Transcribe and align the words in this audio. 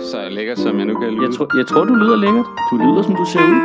så 0.00 0.28
lækker, 0.30 0.54
som 0.54 0.78
jeg 0.78 0.86
nu 0.86 0.98
kan 1.00 1.10
lyde. 1.10 1.22
Jeg, 1.26 1.34
tror, 1.34 1.58
jeg 1.58 1.66
tror, 1.66 1.84
du 1.84 1.94
lyder 1.94 2.16
lækkert. 2.16 2.44
Du 2.70 2.76
lyder, 2.76 3.02
som 3.02 3.16
du 3.16 3.24
ser 3.32 3.40
ud. 3.40 3.60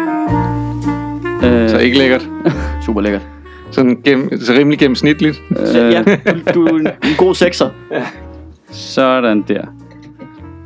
Øh, 1.64 1.70
Så 1.70 1.78
ikke 1.78 1.98
lækkert. 1.98 2.30
super 2.86 3.02
lækkert. 3.02 3.28
Sådan 3.72 4.02
gennem, 4.06 4.40
så 4.40 4.54
rimelig 4.54 4.80
gennemsnitligt. 4.80 5.42
Så, 5.66 5.78
ja, 5.80 6.04
du, 6.04 6.40
du 6.54 6.66
er 6.66 6.70
en, 6.80 6.88
en 6.88 7.16
god 7.18 7.36
sekser. 7.36 7.70
Sådan 8.72 9.42
der. 9.48 9.62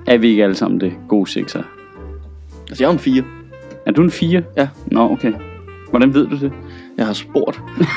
Er 0.08 0.18
vi 0.18 0.28
ikke 0.30 0.44
alle 0.44 0.56
sammen 0.56 0.80
det? 0.82 0.94
Gode 1.08 1.30
sekser. 1.32 1.64
Altså, 2.70 2.84
jeg 2.84 2.88
er 2.88 2.92
jo 2.92 2.94
en 2.94 3.00
fire. 3.00 3.24
Er 3.86 3.92
du 3.92 4.02
en 4.02 4.12
4? 4.12 4.42
Ja. 4.58 4.68
Nå, 4.86 5.12
okay. 5.12 5.34
Hvordan 5.90 6.14
ved 6.14 6.28
du 6.28 6.36
det? 6.40 6.52
Jeg 6.98 7.06
har 7.06 7.14
spurgt. 7.14 7.62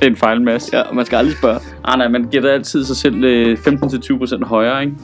Det 0.00 0.06
er 0.06 0.10
en 0.10 0.16
fejl, 0.16 0.42
Mads. 0.42 0.72
Ja, 0.72 0.82
man 0.92 1.06
skal 1.06 1.16
aldrig 1.16 1.36
spørge. 1.36 1.60
Ah, 1.84 1.98
nej, 1.98 2.08
man 2.08 2.28
gætter 2.30 2.50
altid 2.52 2.84
sig 2.84 2.96
selv 2.96 3.24
øh, 3.24 3.58
15-20% 3.66 4.44
højere, 4.44 4.84
ikke? 4.84 4.96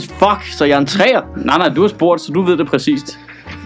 Fuck, 0.00 0.42
så 0.52 0.64
jeg 0.64 0.74
er 0.74 0.78
en 0.78 0.86
træer. 0.86 1.20
Nej, 1.36 1.58
nej, 1.58 1.68
du 1.68 1.80
har 1.80 1.88
spurgt, 1.88 2.20
så 2.20 2.32
du 2.32 2.42
ved 2.42 2.56
det 2.56 2.66
præcist. 2.66 3.18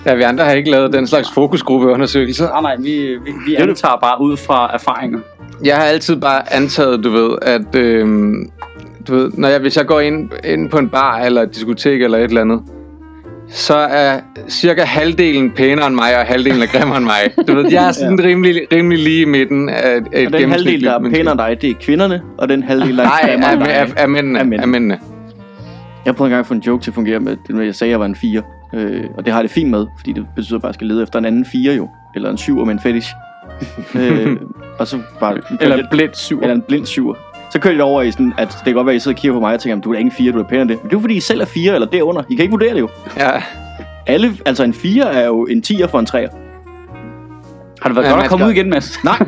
Ja, 0.07 0.15
vi 0.15 0.23
andre 0.23 0.45
har 0.45 0.52
ikke 0.52 0.71
lavet 0.71 0.93
den 0.93 1.07
slags 1.07 1.30
fokusgruppeundersøgelser. 1.35 2.49
Nej, 2.49 2.61
nej, 2.62 2.77
vi, 2.85 2.91
vi, 3.25 3.33
vi 3.47 3.55
antager 3.55 3.99
bare 4.02 4.21
ud 4.21 4.37
fra 4.37 4.71
erfaringer. 4.75 5.19
Jeg 5.65 5.77
har 5.77 5.85
altid 5.85 6.16
bare 6.16 6.55
antaget, 6.55 7.05
du 7.05 7.11
ved, 7.11 7.30
at 7.43 7.75
øhm, 7.75 8.51
du 9.09 9.15
ved, 9.15 9.30
når 9.35 9.49
jeg, 9.49 9.61
hvis 9.61 9.77
jeg 9.77 9.87
går 9.87 10.01
ind, 10.01 10.30
ind 10.45 10.71
på 10.71 10.79
en 10.79 10.89
bar 10.89 11.19
eller 11.19 11.43
et 11.43 11.55
diskotek 11.55 12.02
eller 12.02 12.19
et 12.19 12.25
eller 12.25 12.41
andet, 12.41 12.61
så 13.49 13.74
er 13.74 14.21
cirka 14.49 14.83
halvdelen 14.85 15.51
pænere 15.51 15.87
end 15.87 15.95
mig, 15.95 16.19
og 16.21 16.27
halvdelen 16.27 16.63
er 16.63 16.66
grimmere 16.66 16.97
end 16.99 17.05
mig. 17.07 17.47
Du 17.49 17.55
ved, 17.55 17.73
jeg 17.73 17.88
er 17.88 17.93
sådan 18.02 18.24
rimelig, 18.24 18.63
rimelig 18.73 18.99
lige 19.05 19.21
i 19.23 19.24
midten 19.24 19.69
af, 19.69 20.01
af 20.13 20.21
et 20.23 20.35
Og 20.35 20.41
den 20.41 20.51
halvdel, 20.51 20.85
der 20.85 20.93
er 20.93 20.99
pænere 21.11 21.33
end 21.33 21.38
dig, 21.38 21.59
det 21.63 21.71
er 21.71 21.74
kvinderne. 21.80 22.23
Og 22.38 22.49
den 22.49 22.63
halvdel, 22.63 22.97
der 22.97 23.02
er 23.02 23.07
Nej, 23.09 23.21
grimmere 23.30 23.52
end 23.52 23.61
dig. 23.65 23.97
af, 23.97 24.09
mændene. 24.09 24.38
Af 24.38 24.47
mændene. 24.47 24.63
Af 24.63 24.69
mændene. 24.69 24.99
Jeg 26.06 26.16
prøvede 26.16 26.28
engang 26.28 26.41
at 26.41 26.46
få 26.46 26.55
en 26.55 26.60
joke 26.60 26.82
til 26.85 26.90
at 26.90 26.95
fungere 26.95 27.21
med, 27.21 27.37
det 27.46 27.54
med, 27.54 27.65
jeg 27.65 27.74
sagde, 27.74 27.88
at 27.88 27.93
jeg 27.93 28.01
var 28.01 28.07
en 28.07 28.16
4. 28.16 28.43
Øh, 28.73 29.04
og 29.16 29.24
det 29.24 29.32
har 29.32 29.40
jeg 29.40 29.43
det 29.45 29.51
fint 29.51 29.71
med, 29.71 29.87
fordi 29.99 30.13
det 30.13 30.26
betyder 30.37 30.59
bare, 30.59 30.68
at 30.68 30.71
jeg 30.71 30.74
skal 30.74 30.87
lede 30.87 31.02
efter 31.02 31.18
en 31.18 31.24
anden 31.24 31.45
4 31.45 31.74
jo. 31.74 31.88
Eller 32.15 32.30
en 32.30 32.37
7 32.38 32.65
med 32.65 32.74
en 32.74 32.80
fetish. 32.80 33.15
øh, 34.01 34.37
og 34.79 34.87
så 34.87 34.98
bare... 35.21 35.38
Eller 35.60 35.90
blind 35.90 36.15
7. 36.15 36.40
eller 36.40 36.54
en 36.54 36.63
blind 36.63 36.87
7. 36.87 37.15
Så 37.52 37.59
kører 37.60 37.74
det 37.74 37.82
over 37.82 38.02
i 38.02 38.10
sådan, 38.10 38.32
at 38.38 38.48
det 38.48 38.65
kan 38.65 38.74
godt 38.74 38.87
være, 38.87 38.95
at 38.95 38.96
I 38.96 39.01
sidder 39.01 39.16
og 39.16 39.21
kigger 39.21 39.35
på 39.37 39.40
mig 39.40 39.54
og 39.54 39.60
tænker, 39.60 39.80
du 39.80 39.88
er 39.90 39.93
da 39.93 39.98
ikke 39.98 40.07
en 40.07 40.13
4, 40.13 40.32
du 40.32 40.38
er 40.38 40.43
pænere 40.43 40.63
end 40.63 40.68
det. 40.68 40.76
Men 40.82 40.85
det 40.85 40.96
er 40.96 40.98
jo 40.98 41.01
fordi, 41.01 41.15
I 41.15 41.21
selv 41.21 41.40
er 41.40 41.45
4 41.45 41.74
eller 41.74 41.88
derunder. 41.88 42.23
I 42.29 42.35
kan 42.35 42.43
ikke 42.43 42.52
vurdere 42.52 42.74
det 42.74 42.80
jo. 42.80 42.88
Ja. 43.16 43.30
Alle, 44.07 44.32
altså 44.46 44.65
en 44.65 44.74
4 44.74 45.13
er 45.15 45.26
jo 45.26 45.45
en 45.45 45.63
10'er 45.66 45.87
for 45.87 45.98
en 45.98 46.07
3'er. 46.10 46.37
Har 47.82 47.88
det 47.88 47.96
været 47.96 48.04
Ja, 48.07 48.10
godt 48.10 48.24
at 48.24 48.30
komme 48.30 48.46
ud 48.46 48.51
igen, 48.51 48.70
Mads? 48.70 49.04
Nej, 49.04 49.18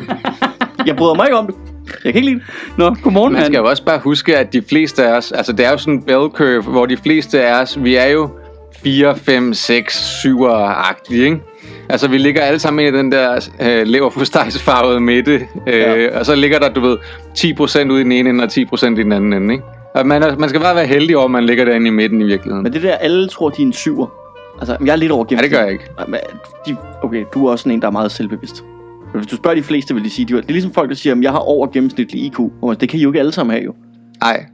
jeg 0.85 0.95
bryder 0.95 1.13
mig 1.13 1.25
ikke 1.25 1.37
om 1.37 1.45
det. 1.45 1.55
Jeg 2.05 2.13
kan 2.13 2.19
ikke 2.19 2.29
lide 2.29 2.39
det. 2.39 2.77
Nå, 2.77 2.95
godmorgen, 3.03 3.33
Man 3.33 3.45
skal 3.45 3.57
jo 3.57 3.65
også 3.65 3.83
bare 3.85 3.99
huske, 3.99 4.37
at 4.37 4.53
de 4.53 4.61
fleste 4.69 5.03
af 5.07 5.17
os, 5.17 5.31
altså 5.31 5.51
det 5.53 5.65
er 5.65 5.71
jo 5.71 5.77
sådan 5.77 5.93
en 5.93 6.01
bell 6.03 6.29
curve, 6.29 6.61
hvor 6.61 6.85
de 6.85 6.97
fleste 6.97 7.41
af 7.43 7.61
os, 7.61 7.77
vi 7.83 7.95
er 7.95 8.05
jo 8.07 8.29
4, 8.83 9.15
5, 9.17 9.53
6, 9.53 10.25
7-agtige, 10.25 11.13
ikke? 11.23 11.39
Altså 11.89 12.07
vi 12.07 12.17
ligger 12.17 12.41
alle 12.41 12.59
sammen 12.59 12.85
ind 12.87 12.95
i 12.95 12.99
den 12.99 13.11
der 13.11 13.49
øh, 13.61 13.87
leverpostejsfarvede 13.87 14.99
midte, 14.99 15.33
øh, 15.67 15.73
Ja. 15.79 16.19
og 16.19 16.25
så 16.25 16.35
ligger 16.35 16.59
der, 16.59 16.69
du 16.69 16.79
ved, 16.81 16.97
10% 17.37 17.91
ude 17.91 18.01
i 18.01 18.03
den 18.03 18.11
ene 18.11 18.29
ende 18.29 18.43
og 18.43 18.49
10% 18.51 18.85
i 18.85 19.03
den 19.03 19.11
anden 19.11 19.33
ende, 19.33 19.53
ikke? 19.53 19.63
Og 19.95 20.07
man, 20.07 20.23
er, 20.23 20.37
man 20.37 20.49
skal 20.49 20.61
bare 20.61 20.75
være 20.75 20.85
heldig 20.87 21.17
over, 21.17 21.25
at 21.25 21.31
man 21.31 21.43
ligger 21.43 21.65
derinde 21.65 21.87
i 21.87 21.89
midten 21.89 22.21
i 22.21 22.23
virkeligheden. 22.25 22.63
Men 22.63 22.73
det 22.73 22.83
der, 22.83 22.93
alle 22.95 23.27
tror, 23.27 23.49
de 23.49 23.61
er 23.61 23.65
en 23.65 23.73
7'er. 23.73 24.07
Altså, 24.59 24.77
jeg 24.85 24.91
er 24.91 24.95
lidt 24.95 25.11
over 25.11 25.25
Ja, 25.31 25.35
det 25.35 25.51
gør 25.51 25.59
jeg 25.61 25.71
ikke. 25.71 25.83
Men 26.07 26.19
De, 26.67 26.75
okay, 27.03 27.25
du 27.33 27.47
er 27.47 27.51
også 27.51 27.63
sådan 27.63 27.73
en, 27.75 27.81
der 27.81 27.87
er 27.87 27.91
meget 27.91 28.11
selvbevidst. 28.11 28.63
Men 29.13 29.21
Hvis 29.21 29.27
du 29.27 29.35
spørger 29.35 29.55
de 29.55 29.63
fleste, 29.63 29.93
vil 29.93 30.03
de 30.03 30.09
sige, 30.09 30.25
det 30.25 30.37
er 30.37 30.51
ligesom 30.51 30.73
folk, 30.73 30.89
der 30.89 30.95
siger, 30.95 31.15
at 31.15 31.21
jeg 31.21 31.31
har 31.31 31.39
over 31.39 31.67
gennemsnitlig 31.67 32.21
IQ. 32.21 32.39
Man, 32.63 32.75
Det 32.79 32.89
kan 32.89 32.99
I 32.99 33.03
jo 33.03 33.09
ikke 33.09 33.19
alle 33.19 33.31
sammen 33.31 33.51
have, 33.53 33.65
jo. 33.65 33.75
Nej. 34.21 34.45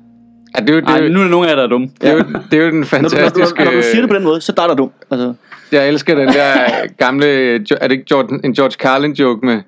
Ja, 0.58 0.62
det 0.62 0.70
er 0.70 0.74
jo, 0.74 0.80
det, 0.80 0.90
er 0.90 0.94
Ej, 0.94 1.08
nu 1.08 1.20
er 1.20 1.24
der 1.24 1.30
nogen 1.30 1.46
af 1.46 1.50
jer, 1.50 1.56
der 1.56 1.64
er 1.64 1.68
dumme. 1.68 1.90
det, 2.02 2.10
er 2.10 2.14
jo, 2.14 2.20
det 2.52 2.60
er 2.60 2.64
jo 2.64 2.72
den 2.72 2.80
Når 2.80 2.86
du, 2.86 3.02
når, 3.02 3.10
du, 3.10 3.10
fantastiske... 3.10 3.64
når 3.64 3.72
du 3.72 3.82
siger 3.82 4.02
det 4.02 4.10
på 4.10 4.16
den 4.16 4.24
måde, 4.24 4.42
så 4.42 4.54
er 4.58 4.68
der 4.68 4.76
dum. 4.76 4.92
Altså, 5.12 5.34
Jeg 5.72 5.88
elsker 5.88 6.16
den 6.16 6.28
der 6.28 6.54
gamle, 6.98 7.26
er 7.56 7.58
det 7.88 7.92
ikke 7.92 8.06
Jordan, 8.12 8.42
en 8.44 8.54
George 8.54 8.72
Carlin 8.72 9.14
joke 9.14 9.46
med, 9.46 9.62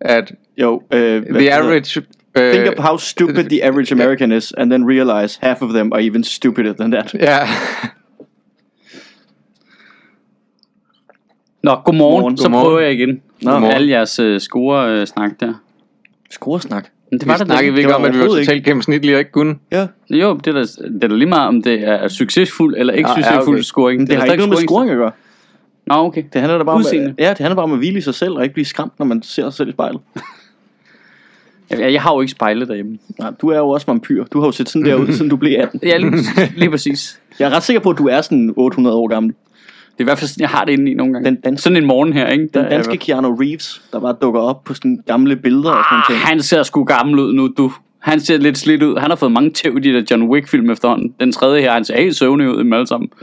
at 0.00 0.32
jo, 0.58 0.82
øh, 0.92 1.22
the 1.22 1.52
average... 1.52 2.02
Øh, 2.38 2.52
Think 2.52 2.78
of 2.78 2.84
how 2.84 2.96
stupid 2.96 3.44
the 3.44 3.64
average 3.64 3.94
American 3.94 4.32
is, 4.32 4.52
and 4.52 4.70
then 4.70 4.88
realize 4.88 5.38
half 5.42 5.62
of 5.62 5.68
them 5.70 5.92
are 5.92 6.02
even 6.06 6.24
stupider 6.24 6.72
than 6.72 6.90
that. 6.90 7.14
Ja, 7.14 7.38
Nå, 11.62 11.74
godmorgen. 11.84 12.14
Godmorgen. 12.14 12.36
Så 12.36 12.42
Godmorgen. 12.42 12.64
prøver 12.64 12.80
jeg 12.80 12.92
igen. 12.92 13.22
Nå, 13.42 13.50
Godmorgen. 13.50 13.74
alle 13.76 13.90
jeres 13.90 14.20
uh, 14.20 14.36
score-snak 14.38 15.30
der. 15.40 15.52
Scoresnak. 16.30 16.88
Men 17.10 17.20
det 17.20 17.26
vi 17.26 17.30
var 17.30 17.36
da 17.36 17.44
snakkede 17.44 17.72
vi 17.72 17.76
det. 17.76 17.78
ikke 17.84 17.94
om, 17.96 18.04
at 18.04 18.14
vi 18.14 18.18
var 18.18 18.26
totalt 18.26 18.64
gennemsnitlige 18.64 19.14
og 19.14 19.18
ikke 19.18 19.30
kunne. 19.32 19.54
Ja. 19.72 19.86
Jo, 20.10 20.34
det 20.34 20.46
er, 20.46 20.52
da, 20.52 20.60
det 20.60 21.04
er 21.04 21.08
da 21.08 21.14
lige 21.14 21.28
meget, 21.28 21.48
om 21.48 21.62
det 21.62 21.88
er 21.88 22.08
succesfuld 22.08 22.74
eller 22.78 22.92
ikke 22.92 23.10
Ja, 23.10 23.18
ja, 23.18 23.22
succesfuld 23.22 23.56
okay. 23.56 23.62
scoring. 23.62 24.00
Men 24.00 24.06
det 24.06 24.14
er 24.14 24.18
har 24.18 24.26
ikke 24.26 24.36
noget 24.36 24.50
med 24.50 24.56
scoring 24.58 24.90
at 24.90 24.96
gøre. 24.96 25.10
Nå, 25.86 25.94
okay. 25.94 26.22
Det 26.32 26.40
handler 26.40 26.58
da 26.58 26.64
bare 26.64 26.74
om, 26.74 26.80
Udseende. 26.80 27.14
ja, 27.18 27.28
det 27.30 27.38
handler 27.38 27.54
bare 27.54 27.64
om 27.64 27.72
at 27.72 27.78
hvile 27.78 27.98
i 27.98 28.00
sig 28.00 28.14
selv, 28.14 28.32
og 28.32 28.42
ikke 28.42 28.52
blive 28.54 28.64
skræmt, 28.64 28.92
når 28.98 29.06
man 29.06 29.22
ser 29.22 29.42
sig 29.42 29.52
selv 29.52 29.68
i 29.68 29.72
spejlet. 29.72 30.00
Jeg, 31.70 31.92
jeg 31.92 32.02
har 32.02 32.14
jo 32.14 32.20
ikke 32.20 32.30
spejlet 32.30 32.68
derhjemme. 32.68 32.98
Nej, 33.18 33.30
du 33.42 33.48
er 33.48 33.58
jo 33.58 33.68
også 33.68 33.86
vampyr. 33.86 34.24
Du 34.24 34.40
har 34.40 34.46
jo 34.46 34.52
set 34.52 34.68
sådan 34.68 34.86
der 34.86 34.94
ud, 34.94 35.12
siden 35.16 35.28
du 35.28 35.36
blev 35.36 35.60
18. 35.60 35.80
Ja, 35.82 35.96
lige, 35.96 36.12
lige 36.56 36.70
præcis. 36.70 37.20
Jeg 37.38 37.50
er 37.50 37.56
ret 37.56 37.62
sikker 37.62 37.80
på, 37.80 37.90
at 37.90 37.98
du 37.98 38.06
er 38.08 38.20
sådan 38.20 38.54
800 38.56 38.96
år 38.96 39.06
gammel. 39.08 39.34
Det 39.92 39.98
er 40.00 40.04
i 40.04 40.04
hvert 40.04 40.18
fald 40.18 40.28
sådan, 40.28 40.40
jeg 40.40 40.48
har 40.48 40.64
det 40.64 40.72
inde 40.72 40.90
i 40.90 40.94
nogle 40.94 41.12
gange. 41.12 41.26
Den 41.30 41.40
danske- 41.40 41.62
Sådan 41.62 41.76
en 41.76 41.84
morgen 41.86 42.12
her, 42.12 42.26
ikke? 42.26 42.42
Den 42.42 42.50
Der 42.54 42.60
er- 42.60 42.68
danske 42.68 42.96
Keanu 42.96 43.34
Reeves, 43.34 43.82
der 43.92 44.00
bare 44.00 44.14
dukker 44.22 44.40
op 44.40 44.64
på 44.64 44.74
sådan 44.74 44.98
gamle 45.06 45.36
billeder 45.36 45.70
og 45.70 45.84
sådan 45.90 45.98
Ah, 45.98 46.04
noget. 46.08 46.22
han 46.22 46.42
ser 46.42 46.62
sgu 46.62 46.84
gammel 46.84 47.18
ud 47.18 47.32
nu, 47.32 47.48
du. 47.58 47.72
Han 47.98 48.20
ser 48.20 48.36
lidt 48.38 48.58
slidt 48.58 48.82
ud. 48.82 48.96
Han 48.98 49.10
har 49.10 49.16
fået 49.16 49.32
mange 49.32 49.50
tæv 49.50 49.76
i 49.76 49.80
de 49.80 49.92
der 49.92 50.02
John 50.10 50.22
Wick-film 50.22 50.70
efterhånden. 50.70 51.14
Den 51.20 51.32
tredje 51.32 51.60
her, 51.60 51.72
han 51.72 51.84
ser 51.84 51.96
helt 52.00 52.16
søvnig 52.16 52.48
ud 52.48 52.54
i 52.56 52.58
dem 52.58 52.72
alle 52.72 52.86
sammen. 52.86 53.08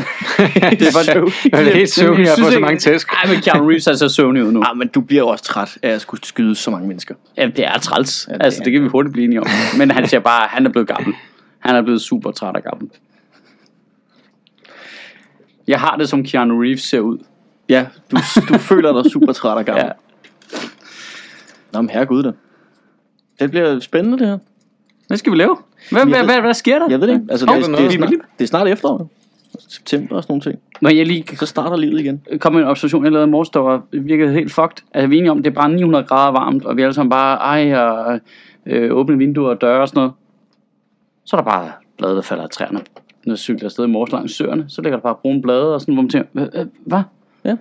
det 0.79 0.87
var 0.93 1.03
Jeg 1.51 1.67
er 1.67 1.73
helt 1.73 1.89
søvnig, 1.89 2.23
jeg 2.25 2.31
har 2.37 2.43
fået 2.43 2.53
så 2.53 2.59
mange 2.59 2.79
tæsk. 2.79 3.07
Nej, 3.13 3.33
men 3.33 3.41
Keanu 3.41 3.67
Reeves 3.67 3.85
han 3.85 3.97
ser 3.97 4.07
søvnig 4.07 4.43
ud 4.43 4.51
nu. 4.51 4.61
Ah, 4.61 4.77
men 4.77 4.87
du 4.87 5.01
bliver 5.01 5.23
også 5.23 5.43
træt 5.43 5.77
af 5.83 5.89
at 5.89 6.01
skulle 6.01 6.21
skyde 6.25 6.55
så 6.55 6.71
mange 6.71 6.87
mennesker. 6.87 7.15
Ja, 7.37 7.45
det 7.55 7.65
er 7.65 7.77
træls. 7.81 8.25
det 8.31 8.37
altså, 8.39 8.59
er 8.59 8.63
det 8.63 8.73
kan 8.73 8.83
vi 8.83 8.87
hurtigt 8.87 9.13
blive 9.13 9.25
enige 9.25 9.39
om. 9.41 9.47
Men 9.77 9.91
han 9.91 10.07
siger 10.07 10.19
bare, 10.21 10.47
han 10.49 10.65
er 10.65 10.69
blevet 10.69 10.87
gammel. 10.87 11.13
Han 11.59 11.75
er 11.75 11.81
blevet 11.81 12.01
super 12.01 12.31
træt 12.31 12.55
og 12.55 12.63
gammel. 12.63 12.87
Jeg 15.69 15.79
har 15.79 15.95
det, 15.95 16.09
som 16.09 16.23
Keanu 16.23 16.61
Reeves 16.61 16.81
ser 16.81 16.99
ud. 16.99 17.17
Ja, 17.69 17.87
du, 18.11 18.17
du 18.49 18.57
føler 18.71 19.01
dig 19.01 19.11
super 19.11 19.33
træt 19.33 19.57
og 19.57 19.65
gammel. 19.65 19.85
Ja. 19.85 19.91
Nå, 21.73 21.81
men 21.81 21.89
herregud 21.89 22.23
da. 22.23 22.31
Det 23.39 23.49
bliver 23.51 23.79
spændende, 23.79 24.19
det 24.19 24.27
her. 24.27 24.37
Hvad 25.07 25.17
skal 25.17 25.31
vi 25.31 25.37
lave? 25.37 25.57
Hvad, 25.91 26.05
hvad, 26.05 26.23
hvad, 26.23 26.41
hvad 26.41 26.53
sker 26.53 26.79
der? 26.79 26.89
Jeg 26.89 27.01
ved 27.01 27.07
det 27.07 27.13
ikke. 27.13 27.25
Altså, 27.31 27.45
det, 27.45 27.55
det, 27.55 27.71
noget. 27.71 27.85
er 27.85 27.91
snart, 27.91 28.09
det 28.09 28.43
er 28.43 28.47
snart 28.47 28.67
efterår. 28.67 29.09
September 29.69 30.15
og 30.15 30.23
sådan 30.23 30.31
nogle 30.31 30.41
ting. 30.41 30.59
Må 30.81 30.89
jeg 30.89 31.05
lige 31.05 31.37
Så 31.37 31.45
starter 31.45 31.77
livet 31.77 31.99
igen. 31.99 32.21
med 32.29 32.61
en 32.61 32.67
observation, 32.67 33.03
jeg 33.03 33.11
lavede 33.11 33.27
i 33.27 33.31
morges, 33.31 33.49
der 33.49 33.59
var 33.59 33.81
virkede 33.91 34.33
helt 34.33 34.51
fucked. 34.51 34.83
Altså, 34.93 35.07
vi 35.07 35.15
er 35.15 35.19
enige 35.19 35.31
om, 35.31 35.43
det 35.43 35.49
er 35.49 35.55
bare 35.55 35.69
900 35.69 36.05
grader 36.05 36.31
varmt, 36.31 36.65
og 36.65 36.77
vi 36.77 36.81
er 36.81 36.85
alle 36.85 36.93
sammen 36.93 37.09
bare, 37.09 37.37
ej, 37.37 37.75
og 37.75 38.19
øh, 38.65 38.95
åbne 38.95 39.17
vinduer 39.17 39.49
og 39.49 39.61
døre 39.61 39.81
og 39.81 39.87
sådan 39.87 39.99
noget. 39.99 40.13
Så 41.25 41.35
er 41.37 41.41
der 41.41 41.49
bare 41.49 41.71
blade, 41.97 42.15
der 42.15 42.21
falder 42.21 42.43
af 42.43 42.49
træerne. 42.49 42.79
Når 43.25 43.33
jeg 43.33 43.37
cykler 43.39 43.65
afsted 43.65 43.83
i 43.85 43.87
morges 43.87 44.11
langs 44.11 44.35
søerne, 44.35 44.65
så 44.67 44.81
ligger 44.81 44.97
der 44.97 45.03
bare 45.03 45.15
brune 45.21 45.41
blade 45.41 45.73
og 45.73 45.81
sådan, 45.81 45.93
hvor 45.93 46.01
man 46.01 46.09
tænker, 46.09 46.27
"Hva- 46.37 46.59
hva- 46.59 46.67
hvad? 46.85 47.01
Ja. 47.45 47.55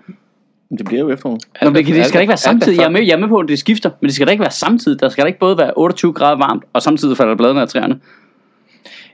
Men 0.71 0.79
det 0.79 0.87
bliver 0.87 1.01
jo 1.01 1.11
efterår. 1.11 1.31
Nå, 1.63 1.71
men 1.71 1.75
det, 1.75 1.87
det 1.95 2.05
skal 2.07 2.19
da 2.19 2.21
ikke 2.21 2.31
er- 2.31 2.33
være 2.33 2.33
er 2.33 2.37
samtidig. 2.37 2.79
Jeg 2.79 2.85
er, 2.85 2.91
med, 2.91 3.01
jeg 3.01 3.13
er 3.13 3.19
med 3.19 3.29
på, 3.29 3.37
at 3.39 3.49
det 3.49 3.59
skifter, 3.59 3.91
men 4.01 4.07
det 4.09 4.15
skal 4.15 4.27
da 4.27 4.31
ikke 4.33 4.41
være 4.43 4.51
samtidig. 4.51 5.01
Der 5.01 5.09
skal 5.09 5.23
da 5.23 5.27
ikke 5.27 5.39
både 5.39 5.59
være 5.59 5.73
28 5.77 6.13
grader 6.13 6.37
varmt, 6.39 6.65
og 6.73 6.83
samtidig 6.83 7.17
falder 7.17 7.35
bladene 7.37 7.61
af 7.61 7.69
træerne. 7.69 7.99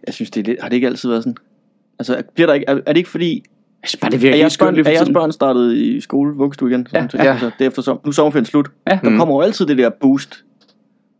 Jeg 0.06 0.15
synes, 0.15 0.31
det 0.31 0.41
er 0.41 0.44
lidt, 0.44 0.62
har 0.62 0.69
det 0.69 0.77
ikke 0.77 0.87
altid 0.87 1.09
været 1.09 1.22
sådan? 1.25 1.37
Altså, 1.99 2.22
bliver 2.34 2.47
der 2.47 2.55
ikke, 2.55 2.65
er, 2.69 2.75
er 2.87 2.93
det 2.93 2.97
ikke 2.97 3.11
fordi, 3.11 3.34
Jeg 3.82 3.88
synes 3.88 4.00
bare, 4.00 4.11
det 4.11 4.16
er 4.16 4.21
virker 4.21 4.34
helt 4.34 4.41
jeres, 4.41 4.59
børn, 4.59 4.78
er 4.78 4.91
jeres 4.91 5.11
børn 5.15 5.32
startet 5.32 5.75
i 5.75 6.00
skole, 6.00 6.34
vuggestue 6.37 6.71
igen? 6.71 6.87
Sådan 6.87 7.11
Ja. 7.15 7.19
ja. 7.19 7.25
Ja. 7.25 7.32
Altså, 7.32 7.50
det 7.59 7.65
er 7.65 7.69
efter 7.69 7.82
som, 7.82 8.00
nu 8.05 8.09
er 8.09 8.12
sommerferien 8.12 8.47
slut. 8.47 8.69
Ja. 8.91 8.99
Der 9.05 9.16
kommer 9.16 9.34
jo 9.34 9.41
altid 9.41 9.66
det 9.66 9.78
der 9.78 9.91
boost, 10.00 10.44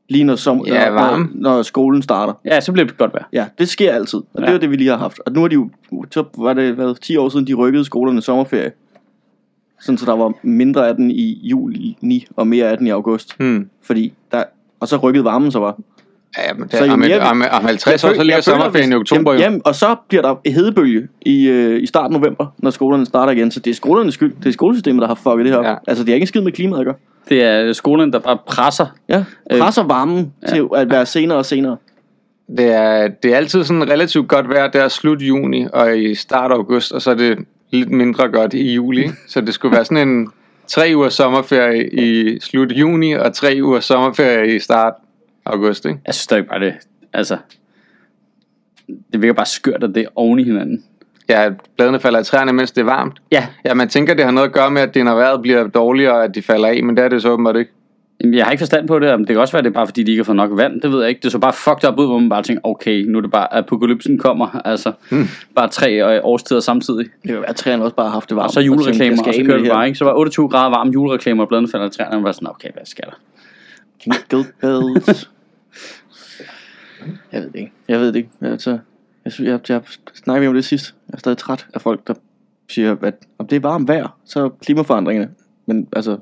lige 0.09 0.25
når, 0.25 0.37
som, 0.37 0.65
Ja, 0.66 0.91
når, 0.91 1.26
når, 1.34 1.62
skolen 1.62 2.03
starter. 2.03 2.32
Ja, 2.44 2.60
så 2.60 2.72
bliver 2.72 2.87
det 2.87 2.98
godt 2.98 3.12
vejr. 3.15 3.25
Ja, 3.32 3.46
det 3.58 3.69
sker 3.69 3.93
altid, 3.93 4.19
og 4.34 4.40
ja. 4.40 4.46
det 4.46 4.55
er 4.55 4.58
det, 4.58 4.70
vi 4.70 4.76
lige 4.76 4.90
har 4.90 4.96
haft. 4.99 5.20
Og 5.26 5.32
nu 5.32 5.44
er 5.44 5.49
de 5.49 5.55
jo, 5.55 5.70
så 6.11 6.25
var 6.38 6.52
det 6.52 6.75
hvad, 6.75 6.94
10 7.02 7.17
år 7.17 7.29
siden, 7.29 7.46
de 7.46 7.55
rykkede 7.55 7.84
skolerne 7.84 8.23
sommerferie. 8.23 8.73
Sådan, 9.81 9.99
så 9.99 10.06
der 10.06 10.17
var 10.17 10.32
mindre 10.43 10.88
af 10.88 10.94
den 10.94 11.11
i 11.11 11.40
juli 11.43 11.96
og 12.37 12.46
mere 12.46 12.67
af 12.70 12.79
den 12.79 12.87
i 12.87 12.90
august. 12.90 13.37
Hmm. 13.38 13.69
Fordi 13.82 14.12
der, 14.32 14.44
og 14.81 14.88
så 14.88 14.96
rykkede 14.96 15.25
varmen 15.25 15.50
så 15.50 15.58
var. 15.58 15.76
Ja, 16.38 16.55
men 16.55 16.70
Så 16.70 16.79
det, 16.82 16.87
jo 16.88 16.93
om, 16.93 17.02
et, 17.02 17.08
mere 17.08 17.19
vi- 17.20 17.25
om, 17.26 17.43
om 17.52 17.64
50 17.64 18.05
år, 18.05 18.08
føl- 18.08 18.17
så 18.17 18.23
ligger 18.23 18.37
jeg 18.37 18.44
sommerferien 18.44 18.93
i 18.93 18.94
oktober 18.94 19.32
jo. 19.32 19.38
Jamen, 19.38 19.43
jamen, 19.43 19.62
og 19.64 19.75
så 19.75 19.96
bliver 20.08 20.23
der 20.23 20.50
hedebølge 20.50 21.08
i, 21.26 21.46
øh, 21.49 21.82
i 21.82 21.87
starten 21.87 22.14
af 22.14 22.20
november, 22.20 22.46
når 22.58 22.70
skolerne 22.70 23.06
starter 23.06 23.32
igen. 23.32 23.50
Så 23.50 23.61
det 23.61 23.70
er 23.70 23.75
skolernes 23.75 24.14
skyld. 24.14 24.34
Det 24.43 24.46
er 24.46 24.52
skolesystemet, 24.52 25.02
der 25.02 25.08
har 25.08 25.14
fucket 25.14 25.44
det 25.44 25.52
her 25.52 25.58
op. 25.58 25.64
Ja. 25.64 25.75
Altså, 25.87 26.05
det 26.05 26.11
er 26.11 26.14
ikke 26.14 26.23
en 26.25 26.29
skid 26.29 26.40
med 26.40 26.52
klimaet 26.52 26.81
at 26.81 26.87
gøre. 26.87 26.94
Det 27.29 27.43
er 27.43 27.73
skolerne, 27.73 28.12
der 28.12 28.19
bare 28.19 28.38
presser. 28.47 28.87
Ja, 29.09 29.25
presser 29.50 29.82
varmen 29.82 30.32
ja. 30.43 30.47
til 30.47 30.69
at 30.76 30.91
være 30.91 31.06
senere 31.06 31.38
og 31.38 31.47
senere. 31.47 31.76
Det 32.56 32.67
er, 32.67 33.09
det 33.09 33.32
er 33.32 33.37
altid 33.37 33.65
sådan 33.65 33.91
relativt 33.91 34.29
godt 34.29 34.49
vejr 34.49 34.71
der 34.71 34.88
slut 34.88 35.23
juni 35.23 35.67
og 35.73 35.99
i 35.99 36.15
start 36.15 36.50
august, 36.50 36.93
og 36.93 37.03
så 37.03 37.11
er 37.11 37.15
det 37.15 37.38
lidt 37.71 37.91
mindre 37.91 38.29
godt 38.29 38.55
i 38.55 38.75
juli. 38.75 39.11
Så 39.29 39.41
det 39.41 39.55
skulle 39.55 39.76
være 39.76 39.85
sådan 39.85 40.09
en 40.09 40.29
tre 40.67 40.93
uger 40.94 41.09
sommerferie 41.09 41.91
i 41.93 42.41
slut 42.41 42.73
juni 42.73 43.12
og 43.12 43.35
tre 43.35 43.59
uger 43.62 43.81
sommerferie 43.81 44.56
i 44.56 44.59
start 44.59 44.94
august. 45.44 45.87
Ikke? 45.87 46.00
Jeg 46.06 46.15
synes 46.15 46.27
da 46.27 46.37
ikke 46.37 46.49
bare 46.49 46.61
det. 46.61 46.75
Altså, 47.12 47.37
det 49.12 49.23
virker 49.23 49.35
bare 49.35 49.47
skørt, 49.47 49.85
at 49.85 49.94
det 49.94 50.03
er 50.03 50.09
oven 50.15 50.38
i 50.38 50.44
hinanden. 50.44 50.85
Ja, 51.29 51.50
bladene 51.76 52.00
falder 52.00 52.21
i 52.21 52.25
træerne, 52.25 52.53
mens 52.53 52.71
det 52.73 52.81
er 52.81 52.85
varmt. 52.85 53.23
Ja, 53.32 53.47
Ja, 53.65 53.75
man 53.75 53.88
tænker, 53.88 54.15
det 54.15 54.25
har 54.25 54.32
noget 54.32 54.47
at 54.49 54.53
gøre 54.55 54.71
med, 54.71 54.82
at 54.82 54.94
vejret 54.97 55.43
bliver 55.43 55.67
dårligere, 55.67 56.25
at 56.25 56.35
de 56.35 56.43
falder 56.43 56.69
af, 56.69 56.82
men 56.85 56.97
det 56.97 57.05
er 57.05 57.09
det 57.09 57.23
så 57.23 57.31
åbenbart 57.31 57.56
ikke. 57.56 57.71
Jamen, 58.21 58.35
jeg 58.35 58.44
har 58.44 58.50
ikke 58.53 58.61
forstand 58.61 58.88
på 58.88 58.99
det, 58.99 59.09
men 59.11 59.21
det 59.21 59.29
kan 59.29 59.38
også 59.38 59.53
være, 59.53 59.62
det 59.62 59.69
er 59.69 59.73
bare 59.73 59.87
fordi, 59.87 60.03
de 60.03 60.11
ikke 60.11 60.21
har 60.21 60.25
fået 60.25 60.37
nok 60.37 60.50
vand. 60.53 60.81
Det 60.81 60.93
ved 60.93 61.00
jeg 61.00 61.09
ikke. 61.09 61.21
Det 61.23 61.32
så 61.32 61.38
bare 61.38 61.53
fucked 61.53 61.88
up 61.88 61.99
ud, 61.99 62.06
hvor 62.06 62.19
man 62.19 62.29
bare 62.29 62.43
tænker, 62.43 62.61
okay, 62.65 63.05
nu 63.09 63.19
er 63.19 63.23
det 63.23 63.31
bare, 63.31 63.55
apokalypsen 63.55 64.19
kommer. 64.19 64.61
Altså, 64.65 64.93
Hmm. 65.11 65.25
bare 65.55 65.69
tre 65.69 66.15
øh, 66.17 66.21
årstider 66.25 66.61
samtidig. 66.61 67.06
Det 67.23 67.31
kan 67.31 67.35
være, 67.35 67.49
at 67.49 67.56
træerne 67.56 67.85
også 67.85 67.97
bare 67.97 68.06
har 68.06 68.12
haft 68.12 68.29
det 68.29 68.37
varmt. 68.37 68.47
Og 68.47 68.53
så 68.53 68.61
julereklamer, 68.61 69.23
og 69.27 69.35
så 69.35 69.43
kører 69.47 69.59
det 69.59 69.69
bare, 69.70 69.87
ikke? 69.87 69.99
Så 69.99 70.05
var 70.05 70.12
28 70.12 70.49
grader 70.49 70.70
varme 70.70 70.93
julereklamer, 70.93 71.43
og 71.43 71.49
bladene 71.49 71.69
falder 71.69 71.87
i 71.87 71.91
træerne, 71.91 72.11
og 72.12 72.17
man 72.17 72.25
var 72.25 72.32
sådan, 72.32 72.49
okay, 72.49 72.69
hvad 72.73 72.82
skal 72.85 73.05
der? 73.05 73.12
Jingle 74.06 74.53
bells. 74.61 75.31
jeg 77.32 77.41
ved 77.43 77.50
det 77.50 77.56
ikke. 77.59 77.73
Jeg 77.88 78.00
ved 78.00 78.06
det 78.09 78.17
ikke. 78.17 78.29
Altså, 78.43 78.79
jeg, 79.25 79.32
synes, 79.32 79.50
jeg, 79.50 79.61
jeg 79.69 79.81
snakkede 80.15 80.49
om 80.49 80.55
det 80.55 80.65
sidst. 80.65 80.94
Jeg 81.09 81.15
er 81.15 81.19
stadig 81.19 81.38
træt 81.38 81.67
af 81.75 81.81
folk, 81.81 82.06
der 82.06 82.15
siger, 82.71 82.97
at 83.03 83.15
om 83.38 83.47
det 83.47 83.56
er 83.56 83.61
varmt 83.61 83.88
vejr, 83.88 84.17
så 84.25 84.44
er 84.44 84.49
klimaforandringerne. 84.49 85.31
Men 85.67 85.88
altså, 85.97 86.17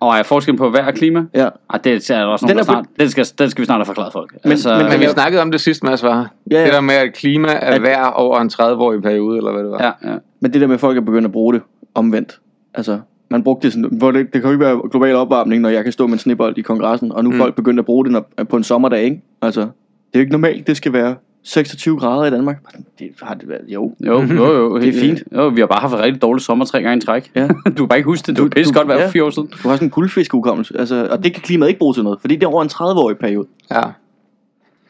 Og 0.00 0.14
er 0.16 0.22
forskellen 0.22 0.58
på 0.58 0.70
vejr 0.70 0.86
og 0.86 0.94
klima? 0.94 1.24
ja. 1.34 1.48
Ej, 1.70 1.78
det 1.84 2.10
er 2.10 2.16
der 2.18 2.24
også 2.24 2.46
Den 2.46 2.56
nogen, 2.56 2.58
er 2.58 2.62
der 2.64 2.72
snart, 2.72 2.84
den, 3.00 3.08
skal, 3.10 3.26
den 3.38 3.50
skal 3.50 3.62
vi 3.62 3.66
snart 3.66 3.78
have 3.78 3.86
forklaret 3.86 4.12
folk. 4.12 4.32
Men- 4.44 4.52
altså, 4.52 4.68
men- 4.76 4.78
Men 4.82 4.90
Men 4.90 5.00
vi 5.00 5.06
snakkede 5.06 5.42
om 5.42 5.50
det 5.50 5.60
sidst, 5.60 5.82
Mads 5.84 6.02
var. 6.02 6.30
Ja, 6.50 6.56
ja. 6.58 6.64
Det 6.64 6.72
der 6.72 6.80
med, 6.80 6.94
at 6.94 7.12
klima 7.14 7.48
er 7.48 7.58
At- 7.74 7.82
værd 7.82 8.12
over 8.16 8.40
en 8.40 8.48
30-årig 8.52 9.02
periode, 9.02 9.36
eller 9.36 9.52
hvad 9.52 9.62
det 9.62 9.70
var. 9.70 9.96
ja, 10.04 10.10
ja. 10.12 10.18
Men 10.40 10.52
det 10.52 10.60
der 10.60 10.66
med, 10.66 10.74
at 10.74 10.80
folk 10.80 10.96
er 10.96 11.00
begyndt 11.00 11.24
at 11.26 11.32
bruge 11.32 11.54
det 11.54 11.62
omvendt. 11.94 12.40
Altså, 12.74 13.00
man 13.30 13.42
brugte 13.44 13.64
det 13.66 13.72
sådan, 13.72 13.98
hvor 13.98 14.10
det, 14.10 14.20
det 14.32 14.32
kan 14.32 14.42
jo 14.42 14.50
ikke 14.50 14.64
være 14.64 14.80
global 14.90 15.14
opvarmning, 15.14 15.62
når 15.62 15.68
jeg 15.68 15.82
kan 15.84 15.92
stå 15.92 16.06
med 16.06 16.12
en 16.12 16.18
snebold 16.18 16.58
i 16.58 16.62
kongressen, 16.62 17.12
og 17.12 17.24
nu 17.24 17.30
er 17.30 17.34
Mm. 17.34 17.38
folk 17.40 17.54
begyndt 17.54 17.78
at 17.78 17.84
bruge 17.86 18.04
det 18.04 18.12
når, 18.12 18.44
på 18.48 18.56
en 18.56 18.64
sommerdag, 18.64 19.02
ikke? 19.02 19.22
Altså, 19.42 19.60
det 19.60 19.68
er 20.14 20.18
jo 20.18 20.20
ikke 20.20 20.32
normalt, 20.32 20.66
det 20.66 20.76
skal 20.76 20.92
være 20.92 21.14
26 21.44 21.98
grader 21.98 22.24
i 22.24 22.30
Danmark. 22.30 22.62
Det 22.98 23.10
har 23.22 23.34
det 23.34 23.48
været, 23.48 23.64
jo. 23.68 23.94
Jo, 24.06 24.22
jo, 24.22 24.52
jo. 24.56 24.78
Det 24.80 24.88
er 24.88 25.00
fint. 25.00 25.22
Jo, 25.34 25.48
vi 25.48 25.60
har 25.60 25.66
bare 25.66 25.80
haft 25.80 25.94
rigtig 25.94 26.22
dårlig 26.22 26.42
sommer 26.42 26.64
tre 26.64 26.82
gange 26.82 26.96
i 26.96 27.00
træk. 27.00 27.30
Ja. 27.34 27.48
Du 27.66 27.72
kan 27.72 27.88
bare 27.88 27.98
ikke 27.98 28.06
huske 28.06 28.26
det. 28.26 28.36
Du, 28.38 28.44
Du- 28.44 28.48
pisse 28.48 28.72
godt 28.74 28.88
være 28.88 28.98
ja. 28.98 29.06
for 29.06 29.10
fire 29.10 29.24
år 29.24 29.30
siden. 29.30 29.48
Du 29.62 29.68
har 29.68 29.76
sådan 29.76 29.86
en 29.86 29.90
guldfiskeukommelse, 29.90 30.78
altså, 30.78 31.08
og 31.10 31.24
det 31.24 31.32
kan 31.34 31.42
klimaet 31.42 31.68
ikke 31.68 31.78
bruge 31.78 31.94
til 31.94 32.02
noget, 32.04 32.20
fordi 32.20 32.34
det 32.34 32.42
er 32.42 32.48
over 32.48 32.62
en 32.62 32.68
30-årig 32.72 33.18
periode. 33.18 33.46
Ja. 33.70 33.82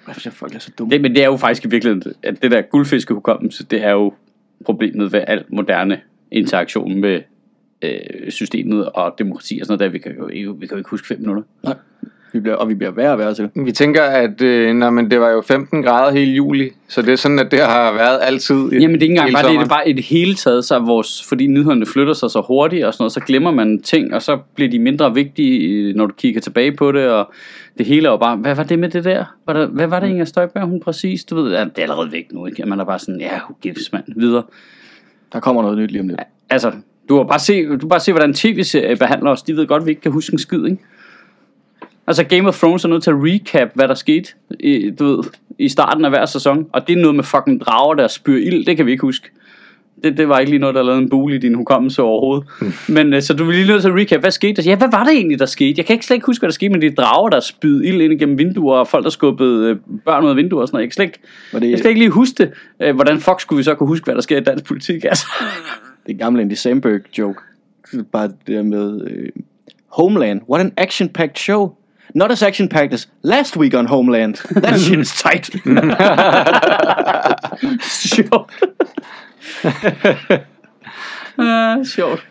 Hvad 0.05 0.15
for 0.15 0.31
folk 0.31 0.55
er 0.55 0.59
så 0.59 0.71
dumme? 0.79 0.91
Det, 0.95 1.01
men 1.01 1.15
det 1.15 1.23
er 1.23 1.27
jo 1.27 1.37
faktisk 1.37 1.65
i 1.65 1.69
virkeligheden, 1.71 2.13
at 2.23 2.43
det 2.43 2.51
der 2.51 2.63
guldfiskehukommelse, 2.63 3.65
det 3.65 3.85
er 3.85 3.91
jo 3.91 4.13
problemet 4.65 5.13
ved 5.13 5.21
al 5.27 5.45
moderne 5.49 6.01
interaktion 6.31 7.01
med 7.01 7.21
øh, 7.83 8.31
systemet 8.31 8.89
og 8.89 9.15
demokrati 9.19 9.59
og 9.63 9.67
sådan 9.67 9.79
noget 9.79 9.81
der. 9.81 9.93
Vi 9.93 9.99
kan 9.99 10.17
jo 10.19 10.29
ikke, 10.29 10.55
vi 10.61 10.67
kan 10.67 10.75
jo 10.75 10.79
ikke 10.79 10.91
huske 10.91 11.07
fem 11.07 11.21
minutter. 11.21 11.43
Nej. 11.63 11.75
Vi 12.35 12.41
bliver, 12.41 12.57
og 12.57 12.69
vi 12.69 12.75
bliver 12.75 12.91
værre 12.91 13.13
og 13.13 13.19
værre 13.19 13.35
til. 13.35 13.51
Vi 13.55 13.73
tænker, 13.73 14.03
at 14.03 14.43
øh, 14.43 14.75
når, 14.75 14.91
men 14.91 15.11
det 15.11 15.21
var 15.21 15.31
jo 15.31 15.43
15 15.43 15.83
grader 15.83 16.13
hele 16.13 16.33
juli, 16.33 16.71
så 16.89 17.03
det 17.03 17.13
er 17.13 17.17
sådan, 17.17 17.39
at 17.39 17.51
det 17.51 17.61
har 17.61 17.93
været 17.93 18.19
altid. 18.23 18.57
Jamen 18.57 18.73
det 18.73 18.83
er 18.83 19.03
ikke 19.03 19.07
engang 19.07 19.33
bare 19.33 19.43
det, 19.43 19.59
det 19.59 19.65
er 19.65 19.69
bare 19.69 19.89
i 19.89 19.93
det 19.93 20.05
hele 20.05 20.35
taget, 20.35 20.65
så 20.65 20.79
vores, 20.79 21.25
fordi 21.29 21.47
nyhederne 21.47 21.87
flytter 21.87 22.13
sig 22.13 22.31
så 22.31 22.41
hurtigt 22.41 22.85
og 22.85 22.95
sådan 22.95 23.03
noget, 23.03 23.13
så 23.13 23.21
glemmer 23.21 23.51
man 23.51 23.83
ting, 23.83 24.15
og 24.15 24.23
så 24.23 24.39
bliver 24.55 24.71
de 24.71 24.79
mindre 24.79 25.15
vigtige, 25.15 25.69
øh, 25.69 25.95
når 25.95 26.07
du 26.07 26.15
kigger 26.15 26.41
tilbage 26.41 26.73
på 26.73 26.93
det, 26.93 27.09
og 27.09 27.33
det 27.79 27.87
hele 27.87 28.07
er 28.07 28.11
jo 28.11 28.17
bare, 28.17 28.37
hvad 28.37 28.55
var 28.55 28.63
det 28.63 28.79
med 28.79 28.89
det 28.89 29.05
der? 29.05 29.25
Var 29.47 29.53
der 29.53 29.67
hvad 29.67 29.87
var 29.87 30.01
det 30.01 30.09
Inger 30.09 30.25
Støjberg, 30.25 30.67
hun 30.67 30.81
præcis? 30.81 31.25
Du 31.25 31.35
ved, 31.35 31.51
det 31.51 31.59
er 31.59 31.83
allerede 31.83 32.13
væk 32.13 32.33
nu, 32.33 32.47
ikke? 32.47 32.67
Man 32.67 32.81
er 32.81 32.85
bare 32.85 32.99
sådan, 32.99 33.21
ja, 33.21 33.37
who 33.37 33.55
gives, 33.63 33.93
mand, 33.93 34.05
videre. 34.17 34.43
Der 35.33 35.41
kommer 35.41 35.63
noget 35.63 35.79
nyt 35.79 35.91
lige 35.91 36.01
om 36.01 36.09
lidt. 36.09 36.21
Altså, 36.51 36.73
du 37.09 37.17
har 37.17 37.25
bare 37.25 37.39
se, 37.39 37.67
du 37.67 37.79
har 37.81 37.89
bare 37.89 38.01
se, 38.01 38.13
hvordan 38.13 38.35
tv-serier 38.35 38.97
behandler 38.97 39.31
os. 39.31 39.43
De 39.43 39.57
ved 39.57 39.67
godt, 39.67 39.81
at 39.81 39.87
vi 39.87 39.91
ikke 39.91 40.03
kan 40.03 40.13
huske 40.13 40.33
en 40.33 40.39
skid, 40.39 40.65
ikke? 40.65 40.79
Altså, 42.07 42.25
Game 42.25 42.49
of 42.49 42.59
Thrones 42.59 42.85
er 42.85 42.89
nødt 42.89 43.03
til 43.03 43.11
at 43.11 43.17
recap, 43.17 43.69
hvad 43.75 43.89
der 43.89 43.95
skete 43.95 44.29
i, 44.61 44.91
du 44.91 45.05
ved, 45.05 45.25
i 45.59 45.69
starten 45.69 46.05
af 46.05 46.11
hver 46.11 46.27
sæson. 46.27 46.67
Og 46.73 46.89
det 46.89 46.99
er 46.99 47.01
noget 47.01 47.15
med 47.15 47.25
fucking 47.25 47.61
drager, 47.61 47.95
der 47.95 48.09
spyr 48.09 48.37
ild. 48.37 48.67
Det 48.67 48.77
kan 48.77 48.87
vi 48.87 48.91
ikke 48.91 49.03
huske. 49.03 49.31
Det, 50.05 50.17
det 50.17 50.29
var 50.29 50.39
ikke 50.39 50.51
lige 50.51 50.61
noget, 50.61 50.75
der 50.75 50.83
lavede 50.83 51.03
en 51.03 51.09
bule 51.09 51.35
i 51.35 51.39
din 51.39 51.55
hukommelse 51.55 52.03
overhovedet. 52.03 52.47
Men 52.89 53.15
øh, 53.15 53.23
så 53.23 53.35
du 53.35 53.45
vil 53.45 53.55
lige 53.57 53.69
nødt 53.69 53.83
til 53.83 53.89
at 53.89 53.95
recap, 53.95 54.21
hvad 54.21 54.31
skete 54.31 54.63
der? 54.63 54.71
Ja, 54.71 54.77
hvad 54.77 54.89
var 54.91 55.05
det 55.05 55.13
egentlig, 55.13 55.39
der 55.39 55.47
skete? 55.47 55.75
Jeg 55.77 55.87
kan 55.87 55.95
ikke 55.95 56.07
slet 56.07 56.15
ikke 56.15 56.27
huske, 56.27 56.41
hvad 56.41 56.49
der 56.49 56.55
skete 56.55 56.73
med 56.73 56.81
de 56.81 56.95
drager, 56.95 57.29
der 57.29 57.41
spydde 57.41 57.87
ild 57.87 58.01
ind 58.01 58.13
igennem 58.13 58.39
vinduer, 58.39 58.79
og 58.79 58.89
folk, 58.89 59.05
der 59.05 59.11
skubbede 59.11 59.71
øh, 59.71 59.77
børn 60.05 60.25
ud 60.25 60.31
af 60.31 60.37
vinduer 60.37 60.61
og 60.61 60.69
sådan 60.69 60.77
noget. 60.77 60.83
Jeg 60.83 60.91
kan 60.91 60.95
slet 60.95 61.05
ikke, 61.05 61.19
Var 61.53 61.59
det, 61.61 61.71
jeg 61.71 61.79
skal 61.79 61.89
ikke 61.89 62.01
lige 62.01 62.11
huske 62.11 62.35
det. 62.39 62.53
Øh, 62.81 62.95
hvordan 62.95 63.21
fuck 63.21 63.41
skulle 63.41 63.57
vi 63.57 63.63
så 63.63 63.75
kunne 63.75 63.87
huske, 63.87 64.05
hvad 64.05 64.15
der 64.15 64.21
sker 64.21 64.37
i 64.37 64.41
dansk 64.41 64.65
politik? 64.65 65.05
Altså. 65.05 65.27
det 66.07 66.19
gamle 66.19 66.43
Andy 66.43 66.53
Samberg 66.53 67.01
joke. 67.19 67.41
Bare 68.13 68.29
det 68.29 68.37
der 68.47 68.63
med 68.63 69.01
øh, 69.11 69.29
Homeland. 69.89 70.41
What 70.49 70.61
an 70.61 70.73
action-packed 70.81 71.37
show. 71.37 71.73
Not 72.15 72.31
as 72.31 72.43
action-packed 72.43 72.93
as 72.93 73.07
last 73.23 73.57
week 73.57 73.75
on 73.75 73.87
Homeland. 73.87 74.37
That 74.63 74.81
shit 74.81 74.99
is 74.99 75.13
tight. 75.23 75.51
Sjovt. 77.81 78.51
uh, 81.39 81.85
sjovt. 81.95 82.27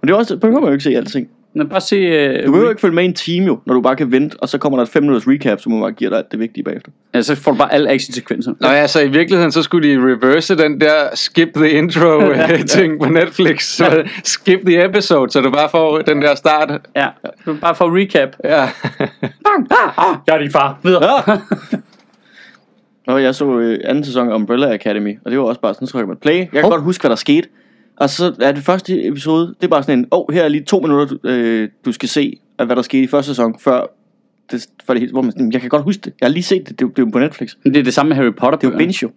Men 0.00 0.08
det 0.08 0.10
er 0.10 0.14
også, 0.18 0.36
behøver 0.36 0.60
man 0.60 0.68
jo 0.68 0.72
ikke 0.72 0.82
se 0.84 0.96
alting. 0.96 1.28
Men 1.54 1.68
bare 1.68 1.80
se... 1.80 1.96
Uh, 2.40 2.46
Du 2.46 2.52
behøver 2.52 2.70
ikke 2.70 2.80
følge 2.80 2.94
med 2.94 3.04
en 3.04 3.14
time 3.14 3.46
jo, 3.46 3.58
når 3.66 3.74
du 3.74 3.80
bare 3.80 3.96
kan 3.96 4.12
vente, 4.12 4.36
og 4.40 4.48
så 4.48 4.58
kommer 4.58 4.78
der 4.78 4.82
et 4.82 4.88
5 4.88 5.02
minutters 5.02 5.28
recap, 5.28 5.60
som 5.60 5.80
bare 5.80 5.92
giver 5.92 6.08
dig 6.10 6.18
alt 6.18 6.30
det 6.32 6.40
vigtige 6.40 6.64
bagefter. 6.64 6.90
Ja, 7.14 7.22
så 7.22 7.34
får 7.34 7.52
du 7.52 7.58
bare 7.58 7.72
alle 7.72 7.90
action-sekvenser. 7.90 8.52
Nå 8.60 8.68
ja, 8.68 8.86
så 8.86 9.00
i 9.00 9.08
virkeligheden, 9.08 9.52
så 9.52 9.62
skulle 9.62 9.88
de 9.88 9.96
reverse 10.12 10.56
den 10.56 10.80
der 10.80 10.94
skip 11.14 11.48
the 11.54 11.70
intro 11.70 12.20
øh, 12.30 12.64
ting 12.66 12.98
på 13.02 13.08
Netflix. 13.08 13.62
Så 13.62 14.02
skip 14.24 14.60
the 14.66 14.84
episode, 14.84 15.30
så 15.30 15.40
du 15.40 15.50
bare 15.50 15.68
får 15.70 15.98
den 15.98 16.22
der 16.22 16.34
start. 16.34 16.70
Ja, 16.96 17.06
du 17.46 17.54
bare 17.60 17.74
for 17.74 17.98
recap. 18.00 18.28
Ja. 18.44 18.68
Bang! 19.44 19.66
Ah, 19.70 19.98
ah, 20.10 20.16
jeg 20.26 20.34
er 20.34 20.38
din 20.38 20.50
far. 20.50 20.78
Videre. 20.82 21.22
Ja. 21.30 21.36
Og 23.06 23.22
jeg 23.22 23.34
så 23.34 23.58
øh, 23.58 23.78
anden 23.84 24.04
sæson 24.04 24.28
af 24.28 24.34
Umbrella 24.34 24.74
Academy, 24.74 25.18
og 25.24 25.30
det 25.30 25.38
var 25.38 25.44
også 25.44 25.60
bare 25.60 25.74
sådan, 25.74 25.86
så 25.86 25.92
trykker 25.92 26.08
man 26.08 26.16
play. 26.16 26.34
Jeg 26.38 26.48
kan 26.52 26.62
Hov. 26.62 26.70
godt 26.70 26.82
huske, 26.82 27.02
hvad 27.02 27.08
der 27.10 27.16
skete. 27.16 27.48
Og 28.00 28.10
så 28.10 28.34
er 28.40 28.52
det 28.52 28.62
første 28.62 29.06
episode, 29.06 29.46
det 29.46 29.64
er 29.64 29.68
bare 29.68 29.82
sådan 29.82 29.98
en, 29.98 30.06
åh, 30.12 30.18
oh, 30.18 30.34
her 30.34 30.42
er 30.42 30.48
lige 30.48 30.64
to 30.64 30.80
minutter, 30.80 31.06
du, 31.06 31.28
øh, 31.28 31.68
du 31.84 31.92
skal 31.92 32.08
se, 32.08 32.38
af 32.58 32.66
hvad 32.66 32.76
der 32.76 32.82
skete 32.82 33.02
i 33.02 33.06
første 33.06 33.30
sæson, 33.30 33.58
før 33.58 33.86
det, 34.50 34.66
før 34.86 34.94
det 34.94 35.00
hele, 35.00 35.12
hvor 35.12 35.22
man 35.22 35.32
sådan, 35.32 35.52
jeg 35.52 35.60
kan 35.60 35.70
godt 35.70 35.82
huske 35.82 36.00
det. 36.04 36.12
Jeg 36.20 36.26
har 36.26 36.32
lige 36.32 36.42
set 36.42 36.68
det, 36.68 36.80
det, 36.80 36.88
det 36.96 36.98
er 36.98 37.06
jo 37.06 37.10
på 37.12 37.18
Netflix. 37.18 37.54
Det 37.64 37.76
er 37.76 37.82
det 37.82 37.94
samme 37.94 38.08
med 38.08 38.16
Harry 38.16 38.32
Potter 38.32 38.58
Det 38.58 38.66
er 38.66 38.70
jo 38.70 38.78
binge 38.78 38.98
jo. 39.02 39.10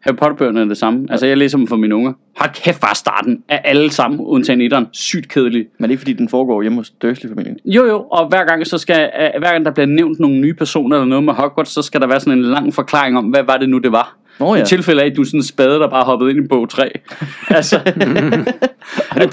Harry 0.00 0.16
Potter 0.16 0.36
bøgerne 0.36 0.60
er 0.60 0.64
det 0.64 0.76
samme. 0.76 1.06
Altså 1.10 1.26
jeg 1.26 1.36
læser 1.36 1.58
dem 1.58 1.66
for 1.66 1.76
mine 1.76 1.94
unger. 1.94 2.12
Hold 2.36 2.50
kæft, 2.54 2.80
bare 2.80 2.94
starten 2.94 3.42
af 3.48 3.60
alle 3.64 3.90
sammen, 3.90 4.20
undtagen 4.20 4.60
etteren. 4.60 4.86
Sygt 4.92 5.28
kedelig. 5.28 5.66
Men 5.78 5.82
det 5.82 5.88
er 5.88 5.90
ikke 5.90 6.00
fordi, 6.00 6.12
den 6.12 6.28
foregår 6.28 6.62
hjemme 6.62 6.78
hos 6.78 6.90
Dursley-familien. 6.90 7.58
Jo 7.64 7.84
jo, 7.84 8.00
og 8.00 8.28
hver 8.28 8.44
gang, 8.44 8.66
så 8.66 8.78
skal, 8.78 9.10
øh, 9.20 9.40
hver 9.40 9.52
gang 9.52 9.64
der 9.64 9.70
bliver 9.70 9.86
nævnt 9.86 10.20
nogle 10.20 10.40
nye 10.40 10.54
personer 10.54 10.96
eller 10.96 11.06
noget 11.06 11.24
med 11.24 11.32
Hogwarts, 11.32 11.72
så 11.72 11.82
skal 11.82 12.00
der 12.00 12.06
være 12.06 12.20
sådan 12.20 12.38
en 12.38 12.44
lang 12.44 12.74
forklaring 12.74 13.18
om, 13.18 13.24
hvad 13.24 13.42
var 13.42 13.56
det 13.56 13.68
nu, 13.68 13.78
det 13.78 13.92
var. 13.92 14.16
I 14.40 14.58
ja. 14.58 14.64
tilfælde 14.64 15.02
af, 15.02 15.06
at 15.06 15.16
du 15.16 15.20
er 15.20 15.26
sådan 15.26 15.40
en 15.40 15.44
spade, 15.44 15.78
der 15.78 15.88
bare 15.88 16.04
hoppede 16.04 16.30
ind 16.30 16.44
i 16.44 16.48
bog 16.48 16.68
3. 16.68 16.90
altså, 17.48 17.80
det, 17.84 19.32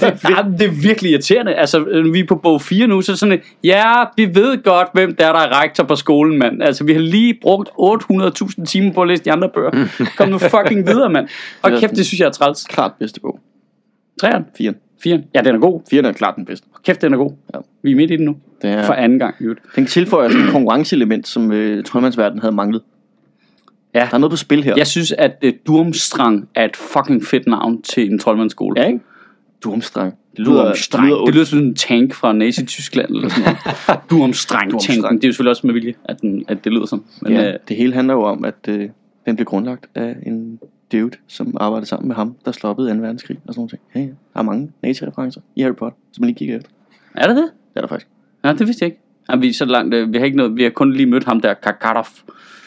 det 0.58 0.66
er 0.66 0.82
virkelig 0.82 1.10
irriterende. 1.10 1.54
Altså, 1.54 1.84
øh, 1.84 2.14
vi 2.14 2.20
er 2.20 2.26
på 2.28 2.34
bog 2.34 2.62
4 2.62 2.86
nu, 2.86 3.02
så 3.02 3.16
sådan 3.16 3.40
ja, 3.64 4.04
vi 4.16 4.34
ved 4.34 4.62
godt, 4.62 4.88
hvem 4.92 5.14
der 5.14 5.26
er, 5.26 5.32
der 5.32 5.40
er 5.40 5.62
rektor 5.62 5.84
på 5.84 5.96
skolen, 5.96 6.38
mand. 6.38 6.62
Altså, 6.62 6.84
vi 6.84 6.92
har 6.92 7.00
lige 7.00 7.38
brugt 7.42 7.68
800.000 7.68 8.64
timer 8.64 8.92
på 8.92 9.02
at 9.02 9.08
læse 9.08 9.24
de 9.24 9.32
andre 9.32 9.48
bøger. 9.48 9.88
Kom 10.16 10.28
nu 10.28 10.38
fucking 10.38 10.86
videre, 10.86 11.10
mand. 11.10 11.28
Og 11.62 11.70
kæft, 11.70 11.96
det 11.96 12.06
synes 12.06 12.20
jeg 12.20 12.26
er 12.26 12.32
træls. 12.32 12.64
Klart 12.64 12.92
bedste 12.98 13.20
bog. 13.20 13.40
3'eren? 14.24 14.42
Fire. 14.58 14.74
4'eren? 15.06 15.30
Ja, 15.34 15.40
den 15.40 15.54
er 15.54 15.58
god. 15.58 15.80
Fire 15.90 16.02
er 16.08 16.12
klart 16.12 16.36
den 16.36 16.44
bedste. 16.44 16.66
Kæft, 16.84 17.02
den 17.02 17.12
er 17.12 17.16
god. 17.16 17.32
Ja. 17.54 17.58
Vi 17.82 17.92
er 17.92 17.96
midt 17.96 18.10
i 18.10 18.16
den 18.16 18.24
nu. 18.24 18.36
Det 18.62 18.70
er, 18.70 18.82
For 18.82 18.92
anden 18.92 19.18
gang. 19.18 19.34
Den 19.76 19.86
tilføjer 19.86 20.28
sådan 20.28 20.44
et 20.44 20.52
konkurrenceelement, 20.52 21.28
som 21.28 21.52
øh, 21.52 21.84
Troldmandsverden 21.84 22.38
havde 22.38 22.54
manglet. 22.54 22.82
Ja. 23.94 23.98
Der 24.10 24.14
er 24.14 24.18
noget 24.18 24.30
på 24.30 24.36
spil 24.36 24.64
her. 24.64 24.74
Jeg 24.76 24.86
synes, 24.86 25.12
at 25.12 25.36
uh, 25.44 25.50
Durmstrang 25.66 26.48
er 26.54 26.64
et 26.64 26.76
fucking 26.76 27.24
fedt 27.24 27.46
navn 27.46 27.82
til 27.82 28.10
en 28.12 28.18
troldmandsskole. 28.18 28.80
Ja, 28.80 28.86
ikke? 28.86 29.00
Durmstrang. 29.64 30.14
Det 30.36 30.46
Durmstrang. 30.46 31.06
lyder, 31.06 31.24
Det 31.24 31.34
lyder 31.34 31.44
som 31.44 31.58
en 31.58 31.74
tank 31.74 32.14
fra 32.14 32.32
Nazi-Tyskland 32.32 33.08
eller 33.10 33.28
sådan 33.28 33.44
noget. 33.44 34.00
Durmstrang 34.10 34.60
tanken. 34.60 34.78
Durmstrang. 34.80 35.16
Det 35.16 35.24
er 35.24 35.28
jo 35.28 35.32
selvfølgelig 35.32 35.50
også 35.50 35.66
med 35.66 35.74
vilje, 35.74 35.94
at, 36.04 36.20
den, 36.20 36.44
at 36.48 36.64
det 36.64 36.72
lyder 36.72 36.86
sådan. 36.86 37.04
Men, 37.22 37.32
ja, 37.32 37.52
øh, 37.52 37.58
det 37.68 37.76
hele 37.76 37.92
handler 37.94 38.14
jo 38.14 38.22
om, 38.22 38.44
at 38.44 38.68
øh, 38.68 38.88
den 39.26 39.36
blev 39.36 39.44
grundlagt 39.46 39.86
af 39.94 40.16
en 40.26 40.58
dude, 40.92 41.10
som 41.26 41.56
arbejdede 41.60 41.86
sammen 41.88 42.08
med 42.08 42.16
ham, 42.16 42.36
der 42.44 42.52
stoppede 42.52 42.94
2. 42.94 43.00
verdenskrig 43.00 43.38
og 43.46 43.54
sådan 43.54 43.60
noget. 43.60 43.80
Ja, 43.94 44.00
ja. 44.00 44.06
Der 44.06 44.40
er 44.40 44.42
mange 44.42 44.70
nazi-referencer 44.82 45.40
i 45.56 45.62
Harry 45.62 45.74
Potter, 45.74 45.98
som 46.12 46.22
man 46.22 46.28
lige 46.28 46.38
kigger 46.38 46.56
efter. 46.56 46.70
er 47.14 47.26
det 47.26 47.36
det? 47.36 47.44
Det 47.44 47.76
er 47.76 47.80
der 47.80 47.88
faktisk. 47.88 48.08
Ja, 48.44 48.52
det 48.52 48.66
vidste 48.66 48.82
jeg 48.84 48.90
ikke. 48.92 49.02
Ja, 49.30 49.36
vi 49.36 49.48
er 49.48 49.52
så 49.52 49.64
langt, 49.64 49.94
øh, 49.94 50.12
vi 50.12 50.18
har 50.18 50.24
ikke 50.24 50.36
noget, 50.36 50.56
vi 50.56 50.62
har 50.62 50.70
kun 50.70 50.92
lige 50.92 51.06
mødt 51.06 51.24
ham 51.24 51.40
der, 51.40 51.54
Kakarov. 51.54 52.06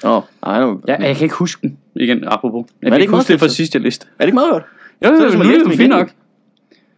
Åh, 0.04 0.12
oh, 0.18 0.24
ej, 0.44 0.62
nu, 0.62 0.82
Ja, 0.88 0.96
jeg 1.04 1.16
kan 1.16 1.24
ikke 1.26 1.36
huske 1.36 1.62
den, 1.62 1.78
igen, 1.96 2.24
apropos. 2.28 2.66
Jeg 2.68 2.74
det 2.82 2.92
kan 2.92 2.94
ikke 2.94 3.04
ikke 3.04 3.12
meget 3.12 3.22
huske 3.22 3.34
det 3.34 3.40
fra 3.40 3.46
fedt, 3.46 3.52
så? 3.52 3.56
sidst, 3.58 3.74
jeg 3.74 3.82
læste. 3.82 4.08
Er 4.08 4.24
det 4.24 4.28
ikke 4.28 4.36
meget 4.36 4.52
godt? 4.52 4.64
Jo, 5.06 5.10
jo, 5.10 5.16
Så 5.16 5.16
er 5.16 5.20
jo, 5.20 5.24
det 5.26 5.32
som 5.32 5.42
nu 5.42 5.42
at 5.42 5.48
er 5.48 5.52
læse 5.52 5.60
det 5.60 5.66
den 5.66 5.72
jo 5.72 5.78
fint 5.78 5.82
igen. 5.82 5.90
nok. 5.90 6.08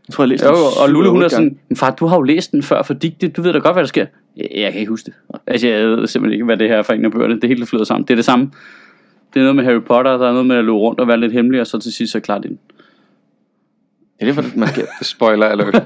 Jeg 0.07 0.13
tror, 0.13 0.23
jeg 0.23 0.29
læste 0.29 0.47
Jo, 0.47 0.55
den 0.55 0.63
og 0.83 0.89
Lulu, 0.89 1.11
hun 1.11 1.23
er 1.23 1.27
syv, 1.27 1.35
gange. 1.37 1.49
sådan, 1.49 1.59
"Men 1.69 1.77
far, 1.77 1.91
du 1.91 2.05
har 2.05 2.15
jo 2.15 2.21
læst 2.21 2.51
den 2.51 2.63
før 2.63 2.83
for 2.83 2.93
digte, 2.93 3.27
du 3.27 3.41
ved 3.41 3.53
da 3.53 3.59
godt, 3.59 3.75
hvad 3.75 3.83
der 3.83 3.87
sker. 3.87 4.05
Jeg, 4.37 4.47
jeg 4.55 4.71
kan 4.71 4.79
ikke 4.79 4.89
huske 4.89 5.05
det. 5.05 5.13
Altså, 5.47 5.67
jeg 5.67 5.87
ved 5.87 6.07
simpelthen 6.07 6.33
ikke, 6.33 6.45
hvad 6.45 6.57
det 6.57 6.69
her 6.69 6.77
er 6.77 6.81
for 6.81 6.93
en 6.93 7.05
af 7.05 7.11
bøgerne. 7.11 7.39
Det 7.41 7.49
hele 7.49 7.65
flyder 7.65 7.83
sammen. 7.83 8.07
Det 8.07 8.13
er 8.13 8.15
det 8.15 8.25
samme. 8.25 8.51
Det 9.33 9.39
er 9.39 9.43
noget 9.43 9.55
med 9.55 9.63
Harry 9.63 9.81
Potter, 9.81 10.17
der 10.17 10.27
er 10.27 10.31
noget 10.31 10.45
med 10.45 10.55
at 10.55 10.63
løbe 10.65 10.77
rundt 10.77 10.99
og 10.99 11.07
være 11.07 11.19
lidt 11.19 11.33
hemmelig, 11.33 11.61
og 11.61 11.67
så 11.67 11.79
til 11.79 11.93
sidst 11.93 12.11
så 12.11 12.19
klart 12.19 12.43
det. 12.43 12.57
Ja, 14.21 14.25
det 14.25 14.37
er 14.37 14.41
for, 14.41 14.57
man 14.59 14.67
skal, 14.69 14.87
Spoiler 15.01 15.45
alert. 15.45 15.75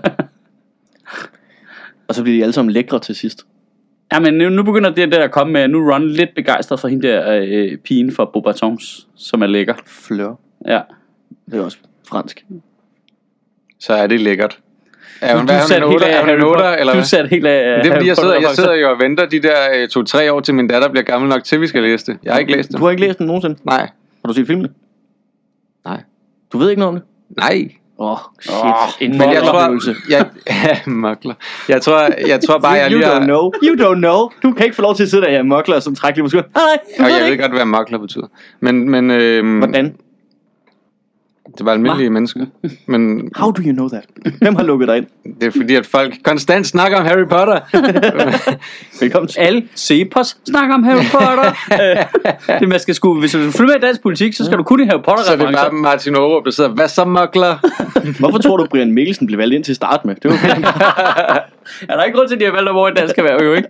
og 2.08 2.16
så 2.16 2.24
bliver 2.24 2.38
de 2.38 2.44
alle 2.44 2.54
sammen 2.54 2.72
lækre 2.74 3.00
til 3.00 3.16
sidst. 3.16 3.46
Ja, 4.14 4.20
men 4.20 4.34
nu, 4.34 4.50
nu 4.50 4.64
begynder 4.64 4.90
det 4.90 5.12
der 5.12 5.24
at 5.24 5.32
komme 5.32 5.54
med, 5.54 5.68
nu 5.68 5.88
er 5.88 5.94
Ron 5.94 6.08
lidt 6.10 6.30
begejstret 6.36 6.80
for 6.80 6.88
hende 6.88 7.08
der 7.08 7.42
øh, 7.42 7.78
pigen 7.78 8.12
fra 8.12 8.26
Beaubatons, 8.26 9.08
som 9.16 9.42
er 9.42 9.48
lækker. 9.48 9.74
Flør. 9.86 10.34
Ja. 10.68 10.82
Det 11.52 11.60
er 11.60 11.64
også 11.64 11.78
fransk. 12.10 12.46
Så 13.80 13.94
er 13.94 14.08
det 14.08 14.20
lækkert. 14.22 14.60
Er 15.22 15.38
hun, 15.38 15.48
Du 15.48 15.54
hvad, 15.54 15.56
er 15.56 15.84
hun 15.84 15.84
en 15.84 15.90
helt 15.90 15.96
otter, 16.04 16.08
af 16.08 16.12
er 16.18 16.22
hun 16.22 16.30
en 16.30 16.40
Harry 16.40 16.50
otter, 16.50 16.64
Potter. 16.64 16.78
eller 16.80 16.94
Du 16.94 17.04
satte 17.04 17.30
helt 17.30 17.48
af 17.48 17.84
Det 17.84 17.92
er 17.92 17.96
fordi, 17.96 18.08
jeg 18.08 18.18
sidder, 18.18 18.34
jeg 18.40 18.50
sidder 18.56 18.74
jo 18.74 18.90
og 18.90 19.00
venter 19.00 19.26
de 19.26 19.40
der 19.42 19.56
øh, 19.76 19.88
to-tre 19.88 20.34
år 20.34 20.40
til 20.40 20.56
min 20.56 20.68
datter 20.68 20.90
bliver 20.90 21.04
gammel 21.04 21.30
nok 21.30 21.44
til, 21.44 21.62
vi 21.62 21.68
skal 21.68 21.84
læse 21.84 22.06
det. 22.06 22.18
Jeg 22.24 22.34
har 22.34 22.40
ikke 22.40 22.52
læst 22.52 22.70
det. 22.70 22.78
Du 22.78 22.84
har 22.84 22.92
ikke 22.92 23.02
læst 23.02 23.18
den 23.20 23.28
nogensinde? 23.28 23.56
Nej. 23.64 23.80
Har 24.26 24.28
du 24.28 24.34
set 24.34 24.48
filmene? 24.48 24.70
Nej. 25.86 26.02
Du 26.54 26.58
ved 26.58 26.70
ikke 26.70 26.80
noget 26.80 26.96
om 26.96 27.02
det? 27.02 27.38
Nej. 27.38 27.70
Åh, 28.00 28.12
oh, 28.12 28.18
shit. 28.42 28.54
Åh, 28.54 28.90
en 29.02 29.12
Men 29.18 29.34
jeg 29.34 29.44
tror, 29.44 29.80
jeg, 30.10 30.26
ja, 30.50 30.80
mokler. 30.92 31.34
Jeg 31.70 31.82
tror, 31.82 32.28
jeg 32.28 32.42
tror 32.42 32.60
bare, 32.60 32.72
jeg 32.72 32.92
you, 32.92 32.98
lige 32.98 33.10
you 33.10 33.20
don't 33.20 33.24
know. 33.24 33.52
You 33.64 33.76
don't 33.76 34.00
know. 34.00 34.30
Du 34.44 34.52
kan 34.52 34.64
ikke 34.66 34.76
få 34.76 34.82
lov 34.82 34.96
til 34.96 35.04
at 35.04 35.10
sidde 35.10 35.24
der, 35.26 35.32
jeg 35.32 35.46
mokler 35.46 35.80
som 35.80 35.96
trækker 35.96 36.16
lige 36.16 36.24
på 36.24 36.30
skulderen. 36.30 36.52
Nej, 36.56 36.64
nej, 37.00 37.08
jeg 37.08 37.16
det 37.16 37.26
ved 37.26 37.32
ikke. 37.32 37.44
godt, 37.44 37.54
hvad 37.54 37.66
mokler 37.66 37.98
betyder. 37.98 38.28
Men, 38.60 38.90
men 38.90 39.12
øhm, 39.12 39.58
Hvordan? 39.58 39.96
det 41.58 41.66
var 41.66 41.72
almindelige 41.72 42.10
mennesker. 42.10 42.46
Men 42.86 43.30
How 43.36 43.52
do 43.52 43.62
you 43.62 43.72
know 43.72 43.90
that? 43.90 44.06
Hvem 44.42 44.56
har 44.56 44.64
lukket 44.64 44.88
dig 44.88 44.98
ind? 44.98 45.06
det 45.42 45.48
er 45.48 45.52
fordi, 45.52 45.76
at 45.76 45.86
folk 45.86 46.14
konstant 46.24 46.68
snakker 46.68 46.98
om 46.98 47.06
Harry 47.06 47.28
Potter. 47.28 47.60
Velkommen 49.02 49.28
til. 49.28 49.40
Alle 49.40 49.64
Cepos 49.76 50.38
snakker 50.50 50.76
om 50.76 50.84
Harry 50.84 51.04
Potter. 51.12 51.52
Det 52.60 52.70
man 52.70 52.80
skal 52.80 52.96
sku, 52.96 53.20
hvis 53.20 53.32
du 53.32 53.38
vil 53.38 53.52
følge 53.52 53.68
med 53.68 53.76
i 53.76 53.80
dansk 53.80 54.02
politik, 54.02 54.34
så 54.34 54.46
skal 54.46 54.58
du 54.58 54.64
kunne 54.64 54.86
Harry 54.86 55.02
Potter 55.04 55.24
Så 55.24 55.32
er 55.32 55.36
det 55.36 55.46
bare 55.46 55.54
referencer. 55.54 55.82
Martin 55.82 56.16
Aarup, 56.16 56.46
der 56.46 56.52
sidder, 56.52 56.70
hvad 56.70 56.88
så 56.88 57.06
mokler? 57.06 57.58
Hvorfor 58.20 58.38
tror 58.38 58.58
du, 58.58 58.66
Brian 58.72 58.92
Mikkelsen 58.92 59.28
blev 59.28 59.38
valgt 59.40 59.56
ind 59.56 59.64
til 59.64 59.72
at 59.72 59.76
starte 59.76 60.08
med? 60.08 60.16
Det 60.16 60.32
var 60.32 60.38
Er 61.90 61.96
der 61.96 62.04
ikke 62.04 62.18
grund 62.18 62.28
til, 62.28 62.36
at 62.36 62.42
de 62.42 62.46
har 62.46 62.52
valgt, 62.52 62.72
hvor 62.72 62.88
en 62.88 62.96
dansk 62.96 63.18
erhverv 63.18 63.44
jo 63.44 63.54
ikke? 63.54 63.70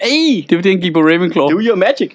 Ej, 0.00 0.44
det 0.48 0.52
er 0.52 0.56
fordi, 0.56 0.68
han 0.70 0.80
gik 0.80 0.92
på 0.92 1.00
Ravenclaw. 1.00 1.48
do 1.48 1.60
your 1.60 1.76
magic. 1.76 2.12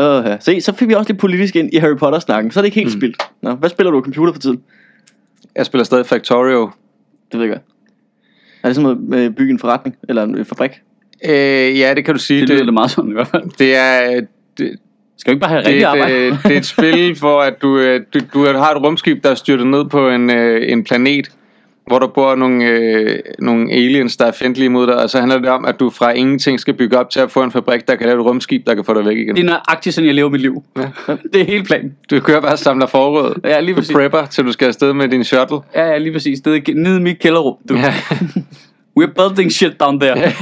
Uh, 0.00 0.40
se, 0.40 0.60
så 0.60 0.72
fik 0.74 0.88
vi 0.88 0.94
også 0.94 1.12
lidt 1.12 1.20
politisk 1.20 1.56
ind 1.56 1.74
i 1.74 1.76
Harry 1.76 1.96
Potter-snakken. 1.96 2.50
Så 2.50 2.60
er 2.60 2.62
det 2.62 2.66
ikke 2.66 2.80
helt 2.80 2.94
mm. 2.94 3.00
spildt. 3.00 3.22
Nå, 3.42 3.54
hvad 3.54 3.70
spiller 3.70 3.90
du 3.90 4.00
på 4.00 4.04
computer 4.04 4.32
for 4.32 4.40
tiden? 4.40 4.62
Jeg 5.56 5.66
spiller 5.66 5.84
stadig 5.84 6.06
Factorio. 6.06 6.70
Det 7.32 7.40
ved 7.40 7.46
jeg 7.46 7.54
ikke. 7.54 7.64
Er 8.62 8.68
det 8.68 8.76
sådan 8.76 9.12
at 9.12 9.34
bygge 9.34 9.52
en 9.52 9.58
forretning? 9.58 9.96
Eller 10.08 10.22
en 10.22 10.38
øh, 10.38 10.44
fabrik? 10.44 10.70
Øh, 11.24 11.78
ja, 11.78 11.94
det 11.94 12.04
kan 12.04 12.14
du 12.14 12.20
sige. 12.20 12.40
Det 12.40 12.48
lyder 12.48 12.64
da 12.64 12.70
meget 12.70 12.90
sådan 12.90 13.10
i 13.10 13.12
hvert 13.12 13.28
fald. 13.28 13.42
det 13.58 13.76
er... 13.76 14.20
Det, 14.58 14.78
Skal 15.20 15.32
du 15.32 15.34
ikke 15.36 15.40
bare 15.40 15.50
have 15.50 15.62
det, 15.62 15.66
rigtig 15.68 15.82
er 15.82 15.88
arbejde? 15.88 16.14
øh, 16.14 16.42
det 16.42 16.52
er 16.52 16.56
et 16.56 16.66
spil, 16.66 17.14
hvor 17.20 17.40
at 17.40 17.62
du, 17.62 17.78
øh, 17.78 18.00
du, 18.14 18.20
du 18.34 18.44
har 18.44 18.70
et 18.74 18.82
rumskib, 18.82 19.24
der 19.24 19.30
er 19.30 19.34
styrtet 19.34 19.66
ned 19.66 19.84
på 19.84 20.08
en, 20.10 20.30
øh, 20.30 20.72
en 20.72 20.84
planet, 20.84 21.28
hvor 21.86 21.98
der 21.98 22.06
bor 22.06 22.34
nogle, 22.34 22.64
øh, 22.64 23.18
nogle 23.38 23.72
aliens, 23.72 24.16
der 24.16 24.24
er 24.26 24.32
fjendtlige 24.32 24.68
mod 24.68 24.86
dig, 24.86 24.96
og 24.96 25.10
så 25.10 25.18
handler 25.18 25.38
det 25.38 25.48
om, 25.48 25.64
at 25.64 25.80
du 25.80 25.90
fra 25.90 26.10
ingenting 26.12 26.60
skal 26.60 26.74
bygge 26.74 26.98
op 26.98 27.10
til 27.10 27.20
at 27.20 27.30
få 27.30 27.42
en 27.42 27.52
fabrik, 27.52 27.88
der 27.88 27.96
kan 27.96 28.06
lave 28.06 28.20
et 28.20 28.26
rumskib, 28.26 28.66
der 28.66 28.74
kan 28.74 28.84
få 28.84 28.94
dig 28.94 29.04
væk 29.04 29.16
igen. 29.18 29.36
Det 29.36 29.42
er 29.42 29.46
nøjagtigt 29.46 29.94
sådan, 29.94 30.06
jeg 30.06 30.14
lever 30.14 30.28
mit 30.28 30.40
liv. 30.40 30.62
Ja. 30.76 30.82
Det 31.32 31.40
er 31.40 31.44
hele 31.44 31.64
planen. 31.64 31.94
Du 32.10 32.20
kører 32.20 32.40
bare 32.40 32.52
og 32.52 32.58
samler 32.58 32.86
forråd. 32.86 33.40
Ja, 33.44 33.60
lige 33.60 33.74
Du 33.74 33.80
præcis. 33.80 33.94
prepper, 33.96 34.26
til 34.26 34.44
du 34.44 34.52
skal 34.52 34.66
afsted 34.66 34.92
med 34.92 35.08
din 35.08 35.24
shuttle. 35.24 35.58
Ja, 35.74 35.86
ja, 35.86 35.98
lige 35.98 36.12
præcis. 36.12 36.40
Det 36.40 36.68
er 36.68 36.74
nede 36.74 36.96
i 36.96 37.02
mit 37.02 37.18
kælderrum. 37.18 37.54
Du. 37.68 37.74
Ja. 37.76 37.94
We're 39.00 39.12
building 39.28 39.52
shit 39.52 39.80
down 39.80 40.00
there. 40.00 40.32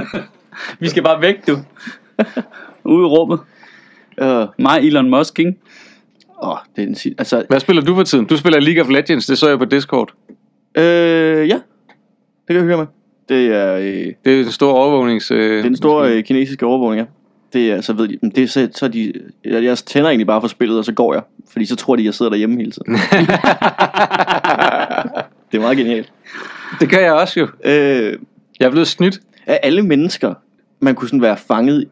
Vi 0.80 0.88
skal 0.88 1.02
bare 1.02 1.20
væk, 1.20 1.46
du. 1.46 1.58
Ude 2.84 3.02
i 3.02 3.06
rummet. 3.06 3.38
Uh, 4.22 4.46
Mig, 4.58 4.78
Elon 4.86 5.10
Musk, 5.10 5.38
ikke? 5.38 5.54
åh, 6.42 6.56
det 6.76 6.82
er 6.84 6.86
en 6.88 6.94
sig- 6.94 7.14
Altså, 7.18 7.44
Hvad 7.48 7.60
spiller 7.60 7.82
du 7.82 7.94
for 7.94 8.02
tiden? 8.02 8.24
Du 8.24 8.36
spiller 8.36 8.60
League 8.60 8.82
of 8.82 8.88
Legends, 8.90 9.26
det 9.26 9.38
så 9.38 9.48
jeg 9.48 9.58
på 9.58 9.64
Discord. 9.64 10.12
øh, 10.78 11.48
ja. 11.48 11.54
Det 12.48 12.48
kan 12.48 12.56
jeg 12.56 12.64
høre 12.64 12.76
med. 12.76 12.86
Det 13.28 13.46
er, 13.46 13.74
øh, 13.76 14.12
Det 14.24 14.40
er 14.40 14.44
en 14.44 14.50
stor 14.50 14.72
overvågnings... 14.72 15.30
Øh, 15.30 15.50
det 15.50 15.58
er 15.58 15.62
den 15.62 15.76
store 15.76 16.12
øh, 16.12 16.24
kinesiske 16.24 16.66
overvågning, 16.66 17.00
ja. 17.00 17.06
Det 17.58 17.70
er, 17.70 17.80
så 17.80 17.92
ved 17.92 18.08
de, 18.08 18.18
men 18.22 18.30
det 18.30 18.42
er 18.44 18.48
så, 18.48 18.68
så 18.74 18.84
er 18.84 18.88
de, 18.90 19.12
jeg, 19.44 19.64
jeg 19.64 19.78
tænder 19.78 20.08
egentlig 20.10 20.26
bare 20.26 20.40
for 20.40 20.48
spillet, 20.48 20.78
og 20.78 20.84
så 20.84 20.92
går 20.92 21.14
jeg. 21.14 21.22
Fordi 21.52 21.64
så 21.64 21.76
tror 21.76 21.96
de, 21.96 22.04
jeg 22.04 22.14
sidder 22.14 22.30
derhjemme 22.30 22.56
hele 22.56 22.70
tiden. 22.72 22.92
det 25.52 25.56
er 25.56 25.60
meget 25.60 25.76
genialt. 25.76 26.12
Det 26.80 26.90
gør 26.90 26.98
jeg 26.98 27.12
også 27.12 27.40
jo. 27.40 27.48
Øh, 27.64 28.18
Jeg 28.60 28.66
er 28.66 28.70
blevet 28.70 28.88
snydt. 28.88 29.20
af 29.46 29.60
alle 29.62 29.82
mennesker, 29.82 30.34
man 30.80 30.94
kunne 30.94 31.08
sådan 31.08 31.22
være 31.22 31.36
fanget 31.36 31.88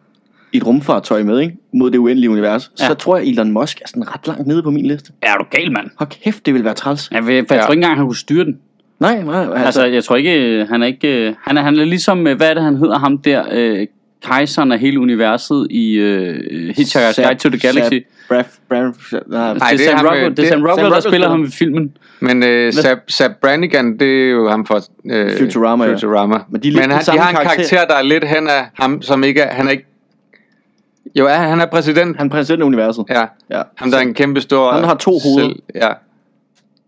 et 0.53 0.67
rumfartøj 0.67 1.23
med, 1.23 1.41
ikke? 1.41 1.57
Mod 1.75 1.91
det 1.91 1.99
uendelige 1.99 2.31
univers, 2.31 2.71
ja. 2.79 2.85
Ja. 2.85 2.89
så 2.89 2.95
tror 2.95 3.17
jeg, 3.17 3.27
Elon 3.27 3.51
Musk 3.53 3.81
er 3.81 3.89
sådan 3.89 4.15
ret 4.15 4.27
langt 4.27 4.47
nede 4.47 4.63
på 4.63 4.71
min 4.71 4.87
liste. 4.87 5.13
Er 5.23 5.37
du 5.37 5.45
gal, 5.51 5.73
mand? 5.73 5.87
Hold 5.99 6.09
kæft, 6.25 6.47
det 6.47 6.55
vil 6.55 6.65
være 6.65 6.75
træls. 6.75 7.09
Jeg, 7.13 7.27
ved, 7.27 7.45
for 7.49 7.55
jeg 7.55 7.61
Ja. 7.61 7.67
tror 7.67 7.73
ikke 7.73 7.79
engang, 7.81 7.97
han 7.97 8.07
kunne 8.07 8.17
styre 8.17 8.45
den. 8.45 8.59
Nej, 9.01 9.23
nej, 9.23 9.41
altså, 9.41 9.55
Altså, 9.65 9.85
jeg 9.85 10.05
tror 10.05 10.17
ikke, 10.17 10.41
øh, 10.41 10.69
han 10.69 10.83
er 10.83 10.87
ikke... 10.87 11.09
øh, 11.29 11.35
Han 11.43 11.57
er, 11.57 11.63
han 11.63 11.79
er 11.79 11.85
ligesom, 11.85 12.27
øh, 12.27 12.37
hvad 12.37 12.51
er 12.51 12.55
det, 12.55 12.63
han 12.63 12.77
hedder, 12.77 12.99
ham 12.99 13.19
der, 13.19 13.45
øh, 13.53 13.87
kejseren 14.23 14.73
af 14.73 14.79
hele 14.79 15.01
universet 15.01 15.67
i 15.71 15.93
øh, 15.95 16.35
Hitchhiker's 16.79 17.23
Guide 17.23 17.39
to 17.41 17.49
the 17.49 17.59
Galaxy. 17.59 17.95
Braf, 18.29 18.47
braf, 18.69 18.93
nej, 19.27 19.53
det 19.55 19.63
er 19.63 19.69
det 19.77 19.87
er 19.87 19.97
Sam 19.97 20.07
Rockwell, 20.07 20.37
det 20.37 20.45
er 20.45 20.49
Sam 20.49 20.63
Rockwell, 20.63 20.91
der 20.91 21.01
spiller 21.01 21.29
ham 21.29 21.45
i 21.45 21.51
filmen. 21.51 21.97
Men 22.21 22.43
øh, 22.43 22.73
Zap, 22.73 22.99
Zap 23.11 23.31
Brannigan, 23.41 23.99
det 23.99 24.27
er 24.27 24.31
jo 24.31 24.49
ham 24.49 24.67
fra 24.67 24.81
øh, 25.11 25.39
Futurama, 25.39 25.85
ja. 25.85 25.93
Futurama. 25.95 26.37
Men 26.51 26.63
de 26.63 26.69
er 26.69 26.73
lidt 26.73 26.83
Men 26.83 26.91
han, 26.91 27.01
de 27.05 27.11
har 27.11 27.29
en 27.29 27.35
karakter. 27.35 27.43
karakter. 27.43 27.77
karakter, 27.77 27.95
der 27.95 28.01
er 28.01 28.03
lidt 28.03 28.25
hen 28.25 28.49
af 28.49 28.67
ham, 28.81 29.03
som 29.03 29.25
ikke 29.25 29.41
er... 29.41 29.55
Han 29.55 29.67
er 29.67 29.71
ikke... 29.71 29.85
Jo, 31.19 31.27
ja, 31.29 31.35
han 31.35 31.61
er 31.61 31.67
præsident. 31.67 32.17
han 32.17 32.31
præsident 32.31 32.63
af 32.63 32.67
universet. 32.67 33.05
Ja. 33.11 33.27
Ja. 33.51 33.63
Ham, 33.77 33.91
der 33.91 33.99
er 33.99 34.03
en 34.03 34.15
kæmpe 34.15 34.41
stor... 34.41 34.73
Han 34.73 34.85
har 34.85 34.95
to 34.95 35.11
hoveder. 35.19 35.49
Selv, 35.49 35.63
ja. 35.75 35.89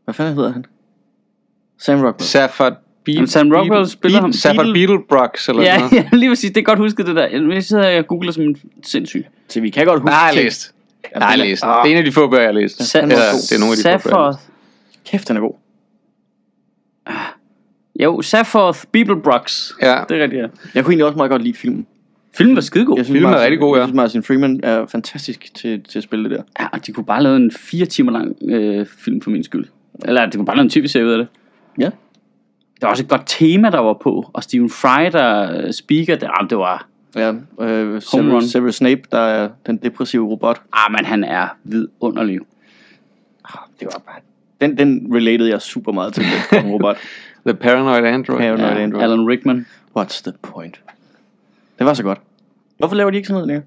Hvad 0.05 0.15
fanden 0.15 0.35
hedder 0.35 0.53
han? 0.53 0.65
Sam 1.79 1.95
Rockwell. 2.05 2.23
Safford 2.29 2.73
Beetle... 3.05 3.15
Jamen, 3.19 3.29
Sam 3.29 3.53
Rockwell 3.53 3.87
spiller 3.89 4.21
ham. 4.21 4.33
Safford 4.33 4.67
Beetlebrox, 4.75 5.49
eller 5.49 5.63
Ja, 5.63 5.79
noget. 5.79 5.93
ja, 5.93 6.09
lige 6.17 6.31
præcis. 6.31 6.51
Det 6.51 6.61
er 6.61 6.65
godt 6.65 6.79
husket, 6.79 7.07
det 7.07 7.17
der. 7.17 7.27
Jeg 7.55 7.65
sidder 7.65 7.99
og 7.99 8.07
googler 8.07 8.33
som 8.33 8.43
en 8.43 8.57
sindssyg. 8.83 9.27
Så 9.49 9.61
vi 9.61 9.71
kan 9.71 9.87
godt 9.87 10.01
huske 10.01 10.11
Nej, 10.11 10.15
jeg 10.19 10.27
har 10.27 10.35
læst. 10.35 10.75
Jeg 11.15 11.23
har 11.23 11.33
det 11.37 11.41
er- 11.43 11.45
læst. 11.47 11.65
Ah. 11.65 11.83
Det 11.85 11.89
er 11.89 11.93
en 11.93 11.99
af 11.99 12.05
de 12.05 12.13
få 12.13 12.29
bøger, 12.29 12.43
jeg 12.43 12.49
har 12.49 12.53
læst. 12.61 12.81
Sa- 12.97 12.99
Eller, 13.03 13.17
det 13.51 13.53
er 13.53 13.59
nogle 13.59 13.73
af 13.73 13.77
de 13.77 13.83
få 13.83 13.89
bøger, 13.89 13.93
jeg 13.93 14.01
Safford. 14.03 14.41
Kæft, 15.07 15.29
han 15.29 15.37
er 15.37 15.41
god. 15.41 15.55
Jo, 18.01 18.23
Safford 18.23 18.77
Beeblebrox. 18.93 19.71
Ja. 19.83 20.01
Det 20.09 20.19
er 20.19 20.23
rigtigt, 20.23 20.43
ja. 20.43 20.47
Jeg 20.75 20.85
kunne 20.85 20.93
egentlig 20.93 21.05
også 21.07 21.17
meget 21.17 21.31
godt 21.31 21.43
lide 21.43 21.55
filmen. 21.55 21.87
Filmen 22.37 22.55
var 22.57 22.61
skidegod. 22.63 22.97
Jeg 22.99 23.05
synes, 23.05 23.15
Filmen 23.15 23.27
er 23.29 23.31
Martin, 23.31 23.45
rigtig 23.45 23.59
god, 23.61 23.77
ja. 23.77 23.81
Jeg 23.81 23.89
synes, 23.89 23.97
Martin 23.97 24.23
Freeman 24.23 24.61
er 24.63 24.87
fantastisk 24.87 25.55
til, 25.55 25.83
til 25.83 25.99
at 25.99 26.03
spille 26.03 26.31
det 26.31 26.39
der. 26.39 26.43
Ja, 26.61 26.67
og 26.73 26.87
de 26.87 26.93
kunne 26.93 27.07
bare 27.07 27.23
lave 27.23 27.37
en 27.37 27.51
fire 27.51 27.87
timer 27.87 28.13
lang 28.13 28.37
øh, 28.49 28.87
film 28.87 29.21
for 29.21 29.31
min 29.31 29.45
skyld. 29.45 29.65
Eller 30.05 30.27
de 30.27 30.37
kunne 30.37 30.47
bare 30.47 30.57
lave 30.57 30.65
en 30.65 30.71
tv-serie 30.71 31.07
ud 31.07 31.11
af 31.13 31.19
det. 31.19 31.27
Ja. 31.79 31.85
Der 32.81 32.87
var 32.87 32.89
også 32.91 33.03
et 33.03 33.09
godt 33.09 33.23
tema, 33.27 33.71
der 33.71 33.79
var 33.79 33.93
på. 34.03 34.31
Og 34.33 34.43
Stephen 34.43 34.71
Fry, 34.71 35.11
der 35.13 35.59
øh, 35.67 35.73
speaker, 35.73 36.17
det, 36.17 36.29
ah, 36.41 36.51
det 36.51 36.59
var... 36.59 36.87
Ja, 37.17 37.33
øh, 37.61 37.89
Home 37.89 38.01
Severus, 38.01 38.33
run. 38.33 38.43
Severus 38.43 38.75
Snape, 38.75 39.01
der 39.13 39.19
er 39.19 39.49
den 39.67 39.77
depressive 39.77 40.27
robot. 40.29 40.63
Ah, 40.73 40.93
men 40.93 41.05
han 41.05 41.25
er 41.25 41.47
vidunderlig. 41.65 42.39
Ah, 43.45 43.59
Det 43.81 43.87
var 43.93 44.03
bare... 44.07 44.17
Den, 44.61 44.79
den 44.79 45.07
related 45.15 45.47
jeg 45.47 45.63
super 45.63 45.93
meget 45.93 46.15
til, 46.15 46.25
den 46.51 46.71
robot. 46.75 46.97
The 47.47 47.55
Paranoid 47.55 48.05
Android. 48.05 48.39
Paranoid 48.39 48.77
Ja, 48.77 48.83
Android. 48.83 49.03
Alan 49.05 49.29
Rickman. 49.29 49.67
What's 49.99 50.23
the 50.23 50.33
point? 50.43 50.81
Det 51.85 51.89
var 51.89 51.95
så 51.95 52.03
godt. 52.03 52.21
Hvorfor 52.79 52.97
laver 52.97 53.11
de 53.11 53.17
ikke 53.17 53.27
sådan 53.27 53.35
noget 53.35 53.47
længere? 53.47 53.65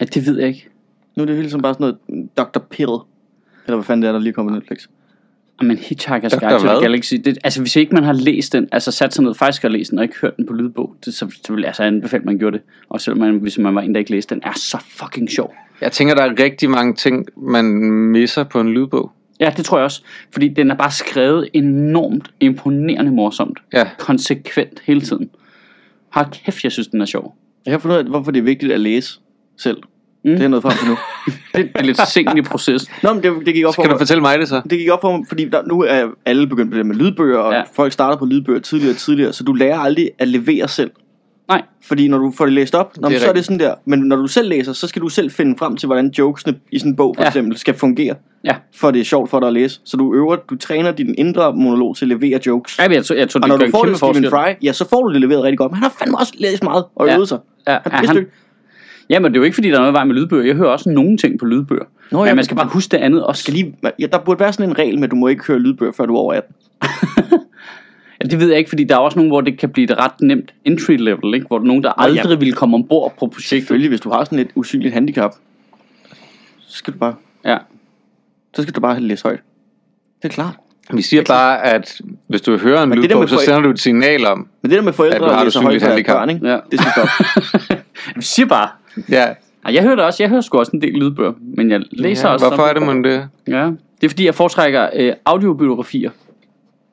Ja, 0.00 0.04
det 0.04 0.26
ved 0.26 0.38
jeg 0.38 0.48
ikke. 0.48 0.68
Nu 1.16 1.22
er 1.22 1.26
det 1.26 1.38
ligesom 1.38 1.62
bare 1.62 1.74
sådan 1.74 1.94
noget 2.08 2.28
Dr. 2.36 2.58
Pill. 2.58 2.90
Eller 3.66 3.76
hvad 3.76 3.84
fanden 3.84 4.02
det 4.02 4.08
er, 4.08 4.12
der 4.12 4.18
lige 4.18 4.28
er 4.28 4.32
kommet 4.32 4.52
på 4.52 4.58
Netflix. 4.58 4.88
Men 5.62 5.76
Hitchhiker's. 5.76 6.38
Guide 6.38 6.58
to 6.58 6.66
the 6.66 6.80
Galaxy, 6.80 7.14
det, 7.14 7.38
altså 7.44 7.60
hvis 7.60 7.76
ikke 7.76 7.94
man 7.94 8.04
har 8.04 8.12
læst 8.12 8.52
den, 8.52 8.68
altså 8.72 8.92
sat 8.92 9.14
sig 9.14 9.24
ned, 9.24 9.34
faktisk 9.34 9.62
har 9.62 9.68
læst 9.68 9.90
den 9.90 9.98
og 9.98 10.04
ikke 10.04 10.16
hørt 10.22 10.36
den 10.36 10.46
på 10.46 10.52
lydbog, 10.52 10.94
det, 11.04 11.14
så, 11.14 11.30
så 11.44 11.52
vil 11.52 11.60
jeg 11.60 11.68
altså 11.68 11.82
anbefale, 11.82 12.20
at 12.20 12.26
man 12.26 12.38
gjorde 12.38 12.56
det. 12.56 12.66
Og 12.88 13.00
selvom 13.00 13.18
man, 13.18 13.38
hvis 13.38 13.58
man 13.58 13.74
var 13.74 13.80
en, 13.80 13.94
der 13.94 13.98
ikke 13.98 14.10
læste 14.10 14.34
den, 14.34 14.42
er 14.44 14.52
så 14.52 14.84
fucking 14.90 15.30
sjov. 15.30 15.54
Jeg 15.80 15.92
tænker, 15.92 16.14
der 16.14 16.22
er 16.22 16.42
rigtig 16.42 16.70
mange 16.70 16.94
ting, 16.94 17.26
man 17.36 17.64
misser 17.90 18.44
på 18.44 18.60
en 18.60 18.68
lydbog. 18.68 19.12
Ja, 19.40 19.52
det 19.56 19.64
tror 19.64 19.78
jeg 19.78 19.84
også. 19.84 20.02
Fordi 20.32 20.48
den 20.48 20.70
er 20.70 20.74
bare 20.74 20.90
skrevet 20.90 21.48
enormt 21.52 22.30
imponerende 22.40 23.12
morsomt. 23.12 23.58
Ja. 23.72 23.88
Konsekvent 23.98 24.82
hele 24.84 25.00
tiden. 25.00 25.30
Har 26.10 26.28
kæft, 26.32 26.64
jeg 26.64 26.72
synes, 26.72 26.88
den 26.88 27.00
er 27.00 27.04
sjov. 27.04 27.36
Jeg 27.66 27.72
har 27.72 27.78
fundet 27.78 27.96
ud 27.96 28.02
af, 28.04 28.08
hvorfor 28.10 28.30
det 28.30 28.38
er 28.38 28.42
vigtigt 28.44 28.72
at 28.72 28.80
læse 28.80 29.20
selv. 29.58 29.76
Mm. 30.24 30.30
Det 30.30 30.42
er 30.42 30.48
nået 30.48 30.62
frem 30.62 30.76
til 30.78 30.88
nu. 30.88 30.96
Det 31.54 31.70
er 31.74 31.82
lidt 31.82 32.08
sent 32.08 32.38
i 32.38 32.42
proces. 32.42 32.90
Nå, 33.02 33.12
men 33.12 33.22
det, 33.22 33.46
det 33.46 33.54
gik 33.54 33.64
op 33.64 33.74
for 33.74 33.82
Kan 33.82 33.90
du 33.90 33.94
mig. 33.94 34.00
fortælle 34.00 34.20
mig 34.20 34.38
det 34.38 34.48
så? 34.48 34.62
Det 34.70 34.78
gik 34.78 34.90
op 34.90 35.00
for 35.00 35.16
mig, 35.16 35.26
fordi 35.28 35.48
der, 35.48 35.62
nu 35.66 35.82
er 35.82 36.08
alle 36.26 36.46
begyndt 36.46 36.72
på 36.72 36.78
det 36.78 36.86
med 36.86 36.96
lydbøger, 36.96 37.38
og 37.38 37.52
ja. 37.52 37.62
folk 37.72 37.92
starter 37.92 38.16
på 38.16 38.24
lydbøger 38.24 38.60
tidligere 38.60 38.92
og 38.92 38.96
tidligere, 38.96 39.32
så 39.32 39.44
du 39.44 39.52
lærer 39.52 39.78
aldrig 39.78 40.10
at 40.18 40.28
levere 40.28 40.68
selv. 40.68 40.90
Nej, 41.50 41.62
Fordi 41.84 42.08
når 42.08 42.18
du 42.18 42.32
får 42.36 42.44
det 42.44 42.54
læst 42.54 42.74
op, 42.74 42.94
Det 42.96 43.04
er 43.14 43.18
så 43.18 43.28
er 43.28 43.32
det 43.32 43.44
sådan 43.44 43.58
der. 43.60 43.74
Men 43.84 43.98
når 43.98 44.16
du 44.16 44.26
selv 44.26 44.48
læser, 44.48 44.72
så 44.72 44.86
skal 44.86 45.02
du 45.02 45.08
selv 45.08 45.30
finde 45.30 45.56
frem 45.58 45.76
til, 45.76 45.86
hvordan 45.86 46.12
jokesene 46.18 46.54
i 46.72 46.78
sådan 46.78 46.92
en 46.92 46.96
bog 46.96 47.14
for 47.16 47.22
Ja. 47.22 47.28
eksempel 47.28 47.56
skal 47.58 47.74
fungere. 47.74 48.14
ja. 48.44 48.54
For 48.76 48.90
det 48.90 49.00
er 49.00 49.04
sjovt 49.04 49.30
for 49.30 49.40
dig 49.40 49.46
at 49.46 49.52
læse. 49.52 49.80
Så 49.84 49.96
du 49.96 50.14
øver, 50.14 50.36
du 50.36 50.56
træner 50.56 50.92
din 50.92 51.14
indre 51.18 51.52
monolog 51.56 51.96
til 51.96 52.04
at 52.04 52.20
levere 52.20 52.40
jokes. 52.46 52.78
Ja, 52.78 52.88
men 52.88 52.94
jeg 52.94 53.04
tror, 53.04 53.16
jeg 53.16 53.28
tror 53.28 53.40
og 53.40 53.48
når 53.48 53.56
du 53.56 53.66
får 53.70 53.84
det 53.84 53.96
Stephen 53.96 54.14
forskel. 54.14 54.30
Fry, 54.30 54.64
ja, 54.64 54.72
så 54.72 54.88
får 54.88 55.02
du 55.02 55.12
det 55.12 55.20
leveret 55.20 55.42
rigtig 55.42 55.58
godt. 55.58 55.72
Men 55.72 55.76
han 55.76 55.82
har 55.82 55.94
fandme 55.98 56.18
også 56.18 56.32
læst 56.38 56.62
meget 56.62 56.84
og 56.96 57.06
Ja. 57.06 57.14
øvet 57.16 57.28
sig. 57.28 57.38
Ja, 57.68 57.78
Han, 57.86 58.04
ja, 58.04 58.12
han, 58.12 58.26
ja, 59.10 59.20
men 59.20 59.32
det 59.32 59.36
er 59.36 59.40
jo 59.40 59.44
ikke, 59.44 59.54
fordi 59.54 59.68
der 59.68 59.74
er 59.74 59.78
noget 59.80 59.94
vej 59.94 60.04
med 60.04 60.14
lydbøger. 60.14 60.44
Jeg 60.46 60.54
hører 60.54 60.68
også 60.70 60.90
nogle 60.90 61.16
ting 61.16 61.38
på 61.38 61.44
lydbøger. 61.44 61.84
Nå, 62.12 62.18
men 62.18 62.28
ja, 62.28 62.34
man 62.34 62.44
skal 62.44 62.56
bare 62.56 62.66
huske 62.68 62.90
det 62.90 62.96
andet 62.96 63.24
også. 63.24 63.42
skal 63.42 63.54
lige, 63.54 63.76
ja, 63.98 64.06
der 64.06 64.18
burde 64.18 64.40
være 64.40 64.52
sådan 64.52 64.70
en 64.70 64.78
regel 64.78 64.94
med, 64.94 65.04
at 65.04 65.10
du 65.10 65.16
må 65.16 65.28
ikke 65.28 65.44
høre 65.44 65.58
lydbøger, 65.58 65.92
før 65.92 66.06
du 66.06 66.14
er 66.14 66.18
over 66.18 66.32
18. 66.34 66.54
Ja, 68.22 68.28
det 68.28 68.40
ved 68.40 68.48
jeg 68.48 68.58
ikke, 68.58 68.68
fordi 68.68 68.84
der 68.84 68.94
er 68.94 68.98
også 68.98 69.18
nogle, 69.18 69.30
hvor 69.30 69.40
det 69.40 69.58
kan 69.58 69.68
blive 69.70 69.84
et 69.92 69.98
ret 69.98 70.20
nemt 70.20 70.54
entry 70.64 70.96
level, 70.98 71.34
ikke? 71.34 71.46
hvor 71.46 71.58
der 71.58 71.64
er 71.64 71.66
nogen, 71.66 71.82
der 71.82 71.92
Nå, 71.98 72.14
ja. 72.14 72.20
aldrig 72.20 72.40
ville 72.40 72.54
komme 72.54 72.74
ombord 72.74 73.14
på 73.18 73.26
projektet. 73.26 73.44
Selvfølgelig, 73.48 73.88
hvis 73.88 74.00
du 74.00 74.10
har 74.10 74.24
sådan 74.24 74.38
et 74.38 74.48
usynligt 74.54 74.94
handicap, 74.94 75.30
så 76.58 76.76
skal 76.76 76.92
du 76.94 76.98
bare... 76.98 77.14
Ja. 77.44 77.56
Så 78.54 78.62
skal 78.62 78.74
du 78.74 78.80
bare 78.80 79.00
læse 79.00 79.22
højt. 79.22 79.40
Det 80.22 80.28
er 80.28 80.32
klart. 80.32 80.54
Vi 80.92 81.02
siger 81.02 81.22
bare, 81.28 81.64
at 81.66 82.00
hvis 82.26 82.40
du 82.40 82.56
hører 82.58 82.82
en 82.82 82.94
lydbog, 82.94 83.28
så 83.28 83.38
sender 83.38 83.60
du 83.60 83.70
et 83.70 83.80
signal 83.80 84.26
om. 84.26 84.48
Men 84.62 84.70
det 84.70 84.76
der 84.78 84.84
med 84.84 84.92
forældre, 84.92 85.16
At 85.16 85.20
du 85.20 85.26
har 85.26 85.38
højt 85.38 85.52
synligt 85.52 85.82
handicap. 85.82 86.16
børn, 86.16 86.30
ikke? 86.30 86.48
Ja. 86.48 86.58
det 86.70 86.80
skal 86.80 86.92
stoppe. 86.92 87.10
Jeg 88.16 88.22
siger 88.22 88.46
bare. 88.46 88.68
Ja, 89.08 89.24
Ej, 89.64 89.74
jeg 89.74 89.82
hører 89.82 89.94
det 89.94 90.04
også. 90.04 90.22
Jeg 90.22 90.30
hører 90.30 90.40
sgu 90.40 90.58
også 90.58 90.72
en 90.74 90.82
del 90.82 90.92
lydbøger. 90.92 91.32
Men 91.56 91.70
jeg 91.70 91.82
læser 91.92 92.28
ja 92.28 92.32
også. 92.34 92.48
hvorfor 92.48 92.62
er 92.62 92.72
det, 92.72 92.82
man 92.82 92.96
man 92.96 93.04
det? 93.04 93.28
Ja. 93.48 93.64
Det 94.00 94.04
er 94.04 94.08
fordi, 94.08 94.24
jeg 94.26 94.34
foretrækker 94.34 94.88
øh, 94.96 95.12
audiobiografier 95.24 96.10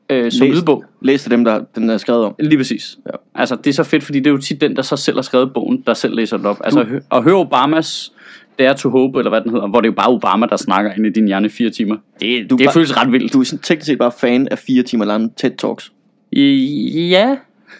øh, 0.09 0.31
som 0.31 0.47
Læs- 0.47 0.55
lydbog. 0.55 0.85
Læs 1.01 1.21
til 1.21 1.31
dem, 1.31 1.43
der 1.45 1.61
den 1.75 1.89
er 1.89 1.97
skrevet 1.97 2.23
om. 2.25 2.35
Lige 2.39 2.57
præcis. 2.57 2.97
Ja. 3.05 3.11
Altså, 3.35 3.55
det 3.55 3.67
er 3.67 3.73
så 3.73 3.83
fedt, 3.83 4.03
fordi 4.03 4.19
det 4.19 4.27
er 4.27 4.31
jo 4.31 4.37
tit 4.37 4.61
den, 4.61 4.75
der 4.75 4.81
så 4.81 4.95
selv 4.95 5.17
har 5.17 5.21
skrevet 5.21 5.53
bogen, 5.53 5.83
der 5.87 5.93
selv 5.93 6.15
læser 6.15 6.37
det 6.37 6.45
op. 6.45 6.61
Altså, 6.63 6.83
hø- 6.83 6.99
at 7.11 7.23
høre 7.23 7.35
Obamas 7.35 8.11
Dare 8.59 8.73
to 8.77 8.89
Hope, 8.89 9.19
eller 9.19 9.29
hvad 9.29 9.41
den 9.41 9.51
hedder, 9.51 9.67
hvor 9.67 9.81
det 9.81 9.87
er 9.87 9.91
jo 9.91 9.95
bare 9.95 10.09
Obama, 10.11 10.45
der 10.45 10.57
snakker 10.57 10.91
ind 10.93 11.05
i 11.05 11.09
din 11.09 11.27
hjerne 11.27 11.49
fire 11.49 11.69
timer. 11.69 11.95
Det, 12.21 12.49
Du 12.49 12.55
det 12.55 12.65
bare- 12.65 12.73
føles 12.73 12.97
ret 12.97 13.11
vildt. 13.11 13.33
Du 13.33 13.39
er 13.39 13.43
sådan 13.43 13.59
teknisk 13.63 13.85
set 13.85 13.97
bare 13.97 14.11
fan 14.19 14.47
af 14.47 14.59
fire 14.59 14.83
timer 14.83 15.05
lange 15.05 15.29
TED 15.37 15.51
Talks. 15.57 15.91
I, 16.31 17.07
ja, 17.11 17.35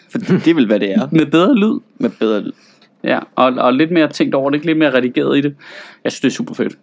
For 0.09 0.17
det 0.17 0.55
vil 0.55 0.65
hvad 0.65 0.79
det 0.79 0.91
er, 0.91 1.07
med 1.17 1.25
bedre 1.25 1.55
lyd. 1.55 1.79
med 1.99 2.09
bedre 2.19 2.41
lyd. 2.41 2.51
Ja, 3.03 3.19
og, 3.35 3.53
og 3.53 3.73
lidt 3.73 3.91
mere 3.91 4.07
tænkt 4.07 4.35
over 4.35 4.49
det, 4.49 4.65
lidt 4.65 4.77
mere 4.77 4.93
redigeret 4.93 5.37
i 5.37 5.41
det. 5.41 5.55
Jeg 6.03 6.11
synes, 6.11 6.21
det 6.21 6.27
er 6.27 6.31
super 6.33 6.53
fedt. 6.53 6.73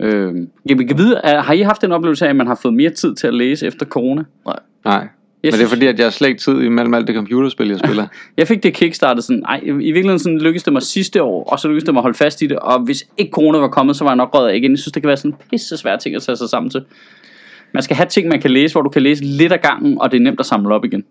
Øh, 0.00 0.34
jeg 0.66 0.78
vil 0.78 0.88
vide, 0.96 1.20
har 1.24 1.52
I 1.52 1.60
haft 1.60 1.82
den 1.82 1.92
oplevelse 1.92 2.24
af, 2.26 2.30
at 2.30 2.36
man 2.36 2.46
har 2.46 2.58
fået 2.62 2.74
mere 2.74 2.90
tid 2.90 3.14
til 3.14 3.26
at 3.26 3.34
læse 3.34 3.66
efter 3.66 3.86
corona? 3.86 4.24
Nej. 4.46 4.56
Nej. 4.84 5.08
Jeg 5.42 5.52
Men 5.52 5.58
det 5.58 5.64
er 5.64 5.68
fordi, 5.68 5.86
at 5.86 5.98
jeg 5.98 6.06
har 6.06 6.10
slet 6.10 6.28
ikke 6.28 6.40
tid 6.40 6.60
imellem 6.60 6.94
alt 6.94 7.06
det 7.06 7.14
computerspil, 7.14 7.68
jeg 7.68 7.78
spiller. 7.78 8.06
Jeg 8.36 8.48
fik 8.48 8.62
det 8.62 8.74
kickstartet 8.74 9.24
sådan, 9.24 9.42
ej, 9.48 9.60
i 9.62 9.70
virkeligheden 9.70 10.18
sådan 10.18 10.38
lykkedes 10.38 10.62
det 10.62 10.72
mig 10.72 10.82
sidste 10.82 11.22
år, 11.22 11.44
og 11.44 11.58
så 11.58 11.68
lykkedes 11.68 11.84
det 11.84 11.94
mig 11.94 12.00
at 12.00 12.02
holde 12.02 12.18
fast 12.18 12.42
i 12.42 12.46
det, 12.46 12.58
og 12.58 12.80
hvis 12.80 13.04
ikke 13.16 13.30
corona 13.30 13.58
var 13.58 13.68
kommet, 13.68 13.96
så 13.96 14.04
var 14.04 14.10
jeg 14.10 14.16
nok 14.16 14.34
røget 14.34 14.56
igen. 14.56 14.70
Jeg 14.70 14.78
synes, 14.78 14.92
det 14.92 15.02
kan 15.02 15.08
være 15.08 15.16
sådan 15.16 15.30
en 15.30 15.36
pisse 15.50 15.76
svær 15.76 15.96
ting 15.96 16.16
at 16.16 16.22
tage 16.22 16.36
sig 16.36 16.48
sammen 16.48 16.70
til. 16.70 16.84
Man 17.72 17.82
skal 17.82 17.96
have 17.96 18.06
ting, 18.06 18.28
man 18.28 18.40
kan 18.40 18.50
læse, 18.50 18.74
hvor 18.74 18.82
du 18.82 18.88
kan 18.88 19.02
læse 19.02 19.24
lidt 19.24 19.52
af 19.52 19.60
gangen, 19.60 20.00
og 20.00 20.12
det 20.12 20.16
er 20.16 20.22
nemt 20.22 20.40
at 20.40 20.46
samle 20.46 20.74
op 20.74 20.84
igen. 20.84 21.04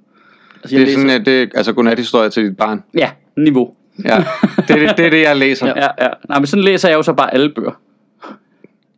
Altså, 0.64 0.76
Det 0.76 0.82
er 0.82 0.86
læser, 0.86 1.00
sådan, 1.00 1.22
at 1.22 1.26
det 1.26 1.52
altså 1.56 1.74
godnat-historie 1.74 2.30
til 2.30 2.44
dit 2.44 2.58
barn. 2.58 2.84
Ja, 2.98 3.10
niveau. 3.38 3.74
Ja, 4.06 4.24
det 4.58 4.70
er 4.70 4.88
det, 4.88 4.98
det, 4.98 5.06
er 5.06 5.10
det 5.10 5.22
jeg 5.22 5.38
læser. 5.38 5.68
Ja, 5.76 5.88
ja. 6.02 6.08
Nej, 6.30 6.40
men 6.40 6.48
sådan 6.48 6.64
læser 6.64 6.90
jeg 6.90 6.96
jo 6.96 7.04
så 7.04 7.14
bare 7.14 7.34
alle 7.34 7.50
bøger. 7.50 7.80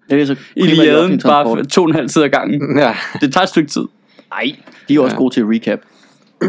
Jeg 0.10 0.18
læser 0.18 0.36
primært 0.36 0.70
i 0.70 0.72
Iliaden, 0.72 1.20
bare 1.20 1.64
to 1.66 1.82
og 1.84 1.90
en 1.90 1.96
halv 1.96 2.10
tid 2.10 2.24
ad 2.24 2.30
gangen. 2.30 2.78
Ja. 2.80 2.96
Det 3.22 3.34
tager 3.34 3.44
et 3.44 3.50
stykke 3.50 3.70
tid. 3.70 3.84
Nej. 4.32 4.56
De 4.90 4.96
er 4.96 5.00
også 5.00 5.16
Ja. 5.16 5.18
gode 5.18 5.34
til 5.34 5.46
recap. 5.46 5.80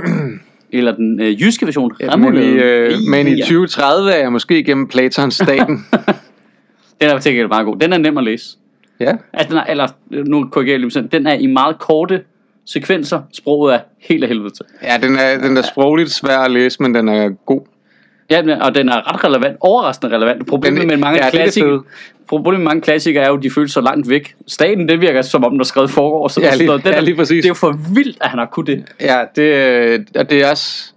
Eller 0.72 0.94
den 0.96 1.20
øh, 1.20 1.40
jyske 1.42 1.66
version. 1.66 1.92
Ja, 2.00 2.16
men, 2.16 2.34
i, 2.36 2.38
øh, 2.46 2.92
men 3.10 3.26
i 3.28 3.30
Ja. 3.34 3.42
2030 3.42 4.10
er 4.10 4.18
jeg 4.18 4.32
måske 4.32 4.58
igennem 4.58 4.88
Platons 4.88 5.34
staten. 5.34 5.86
Den 7.00 7.10
er 7.10 7.18
gengæld 7.24 7.48
meget 7.48 7.64
god. 7.64 7.76
Den 7.76 7.92
er 7.92 7.98
nem 7.98 8.18
at 8.18 8.24
læse. 8.24 8.56
ja. 9.00 9.12
Altså, 9.32 9.48
den 9.48 9.58
er, 9.58 9.64
eller, 9.64 9.88
nu 10.10 10.48
korrigerer 10.48 10.78
jeg 10.78 10.80
lige 10.80 11.08
den 11.12 11.26
er 11.26 11.32
i 11.34 11.46
meget 11.46 11.78
korte 11.78 12.22
sekvenser. 12.66 13.22
Sproget 13.32 13.74
er 13.74 13.78
helt 14.00 14.22
af 14.24 14.28
helvede 14.28 14.50
til. 14.50 14.64
ja, 14.82 14.96
den 15.02 15.16
er, 15.16 15.38
den 15.38 15.56
er 15.56 15.62
sprogligt 15.62 16.10
svær 16.10 16.38
at 16.38 16.50
læse, 16.50 16.82
men 16.82 16.94
den 16.94 17.08
er 17.08 17.28
god. 17.46 17.60
Ja, 18.30 18.64
og 18.66 18.74
den 18.74 18.88
er 18.88 19.14
ret 19.14 19.24
relevant, 19.24 19.56
overraskende 19.60 20.16
relevant. 20.16 20.46
Problemet 20.46 20.80
Den- 20.80 20.88
med 20.88 20.96
mange 20.96 21.18
ja, 21.20 21.26
er 21.26 21.30
klassikere, 21.30 21.82
problemet 22.28 22.60
med 22.60 22.64
mange 22.64 22.80
klassikere 22.82 23.24
er 23.24 23.28
jo, 23.28 23.36
at 23.36 23.42
de 23.42 23.50
føles 23.50 23.72
så 23.72 23.80
langt 23.80 24.08
væk. 24.08 24.34
Staten, 24.46 24.88
det 24.88 25.00
virker 25.00 25.22
som 25.22 25.44
om, 25.44 25.50
den 25.52 25.60
er 25.60 25.64
skrevet 25.64 25.90
forår. 25.90 26.28
Så 26.28 26.40
Ja, 26.40 26.54
lige-. 26.54 26.72
Den 26.72 26.80
ja, 26.84 26.90
er- 26.92 27.00
lige 27.00 27.16
præcis. 27.16 27.42
Det 27.42 27.44
er 27.44 27.48
jo 27.48 27.54
for 27.54 27.78
vildt, 27.94 28.18
at 28.20 28.28
han 28.30 28.38
har 28.38 28.46
kunnet 28.46 28.66
det. 28.66 28.84
Ja, 29.00 29.24
det, 29.36 29.42
øh, 29.42 30.00
og 30.16 30.30
det 30.30 30.40
er 30.44 30.50
også... 30.50 30.92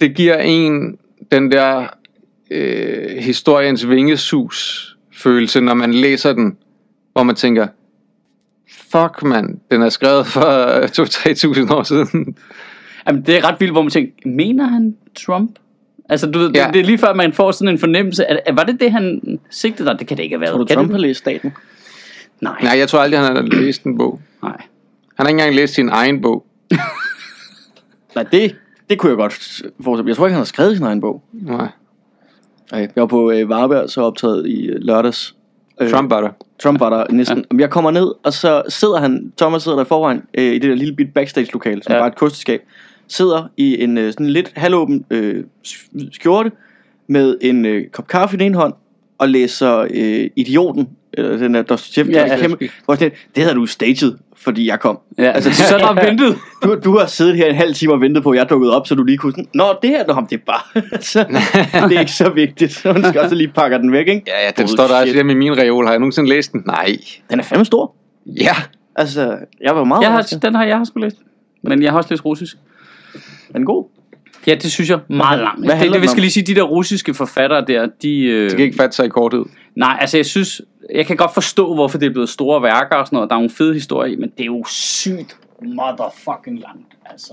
Det 0.00 0.14
giver 0.16 0.36
en 0.38 0.98
den 1.32 1.52
der 1.52 1.86
øh, 2.50 3.16
historiens 3.18 3.88
vingesus 3.88 4.96
følelse, 5.16 5.60
når 5.60 5.74
man 5.74 5.94
læser 5.94 6.32
den, 6.32 6.56
hvor 7.12 7.22
man 7.22 7.34
tænker, 7.34 7.66
fuck 8.90 9.22
mand, 9.22 9.58
den 9.70 9.82
er 9.82 9.88
skrevet 9.88 10.26
for 10.26 10.40
2-3.000 11.66 11.74
år 11.74 11.82
siden. 11.82 12.36
Jamen, 13.06 13.22
det 13.22 13.36
er 13.36 13.48
ret 13.48 13.60
vildt, 13.60 13.72
hvor 13.74 13.82
man 13.82 13.90
tænker, 13.90 14.12
mener 14.28 14.64
han 14.66 14.96
Trump? 15.26 15.50
Altså, 16.08 16.26
du 16.30 16.38
ved, 16.38 16.50
Ja. 16.54 16.64
det, 16.66 16.74
det, 16.74 16.80
er 16.80 16.84
lige 16.84 16.98
før, 16.98 17.14
man 17.14 17.32
får 17.32 17.50
sådan 17.52 17.68
en 17.68 17.78
fornemmelse. 17.78 18.26
At, 18.30 18.40
at, 18.46 18.56
var 18.56 18.62
det 18.64 18.80
det, 18.80 18.92
han 18.92 19.20
sigtede 19.50 19.88
dig? 19.88 19.98
Det 19.98 20.06
kan 20.06 20.16
det 20.16 20.22
ikke 20.22 20.34
have 20.34 20.40
været. 20.40 20.50
Tror 20.52 20.58
du, 20.58 20.64
kan 20.64 20.76
Trump 20.76 20.88
det? 20.88 20.94
har 20.94 21.00
læst 21.00 21.18
staten? 21.18 21.52
Nej. 22.40 22.56
Nej, 22.62 22.78
jeg 22.78 22.88
tror 22.88 22.98
aldrig, 22.98 23.20
han 23.20 23.36
har 23.36 23.42
læst 23.42 23.84
en 23.84 23.98
bog. 23.98 24.20
Nej. 24.42 24.52
Han 25.16 25.26
har 25.26 25.28
ikke 25.28 25.38
engang 25.40 25.54
læst 25.54 25.74
sin 25.74 25.88
egen 25.88 26.22
bog. 26.22 26.46
Nej, 28.14 28.24
det, 28.32 28.56
det 28.90 28.98
kunne 28.98 29.10
jeg 29.10 29.16
godt 29.16 29.32
forestille. 29.84 30.08
Jeg 30.08 30.16
tror 30.16 30.26
ikke, 30.26 30.32
han 30.34 30.40
har 30.40 30.44
skrevet 30.44 30.76
sin 30.76 30.86
egen 30.86 31.00
bog. 31.00 31.22
Nej. 31.32 31.68
Nej, 32.72 32.80
jeg 32.80 32.90
var 32.96 33.06
på 33.06 33.30
øh, 33.30 33.48
Varberg, 33.48 33.90
så 33.90 34.00
optaget 34.02 34.46
i 34.46 34.66
øh, 34.66 34.76
lørdags. 34.80 35.34
Øh, 35.80 35.90
Trump 35.90 36.10
var 36.10 36.20
der. 36.20 36.30
Trump 36.62 36.80
var 36.80 36.90
der 36.90 37.06
næsten. 37.10 37.44
Ja. 37.52 37.56
Jeg 37.58 37.70
kommer 37.70 37.90
ned, 37.90 38.12
og 38.22 38.32
så 38.32 38.62
sidder 38.68 39.00
han, 39.00 39.32
Thomas 39.38 39.62
sidder 39.62 39.76
der 39.78 39.84
i 39.84 39.88
forvejen, 39.88 40.22
øh, 40.34 40.44
i 40.44 40.58
det 40.58 40.62
der 40.62 40.74
lille 40.74 40.96
bit 40.96 41.14
backstage-lokale, 41.14 41.82
som 41.82 41.92
Ja. 41.92 41.98
er 41.98 42.04
et 42.04 42.16
kosteskab. 42.16 42.60
Sidder 43.08 43.48
i 43.56 43.82
en 43.82 43.98
øh, 43.98 44.12
sådan 44.12 44.26
lidt 44.30 44.52
halvåben 44.56 45.04
øh, 45.10 45.44
sk- 45.66 46.08
skjorte, 46.12 46.52
med 47.08 47.36
en 47.40 47.64
øh, 47.66 47.86
kop 47.92 48.06
kaffe 48.08 48.36
i 48.36 48.38
den 48.38 48.46
ene 48.46 48.56
hånd, 48.56 48.74
og 49.18 49.28
læser 49.28 49.86
øh, 49.94 50.30
Idioten, 50.36 50.88
eller 51.12 51.36
den 51.36 51.54
der 51.54 51.62
Dostoyevsky. 51.62 52.12
Ja, 52.14 52.20
Ja, 52.26 52.34
ja. 52.34 52.40
kæmpe, 52.40 52.70
det 53.34 53.42
havde 53.42 53.54
du 53.54 53.66
staged, 53.66 54.12
fordi 54.36 54.68
jeg 54.68 54.80
kom. 54.80 54.98
Ja. 55.18 55.30
Altså, 55.30 55.52
så 55.52 55.74
er 55.76 55.78
der 55.94 56.04
ventet. 56.06 56.36
Du, 56.62 56.76
du 56.84 56.98
har 56.98 57.06
siddet 57.06 57.36
her 57.36 57.46
en 57.46 57.54
halv 57.54 57.74
time 57.74 57.92
og 57.92 58.00
ventet 58.00 58.22
på, 58.22 58.30
at 58.30 58.38
jeg 58.38 58.50
dukkede 58.50 58.76
op, 58.76 58.86
så 58.86 58.94
du 58.94 59.04
lige 59.04 59.18
kunne 59.18 59.32
sådan, 59.32 59.48
Nå, 59.54 59.64
det 59.82 59.90
her, 59.90 60.06
nå, 60.06 60.26
det 60.30 60.36
er 60.36 60.42
bare, 60.46 60.82
så, 61.12 61.24
det 61.88 61.96
er 61.96 62.00
ikke 62.00 62.12
så 62.12 62.30
vigtigt. 62.30 62.72
Så 62.72 62.92
man 62.92 63.04
skal 63.04 63.20
også 63.20 63.34
lige 63.34 63.48
pakke 63.48 63.78
den 63.78 63.92
væk, 63.92 64.08
ikke? 64.08 64.22
Ja, 64.26 64.44
ja, 64.46 64.50
den 64.56 64.68
står 64.68 64.86
der 64.86 65.00
også 65.00 65.14
hjemme 65.14 65.32
i 65.32 65.34
min 65.34 65.58
reol. 65.58 65.84
Har 65.84 65.92
jeg 65.92 65.98
nogensinde 66.00 66.28
læst 66.28 66.52
den? 66.52 66.62
Nej. 66.66 66.96
Den 67.30 67.38
er 67.40 67.44
fandme 67.44 67.64
stor. 67.64 67.94
Ja. 68.26 68.54
Altså, 68.96 69.36
jeg 69.60 69.76
var 69.76 69.84
meget 69.84 70.02
Jeg 70.02 70.12
har, 70.12 70.38
den 70.42 70.54
har 70.54 70.64
jeg 70.64 70.76
har 70.76 70.84
sgu 70.84 71.00
læst. 71.00 71.16
Men 71.62 71.82
jeg 71.82 71.90
har 71.90 71.98
også 71.98 72.10
læst 72.12 72.24
russisk. 72.24 72.56
Den 73.52 73.62
er 73.62 73.66
god. 73.66 73.84
Ja, 74.46 74.54
det 74.54 74.72
synes 74.72 74.90
jeg 74.90 74.98
meget 75.08 75.38
langt. 75.38 75.64
Hvad 75.66 75.80
Det, 75.80 75.92
det, 75.92 76.02
vi 76.02 76.06
skal 76.06 76.20
lige 76.20 76.30
sige, 76.30 76.46
de 76.46 76.54
der 76.54 76.62
russiske 76.62 77.14
forfattere 77.14 77.64
der, 77.66 77.88
de... 78.02 78.20
Øh, 78.24 78.42
Det 78.50 78.56
kan 78.56 78.64
ikke 78.64 78.76
fatte 78.76 78.96
sig 78.96 79.06
i 79.06 79.08
korthed. 79.08 79.44
Nej, 79.74 79.96
altså 80.00 80.16
jeg 80.18 80.26
synes, 80.26 80.62
jeg 80.94 81.06
kan 81.06 81.16
godt 81.16 81.34
forstå, 81.34 81.74
hvorfor 81.74 81.98
det 81.98 82.06
er 82.06 82.10
blevet 82.10 82.28
store 82.28 82.62
værker 82.62 82.96
og 82.96 83.06
sådan 83.06 83.16
noget. 83.16 83.30
Der 83.30 83.36
er 83.36 83.40
nogle 83.40 83.50
fede 83.50 83.74
historier 83.74 84.16
men 84.18 84.30
det 84.30 84.40
er 84.40 84.46
jo 84.46 84.64
sygt 84.68 85.36
motherfucking 85.62 86.58
langt, 86.58 86.96
altså. 87.10 87.32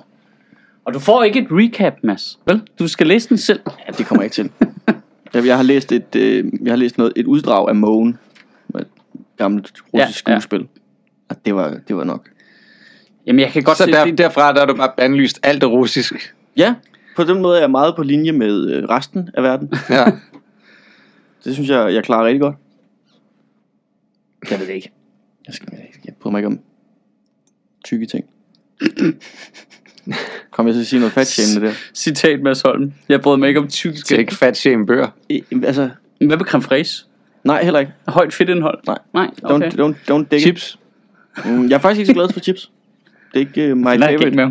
Og 0.85 0.93
du 0.93 0.99
får 0.99 1.23
ikke 1.23 1.39
et 1.39 1.47
recap, 1.51 1.93
Mads. 2.03 2.39
Vel? 2.45 2.61
Du 2.79 2.87
skal 2.87 3.07
læse 3.07 3.29
den 3.29 3.37
selv. 3.37 3.59
Ja, 3.87 3.91
det 3.97 4.05
kommer 4.05 4.21
jeg 4.21 4.25
ikke 4.25 4.33
til. 4.33 4.51
jeg, 5.33 5.45
jeg 5.45 5.55
har 5.55 5.63
læst 5.63 5.91
et, 5.91 6.15
øh, 6.15 6.45
jeg 6.63 6.71
har 6.71 6.75
læst 6.77 6.97
noget, 6.97 7.13
et 7.15 7.25
uddrag 7.25 7.69
af 7.69 7.75
Mågen. 7.75 8.17
Et 8.79 8.87
gammelt 9.37 9.71
russisk 9.93 10.27
Ja, 10.27 10.33
ja. 10.33 10.39
skuespil. 10.39 10.67
Og 11.29 11.45
det 11.45 11.55
var, 11.55 11.77
det 11.87 11.95
var 11.95 12.03
nok. 12.03 12.29
Jamen, 13.27 13.39
jeg 13.39 13.51
kan 13.51 13.63
godt 13.63 13.77
Så 13.77 13.83
se, 13.85 13.91
der, 13.91 14.05
det, 14.05 14.17
derfra 14.17 14.53
der 14.53 14.61
er 14.61 14.65
du 14.65 14.75
bare 14.75 14.91
bandlyst 14.97 15.39
alt 15.43 15.61
det 15.61 15.69
russisk. 15.69 16.35
Ja, 16.57 16.75
på 17.15 17.23
den 17.23 17.41
måde 17.41 17.57
er 17.57 17.61
jeg 17.61 17.71
meget 17.71 17.95
på 17.95 18.03
linje 18.03 18.31
med 18.31 18.69
øh, 18.71 18.83
resten 18.89 19.29
af 19.33 19.43
verden. 19.43 19.73
Ja. 19.89 20.05
Det 21.43 21.53
synes 21.53 21.69
jeg, 21.69 21.93
jeg 21.93 22.03
klarer 22.03 22.25
rigtig 22.25 22.41
godt. 22.41 22.55
Jeg 24.51 24.59
ved 24.59 24.67
det 24.67 24.73
ikke. 24.73 24.91
Jeg, 25.47 25.53
skal, 25.55 25.67
jeg, 25.71 25.87
jeg 26.05 26.13
bryder 26.21 26.31
mig 26.31 26.39
ikke 26.39 26.47
om 26.47 26.59
tykke 27.85 28.05
ting. 28.05 28.25
Kom 30.51 30.67
jeg 30.67 30.73
til 30.75 30.81
at 30.81 30.87
sige 30.87 30.99
noget 30.99 31.13
fatshamende 31.13 31.67
der? 31.67 31.73
citat 31.93 32.41
Mads 32.41 32.61
Holm. 32.61 32.93
Jeg 33.09 33.21
brød 33.21 33.37
mig 33.37 33.47
ikke 33.47 33.59
om 33.59 33.67
tykke 33.67 33.97
Skal 33.97 34.07
ting. 34.15 34.19
ikke 34.19 34.35
fat 34.35 34.57
shame 34.57 34.85
bøger. 34.85 35.07
I, 35.29 35.43
altså, 35.63 35.89
Hvad 36.17 36.37
med 36.37 36.45
creme 36.45 36.61
fraiche? 36.63 37.05
nej, 37.43 37.63
heller 37.63 37.79
ikke. 37.79 37.91
Højt 38.07 38.33
fedtindhold? 38.33 38.79
Nej. 38.87 38.97
Nej, 39.13 39.27
Don't, 39.43 39.53
okay. 39.53 39.69
don't, 39.71 40.11
don't 40.11 40.25
dig 40.31 40.37
it. 40.37 40.41
Chips. 40.41 40.79
Mm, 41.45 41.69
jeg 41.69 41.75
er 41.75 41.79
faktisk 41.79 41.99
ikke 41.99 42.07
så 42.07 42.13
glad 42.13 42.29
for 42.29 42.39
chips. 42.39 42.71
Det 43.33 43.41
er 43.41 43.45
ikke 43.47 43.71
uh, 43.71 43.77
my 43.77 43.83
favorite. 43.99 44.31
med. 44.31 44.45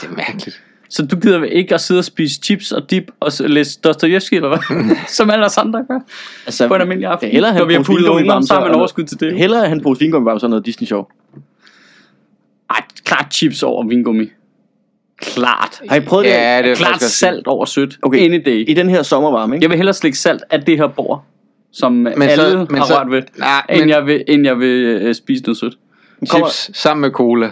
Det 0.00 0.08
er 0.10 0.16
mærkeligt. 0.16 0.62
Så 0.90 1.06
du 1.06 1.16
gider 1.20 1.38
vel 1.38 1.48
ikke 1.52 1.74
at 1.74 1.80
sidde 1.80 1.98
og 1.98 2.04
spise 2.04 2.40
chips 2.44 2.72
og 2.72 2.90
dip 2.90 3.10
og 3.20 3.32
så 3.32 3.46
læse 3.48 3.80
Dostoyevsky, 3.80 4.34
eller 4.34 4.48
hvad? 4.48 4.96
Som 5.08 5.30
alle 5.30 5.44
os 5.46 5.58
andre 5.58 5.84
gør. 5.88 5.98
Altså, 6.46 6.68
På 6.68 6.74
en 6.74 6.80
almindelig 6.80 7.08
aften. 7.10 7.30
Hellere 7.30 7.52
have 7.52 7.58
Når 7.60 7.66
vi 7.66 7.72
har 7.72 7.78
en 7.80 7.84
puttet 7.84 8.08
unger, 8.08 8.40
så 8.40 8.54
har 8.54 8.60
man 8.60 8.70
og- 8.70 8.76
overskud 8.78 9.04
til 9.04 9.20
det. 9.20 9.38
Hellere 9.38 9.68
han 9.68 9.80
pose 9.82 10.00
vingummibamser 10.00 10.46
og 10.46 10.50
noget 10.50 10.66
Disney 10.66 10.86
Show. 10.86 11.04
Ej, 12.70 12.80
klart 13.04 13.34
chips 13.34 13.62
over 13.62 13.86
vingummi. 13.88 14.26
Klart. 15.22 15.80
Har 15.88 15.96
I 15.96 16.00
prøvet 16.00 16.24
det? 16.24 16.30
Ja, 16.32 16.62
det 16.62 16.70
er 16.70 16.74
klart 16.74 17.02
salt 17.02 17.46
over 17.46 17.64
sødt. 17.64 17.98
Okay. 18.02 18.24
Any 18.24 18.42
day. 18.46 18.64
I 18.68 18.74
den 18.74 18.88
her 18.90 19.02
sommervarme, 19.02 19.54
ikke? 19.54 19.64
Jeg 19.64 19.70
vil 19.70 19.76
hellere 19.76 19.94
slikke 19.94 20.18
salt 20.18 20.42
af 20.50 20.62
det 20.62 20.76
her 20.78 20.86
bord, 20.86 21.24
som 21.72 21.92
men 21.92 22.22
alle 22.22 22.34
så- 22.36 22.66
men 22.70 22.78
har 22.78 22.86
så- 22.86 22.98
rørt 22.98 23.10
ved, 23.10 23.22
Nej, 23.38 23.62
end, 23.70 23.80
men- 23.80 23.88
jeg 23.88 24.06
vil, 24.06 24.24
end 24.28 24.44
jeg 24.46 24.58
vil 24.58 24.68
øh, 24.84 25.14
spise 25.14 25.42
noget 25.42 25.58
sødt. 25.58 25.74
Kommer- 26.30 26.48
Chips 26.48 26.78
sammen 26.78 27.00
med 27.00 27.10
cola. 27.10 27.50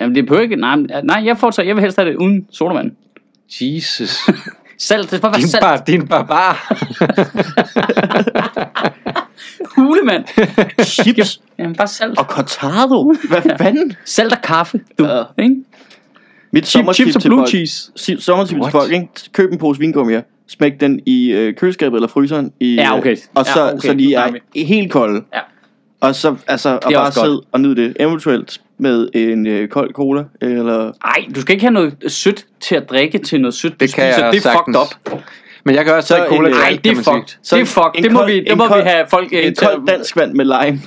Jamen 0.00 0.14
det 0.14 0.26
behøver 0.26 0.42
ikke, 0.42 0.56
nej, 0.56 0.76
nej 1.04 1.22
jeg 1.24 1.38
foretrækker, 1.38 1.68
jeg 1.70 1.76
vil 1.76 1.82
helst 1.82 1.98
have 1.98 2.10
det 2.10 2.16
uden 2.16 2.46
sodavand. 2.50 2.90
Jesus. 3.60 4.10
Salt, 4.80 5.00
det 5.02 5.08
skal 5.10 5.20
bare 5.20 5.32
være 5.32 5.40
Din, 5.40 5.48
salt. 5.48 5.62
bar, 5.62 5.76
din 5.76 6.06
barbar. 6.08 6.72
Hulemand. 9.76 10.24
Chips 10.84 11.40
Jamen 11.58 11.76
bare 11.76 11.86
salt. 11.88 12.18
og 12.18 12.24
cortado. 12.24 13.14
Hvad 13.28 13.42
fanden? 13.58 13.96
Salt 14.04 14.32
og 14.32 14.42
kaffe, 14.42 14.80
du. 14.98 15.04
Ja. 15.06 15.22
Ikke? 15.42 15.56
Mit 16.52 16.66
Chip, 16.68 16.84
chips 16.94 17.16
og 17.16 17.22
blue 17.22 17.38
folk. 17.38 17.48
cheese. 17.48 17.92
Sommertip 18.20 18.62
til 18.62 18.70
folk, 18.70 18.92
ikke? 18.92 19.08
Køb 19.32 19.52
en 19.52 19.58
pose 19.58 19.80
vingummier. 19.80 20.22
Smæk 20.48 20.80
den 20.80 21.00
i 21.06 21.32
øh, 21.32 21.54
køleskabet 21.54 21.96
eller 21.96 22.08
fryseren. 22.08 22.52
I, 22.60 22.74
Ja, 22.74 22.98
okay. 22.98 23.10
øh, 23.10 23.16
og 23.34 23.46
så, 23.46 23.60
Ja, 23.60 23.72
okay, 23.72 23.88
så 23.88 23.94
de 23.94 24.14
er 24.14 24.30
helt 24.66 24.92
kolde. 24.92 25.24
Ja. 25.34 25.40
Og 26.00 26.14
så 26.14 26.36
altså, 26.46 26.68
og 26.82 26.92
bare 26.94 27.12
sidde 27.12 27.42
og 27.52 27.60
nyde 27.60 27.76
det. 27.76 27.96
Eventuelt 28.00 28.60
med 28.78 29.08
en 29.14 29.46
øh, 29.46 29.68
kold 29.68 29.92
cola, 29.92 30.24
eller... 30.40 30.92
Ej, 31.04 31.24
du 31.34 31.40
skal 31.40 31.52
ikke 31.52 31.64
have 31.64 31.72
noget 31.74 31.94
sødt 32.08 32.46
til 32.60 32.74
at 32.74 32.90
drikke 32.90 33.18
til 33.18 33.40
noget 33.40 33.54
sødt. 33.54 33.72
du 33.72 33.76
Det 33.84 33.94
kan 33.94 34.12
spiser. 34.12 34.24
jeg 34.24 34.32
det 34.32 34.38
er 34.38 34.42
sagtens. 34.42 34.76
fucked 34.78 35.12
up. 35.12 35.20
Men 35.64 35.74
jeg 35.74 35.84
kan 35.84 35.94
også 35.94 36.06
Så 36.08 36.14
drikke 36.14 36.36
cola 36.36 36.48
øh, 36.48 36.54
Nej, 36.54 36.64
alt, 36.68 36.84
det 36.84 36.90
er 36.90 36.94
fucked. 36.96 37.36
Så 37.42 37.56
det 37.56 37.62
er 37.62 37.66
fucked. 37.66 38.02
Det 38.02 38.12
må, 38.12 38.18
kold- 38.18 38.32
vi, 38.32 38.40
det 38.44 38.56
må 38.58 38.64
vi 38.64 38.68
kold- 38.68 38.82
have 38.82 39.04
folk 39.10 39.28
øh, 39.32 39.46
En 39.46 39.54
kold 39.54 39.86
dansk 39.86 40.16
vand 40.16 40.32
med 40.34 40.44
lime. 40.44 40.80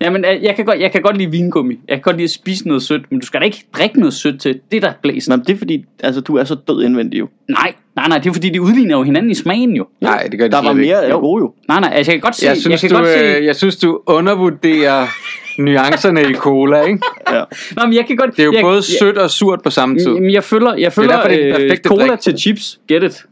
Jamen, 0.00 0.24
øh, 0.24 0.42
jeg 0.42 0.56
kan, 0.56 0.64
godt, 0.64 0.80
jeg 0.80 0.92
kan 0.92 1.02
godt 1.02 1.16
lide 1.16 1.30
vingummi. 1.30 1.78
Jeg 1.88 1.96
kan 1.96 2.02
godt 2.02 2.16
lide 2.16 2.24
at 2.24 2.30
spise 2.30 2.68
noget 2.68 2.82
sødt, 2.82 3.02
men 3.10 3.20
du 3.20 3.26
skal 3.26 3.40
da 3.40 3.44
ikke 3.44 3.64
drikke 3.76 3.98
noget 3.98 4.14
sødt 4.14 4.40
til. 4.40 4.60
Det 4.70 4.76
er 4.76 4.80
der 4.80 4.92
blæst. 5.02 5.28
Nå, 5.28 5.36
men 5.36 5.44
det 5.44 5.52
er 5.54 5.58
fordi, 5.58 5.84
altså, 6.02 6.20
du 6.20 6.36
er 6.36 6.44
så 6.44 6.54
død 6.54 6.82
indvendig 6.84 7.18
jo. 7.18 7.28
Nej, 7.48 7.72
nej, 7.96 8.08
nej, 8.08 8.18
det 8.18 8.28
er 8.30 8.32
fordi, 8.32 8.50
de 8.50 8.62
udligner 8.62 8.96
jo 8.96 9.02
hinanden 9.02 9.30
i 9.30 9.34
smagen 9.34 9.76
jo. 9.76 9.86
Nej, 10.00 10.28
det 10.30 10.38
gør 10.38 10.46
de 10.46 10.52
Der 10.52 10.62
var 10.62 10.72
mere 10.72 10.96
af 10.96 11.02
det 11.02 11.10
Jo. 11.14 11.18
gode 11.20 11.40
jo. 11.40 11.52
Nej, 11.68 11.80
nej, 11.80 11.90
altså 11.94 12.12
jeg 12.12 12.20
kan 12.20 12.26
godt 12.26 12.36
se, 12.36 12.46
Jeg 12.46 12.56
synes, 12.56 12.82
jeg 12.82 12.90
du, 12.90 12.94
kan 12.96 13.04
godt 13.04 13.18
se, 13.18 13.24
øh, 13.38 13.44
jeg 13.44 13.56
synes, 13.56 13.76
du 13.76 14.00
undervurderer 14.06 15.06
nuancerne 15.58 16.22
i 16.30 16.34
cola, 16.34 16.80
ikke? 16.82 16.98
Ja. 17.32 17.42
Nå, 17.76 17.84
men 17.86 17.94
jeg 17.94 18.06
kan 18.06 18.16
godt, 18.16 18.30
Det 18.36 18.40
er 18.40 18.44
jo 18.44 18.52
jeg, 18.52 18.62
både 18.62 18.82
sødt 18.82 19.18
og 19.18 19.30
surt 19.30 19.60
på 19.62 19.70
samme 19.70 19.98
tid. 19.98 20.12
Jamen, 20.14 20.30
jeg 20.32 20.44
følger, 20.44 20.74
jeg 20.74 20.92
følger 20.92 21.10
derfor, 21.12 21.28
det 21.28 21.42
er 21.44 21.48
øh, 21.48 21.60
perfekte 21.60 21.88
cola 21.88 22.06
drik. 22.06 22.20
til 22.20 22.38
chips. 22.38 22.78
Get 22.88 23.02
it. 23.02 23.24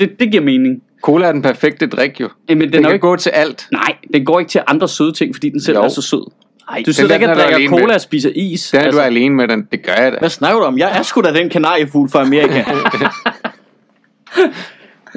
Det, 0.00 0.20
det 0.20 0.30
giver 0.30 0.42
mening. 0.44 0.82
Cola 1.02 1.26
er 1.26 1.32
den 1.32 1.42
perfekte 1.42 1.86
drik, 1.86 2.20
jo. 2.20 2.28
Jamen, 2.48 2.60
den, 2.62 2.72
Den 2.72 2.78
er 2.78 2.82
jo 2.82 2.88
kan 2.88 2.94
ikke, 2.94 3.06
gå 3.06 3.16
til 3.16 3.30
alt. 3.30 3.66
nej, 3.72 3.94
den 4.14 4.24
går 4.24 4.38
ikke 4.40 4.50
til 4.50 4.60
andre 4.66 4.88
søde 4.88 5.12
ting, 5.12 5.34
fordi 5.34 5.48
den 5.50 5.60
selv 5.60 5.76
Jo. 5.76 5.82
er 5.84 5.88
så 5.88 6.02
sød. 6.02 6.30
Ej, 6.70 6.82
Du 6.86 6.92
sidder 6.92 7.08
der- 7.08 7.14
ikke 7.14 7.26
og 7.26 7.40
er 7.40 7.50
drikker 7.50 7.70
cola 7.70 7.86
med. 7.86 7.94
og 7.94 8.00
spiser 8.00 8.30
is. 8.34 8.70
Den 8.70 8.80
er 8.80 8.90
du 8.90 8.98
alene 8.98 9.34
med, 9.34 9.48
den. 9.48 9.68
Det 9.72 9.82
gør 9.86 9.92
jeg 10.02 10.12
da. 10.12 10.16
Hvad 10.18 10.28
snakker 10.30 10.60
du 10.60 10.64
om? 10.66 10.78
Jeg 10.78 10.98
er 10.98 11.02
sgu 11.02 11.20
da 11.20 11.32
den 11.32 11.48
kanariefugl 11.50 12.10
fra 12.10 12.22
Amerika. 12.22 12.64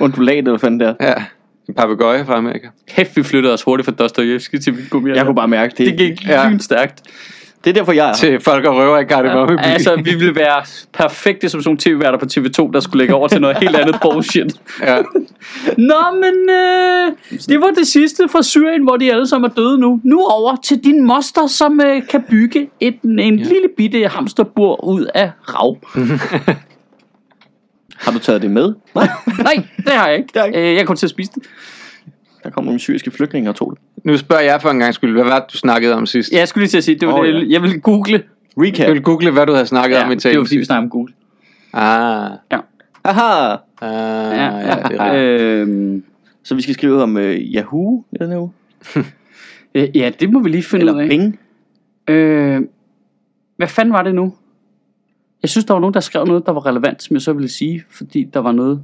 Undulat 0.02 0.38
eller 0.38 0.58
fanden 0.58 0.80
der. 0.80 0.94
Ja, 1.02 1.14
en 1.70 1.76
papegøje 1.76 2.26
fra 2.26 2.38
Amerika. 2.38 2.68
Kæft, 2.88 3.18
vi 3.18 3.24
flyttede 3.24 3.54
os 3.54 3.62
hurtigt 3.64 3.86
fra 3.86 3.92
Dostojevski 4.00 4.60
til 4.60 4.78
Vingummi. 4.78 5.12
Jeg 5.12 5.26
kunne 5.26 5.36
bare 5.36 5.48
mærke 5.48 5.74
det. 5.78 5.86
Det 5.88 5.98
gik 5.98 6.28
Ja. 6.28 6.42
ja. 6.48 6.58
stærkt. 6.60 7.02
Det 7.64 7.70
er 7.70 7.74
derfor, 7.74 7.92
jeg 7.92 8.10
er. 8.10 8.14
Til 8.14 8.40
folk 8.40 8.66
og 8.66 8.76
røver 8.76 8.98
i 8.98 9.04
Kardemomme 9.04 9.58
by. 9.58 9.62
Altså, 9.64 9.96
vi 9.96 10.14
ville 10.14 10.36
være 10.36 10.64
perfekte 10.94 11.50
som 11.50 11.62
sådan 11.62 11.70
nogle 11.70 11.78
tv-værter 12.00 12.18
på 12.20 12.26
TV2, 12.26 12.72
der 12.74 12.80
skulle 12.80 12.98
lægge 13.02 13.16
over 13.16 13.28
til 13.28 13.42
noget 13.42 13.58
helt 13.58 13.76
andet 13.76 13.96
bullshit. 14.02 14.54
Ja. 14.82 14.98
Nå, 15.78 15.96
men 16.14 16.50
øh, 16.50 17.12
det 17.50 17.62
var 17.62 17.72
det 17.78 17.88
sidste 17.88 18.24
fra 18.32 18.44
Syrien, 18.44 18.84
hvor 18.84 18.98
de 18.98 19.12
alle 19.12 19.28
sammen 19.28 19.50
er 19.52 19.54
døde 19.54 19.80
nu. 19.80 20.02
Nu 20.04 20.26
over 20.26 20.56
til 20.64 20.84
din 20.84 21.06
moster, 21.06 21.48
som 21.48 21.82
øh, 21.86 22.08
kan 22.08 22.24
bygge 22.30 22.70
et, 22.80 23.02
en 23.04 23.20
ja. 23.20 23.30
lille 23.30 23.68
bitte 23.78 24.08
hamsterbur 24.08 24.84
ud 24.86 25.06
af 25.16 25.32
rav. 25.42 25.78
Har 28.00 28.12
du 28.12 28.20
taget 28.20 28.42
det 28.42 28.52
med? 28.52 28.74
Nej, 28.96 29.64
det 29.78 29.94
har 29.94 30.08
jeg 30.08 30.18
ikke. 30.18 30.28
Det 30.34 30.42
har 30.42 30.46
jeg 30.48 30.56
ikke. 30.56 30.70
Øh, 30.72 30.76
jeg 30.76 30.86
kommer 30.86 30.98
til 30.98 31.06
at 31.06 31.10
spise 31.10 31.32
det. 31.36 31.44
Der 32.44 32.50
kom 32.50 32.64
nogle 32.64 32.80
syriske 32.80 33.12
flygtninge 33.12 33.50
og 33.50 33.56
tog 33.56 33.72
det. 33.72 34.06
Nu 34.06 34.18
spørger 34.18 34.44
jeg 34.44 34.62
for 34.62 34.70
en 34.70 34.80
gang 34.80 34.94
skyld, 34.94 35.14
hvad 35.14 35.24
var 35.24 35.40
det, 35.40 35.54
du 35.54 35.58
snakkede 35.58 35.96
om 35.96 36.06
sidst? 36.06 36.32
Ja, 36.32 36.38
jeg 36.38 36.48
skulle 36.48 36.62
lige 36.62 36.70
til 36.70 36.78
at 36.78 36.84
sige, 36.84 37.00
det 37.00 37.08
var 37.08 37.14
oh, 37.14 37.28
ja. 37.28 37.34
det, 37.34 37.52
jeg 37.52 37.62
ville 37.62 37.80
google. 37.80 38.24
Recap. 38.58 38.86
Jeg 38.86 38.94
vil 38.94 39.02
google, 39.02 39.32
hvad 39.32 39.46
du 39.46 39.54
havde 39.54 39.66
snakket 39.66 39.96
Ja, 39.98 40.04
om 40.06 40.12
i 40.12 40.16
det 40.16 40.24
var 40.26 40.32
talen 40.32 40.46
fordi, 40.46 40.58
vi 40.58 40.66
snakker 40.66 40.84
om 40.84 40.90
Google. 40.90 41.14
Ah, 41.74 42.32
Ja. 42.52 42.58
Aha! 43.04 43.56
ah 43.82 44.38
ja, 44.38 44.58
ja, 44.58 44.76
det 44.90 44.98
er. 45.00 45.14
Øhm, 45.62 46.04
Så 46.44 46.56
vi 46.56 46.62
skal 46.62 46.74
skrive 46.74 47.04
om 47.04 47.16
uh, 47.16 47.22
Yahoo 47.24 48.04
i 48.12 48.16
den 48.20 48.30
her 48.30 48.38
uge? 48.40 48.52
øh, 49.76 49.88
ja, 49.98 50.12
det 50.20 50.32
må 50.34 50.40
vi 50.44 50.50
lige 50.50 50.64
finde 50.64 50.86
ud 50.86 50.90
Eller 50.90 51.04
af. 51.04 51.10
Bing? 51.10 51.40
Øh, 52.08 52.62
hvad 53.58 53.68
fanden 53.68 53.94
var 53.94 54.04
det 54.04 54.16
nu? 54.16 54.34
Jeg 55.42 55.50
synes, 55.50 55.66
der 55.66 55.74
var 55.74 55.82
nogen, 55.82 55.94
der 55.94 56.00
skrev 56.00 56.26
noget, 56.26 56.46
der 56.46 56.52
var 56.52 56.66
relevant, 56.66 57.04
som 57.04 57.14
jeg 57.14 57.22
så 57.22 57.34
ville 57.34 57.50
sige, 57.50 57.84
fordi 57.90 58.24
der 58.34 58.40
var 58.40 58.52
noget... 58.52 58.82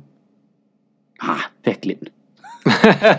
Ah, 1.22 1.30
det 1.36 1.44
har 1.66 1.72
jeg 1.72 1.78
glemt. 1.82 2.10
det 2.66 2.72
har 2.74 3.18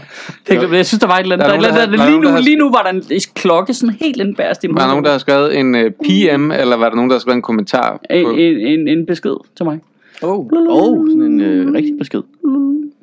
jeg 0.48 0.58
glemt. 0.58 0.72
Jeg 0.74 0.86
synes, 0.86 1.00
der 1.00 1.06
var 1.06 1.14
et 1.18 1.22
eller 1.22 1.36
andet. 1.36 1.48
Der 1.48 1.54
er 1.54 1.60
Der 1.60 1.68
er 1.68 1.72
nogen, 1.72 1.74
der 1.74 1.80
har- 1.80 1.96
der 1.96 2.04
er 2.04 2.10
Lige, 2.10 2.20
nu, 2.20 2.26
der 2.26 2.32
har- 2.32 2.40
lige 2.40 2.56
nu 2.56 2.70
var 2.70 2.82
der 2.82 2.90
en 2.90 3.20
klokke 3.34 3.74
sådan 3.74 3.94
helt 4.00 4.16
inde 4.20 4.34
bærest 4.34 4.64
i 4.64 4.68
Var 4.68 4.74
der 4.74 4.88
nogen, 4.88 5.04
der 5.04 5.10
har 5.10 5.18
skrevet 5.18 5.58
en 5.58 5.74
uh, 5.74 5.80
PM, 5.80 6.50
eller 6.50 6.76
var 6.76 6.88
der 6.88 6.96
nogen, 6.96 7.10
der 7.10 7.14
har 7.16 7.20
skrevet 7.20 7.36
en 7.36 7.42
kommentar? 7.42 8.00
en, 8.10 8.24
På? 8.24 8.30
en, 8.30 8.38
en, 8.80 8.88
en 8.88 9.06
besked 9.06 9.36
til 9.56 9.64
mig. 9.64 9.78
Oh, 10.22 10.46
oh 10.68 11.08
sådan 11.10 11.22
en 11.22 11.40
uh, 11.68 11.74
rigtig 11.74 11.98
besked. 11.98 12.22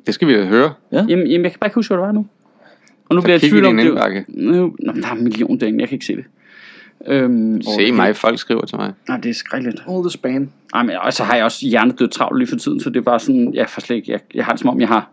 Det 0.06 0.14
skal 0.14 0.28
vi 0.28 0.46
høre. 0.46 0.72
Jamen, 0.92 1.08
jamen, 1.08 1.28
jeg 1.44 1.50
kan 1.52 1.58
bare 1.60 1.66
ikke 1.68 1.74
huske, 1.74 1.94
hvad 1.94 1.98
det 2.02 2.06
var 2.06 2.12
nu. 2.12 2.26
Og 3.08 3.14
nu 3.14 3.20
Så 3.20 3.24
bliver 3.24 3.34
jeg 3.36 3.44
i 3.44 3.50
tvivl 3.50 3.66
om 3.66 3.76
det. 3.76 4.24
Nu, 4.28 4.74
nå, 4.78 4.92
der 4.92 5.08
er 5.08 5.12
en 5.12 5.24
million 5.24 5.58
ting, 5.58 5.80
jeg 5.80 5.88
kan 5.88 5.96
ikke 5.96 6.06
se 6.06 6.16
det. 6.16 6.24
Øhm, 7.06 7.62
Se 7.62 7.92
mig, 7.92 8.16
folk 8.16 8.38
skriver 8.38 8.60
til 8.66 8.78
mig. 8.78 8.92
Nej, 9.08 9.16
det 9.20 9.30
er 9.30 9.34
skrækkeligt. 9.34 9.82
All 9.88 10.02
the 10.02 10.10
span. 10.10 10.52
Ej, 10.74 10.82
men 10.82 10.96
og 10.96 11.12
så 11.12 11.24
har 11.24 11.34
jeg 11.36 11.44
også 11.44 11.66
hjernedødt 11.66 12.10
travlt 12.12 12.38
lige 12.38 12.48
for 12.48 12.56
tiden, 12.56 12.80
så 12.80 12.90
det 12.90 12.96
er 12.96 13.00
bare 13.02 13.20
sådan, 13.20 13.54
jeg, 13.54 13.68
får 13.70 13.80
slet 13.80 13.96
ikke, 13.96 14.12
jeg, 14.12 14.20
jeg 14.34 14.44
har 14.44 14.52
det 14.52 14.60
som 14.60 14.68
om, 14.70 14.80
jeg 14.80 14.88
har 14.88 15.10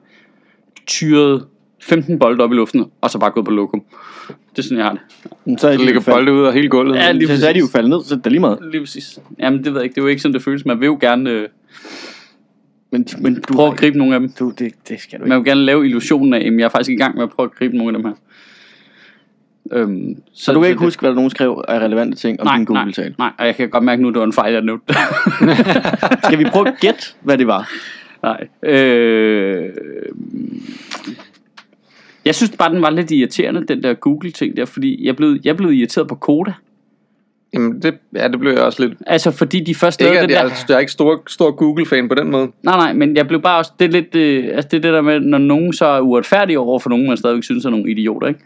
tyret 0.88 1.46
15 1.82 2.20
bolde 2.20 2.44
op 2.44 2.52
i 2.52 2.56
luften, 2.56 2.86
og 3.02 3.10
så 3.10 3.20
bare 3.20 3.32
gået 3.32 3.46
på 3.46 3.52
lokum. 3.52 3.84
Det 4.28 4.60
er 4.60 4.62
sådan, 4.64 4.78
jeg 4.78 4.86
har 4.86 4.92
det. 4.94 5.02
Men 5.46 5.58
Så 5.58 5.68
er 5.68 5.72
de 5.72 5.78
ligger 5.78 5.94
jo 5.94 6.00
faldet- 6.00 6.16
bolde 6.18 6.34
ud 6.34 6.46
af 6.46 6.54
hele 6.54 6.70
gulvet. 6.70 6.96
Ja, 6.96 7.12
lige 7.12 7.38
Så 7.38 7.48
er 7.48 7.54
de 7.54 7.60
jo 7.60 7.68
faldet 7.72 7.90
ned, 7.90 8.04
så 8.04 8.16
det 8.16 8.26
er 8.26 8.30
lige 8.30 8.40
meget. 8.40 8.60
Lige 8.72 8.82
præcis. 8.82 9.20
Jamen, 9.40 9.64
det 9.64 9.66
ved 9.74 9.80
jeg 9.80 9.84
ikke. 9.84 9.94
Det 9.96 10.02
er 10.02 10.04
jo 10.06 10.08
ikke 10.08 10.22
sådan, 10.22 10.34
det 10.34 10.44
føles. 10.44 10.66
Man 10.66 10.80
vil 10.80 10.86
jo 10.86 10.98
gerne 11.02 11.30
øh, 11.30 11.48
Men, 12.92 13.08
men 13.22 13.36
du, 13.36 13.54
prøve 13.54 13.72
at 13.72 13.78
gribe 13.78 13.98
nogle 13.98 14.14
af 14.14 14.20
dem. 14.20 14.32
du, 14.40 14.54
det, 14.60 14.72
det 14.90 15.00
skal 15.00 15.20
du 15.20 15.26
Man 15.26 15.32
ikke. 15.38 15.44
vil 15.44 15.52
gerne 15.52 15.66
lave 15.66 15.86
illusionen 15.86 16.34
af, 16.34 16.38
at 16.40 16.54
jeg 16.54 16.62
er 16.66 16.70
faktisk 16.70 16.90
i 16.90 16.96
gang 16.96 17.16
med 17.16 17.24
at 17.24 17.30
prøve 17.30 17.46
at 17.46 17.56
gribe 17.56 17.78
nogle 17.78 17.98
af 17.98 18.04
dem 18.04 18.06
her. 18.10 18.14
Øhm, 19.74 20.16
Så 20.34 20.54
du 20.54 20.60
kan 20.60 20.68
ikke 20.70 20.80
det- 20.80 20.86
huske, 20.86 21.00
hvad 21.00 21.10
der 21.10 21.16
nogen 21.16 21.30
skrev 21.30 21.64
af 21.68 21.80
relevante 21.80 22.18
ting 22.18 22.42
om 22.42 22.48
nej, 22.48 22.58
din 22.58 22.66
nej, 22.70 22.82
Google-tale? 22.82 23.16
nej, 23.18 23.32
og 23.40 23.46
jeg 23.46 23.56
kan 23.56 23.70
godt 23.70 23.84
mærke 23.84 24.02
nu, 24.02 24.08
at 24.08 24.14
det 24.14 24.20
var 24.20 24.26
en 24.26 24.34
fejl, 24.34 24.54
jeg 24.54 24.62
nævnte. 24.62 24.94
Skal 26.28 26.40
vi 26.40 26.46
prøve 26.46 26.68
at 26.68 26.74
gætte, 26.82 27.02
hvad 27.22 27.38
det 27.38 27.48
var? 27.48 27.70
Nej. 28.24 28.48
Øh, 28.64 29.70
jeg 32.26 32.36
synes 32.36 32.52
bare, 32.60 32.74
den 32.74 32.82
var 32.82 32.90
lidt 32.90 33.12
irriterende, 33.12 33.66
den 33.68 33.84
der 33.84 33.94
Google-ting 33.94 34.58
der, 34.58 34.66
fordi 34.66 35.06
jeg 35.06 35.16
blev, 35.16 35.38
jeg 35.44 35.58
blev 35.58 35.72
irriteret 35.72 36.08
på 36.08 36.16
Koda. 36.16 36.54
Jamen, 37.54 37.82
det, 37.82 37.94
ja, 38.16 38.28
det 38.28 38.40
blev 38.40 38.52
jeg 38.52 38.62
også 38.62 38.88
lidt. 38.88 38.98
Altså, 39.08 39.32
fordi 39.32 39.60
de 39.60 39.76
først 39.76 40.02
Ikke, 40.02 40.14
lavede 40.14 40.28
det 40.28 40.34
jeg, 40.34 40.44
der... 40.44 40.50
er- 40.50 40.66
jeg 40.70 40.76
er 40.76 40.80
ikke 40.80 40.92
stor, 40.92 41.24
stor 41.28 41.52
Google-fan 41.52 42.10
på 42.10 42.16
den 42.16 42.32
måde. 42.32 42.52
Nej, 42.64 42.78
nej, 42.78 42.94
men 42.94 43.16
jeg 43.16 43.28
blev 43.28 43.42
bare 43.42 43.58
også... 43.58 43.72
Det 43.80 43.86
er 43.86 43.92
lidt... 43.92 44.16
Øh, 44.16 44.44
altså, 44.54 44.68
det 44.72 44.78
er 44.78 44.82
det 44.82 44.94
der 44.94 45.02
med, 45.02 45.20
når 45.20 45.38
nogen 45.38 45.74
så 45.74 45.86
er 45.86 46.00
uretfærdige 46.02 46.60
over 46.60 46.80
for 46.80 46.90
nogen, 46.90 47.08
man 47.08 47.18
stadigvæk 47.18 47.44
synes 47.44 47.66
er 47.66 47.70
nogle 47.70 47.92
idioter, 47.92 48.28
ikke? 48.28 48.40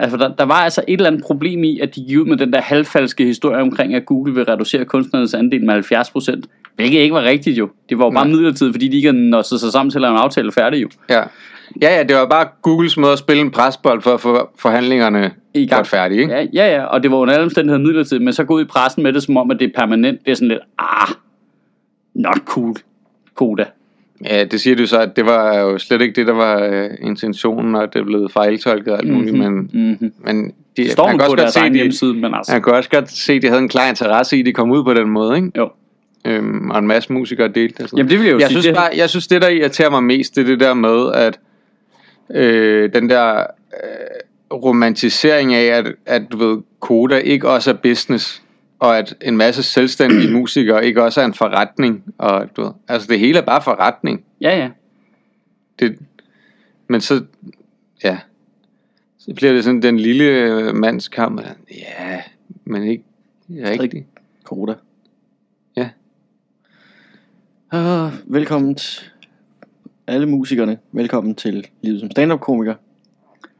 Altså, 0.00 0.16
der, 0.16 0.28
der 0.34 0.44
var 0.44 0.54
altså 0.54 0.84
et 0.88 0.92
eller 0.92 1.06
andet 1.06 1.22
problem 1.24 1.64
i, 1.64 1.80
at 1.80 1.94
de 1.94 2.04
gik 2.04 2.18
ud 2.18 2.24
med 2.24 2.36
den 2.36 2.52
der 2.52 2.60
halvfalske 2.60 3.24
historie 3.24 3.62
omkring, 3.62 3.94
at 3.94 4.06
Google 4.06 4.34
vil 4.34 4.44
reducere 4.44 4.84
kunstnernes 4.84 5.34
andel 5.34 5.64
med 5.64 5.84
70%. 5.92 6.42
Hvilket 6.76 6.98
ikke 6.98 7.14
var 7.14 7.22
rigtigt 7.22 7.58
jo. 7.58 7.68
Det 7.88 7.98
var 7.98 8.04
jo 8.04 8.10
bare 8.10 8.24
Nej. 8.24 8.34
midlertidigt, 8.34 8.74
fordi 8.74 8.88
de 8.88 8.96
ikke 8.96 9.08
havde 9.12 9.30
nået 9.30 9.46
sig 9.46 9.60
sammen 9.60 9.90
til 9.90 9.98
at 9.98 10.02
lave 10.02 10.12
en 10.12 10.18
aftale 10.18 10.52
færdig 10.52 10.82
jo. 10.82 10.88
Ja. 11.10 11.22
ja, 11.82 11.96
ja, 11.96 12.02
det 12.02 12.16
var 12.16 12.26
bare 12.26 12.48
Googles 12.62 12.96
måde 12.96 13.12
at 13.12 13.18
spille 13.18 13.40
en 13.40 13.50
presbold 13.50 14.02
for 14.02 14.14
at 14.14 14.20
få 14.20 14.50
forhandlingerne 14.58 15.30
I 15.54 15.66
gang. 15.66 15.78
godt 15.78 15.86
færdige, 15.86 16.20
ikke? 16.20 16.34
Ja, 16.34 16.46
ja, 16.52 16.76
ja, 16.76 16.84
og 16.84 17.02
det 17.02 17.10
var 17.10 17.16
under 17.16 17.34
alle 17.34 17.44
omstændigheder 17.44 17.86
midlertidigt, 17.86 18.24
men 18.24 18.32
så 18.32 18.44
gå 18.44 18.54
ud 18.54 18.62
i 18.62 18.64
pressen 18.64 19.02
med 19.02 19.12
det, 19.12 19.22
som 19.22 19.36
om, 19.36 19.50
at 19.50 19.60
det 19.60 19.66
er 19.66 19.80
permanent. 19.80 20.24
Det 20.24 20.30
er 20.30 20.34
sådan 20.34 20.48
lidt, 20.48 20.60
ah, 20.78 21.08
not 22.14 22.38
cool, 22.46 22.74
Koda. 23.34 23.64
Ja, 24.24 24.44
det 24.44 24.60
siger 24.60 24.76
du 24.76 24.86
så, 24.86 24.98
at 25.00 25.16
det 25.16 25.26
var 25.26 25.58
jo 25.58 25.78
slet 25.78 26.00
ikke 26.00 26.14
det, 26.14 26.26
der 26.26 26.32
var 26.32 26.62
øh, 26.62 26.90
intentionen, 27.00 27.74
og 27.74 27.92
det 27.92 28.00
er 28.00 28.04
blevet 28.04 28.32
fejltolket 28.32 28.92
og 28.92 28.98
alt 28.98 29.12
muligt, 29.12 29.36
Mhm, 29.36 29.52
men, 29.52 29.70
mhm. 30.00 30.12
men 30.18 30.44
de, 30.76 30.82
Det 30.82 30.90
står 30.92 31.06
man 31.06 31.18
kan 31.18 31.24
også 31.24 31.36
godt 31.36 31.52
se, 31.52 31.60
de, 32.10 32.14
men 32.20 32.34
altså, 32.34 32.52
man 32.52 32.62
kan 32.62 32.72
også 32.72 32.90
godt 32.90 33.10
se, 33.10 33.32
at 33.32 33.42
de 33.42 33.48
havde 33.48 33.62
en 33.62 33.68
klar 33.68 33.88
interesse 33.88 34.36
i, 34.36 34.40
at 34.40 34.46
de 34.46 34.52
kom 34.52 34.70
ud 34.70 34.84
på 34.84 34.94
den 34.94 35.08
måde, 35.08 35.36
ikke? 35.36 35.50
jo. 35.56 35.70
Øhm, 36.24 36.70
og 36.70 36.78
en 36.78 36.86
masse 36.86 37.12
musikere 37.12 37.48
delte 37.48 37.82
det. 37.82 37.92
Jamen 37.96 38.10
det 38.10 38.18
vil 38.18 38.26
jeg 38.26 38.32
jo 38.32 38.38
jeg 38.38 38.48
sige. 38.48 38.54
synes, 38.62 38.66
det, 38.66 38.74
bare, 38.74 38.90
jeg 38.96 39.10
synes, 39.10 39.26
det 39.26 39.42
der 39.42 39.48
irriterer 39.48 39.90
mig 39.90 40.02
mest, 40.02 40.36
det 40.36 40.42
er 40.42 40.46
det 40.46 40.60
der 40.60 40.74
med, 40.74 41.12
at 41.14 41.38
øh, 42.34 42.92
den 42.94 43.10
der 43.10 43.38
øh, 43.38 44.56
romantisering 44.64 45.54
af, 45.54 45.64
at, 45.78 45.86
at 46.06 46.22
du 46.32 46.36
ved, 46.36 46.58
Koda 46.80 47.16
ikke 47.16 47.48
også 47.48 47.70
er 47.70 47.74
business, 47.74 48.42
og 48.78 48.98
at 48.98 49.14
en 49.20 49.36
masse 49.36 49.62
selvstændige 49.62 50.32
musikere 50.38 50.86
ikke 50.86 51.02
også 51.02 51.20
er 51.20 51.24
en 51.24 51.34
forretning. 51.34 52.14
Og, 52.18 52.56
du 52.56 52.62
ved, 52.62 52.70
altså 52.88 53.08
det 53.08 53.18
hele 53.18 53.38
er 53.38 53.42
bare 53.42 53.62
forretning. 53.62 54.24
Ja, 54.40 54.58
ja. 54.58 54.70
Det, 55.78 55.98
men 56.88 57.00
så, 57.00 57.24
ja, 58.04 58.18
så 59.18 59.34
bliver 59.34 59.52
det 59.52 59.64
sådan 59.64 59.82
den 59.82 60.00
lille 60.00 60.24
øh, 60.24 60.74
mands 60.74 61.08
kamp. 61.08 61.40
Ja, 61.70 62.22
men 62.64 62.82
ikke 62.82 63.04
rigtigt. 63.50 64.06
Koda. 64.44 64.74
Ja. 65.76 65.88
Uh, 67.74 68.34
velkommen 68.34 68.74
til 68.74 69.10
alle 70.06 70.26
musikerne. 70.26 70.78
Velkommen 70.92 71.34
til 71.34 71.66
livet 71.82 72.00
som 72.00 72.10
stand-up-komiker. 72.10 72.74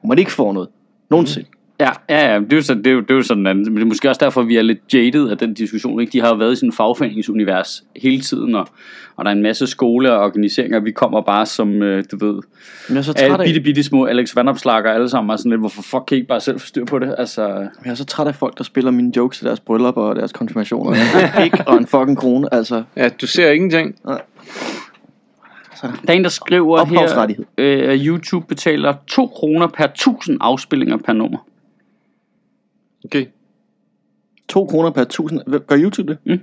Hvor 0.01 0.09
man 0.09 0.19
ikke 0.19 0.33
får 0.33 0.53
noget. 0.53 0.69
Nogensinde. 1.11 1.49
Ja, 1.81 1.91
ja, 2.09 2.33
ja. 2.33 2.39
Det 2.41 2.53
er 2.53 2.57
jo, 2.57 2.63
så, 2.63 2.75
det 2.75 2.87
er 2.87 2.91
jo, 2.91 3.01
det 3.01 3.11
er 3.11 3.15
jo 3.15 3.23
sådan, 3.23 3.43
men 3.43 3.65
det 3.65 3.83
er 3.83 3.87
måske 3.87 4.09
også 4.09 4.19
derfor, 4.25 4.43
vi 4.43 4.57
er 4.57 4.63
lidt 4.63 4.95
jaded 4.95 5.29
af 5.29 5.39
den 5.39 5.55
diskussion. 5.55 6.01
Ikke? 6.01 6.13
De 6.13 6.21
har 6.21 6.29
jo 6.29 6.35
været 6.35 6.53
i 6.53 6.57
sådan 6.57 6.69
en 6.69 6.73
fagforeningsunivers 6.73 7.85
hele 7.97 8.21
tiden, 8.21 8.55
og, 8.55 8.69
og 9.17 9.25
der 9.25 9.31
er 9.31 9.35
en 9.35 9.43
masse 9.43 9.67
skole 9.67 10.13
og 10.13 10.25
organiseringer. 10.25 10.81
Vi 10.81 10.91
kommer 10.91 11.21
bare 11.21 11.47
som, 11.47 11.83
øh, 11.83 12.05
du 12.13 12.17
ved, 12.27 12.35
Men 12.35 12.43
jeg 12.91 12.97
er 12.97 13.03
så 13.03 13.13
træt 13.13 13.25
alle 13.25 13.39
af, 13.39 13.45
bitte, 13.45 13.61
bitte 13.61 13.83
små 13.83 14.07
Alex 14.07 14.37
Vandopslager 14.37 14.91
alle 14.93 15.09
sammen, 15.09 15.31
og 15.31 15.39
sådan 15.39 15.51
lidt, 15.51 15.61
hvorfor 15.61 15.83
fuck 15.83 16.03
kan 16.09 16.15
I 16.15 16.19
ikke 16.19 16.29
bare 16.29 16.41
selv 16.41 16.61
få 16.61 16.67
styr 16.67 16.85
på 16.85 16.99
det? 16.99 17.15
Altså, 17.19 17.47
jeg 17.85 17.91
er 17.91 17.95
så 17.95 18.05
træt 18.05 18.27
af 18.27 18.35
folk, 18.35 18.59
der 18.59 18.65
spiller 18.65 18.91
mine 18.91 19.13
jokes 19.17 19.39
til 19.39 19.47
deres 19.47 19.61
bryllup 19.61 19.97
og 19.97 20.17
deres 20.17 20.33
konfirmationer. 20.33 20.97
Ikke 21.45 21.65
og 21.67 21.77
en 21.77 21.87
fucking 21.87 22.19
krone. 22.19 22.55
Altså, 22.55 22.83
Ja, 22.97 23.09
du 23.09 23.27
ser 23.27 23.51
ingenting. 23.51 23.95
der 25.83 25.89
er 26.09 26.13
en, 26.13 26.25
der 26.25 26.31
skriver 26.31 26.85
her, 26.85 27.37
øh, 27.59 27.93
at 27.93 28.01
YouTube 28.03 28.47
betaler 28.49 28.95
2 29.07 29.27
kroner 29.27 29.67
per 29.67 29.85
1000 29.85 30.39
afspillinger 30.41 30.97
per 30.97 31.13
nummer. 31.13 31.39
Okay. 33.09 33.27
2 34.49 34.67
kroner 34.67 34.91
per 34.91 35.03
1000. 35.03 35.41
Hvad- 35.47 35.61
Gør 35.61 35.77
YouTube 35.79 36.13
det? 36.13 36.19
Mm. 36.25 36.41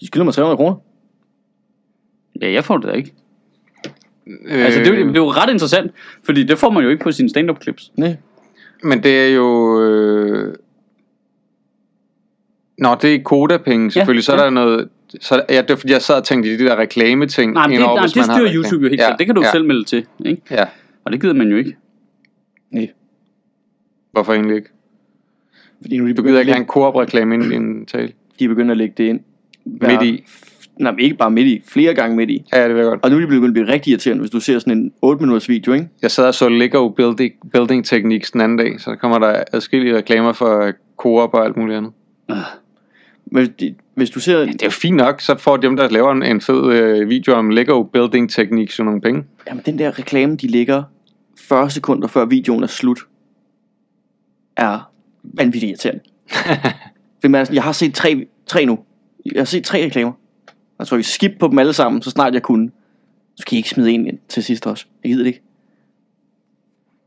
De 0.00 0.06
skylder 0.06 0.24
mig 0.24 0.34
300 0.34 0.56
kroner. 0.56 0.76
Ja, 2.42 2.52
jeg 2.52 2.64
får 2.64 2.76
det 2.78 2.86
da 2.88 2.92
ikke. 2.92 3.12
Øh, 4.26 4.64
Altså, 4.64 4.80
det, 4.80 4.86
er 4.88 4.98
jo- 4.98 5.08
det 5.08 5.16
er 5.16 5.20
jo 5.20 5.30
ret 5.30 5.50
interessant, 5.50 5.92
fordi 6.22 6.44
det 6.44 6.58
får 6.58 6.70
man 6.70 6.82
jo 6.84 6.88
ikke 6.90 7.02
på 7.02 7.12
sine 7.12 7.28
stand-up 7.28 7.62
clips. 7.62 7.92
Nej. 7.96 8.16
Men 8.82 9.02
det 9.02 9.20
er 9.26 9.34
jo... 9.34 9.80
Øh... 9.82 10.54
Nå, 12.78 12.96
det 13.02 13.14
er 13.14 13.22
kodapenge 13.22 13.90
selvfølgelig. 13.90 14.24
så 14.24 14.32
er 14.32 14.36
ja. 14.38 14.44
der 14.44 14.50
noget... 14.50 14.88
Så, 15.20 15.42
ja, 15.48 15.62
det 15.62 15.70
er 15.70 15.76
fordi, 15.76 15.92
jeg 15.92 16.02
sad 16.02 16.14
og 16.14 16.24
tænkte 16.24 16.54
i 16.54 16.56
de 16.56 16.64
der 16.64 16.76
reklame-ting. 16.76 17.52
Nej, 17.52 17.66
men 17.66 17.70
det, 17.70 17.76
indover, 17.76 17.94
nej, 17.96 18.02
hvis 18.04 18.12
det 18.12 18.20
man 18.20 18.28
har 18.28 18.34
styrer 18.36 18.46
reklame. 18.48 18.62
YouTube 18.64 18.82
jo 18.82 18.88
helt 18.88 19.00
ja, 19.00 19.06
selv. 19.06 19.18
Det 19.18 19.26
kan 19.26 19.34
du 19.34 19.40
jo 19.40 19.44
ja, 19.46 19.50
selv 19.50 19.64
melde 19.66 19.84
til, 19.84 20.06
ikke? 20.24 20.42
Ja, 20.50 20.64
Og 21.04 21.12
det 21.12 21.20
gider 21.20 21.34
man 21.34 21.48
jo 21.48 21.56
ikke. 21.56 21.76
Nej. 22.70 22.88
hvorfor 24.12 24.32
egentlig 24.32 24.56
ikke? 24.56 24.68
Fordi 25.82 25.98
nu 25.98 26.08
de 26.08 26.14
gider 26.14 26.34
at 26.34 26.40
ikke 26.40 26.52
have 26.52 26.60
en 26.62 26.66
Coop-reklame 26.66 27.34
ind 27.34 27.44
i 27.44 27.48
din 27.48 27.86
tale. 27.86 28.12
de 28.38 28.44
er 28.44 28.48
begyndt 28.48 28.70
at 28.70 28.76
lægge 28.76 28.94
det 28.96 29.04
ind. 29.04 29.20
hver- 29.64 29.88
Midt 29.88 30.02
i. 30.02 30.24
Nej, 30.80 30.92
men 30.92 31.00
ikke 31.00 31.16
bare 31.16 31.30
midt 31.30 31.46
i. 31.46 31.62
Flere 31.66 31.94
gange 31.94 32.16
midt 32.16 32.30
i. 32.30 32.44
Ja, 32.52 32.68
det 32.68 32.76
vil 32.76 32.84
godt. 32.84 33.00
Og 33.04 33.10
nu 33.10 33.16
er 33.16 33.20
de 33.20 33.26
begyndt 33.26 33.46
at 33.46 33.52
blive 33.52 33.68
rigtig 33.68 33.90
irriterende, 33.90 34.20
hvis 34.20 34.30
du 34.30 34.40
ser 34.40 34.58
sådan 34.58 34.78
en 34.78 34.92
8 35.02 35.20
minutters 35.22 35.48
video, 35.48 35.72
ikke? 35.72 35.88
Jeg 36.02 36.10
sad 36.10 36.26
og 36.26 36.34
så 36.34 36.48
Lego 36.48 36.88
Building, 36.88 37.32
building 37.52 37.84
Techniques 37.84 38.30
den 38.30 38.40
anden 38.40 38.58
dag, 38.58 38.80
så 38.80 38.96
kommer 38.96 39.18
der 39.18 39.42
adskillige 39.52 39.96
reklamer 39.96 40.32
for 40.32 40.72
Coop 40.96 41.34
og 41.34 41.44
alt 41.44 41.56
muligt 41.56 41.76
andet. 41.76 41.92
Men 43.32 43.46
de, 43.60 43.74
hvis 43.94 44.10
du 44.10 44.20
ser... 44.20 44.38
Ja, 44.38 44.46
det 44.46 44.62
er 44.62 44.66
jo 44.66 44.70
fint 44.70 44.96
nok, 44.96 45.20
så 45.20 45.38
får 45.38 45.56
dem, 45.56 45.76
der 45.76 45.88
laver 45.88 46.12
en, 46.12 46.22
en 46.22 46.40
fed 46.40 46.72
øh, 46.72 47.08
video 47.08 47.34
om 47.34 47.50
Lego 47.50 47.82
Building 47.82 48.30
Techniques 48.30 48.78
jo 48.78 48.84
nogle 48.84 49.00
penge. 49.00 49.24
Jamen, 49.48 49.62
den 49.66 49.78
der 49.78 49.98
reklame, 49.98 50.36
de 50.36 50.46
ligger 50.46 50.82
40 51.38 51.70
sekunder 51.70 52.08
før 52.08 52.24
videoen 52.24 52.62
er 52.62 52.66
slut, 52.66 52.98
er 54.56 54.89
vanvittigt 55.22 55.70
irriterende. 55.70 56.00
Man 57.22 57.34
er 57.34 57.50
jeg 57.52 57.62
har 57.62 57.72
set 57.72 57.94
tre, 57.94 58.26
tre 58.46 58.64
nu. 58.66 58.78
Jeg 59.32 59.40
har 59.40 59.44
set 59.44 59.64
tre 59.64 59.84
reklamer. 59.84 60.12
Jeg 60.78 60.86
tror, 60.86 60.96
jeg 60.96 61.04
skip 61.04 61.32
på 61.40 61.48
dem 61.48 61.58
alle 61.58 61.72
sammen, 61.72 62.02
så 62.02 62.10
snart 62.10 62.34
jeg 62.34 62.42
kunne. 62.42 62.70
Så 63.36 63.46
kan 63.46 63.56
I 63.56 63.58
ikke 63.58 63.68
smide 63.68 63.90
en 63.90 64.06
ind 64.06 64.18
til 64.28 64.44
sidst 64.44 64.66
også. 64.66 64.86
Jeg 65.04 65.10
gider 65.10 65.22
det 65.22 65.28
ikke. 65.28 65.42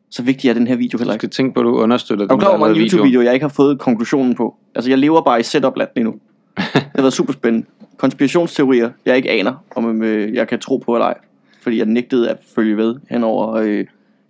Så 0.10 0.24
vigtig 0.24 0.50
er 0.50 0.54
den 0.54 0.68
her 0.68 0.76
video 0.76 0.98
heller 0.98 1.14
Du 1.14 1.16
ikke. 1.16 1.20
skal 1.22 1.30
tænke 1.30 1.54
på, 1.54 1.60
at 1.60 1.64
du 1.64 1.76
understøtter 1.78 2.26
Er 2.26 2.28
du 2.30 2.38
klar 2.38 2.50
over, 2.50 2.60
mange. 2.60 2.82
YouTube-videoer, 2.82 3.24
jeg 3.24 3.34
ikke 3.34 3.44
har 3.44 3.54
fået 3.54 3.80
konklusionen 3.80 4.36
på? 4.36 4.56
Altså, 4.76 4.90
jeg 4.92 4.98
lever 4.98 5.22
bare 5.22 5.40
i 5.40 5.44
setup-land 5.44 5.90
lige 5.96 6.04
nu. 6.04 6.16
Det 6.58 6.66
har 6.74 7.02
været 7.02 7.14
super 7.14 7.34
spændende. 7.34 7.68
Konspirationsteorier, 7.98 8.90
jeg 9.06 9.16
ikke 9.18 9.30
aner, 9.30 9.64
om 9.76 10.04
øh, 10.04 10.34
jeg 10.34 10.48
kan 10.48 10.60
tro 10.60 10.78
på 10.78 10.96
eller 10.96 11.06
ej. 11.06 11.18
Fordi 11.62 11.78
jeg 11.78 11.86
nægtede 11.86 12.30
at 12.30 12.38
følge 12.56 12.78
ved 12.78 12.96
henover 13.10 13.54
øh, 13.54 13.86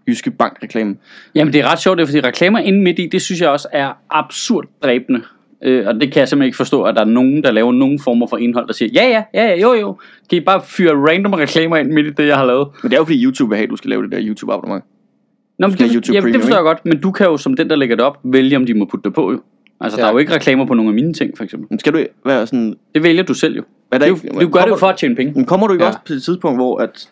Jyske 0.08 0.32
Bank-reklamen. 0.32 0.98
Jamen, 1.36 1.54
det 1.54 1.62
er 1.62 1.72
ret 1.72 1.80
sjovt, 1.80 1.98
det 1.98 2.04
er, 2.04 2.08
fordi 2.08 2.20
reklamer 2.20 2.60
inde 2.60 2.82
midt 2.82 3.00
i, 3.00 3.08
det 3.12 3.22
synes 3.22 3.42
jeg 3.42 3.50
også 3.50 3.68
er 3.72 3.94
absurd 4.10 4.66
dræbende. 4.84 5.22
Øh, 5.66 5.88
og 5.88 5.94
det 5.96 6.12
kan 6.12 6.20
jeg 6.20 6.28
simpelthen 6.30 6.48
ikke 6.48 6.58
forstå, 6.58 6.84
at 6.84 6.96
der 6.96 7.02
er 7.02 7.06
nogen, 7.06 7.44
der 7.44 7.52
laver 7.52 7.72
nogen 7.72 8.00
former 8.00 8.28
for 8.28 8.38
indhold, 8.38 8.68
der 8.68 8.74
siger, 8.74 8.90
ja, 8.94 9.08
ja, 9.10 9.24
ja, 9.34 9.48
ja, 9.50 9.60
jo, 9.62 9.74
jo. 9.74 9.98
Kan 10.30 10.38
I 10.38 10.42
bare 10.42 10.62
fyre 10.66 10.94
random 11.12 11.34
reklamer 11.34 11.78
ind 11.78 11.92
midt 11.92 12.08
i 12.08 12.10
det, 12.10 12.28
jeg 12.28 12.38
har 12.38 12.46
lavet? 12.46 12.68
Men 12.84 12.92
det 12.92 12.96
er 12.96 13.00
jo 13.02 13.06
fordi 13.06 13.24
YouTube 13.26 13.50
vil 13.50 13.56
have, 13.58 13.64
at 13.64 13.70
du 13.70 13.76
skal 13.76 13.90
lave 13.90 14.04
det 14.04 14.12
der 14.12 14.20
YouTube-abonnement. 14.22 14.84
Nå, 15.60 15.68
men 15.68 15.78
det, 15.78 15.80
YouTube 15.94 16.14
det 16.16 16.22
Premium, 16.24 16.42
forstår 16.42 16.56
jeg 16.58 16.64
godt, 16.64 16.86
men 16.86 17.02
du 17.02 17.12
kan 17.12 17.26
jo 17.26 17.38
som 17.38 17.54
den, 17.56 17.70
der 17.70 17.76
lægger 17.76 17.96
det 17.96 18.06
op, 18.06 18.20
vælge, 18.24 18.56
om 18.58 18.66
de 18.66 18.74
må 18.74 18.86
putte 18.86 19.04
det 19.04 19.14
på 19.14 19.32
jo. 19.32 19.42
Altså, 19.82 19.98
ja. 19.98 20.02
der 20.02 20.08
Ja. 20.08 20.12
er 20.12 20.14
jo 20.14 20.18
ikke 20.18 20.36
reklamer 20.36 20.66
på 20.66 20.74
nogle 20.74 20.90
af 20.90 20.96
mine 20.96 21.14
ting, 21.14 21.38
for 21.38 21.44
eksempel. 21.44 21.68
Men 21.70 21.80
skal 21.80 21.94
du 21.94 22.04
være 22.26 22.48
sådan... 22.48 22.76
Det 22.96 23.04
vælger 23.04 23.24
du 23.24 23.34
selv 23.34 23.56
jo. 23.56 23.64
Hvad 23.90 24.00
Du, 24.00 24.06
der 24.06 24.10
du, 24.12 24.16
ikke, 24.16 24.28
du 24.30 24.34
gør 24.34 24.44
det 24.46 24.52
jo 24.52 24.60
kommer, 24.62 24.78
for 24.78 24.88
at 24.88 24.98
tjene 24.98 25.16
penge. 25.16 25.34
Men 25.36 25.46
kommer 25.46 25.68
du 25.68 25.74
ikke 25.74 25.84
Ja. 25.84 25.88
også 25.90 26.00
til 26.08 26.16
et 26.16 26.24
tidspunkt, 26.24 26.58
hvor 26.58 26.78
at 26.78 27.10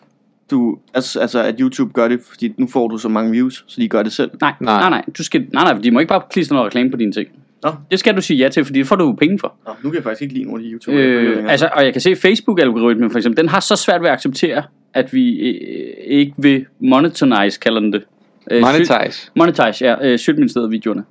du, 0.52 0.78
altså, 0.94 1.20
altså 1.20 1.42
at 1.42 1.54
YouTube 1.60 1.92
gør 1.92 2.08
det, 2.08 2.20
fordi 2.30 2.54
nu 2.58 2.66
får 2.66 2.88
du 2.88 2.98
så 2.98 3.08
mange 3.08 3.30
views, 3.30 3.64
så 3.66 3.80
de 3.80 3.88
gør 3.88 4.02
det 4.02 4.12
selv. 4.12 4.30
Nej, 4.40 4.52
nej, 4.60 4.80
Nej. 4.80 4.90
nej. 4.90 5.04
Du 5.18 5.24
skal, 5.24 5.46
nej, 5.52 5.64
nej, 5.72 5.80
de 5.82 5.90
må 5.90 5.98
ikke 6.00 6.08
bare 6.08 6.22
klistre 6.30 6.54
noget 6.54 6.66
reklame 6.66 6.90
på 6.90 6.96
dine 6.96 7.12
ting. 7.12 7.28
Nå. 7.62 7.70
Det 7.90 7.98
skal 7.98 8.16
du 8.16 8.20
sige 8.20 8.38
ja 8.38 8.48
til, 8.48 8.64
fordi 8.64 8.78
det 8.78 8.86
får 8.86 8.96
du 8.96 9.12
penge 9.12 9.38
for. 9.38 9.54
Nå, 9.66 9.72
nu 9.82 9.90
kan 9.90 9.94
jeg 9.96 10.02
faktisk 10.02 10.22
ikke 10.22 10.34
lide 10.34 10.44
nogle 10.44 10.60
af 10.60 10.64
de 10.64 10.70
YouTuber, 10.72 10.98
Øh, 11.00 11.50
altså, 11.52 11.68
og 11.76 11.84
jeg 11.84 11.92
kan 11.92 12.00
se, 12.00 12.16
Facebook-algoritmen 12.16 13.10
for 13.10 13.18
eksempel, 13.18 13.42
den 13.42 13.48
har 13.48 13.60
så 13.60 13.76
svært 13.76 14.00
ved 14.00 14.08
at 14.08 14.12
acceptere, 14.14 14.62
at 14.94 15.12
vi 15.12 15.38
øh, 15.38 15.94
ikke 16.06 16.32
vil 16.38 16.66
monetize, 16.80 17.60
kalder 17.62 17.80
den 17.80 17.92
det. 17.92 18.02
Øh, 18.50 18.60
Monetize. 18.60 18.92
Sylt, 19.10 19.30
monetize, 19.36 19.84
ja. 19.84 19.94
Øh, 20.02 20.18
Sjøtministeriet-videoerne. 20.18 21.04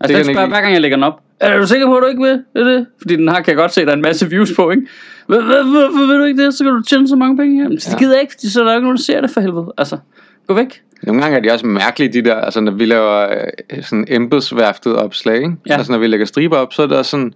Altså, 0.00 0.18
Det 0.18 0.26
den 0.26 0.34
spørger 0.34 0.48
hver 0.48 0.60
gang, 0.60 0.72
jeg 0.72 0.80
lægger 0.80 0.96
den 0.96 1.04
op. 1.04 1.20
Er 1.40 1.58
du 1.58 1.66
sikker 1.66 1.86
på, 1.86 1.96
at 1.96 2.02
du 2.02 2.06
ikke 2.08 2.22
vil? 2.22 2.42
Er 2.54 2.64
det? 2.64 2.86
Fordi 2.98 3.16
den 3.16 3.28
har, 3.28 3.36
kan 3.40 3.46
jeg 3.48 3.56
godt 3.56 3.72
se, 3.74 3.80
at 3.80 3.86
der 3.86 3.92
er 3.92 3.96
en 3.96 4.02
masse 4.02 4.30
views 4.30 4.52
på, 4.56 4.70
ikke? 4.70 4.82
Hvorfor 5.26 6.06
vil 6.06 6.18
du 6.18 6.24
ikke 6.24 6.44
det? 6.44 6.54
Så 6.54 6.64
kan 6.64 6.72
du 6.72 6.82
tjene 6.82 7.08
så 7.08 7.16
mange 7.16 7.36
penge. 7.36 7.62
Jamen, 7.62 7.80
så 7.80 7.90
det 7.90 7.94
Ja. 7.94 7.98
gider 7.98 8.12
jeg 8.14 8.20
ikke, 8.22 8.32
fordi 8.32 8.50
så 8.50 8.60
er 8.60 8.64
der 8.64 8.72
ikke 8.74 8.82
nogen, 8.84 8.96
der 8.96 9.02
ser 9.02 9.20
det 9.20 9.30
for 9.30 9.40
helvede. 9.40 9.72
Altså, 9.78 9.96
gå 10.46 10.54
væk. 10.54 10.82
Nogle 11.02 11.22
gange 11.22 11.36
er 11.36 11.42
de 11.42 11.50
også 11.52 11.66
mærkelige, 11.66 12.12
de 12.12 12.24
der, 12.28 12.34
altså 12.34 12.60
når 12.60 12.72
vi 12.72 12.84
laver 12.84 13.28
øh, 13.72 13.82
sådan 13.82 14.04
embedsværftet 14.08 14.96
opslag, 14.96 15.36
ikke? 15.36 15.56
Ja. 15.68 15.74
Altså 15.76 15.92
når 15.92 15.98
vi 15.98 16.06
lægger 16.06 16.26
striber 16.26 16.56
op, 16.56 16.72
så 16.72 16.82
er 16.82 16.86
der 16.86 17.02
sådan, 17.02 17.32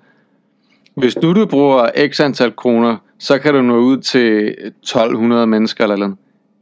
hvis 0.97 1.15
du, 1.15 1.33
du 1.35 1.47
bruger 1.47 1.89
x 2.11 2.21
antal 2.21 2.53
kroner, 2.57 2.97
så 3.19 3.39
kan 3.39 3.55
du 3.55 3.63
nå 3.63 3.77
ud 3.79 3.97
til 3.99 4.49
1200 4.83 5.47
mennesker 5.47 5.85
eller 5.85 5.97
noget. 5.97 6.17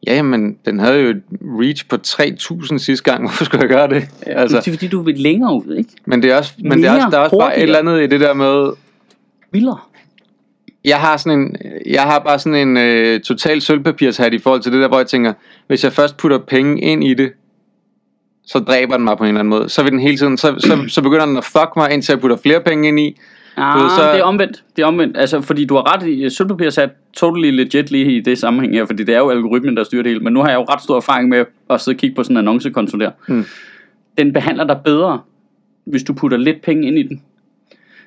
Ja, 0.07 0.23
men 0.23 0.57
den 0.65 0.79
havde 0.79 1.01
jo 1.01 1.09
et 1.09 1.23
reach 1.43 1.89
på 1.89 1.97
3000 1.97 2.79
sidste 2.79 3.11
gang. 3.11 3.21
Hvorfor 3.25 3.45
skulle 3.45 3.63
jeg 3.63 3.69
gøre 3.69 3.89
det? 3.89 4.09
Altså. 4.27 4.57
Det 4.57 4.69
er 4.69 4.73
fordi, 4.73 4.89
du 4.89 5.03
vil 5.03 5.15
længere 5.19 5.55
ud, 5.55 5.77
ikke? 5.79 5.91
men 6.05 6.23
det 6.23 6.33
er 6.33 6.37
også, 6.37 6.53
men 6.59 6.79
det 6.79 6.85
er 6.85 6.93
også, 6.93 7.09
der 7.11 7.19
er 7.19 7.23
også 7.23 7.39
bare 7.39 7.57
et 7.57 7.63
eller 7.63 7.79
andet 7.79 8.03
i 8.03 8.07
det 8.07 8.21
der 8.21 8.35
med, 8.35 8.73
Vildere. 9.53 9.79
jeg 10.85 10.97
har 10.97 11.17
sådan 11.17 11.39
en, 11.39 11.57
jeg 11.87 12.03
har 12.03 12.19
bare 12.19 12.39
sådan 12.39 12.69
en 12.69 12.77
øh, 12.77 13.21
total 13.21 13.61
sølvpapirshat 13.61 14.35
i 14.35 14.39
forhold 14.39 14.61
til 14.61 14.73
det 14.73 14.81
der, 14.81 14.89
hvor 14.89 14.99
jeg 14.99 15.07
tænker, 15.07 15.33
hvis 15.67 15.85
jeg 15.85 15.93
først 15.93 16.17
putter 16.17 16.39
penge 16.39 16.81
ind 16.81 17.05
i 17.05 17.15
det, 17.15 17.33
så 18.47 18.59
dræber 18.59 18.97
den 18.97 19.05
mig 19.05 19.19
på 19.19 19.25
en 19.25 19.29
eller 19.29 19.41
anden 19.41 19.51
måde. 19.51 19.69
Så 19.69 19.83
vil 19.83 19.93
den 19.93 20.01
hele 20.01 20.17
tiden, 20.17 20.37
så, 20.37 20.55
så, 20.59 20.85
så 20.89 21.03
begynder 21.03 21.27
den 21.27 21.37
at 21.37 21.45
fuck 21.45 21.71
mig, 21.77 21.93
indtil 21.93 22.13
jeg 22.13 22.21
putter 22.21 22.37
flere 22.37 22.61
penge 22.61 22.89
ind 22.89 23.01
i. 23.01 23.21
Ah, 23.57 23.83
ved, 23.83 23.91
så- 23.91 24.13
det 24.13 24.21
er 24.21 24.25
omvendt. 24.25 24.65
Det 24.77 24.83
er 24.83 24.87
omvendt. 24.87 25.17
Altså, 25.17 25.41
fordi 25.41 25.65
du 25.65 25.75
har 25.75 25.95
ret 25.97 26.09
i, 26.09 26.31
sølvpapir 26.31 26.67
er 26.67 26.71
sat 26.71 26.91
totally 27.13 27.51
legit 27.51 27.91
lige 27.91 28.17
i 28.17 28.21
det 28.21 28.39
sammenhæng 28.39 28.75
her, 28.75 28.85
fordi 28.87 29.05
det 29.05 29.15
er 29.15 29.19
jo 29.19 29.31
algoritmen, 29.31 29.77
der 29.77 29.85
styrer 29.85 30.03
det 30.03 30.11
hele. 30.11 30.25
Men 30.25 30.33
nu 30.33 30.41
har 30.41 30.49
jeg 30.49 30.57
jo 30.57 30.63
ret 30.65 30.83
stor 30.83 30.97
erfaring 30.97 31.29
med 31.29 31.45
at 31.71 31.81
sidde 31.81 31.97
og 31.97 31.99
kigge 32.01 32.17
på 32.17 32.23
sådan 32.23 32.35
en 32.35 32.39
annoncekonto 32.39 32.99
der. 32.99 33.11
Mm. 33.29 33.45
Den 34.19 34.33
behandler 34.33 34.65
dig 34.67 34.81
bedre, 34.85 35.21
hvis 35.85 36.03
du 36.03 36.13
putter 36.15 36.39
lidt 36.39 36.63
penge 36.63 36.87
ind 36.89 36.99
i 36.99 37.03
den. 37.03 37.23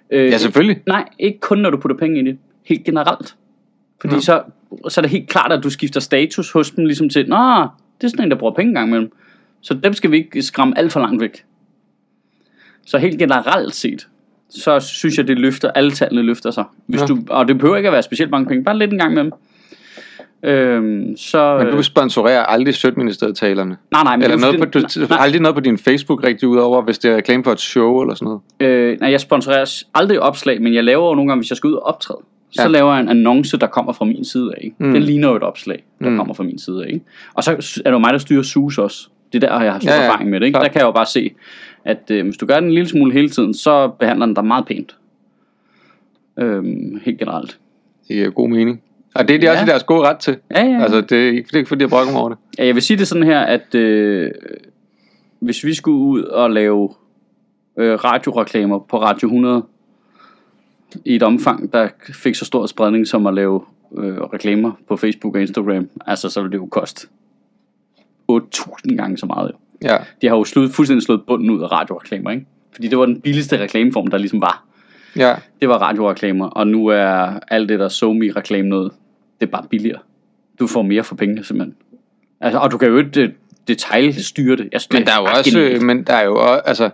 Øh, 0.09 0.25
Ja, 0.25 0.37
selvfølgelig. 0.37 0.81
Nej, 0.87 1.05
ikke 1.19 1.39
kun 1.39 1.57
når 1.57 1.69
du 1.69 1.77
putter 1.77 1.97
penge 1.97 2.19
ind 2.19 2.27
i 2.27 2.31
det. 2.31 2.39
Helt 2.65 2.83
generelt. 2.83 3.35
Fordi 4.01 4.13
Nå. 4.15 4.21
så, 4.21 4.41
så 4.89 4.99
er 4.99 5.01
det 5.01 5.11
helt 5.11 5.29
klart, 5.29 5.51
at 5.51 5.63
du 5.63 5.69
skifter 5.69 5.99
status 5.99 6.51
hos 6.51 6.71
dem, 6.71 6.85
ligesom 6.85 7.09
til, 7.09 7.29
Nå, 7.29 7.67
det 8.01 8.03
er 8.03 8.07
sådan 8.07 8.25
en, 8.25 8.31
der 8.31 8.37
bruger 8.37 8.53
penge 8.53 8.69
engang 8.69 8.87
imellem. 8.87 9.11
Så 9.61 9.73
dem 9.73 9.93
skal 9.93 10.11
vi 10.11 10.17
ikke 10.17 10.41
skræmme 10.41 10.77
alt 10.77 10.91
for 10.91 10.99
langt 10.99 11.21
væk. 11.21 11.43
Så 12.85 12.97
helt 12.97 13.19
generelt 13.19 13.75
set, 13.75 14.07
så 14.49 14.79
synes 14.79 15.17
jeg, 15.17 15.27
det 15.27 15.39
løfter, 15.39 15.71
alle 15.71 15.91
tallene 15.91 16.21
løfter 16.21 16.51
sig. 16.51 16.63
Hvis 16.85 17.01
Ja. 17.01 17.05
du, 17.05 17.17
og 17.29 17.47
det 17.47 17.57
behøver 17.57 17.77
ikke 17.77 17.87
at 17.89 17.93
være 17.93 18.03
specielt 18.03 18.31
mange 18.31 18.45
penge, 18.47 18.63
bare 18.63 18.77
lidt 18.77 18.91
en 18.91 18.97
gang 18.97 19.11
imellem. 19.11 19.31
Øhm, 20.43 21.17
så, 21.17 21.57
Men 21.63 21.67
du 21.75 21.83
sponsorerer 21.83 22.43
aldrig 22.43 22.75
Sødministeriet-talerne. 22.75 23.77
nej, 23.91 24.03
nej, 24.03 24.15
men 24.15 24.23
Eller 24.23 24.35
det 24.37 24.43
er 24.43 24.47
noget 24.47 24.59
jo 24.59 24.65
på, 24.65 24.71
fordi- 24.79 24.99
du, 24.99 25.05
nej, 25.09 25.17
aldrig 25.21 25.41
noget 25.41 25.55
på 25.55 25.61
din 25.61 25.77
Facebook 25.77 26.23
rigtig 26.23 26.47
udover, 26.47 26.81
hvis 26.81 26.99
det 26.99 27.11
er 27.11 27.15
reklame 27.15 27.43
for 27.43 27.51
et 27.51 27.59
show 27.59 28.01
eller 28.01 28.15
sådan 28.15 28.25
noget. 28.25 28.41
Øh, 28.59 28.99
nej, 28.99 29.11
jeg 29.11 29.19
sponsorerer 29.21 29.83
aldrig 29.95 30.19
opslag, 30.19 30.61
men 30.61 30.73
jeg 30.73 30.83
laver 30.83 31.07
jo 31.09 31.15
nogle 31.15 31.29
gange, 31.31 31.41
hvis 31.41 31.49
jeg 31.51 31.57
skal 31.57 31.67
ud 31.67 31.73
og 31.73 31.85
optræde, 31.85 32.19
så 32.51 32.61
Ja. 32.61 32.67
laver 32.67 32.91
jeg 32.93 33.01
en 33.01 33.09
annonce, 33.09 33.57
der 33.57 33.67
kommer 33.67 33.93
fra 33.93 34.05
min 34.05 34.25
side 34.25 34.51
af. 34.57 34.71
Mm. 34.79 34.85
Mm. 34.87 34.93
Den 34.93 35.03
ligner 35.03 35.29
jo 35.29 35.35
et 35.35 35.43
opslag, 35.43 35.83
der 35.99 36.05
Mm. 36.05 36.11
mm. 36.11 36.17
kommer 36.17 36.33
fra 36.33 36.43
min 36.43 36.59
side 36.59 36.83
af. 36.83 36.87
Ikke? 36.93 37.05
Og 37.33 37.43
så 37.43 37.51
er 37.51 37.55
det 37.89 37.91
jo 37.91 37.97
mig, 37.99 38.11
der 38.13 38.17
styrer 38.19 38.43
SUS 38.43 38.77
også. 38.77 39.07
Det 39.33 39.43
er 39.43 39.47
der, 39.47 39.63
jeg 39.63 39.71
har 39.73 39.79
stor 39.79 39.91
Ja, 39.91 40.01
erfaring 40.01 40.29
med 40.29 40.39
det. 40.39 40.45
Ikke? 40.45 40.59
Der 40.59 40.67
kan 40.67 40.75
jeg 40.79 40.85
jo 40.85 40.91
bare 40.91 41.05
se, 41.05 41.31
at 41.85 42.11
øh, 42.11 42.23
hvis 42.25 42.37
du 42.37 42.45
gør 42.45 42.55
den 42.55 42.63
en 42.69 42.73
lille 42.73 42.89
smule 42.89 43.13
hele 43.13 43.29
tiden, 43.29 43.53
så 43.53 43.87
behandler 43.87 44.25
den 44.25 44.35
dig 44.35 44.45
meget 44.45 44.65
pænt. 44.65 44.95
Øhm, 46.37 46.99
helt 47.05 47.19
generelt. 47.19 47.59
Det 48.07 48.15
giver 48.15 48.29
god 48.29 48.49
mening. 48.49 48.81
Og 49.15 49.27
det 49.27 49.35
er 49.35 49.39
de 49.39 49.45
Ja. 49.45 49.51
også 49.51 49.65
deres 49.65 49.83
gode 49.83 50.01
ret 50.07 50.17
til. 50.19 50.37
Ja, 50.51 50.65
ja. 50.65 50.81
Altså, 50.81 51.01
det 51.01 51.11
er 51.11 51.27
ikke, 51.31 51.47
det 51.47 51.53
er 51.53 51.57
ikke 51.57 51.67
fordi, 51.67 51.81
jeg 51.81 51.89
brokker 51.89 52.11
mig 52.13 52.21
over 52.21 52.29
det. 52.29 52.37
Ja, 52.59 52.65
jeg 52.65 52.75
vil 52.75 52.83
sige 52.83 52.97
det 52.97 53.07
sådan 53.07 53.23
her, 53.23 53.39
at 53.39 53.75
øh, 53.75 54.31
hvis 55.39 55.63
vi 55.63 55.73
skulle 55.73 55.97
ud 55.97 56.21
og 56.23 56.51
lave 56.51 56.89
øh, 57.77 57.93
radioreklamer 58.03 58.79
på 58.79 59.01
Radio 59.01 59.27
100 59.27 59.63
i 61.05 61.15
et 61.15 61.23
omfang, 61.23 61.73
der 61.73 61.87
fik 62.13 62.35
så 62.35 62.45
stor 62.45 62.65
spredning 62.65 63.07
som 63.07 63.27
at 63.27 63.33
lave 63.33 63.61
øh, 63.97 64.17
reklamer 64.17 64.71
på 64.87 64.97
Facebook 64.97 65.35
og 65.35 65.41
Instagram, 65.41 65.89
altså 66.05 66.29
så 66.29 66.41
ville 66.41 66.51
det 66.51 66.57
jo 66.57 66.65
koste 66.65 67.07
8.000 68.31 68.95
gange 68.95 69.17
så 69.17 69.25
meget. 69.25 69.49
Jo. 69.51 69.55
Ja. 69.83 69.97
De 70.21 70.27
har 70.27 70.35
jo 70.35 70.43
slået, 70.43 70.71
fuldstændig 70.71 71.03
slået 71.05 71.21
bunden 71.27 71.49
ud 71.49 71.61
af 71.63 71.71
radioreklamer, 71.71 72.31
ikke? 72.31 72.45
Fordi 72.73 72.87
det 72.87 72.97
var 72.97 73.05
den 73.05 73.21
billigste 73.21 73.59
reklameform, 73.59 74.07
der 74.07 74.17
ligesom 74.17 74.41
var. 74.41 74.63
Ja. 75.15 75.35
Det 75.61 75.69
var 75.69 75.77
radioreklamer, 75.77 76.45
og 76.47 76.67
nu 76.67 76.87
er 76.87 77.39
alt 77.47 77.69
det 77.69 77.79
der 77.79 77.87
somi 77.87 78.31
reklame 78.31 78.69
noget, 78.69 78.91
det 79.41 79.47
er 79.47 79.51
bare 79.51 79.65
billigere. 79.69 79.99
Du 80.59 80.67
får 80.67 80.81
mere 80.81 81.03
for 81.03 81.15
pengene 81.15 81.43
simpelthen. 81.43 81.75
Altså, 82.41 82.59
og 82.59 82.71
du 82.71 82.77
kan 82.77 82.87
jo 82.87 82.97
ikke 82.97 83.21
øh, 83.21 83.29
detailstyre 83.67 84.55
det. 84.55 84.69
Jeg 84.71 84.81
synes, 84.81 84.93
Men 84.93 85.05
der 85.05 85.11
er 85.11 85.21
jo 85.21 85.27
også, 85.37 85.51
genialt. 85.51 85.75
øh, 85.75 85.81
men 85.81 86.03
der 86.03 86.13
er 86.13 86.25
jo 86.25 86.35
også, 86.35 86.61
altså, 86.65 86.89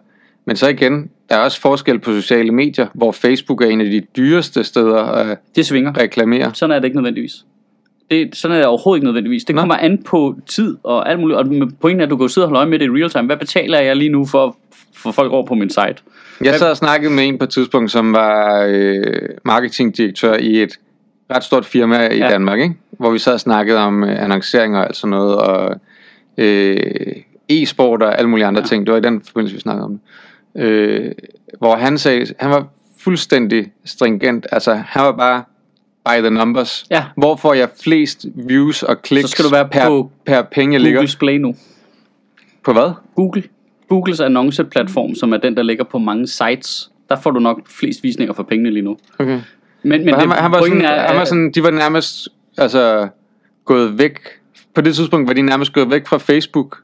men 0.46 0.56
så 0.56 0.68
igen, 0.68 1.10
der 1.30 1.36
er 1.36 1.40
også 1.40 1.62
forskel 1.62 2.00
på 2.00 2.12
sociale 2.12 2.52
medier, 2.52 2.88
hvor 2.94 3.12
Facebook 3.12 3.62
er 3.62 3.66
en 3.66 3.82
af 3.82 3.90
de 3.90 4.02
dyreste 4.18 4.64
steder 4.64 4.98
at 5.04 5.38
Det 5.56 5.66
svinger. 5.66 5.98
reklamere. 5.98 6.52
Sådan 6.54 6.76
er 6.76 6.80
det 6.80 6.86
ikke 6.86 6.98
nødvendigvis. 6.98 7.46
Det, 8.12 8.36
sådan 8.36 8.56
er 8.56 8.60
det 8.60 8.68
overhovedet 8.68 8.98
ikke 8.98 9.06
nødvendigvis. 9.06 9.44
Det 9.44 9.56
Nå. 9.56 9.62
kommer 9.62 9.76
an 9.76 10.04
på 10.04 10.36
tid 10.48 10.78
og 10.84 11.10
alt 11.10 11.20
muligt. 11.20 11.40
Og 11.40 11.46
pointen 11.82 12.02
er, 12.02 12.06
at 12.06 12.10
du 12.10 12.18
kan 12.18 12.30
sidde 12.30 12.46
og 12.46 12.50
holde 12.50 12.60
øje 12.60 12.70
med 12.70 12.80
det 12.80 12.86
i 12.86 12.90
real 12.90 13.10
time. 13.10 13.26
Hvad 13.26 13.38
betaler 13.38 13.80
jeg 13.80 13.96
lige 13.96 14.10
nu 14.10 14.26
for, 14.26 14.58
for 14.96 15.12
folk 15.12 15.32
over 15.32 15.46
på 15.46 15.54
min 15.54 15.70
site? 15.70 15.96
Jeg 16.42 16.56
sad 16.56 16.70
og 16.70 16.78
snakkede 16.78 17.14
med 17.14 17.28
en 17.28 17.38
på 17.38 17.44
et 17.44 17.50
tidspunkt, 17.50 17.92
som 17.92 18.14
var 18.14 18.66
øh, 18.70 19.04
marketingdirektør 19.46 20.34
i 20.34 20.64
et 20.64 20.72
ret 21.36 21.44
stort 21.44 21.66
firma 21.66 22.08
i 22.08 22.18
Ja. 22.18 22.30
Danmark, 22.30 22.60
ikke? 22.60 22.76
hvor 22.92 23.12
vi 23.12 23.20
sad 23.20 23.34
og 23.34 23.40
snakkede 23.40 23.80
om 23.80 24.04
øh, 24.04 24.24
annoncering 24.24 24.78
og 24.78 24.86
alt 24.86 24.96
sådan 24.96 25.10
noget, 25.10 25.36
og 25.36 25.76
øh, 26.38 26.78
e-sport 27.50 28.02
og 28.04 28.18
alle 28.18 28.30
mulige 28.30 28.46
andre 28.46 28.62
ja. 28.62 28.68
ting. 28.68 28.86
Det 28.86 28.92
var 28.92 28.98
i 28.98 29.02
den 29.02 29.22
forbindelse, 29.22 29.56
vi 29.56 29.62
snakkede 29.62 29.86
om 29.86 30.00
det. 30.56 30.62
Øh, 30.64 31.12
hvor 31.60 31.76
han 31.76 31.98
sagde, 31.98 32.26
han 32.40 32.52
var 32.52 32.68
fuldstændig 33.00 33.72
stringent, 33.86 34.48
altså 34.52 34.74
han 34.74 35.04
var 35.04 35.12
bare 35.12 35.44
by 36.06 36.20
the 36.22 36.30
numbers. 36.30 36.86
Ja. 36.92 37.04
Hvor 37.18 37.36
får 37.36 37.54
jeg 37.54 37.70
flest 37.84 38.26
views 38.36 38.84
og 38.84 39.02
kliks 39.02 39.22
Så 39.30 39.32
skal 39.32 39.46
du 39.46 39.50
være 39.50 39.68
per, 39.70 39.88
på 39.88 40.12
per 40.26 40.42
penge, 40.42 40.74
jeg 40.74 40.82
ligger 40.82 40.98
Googles 41.00 41.16
Play 41.16 41.38
nu. 41.38 41.56
på 42.64 42.74
hvad? 42.74 42.92
Google. 43.16 43.44
Googles 43.90 44.20
annonceplatform, 44.20 45.16
som 45.16 45.34
er 45.34 45.38
den, 45.38 45.58
der 45.58 45.64
ligger 45.64 45.84
på 45.84 45.98
mange 46.00 46.28
sites. 46.28 46.92
Der 47.10 47.16
får 47.22 47.32
du 47.32 47.40
nok 47.40 47.60
flest 47.68 48.04
visninger 48.04 48.34
for 48.34 48.44
pengene 48.44 48.72
lige 48.72 48.84
nu. 48.84 48.98
Okay. 49.20 49.40
Men, 49.84 50.06
men 50.06 50.14
han, 50.14 50.30
var- 50.30 50.36
han, 50.36 50.52
var 50.52 50.62
sådan, 50.62 50.82
er, 50.82 51.08
han 51.08 51.18
var 51.18 51.26
sådan, 51.26 51.52
de 51.52 51.64
var 51.64 51.72
nærmest 51.72 52.28
altså, 52.58 53.08
gået 53.66 53.98
væk. 54.00 54.20
På 54.76 54.82
det 54.82 54.96
tidspunkt 54.96 55.28
var 55.28 55.34
de 55.34 55.42
nærmest 55.42 55.74
gået 55.74 55.92
væk 55.92 56.08
fra 56.08 56.18
Facebook 56.18 56.78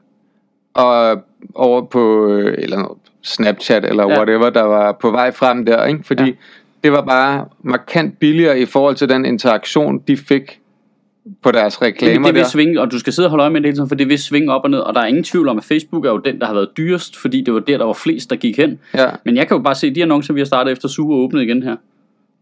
og 0.74 1.22
over 1.54 1.82
på 1.82 2.28
øh, 2.28 2.54
eller 2.58 2.76
noget, 2.78 2.98
Snapchat 3.22 3.84
eller 3.84 4.08
ja. 4.10 4.16
whatever, 4.16 4.50
der 4.50 4.62
var 4.62 4.92
på 5.00 5.10
vej 5.10 5.30
frem 5.32 5.64
der. 5.66 5.84
Ikke? 5.86 6.00
Fordi 6.04 6.22
Ja. 6.24 6.32
Det 6.82 6.92
var 6.92 7.00
bare 7.00 7.44
markant 7.62 8.18
billigere 8.18 8.60
i 8.60 8.66
forhold 8.66 8.96
til 8.96 9.08
den 9.08 9.24
interaktion, 9.24 9.98
de 9.98 10.16
fik 10.16 10.58
på 11.42 11.50
deres 11.50 11.76
det, 11.76 11.86
reklamer 11.86 12.26
det 12.26 12.34
vil 12.34 12.42
der. 12.42 12.48
svinge, 12.48 12.80
og 12.80 12.92
du 12.92 12.98
skal 12.98 13.12
sidde 13.12 13.26
og 13.26 13.30
holde 13.30 13.42
øje 13.42 13.50
med 13.50 13.60
det 13.60 13.66
hele 13.66 13.76
tiden, 13.76 13.88
for 13.88 13.94
det 13.94 14.08
vil 14.08 14.18
svinge 14.18 14.52
op 14.52 14.64
og 14.64 14.70
ned, 14.70 14.78
og 14.78 14.94
der 14.94 15.00
er 15.00 15.06
ingen 15.06 15.24
tvivl 15.24 15.48
om, 15.48 15.58
at 15.58 15.64
Facebook 15.64 16.04
er 16.04 16.10
jo 16.10 16.18
den, 16.18 16.40
der 16.40 16.46
har 16.46 16.54
været 16.54 16.68
dyrest, 16.76 17.16
fordi 17.16 17.40
det 17.40 17.54
var 17.54 17.60
der, 17.60 17.78
der 17.78 17.84
var 17.84 17.92
flest, 17.92 18.30
der 18.30 18.36
gik 18.36 18.56
hen. 18.56 18.78
Ja. 18.94 19.06
Men 19.24 19.36
jeg 19.36 19.48
kan 19.48 19.56
jo 19.56 19.62
bare 19.62 19.74
se, 19.74 19.94
de 19.94 20.02
annoncer, 20.02 20.34
vi 20.34 20.40
har 20.40 20.44
startet 20.44 20.72
efter 20.72 20.88
Super 20.88 21.14
åbnet 21.14 21.42
igen 21.42 21.62
her, 21.62 21.76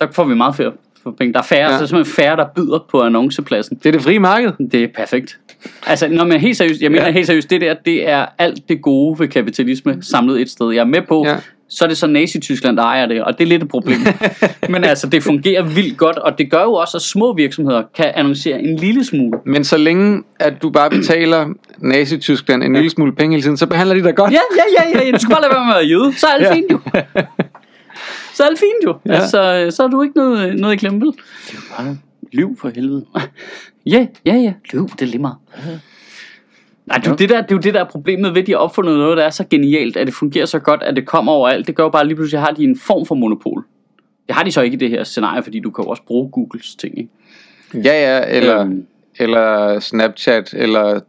der 0.00 0.07
får 0.12 0.24
vi 0.24 0.35
meget 0.35 0.57
færre 0.57 0.72
for 1.03 1.15
penge. 1.19 1.33
Der 1.33 1.39
er 1.39 1.43
færre, 1.43 1.61
ja. 1.61 1.71
Ja. 1.71 1.77
så 1.79 1.83
er 1.83 1.87
simpelthen 1.87 2.15
færre, 2.15 2.37
der 2.37 2.47
byder 2.57 2.87
på 2.91 3.03
annoncepladsen. 3.03 3.77
Det 3.77 3.87
er 3.87 3.93
det 3.93 4.03
frie 4.03 4.19
marked. 4.19 4.53
Det 4.73 4.83
er 4.83 4.89
perfekt. 4.97 5.39
Altså, 5.87 6.09
når 6.09 6.25
man 6.25 6.41
helt 6.41 6.57
seriøst, 6.57 6.83
jeg 6.83 6.91
mener 6.91 7.03
ja. 7.03 7.09
Ja. 7.09 7.13
helt 7.13 7.27
seriøst, 7.27 7.51
det 7.51 7.61
der, 7.61 7.75
det 7.85 8.09
er 8.09 8.27
alt 8.39 8.69
det 8.69 8.83
gode 8.83 9.21
ved 9.21 9.29
kapitalisme 9.29 9.97
samlet 10.03 10.41
et 10.41 10.51
sted. 10.51 10.71
Jeg 10.71 10.81
er 10.81 10.85
med 10.85 11.03
på, 11.09 11.25
ja. 11.27 11.31
Ja. 11.31 11.37
så 11.69 11.85
er 11.85 11.89
det 11.89 11.97
så 11.97 12.07
Nazi-Tyskland, 12.07 12.77
der 12.77 12.83
ejer 12.83 13.07
det, 13.07 13.25
og 13.25 13.39
det 13.39 13.45
er 13.45 13.49
lidt 13.49 13.63
et 13.63 13.69
problem. 13.69 13.99
Men 14.69 14.85
altså, 14.85 15.07
det 15.07 15.23
fungerer 15.23 15.63
vildt 15.63 15.99
godt, 15.99 16.19
og 16.19 16.39
det 16.39 16.51
gør 16.51 16.63
jo 16.63 16.73
også, 16.73 16.97
at 16.97 17.03
små 17.03 17.35
virksomheder 17.35 17.83
kan 17.97 18.13
annoncere 18.15 18.61
en 18.61 18.77
lille 18.77 19.05
smule. 19.05 19.39
Men 19.47 19.65
så 19.65 19.77
længe, 19.77 20.23
at 20.41 20.63
du 20.63 20.71
bare 20.71 20.91
betaler 20.91 21.47
Nazi-Tyskland 21.79 22.63
en 22.63 22.73
lille 22.75 22.91
smule 22.91 23.13
penge 23.13 23.35
hele 23.35 23.43
tiden, 23.43 23.57
så 23.57 23.67
behandler 23.67 23.95
de 23.95 24.03
dig 24.03 24.15
godt. 24.15 24.33
Ja, 24.33 24.41
ja, 24.57 24.99
ja, 24.99 25.07
ja, 25.07 25.11
du 25.13 25.19
skal 25.19 25.35
bare 25.35 25.43
lade 25.43 25.53
være 25.55 25.67
med 25.67 25.75
at 25.75 25.91
jøde, 25.91 26.13
så 26.19 26.27
er 26.27 26.31
alt 26.31 26.43
ja. 26.43 26.49
Ja. 26.49 26.55
fint 26.55 26.71
jo. 26.71 26.79
Så 28.35 28.43
er 28.43 28.47
alt 28.47 28.59
fint 28.59 28.85
jo. 28.85 28.95
Ja. 29.07 29.12
Altså, 29.12 29.66
så 29.77 29.83
er 29.83 29.88
du 29.88 30.03
ikke 30.03 30.16
noget, 30.16 30.57
noget 30.57 30.75
i 30.75 30.77
klemme, 30.77 31.01
vel? 31.01 31.12
Bare 31.79 31.99
lyv 32.33 32.57
for 32.61 32.69
helvede. 32.69 33.07
Ja, 33.87 34.07
ja, 34.27 34.35
ja. 34.35 34.53
Løv, 34.73 34.88
det 34.88 35.03
er 35.03 35.07
lige 35.07 35.21
meget. 35.21 35.37
Nej, 36.87 36.99
det 36.99 37.07
er, 37.07 37.11
jo 37.11 37.16
det, 37.16 37.29
der, 37.29 37.40
det 37.40 37.51
er 37.51 37.55
jo 37.55 37.61
det, 37.61 37.75
der 37.75 37.81
er 37.81 37.88
problemet 37.88 38.35
ved, 38.35 38.40
at 38.40 38.47
de 38.47 38.53
har 38.53 38.59
opfundet 38.59 38.99
noget, 38.99 39.16
der 39.16 39.25
er 39.25 39.31
så 39.31 39.45
genialt, 39.51 39.97
at 39.97 40.07
det 40.07 40.14
fungerer 40.14 40.47
så 40.47 40.59
godt, 40.59 40.83
at 40.83 40.97
det 40.97 41.07
kommer 41.07 41.33
overalt. 41.33 41.66
Det 41.66 41.75
gør 41.75 41.83
jo 41.83 41.88
bare, 41.88 42.07
lige 42.07 42.16
pludselig 42.16 42.40
har 42.40 42.51
de 42.51 42.64
en 42.64 42.79
form 42.79 43.07
for 43.07 43.14
monopol. 43.14 43.64
Det 44.27 44.35
har 44.35 44.45
de 44.45 44.53
så 44.53 44.61
ikke 44.61 44.75
i 44.75 44.79
det 44.79 44.90
her 44.90 45.05
scenarie, 45.05 45.43
fordi 45.43 45.61
du 45.61 45.71
kan 45.71 45.85
jo 45.85 45.90
også 45.90 46.03
bruge 46.03 46.31
Googles 46.31 46.75
ting, 46.75 46.99
ikke? 46.99 47.11
Ja, 47.75 47.81
ja, 47.81 48.37
eller, 48.37 48.61
øhm. 48.61 48.87
eller 49.19 49.81
Snapchat, 49.81 50.55
eller 50.57 51.01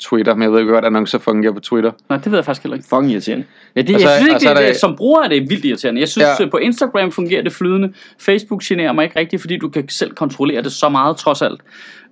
Twitter, 0.00 0.34
men 0.34 0.42
jeg 0.42 0.52
ved 0.52 0.60
ikke 0.60 0.72
godt, 0.72 0.84
annoncer 0.84 1.18
fungerer 1.18 1.52
på 1.52 1.60
Twitter. 1.60 1.92
Nej, 2.08 2.18
det 2.18 2.30
ved 2.32 2.38
jeg 2.38 2.44
faktisk 2.44 2.62
heller 2.62 2.76
ikke. 2.76 2.88
Fucking 2.88 3.10
irriterende. 3.12 3.44
Ja, 3.76 3.82
det, 3.82 3.94
Og 3.94 4.00
jeg 4.00 4.10
synes 4.10 4.22
ikke, 4.26 4.34
og 4.34 4.40
så 4.40 4.48
det, 4.48 4.54
er 4.56 4.60
det, 4.60 4.68
der- 4.74 4.78
som 4.78 4.96
bruger 4.96 5.22
er 5.22 5.28
det 5.28 5.50
vildt 5.50 5.64
irriterende. 5.64 6.00
Jeg 6.00 6.08
synes, 6.08 6.24
ja. 6.38 6.44
Ja. 6.44 6.50
på 6.50 6.56
Instagram 6.56 7.12
fungerer 7.12 7.42
det 7.42 7.52
flydende. 7.52 7.92
Facebook 8.20 8.62
generer 8.62 8.92
mig 8.92 9.04
ikke 9.04 9.18
rigtigt, 9.18 9.40
fordi 9.42 9.56
du 9.58 9.68
kan 9.68 9.88
selv 9.88 10.10
kontrollere 10.14 10.62
det 10.62 10.72
så 10.72 10.88
meget, 10.88 11.16
trods 11.16 11.42
alt. 11.42 11.60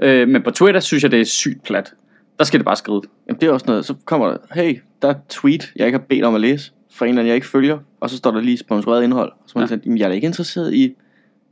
Øh, 0.03 0.29
men 0.29 0.43
på 0.43 0.51
Twitter 0.51 0.81
synes 0.81 1.03
jeg, 1.03 1.11
det 1.11 1.21
er 1.21 1.25
sygt 1.25 1.63
plat. 1.65 1.93
Der 2.39 2.45
skal 2.45 2.61
det 2.61 2.65
bare 2.65 2.77
skride. 2.77 3.01
Jamen, 3.29 3.41
det 3.41 3.47
er 3.49 3.53
også 3.53 3.67
noget, 3.69 3.85
så 3.85 3.95
kommer 4.05 4.27
der, 4.29 4.37
hey, 4.55 4.79
der 5.03 5.09
er 5.09 5.13
et 5.13 5.19
tweet, 5.31 5.73
jeg 5.77 5.87
ikke 5.87 5.99
har 5.99 6.05
bedt 6.09 6.25
om 6.25 6.35
at 6.35 6.41
læse, 6.41 6.73
fra 6.95 7.05
en 7.07 7.09
eller 7.09 7.21
anden, 7.21 7.29
jeg 7.29 7.35
ikke 7.35 7.47
følger, 7.47 7.79
og 8.01 8.11
så 8.11 8.17
står 8.17 8.31
der 8.31 8.41
lige 8.41 8.59
sponsoreret 8.59 9.05
indhold. 9.05 9.33
Så 9.47 9.53
man 9.57 9.63
Ja. 9.63 9.67
siger, 9.67 9.81
jamen, 9.85 9.99
jeg 9.99 10.05
er 10.05 10.09
da 10.09 10.15
ikke 10.15 10.27
interesseret 10.27 10.75
i 10.75 10.95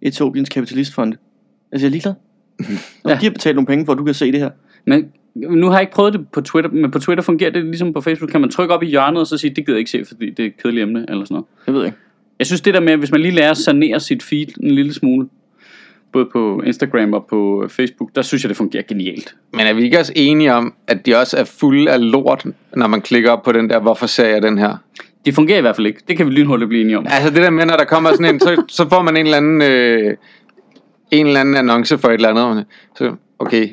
Etiopiens 0.03 0.49
kapitalistfond. 0.49 1.15
Altså, 1.73 1.87
jeg 1.87 1.89
er 1.89 1.91
ligeglad. 1.91 2.15
Ja. 3.05 3.11
Ja. 3.11 3.15
De 3.21 3.25
har 3.25 3.31
betalt 3.31 3.57
nogle 3.57 3.67
penge 3.67 3.85
for, 3.87 3.93
at 3.93 3.99
du 3.99 4.05
kan 4.05 4.15
se 4.15 4.33
det 4.33 4.41
her. 4.41 4.51
Men 4.87 5.13
nu 5.35 5.67
har 5.67 5.75
jeg 5.75 5.81
ikke 5.81 5.93
prøvet 5.93 6.13
det 6.13 6.29
på 6.29 6.41
Twitter, 6.41 6.71
men 6.71 6.91
på 6.91 6.99
Twitter 6.99 7.25
fungerer 7.25 7.51
det 7.51 7.65
ligesom 7.65 7.93
på 7.93 8.01
Facebook. 8.01 8.31
Kan 8.31 8.41
man 8.41 8.51
trykke 8.51 8.75
op 8.75 8.83
i 8.83 8.87
hjørnet 8.87 9.21
og 9.21 9.27
så 9.27 9.39
sige, 9.39 9.55
det 9.55 9.67
gider 9.67 9.77
jeg 9.77 9.79
ikke 9.79 9.91
se, 9.91 10.05
fordi 10.05 10.31
det 10.31 10.43
er 10.43 10.47
et 10.47 10.63
kedeligt 10.63 10.83
emne, 10.83 11.05
eller 11.09 11.25
sådan 11.25 11.35
noget. 11.35 11.47
Jeg 11.67 11.75
ved 11.75 11.85
ikke. 11.85 11.97
Jeg 12.39 12.47
synes 12.47 12.61
det 12.61 12.75
der 12.75 12.81
med, 12.81 12.97
hvis 12.97 13.11
man 13.11 13.21
lige 13.21 13.35
lærer 13.35 13.51
at 13.51 13.57
sanere 13.57 14.01
sit 14.01 14.23
feed 14.23 14.47
en 14.63 14.71
lille 14.71 14.95
smule, 14.95 15.29
både 16.13 16.27
på 16.33 16.63
Instagram 16.67 17.13
og 17.13 17.27
på 17.31 17.67
Facebook, 17.69 18.11
der 18.15 18.23
synes 18.23 18.45
jeg, 18.45 18.49
det 18.49 18.57
fungerer 18.57 18.83
genialt. 18.83 19.35
Men 19.53 19.61
er 19.61 19.73
vi 19.73 19.83
ikke 19.83 19.99
også 19.99 20.13
enige 20.17 20.55
om, 20.55 20.75
at 20.87 21.07
de 21.07 21.17
også 21.17 21.37
er 21.37 21.45
fulde 21.45 21.91
af 21.91 22.11
lort, 22.11 22.47
når 22.77 22.87
man 22.87 23.01
klikker 23.01 23.31
op 23.31 23.43
på 23.43 23.53
den 23.53 23.71
der, 23.71 23.81
hvorfor 23.81 24.07
ser 24.07 24.27
jeg 24.27 24.43
den 24.43 24.59
her? 24.59 24.77
Det 25.25 25.35
fungerer 25.35 25.59
i 25.59 25.61
hvert 25.61 25.77
fald 25.77 25.87
ikke. 25.87 26.01
Det 26.09 26.17
kan 26.17 26.27
vi 26.27 26.33
lynhurtigt 26.33 26.69
blive 26.69 26.83
enige 26.83 26.99
om. 26.99 27.07
Altså 27.09 27.31
det 27.31 27.43
der 27.43 27.51
med, 27.51 27.67
når 27.67 27.77
der 27.77 27.85
kommer 27.85 28.11
sådan 28.11 28.35
en, 28.35 28.41
så, 28.41 28.63
så 28.69 28.89
får 28.89 29.03
man 29.03 29.17
en 29.17 29.27
eller 29.27 29.37
anden, 29.37 29.63
øh, 29.63 30.17
en 31.11 31.27
eller 31.27 31.41
anden 31.41 31.57
annonce 31.57 31.99
for 31.99 32.09
et 32.09 32.15
eller 32.15 32.29
andet. 32.29 32.67
Så, 32.97 33.15
okay, 33.39 33.69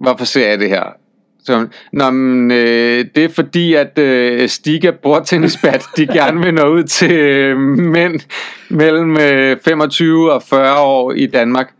hvorfor 0.00 0.24
ser 0.24 0.48
jeg 0.48 0.58
det 0.58 0.68
her? 0.68 0.82
Så, 1.44 1.66
Nå, 1.92 2.10
men, 2.10 2.50
øh, 2.50 3.04
det 3.14 3.24
er 3.24 3.28
fordi, 3.28 3.74
at 3.74 3.98
øh, 3.98 4.48
Stiga 4.48 4.90
bordtennisbat, 4.90 5.84
de 5.96 6.06
gerne 6.18 6.40
vil 6.40 6.54
nå 6.54 6.68
ud 6.68 6.82
til 6.82 7.12
øh, 7.12 7.58
mænd 7.68 8.20
mellem 8.68 9.16
øh, 9.20 9.56
25 9.64 10.32
og 10.32 10.42
40 10.42 10.80
år 10.80 11.12
i 11.12 11.26
Danmark. 11.26 11.72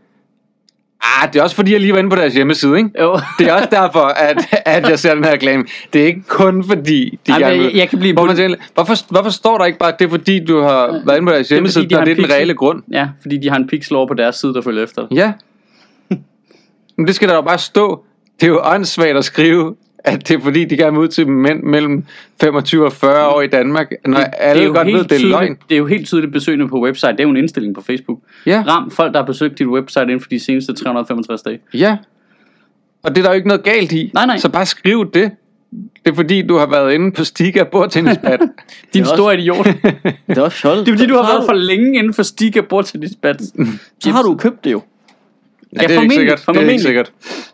Ah, 1.22 1.32
det 1.32 1.38
er 1.38 1.42
også 1.42 1.56
fordi, 1.56 1.72
jeg 1.72 1.80
lige 1.80 1.92
var 1.92 1.98
inde 1.98 2.10
på 2.10 2.16
deres 2.16 2.34
hjemmeside, 2.34 2.76
ikke? 2.78 2.90
Jo. 3.00 3.18
Det 3.38 3.48
er 3.48 3.52
også 3.52 3.68
derfor, 3.70 4.00
at, 4.00 4.36
at 4.66 4.88
jeg 4.88 4.98
ser 4.98 5.14
den 5.14 5.24
her 5.24 5.32
reklame. 5.32 5.64
Det 5.92 6.02
er 6.02 6.06
ikke 6.06 6.22
kun 6.28 6.64
fordi, 6.64 7.18
de 7.26 7.32
Ej, 7.32 7.38
men 7.38 7.48
gerne 7.48 7.62
vil... 7.62 7.74
jeg- 7.76 7.88
kan 7.88 7.98
blive- 7.98 8.12
Hvor 8.14 8.24
man 8.26 8.36
tænker, 8.36 8.56
hvorfor, 8.74 8.94
hvorfor 9.10 9.30
står 9.30 9.58
der 9.58 9.64
ikke 9.64 9.78
bare, 9.78 9.92
at 9.92 9.98
det 9.98 10.04
er 10.04 10.08
fordi, 10.10 10.44
du 10.44 10.60
har 10.60 11.02
været 11.06 11.16
inde 11.16 11.26
på 11.26 11.32
deres 11.34 11.48
hjemmeside, 11.48 11.84
de 11.84 11.88
det 11.88 11.94
er, 11.94 11.98
har 11.98 12.04
det 12.04 12.12
er 12.12 12.16
en 12.16 12.22
den 12.22 12.30
reelle 12.32 12.54
grund? 12.54 12.82
Ja, 12.92 13.08
fordi 13.22 13.36
de 13.38 13.48
har 13.50 13.56
en 13.56 13.66
pixel 13.68 13.96
over 13.96 14.06
på 14.06 14.14
deres 14.14 14.36
side, 14.36 14.54
der 14.54 14.62
følger 14.62 14.82
efter. 14.84 15.06
Ja. 15.14 15.32
Men 16.96 17.06
det 17.06 17.14
skal 17.14 17.28
der 17.28 17.34
jo 17.34 17.40
bare 17.42 17.58
stå. 17.58 18.04
Det 18.40 18.46
er 18.46 18.50
jo 18.50 18.60
åndssvagt 18.64 19.16
at 19.16 19.24
skrive, 19.24 19.74
at 19.98 20.28
det 20.28 20.36
er 20.36 20.40
fordi, 20.40 20.64
de 20.64 20.76
gerne 20.76 20.92
vil 20.92 21.00
ud 21.02 21.08
til 21.08 21.28
mænd 21.28 21.62
mellem 21.62 22.04
25 22.40 22.84
og 22.84 22.92
40 22.92 23.28
år 23.28 23.42
i 23.42 23.46
Danmark, 23.46 23.90
når 24.06 24.18
alle 24.18 24.64
jo 24.64 24.72
godt 24.72 24.86
ved, 24.88 25.04
det 25.04 25.22
er 25.22 25.26
løgn. 25.26 25.56
Det 25.68 25.74
er 25.74 25.78
jo 25.78 25.86
helt 25.86 26.06
tydeligt 26.06 26.32
besøgende 26.32 26.68
på 26.68 26.80
website. 26.82 27.12
Det 27.12 27.20
er 27.20 27.24
jo 27.24 27.30
en 27.30 27.36
indstilling 27.36 27.74
på 27.74 27.80
Facebook. 27.80 28.18
Ja. 28.46 28.64
Ram 28.68 28.90
folk, 28.90 29.12
der 29.12 29.18
har 29.20 29.26
besøgt 29.26 29.58
dit 29.58 29.66
website 29.66 30.02
inden 30.02 30.20
for 30.20 30.28
de 30.28 30.40
seneste 30.40 30.72
365 30.74 31.42
dage. 31.42 31.58
Ja. 31.74 31.96
Og 33.02 33.10
det 33.16 33.18
er 33.18 33.22
der 33.22 33.30
jo 33.30 33.34
ikke 33.36 33.48
noget 33.48 33.62
galt 33.62 33.92
i. 33.92 34.10
Nej, 34.14 34.26
nej. 34.26 34.38
Så 34.38 34.48
bare 34.48 34.66
skriv 34.66 35.10
det. 35.14 35.30
Det 36.04 36.10
er 36.10 36.14
fordi, 36.14 36.42
du 36.42 36.56
har 36.56 36.66
været 36.66 36.92
inde 36.92 37.12
på 37.12 37.24
Stiga 37.24 37.62
bordtennisbat. 37.64 38.40
Din 38.94 39.02
også- 39.02 39.14
store 39.14 39.38
idiot. 39.40 39.66
det 39.66 39.76
Det 40.28 40.38
er 40.38 40.42
også 40.42 40.56
fjollet. 40.58 40.88
er 40.88 40.92
fordi, 40.92 41.06
du 41.06 41.14
har 41.14 41.22
været 41.32 41.44
for 41.46 41.52
længe 41.52 41.98
inden 41.98 42.14
for 42.14 42.22
Stiga 42.22 42.60
Bordtennisbat. 42.60 43.40
Så 44.00 44.10
har 44.10 44.22
du 44.22 44.34
købt 44.36 44.64
det 44.64 44.72
jo. 44.72 44.82
Ja, 45.72 45.86
det 45.86 45.96
er 45.96 46.02
ikke 46.02 46.14
sikkert. 46.14 46.44
Det 46.48 46.56
er 46.56 46.70
ikke 46.70 46.82
sikkert. 46.82 47.12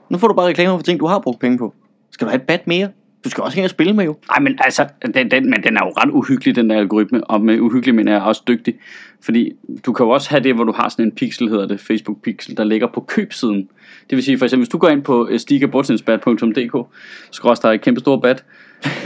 Nu 0.09 0.19
får 0.19 0.29
du 0.29 0.35
bare 0.35 0.47
reklamer 0.47 0.77
for 0.77 0.83
ting, 0.83 1.01
du 1.01 1.07
har 1.07 1.19
brugt 1.19 1.41
penge 1.41 1.59
på. 1.59 1.75
Skal 2.11 2.27
du 2.27 2.31
have 2.31 2.41
et 2.41 2.47
bat 2.47 2.67
mere? 2.67 2.89
Du 3.25 3.31
skal 3.31 3.45
også 3.45 3.55
hænge 3.55 3.67
og 3.67 3.71
spille 3.71 3.93
med 3.93 4.05
jo. 4.05 4.17
Nej, 4.29 4.41
men 4.41 4.59
altså, 4.61 4.87
den, 5.15 5.31
den, 5.31 5.51
men 5.51 5.63
den 5.63 5.77
er 5.77 5.81
jo 5.85 5.91
ret 5.91 6.11
uhyggelig, 6.11 6.57
den 6.57 6.71
der 6.71 6.77
algoritme. 6.77 7.25
Og 7.25 7.41
med 7.41 7.61
uhyggelig 7.61 7.95
mener 7.95 8.13
jeg 8.13 8.23
også 8.23 8.43
dygtig. 8.49 8.75
Fordi 9.21 9.53
du 9.87 9.93
kan 9.93 10.07
jo 10.07 10.11
også 10.11 10.31
have 10.31 10.43
det, 10.43 10.55
hvor 10.55 10.65
du 10.65 10.73
har 10.73 10.89
sådan 10.89 11.05
en 11.05 11.13
pixel, 11.13 11.49
hedder 11.49 11.67
det, 11.67 11.81
Facebook 11.81 12.23
pixel, 12.23 12.57
der 12.57 12.65
ligger 12.65 12.87
på 12.95 13.01
købsiden. 13.01 13.69
Det 14.11 14.17
vil 14.17 14.23
sige, 14.23 14.39
for 14.39 14.47
eksempel, 14.47 14.65
hvis 14.65 14.69
du 14.69 14.79
går 14.79 14.89
ind 14.89 15.03
på 15.03 15.29
øh, 15.31 15.41
stigabordtennisbat.dk, 15.41 16.89
skrås 17.31 17.61
der 17.61 17.69
er 17.69 17.73
et 17.73 17.81
kæmpe 17.81 18.01
stort 18.01 18.23
bat, 18.23 18.45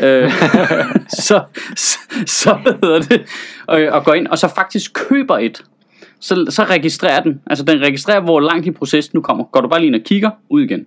øh, 0.03 0.31
så, 1.27 1.43
så, 1.77 1.99
så 2.27 2.59
hvad 2.63 2.73
hedder 2.83 3.01
det, 3.01 3.23
og, 3.67 3.81
og 3.81 4.05
går 4.05 4.15
ind, 4.15 4.27
og 4.27 4.39
så 4.39 4.49
faktisk 4.55 4.93
køber 5.09 5.39
et, 5.39 5.65
så, 6.21 6.47
så 6.51 6.65
registrerer 6.65 7.21
den. 7.23 7.41
Altså 7.47 7.65
den 7.65 7.81
registrerer, 7.81 8.21
hvor 8.21 8.41
langt 8.41 8.67
i 8.67 8.71
processen 8.71 9.15
du 9.15 9.21
kommer. 9.21 9.45
Går 9.45 9.61
du 9.61 9.69
bare 9.69 9.81
lige 9.81 9.87
ind 9.87 9.95
og 9.95 10.01
kigger, 10.01 10.31
ud 10.49 10.63
igen. 10.63 10.87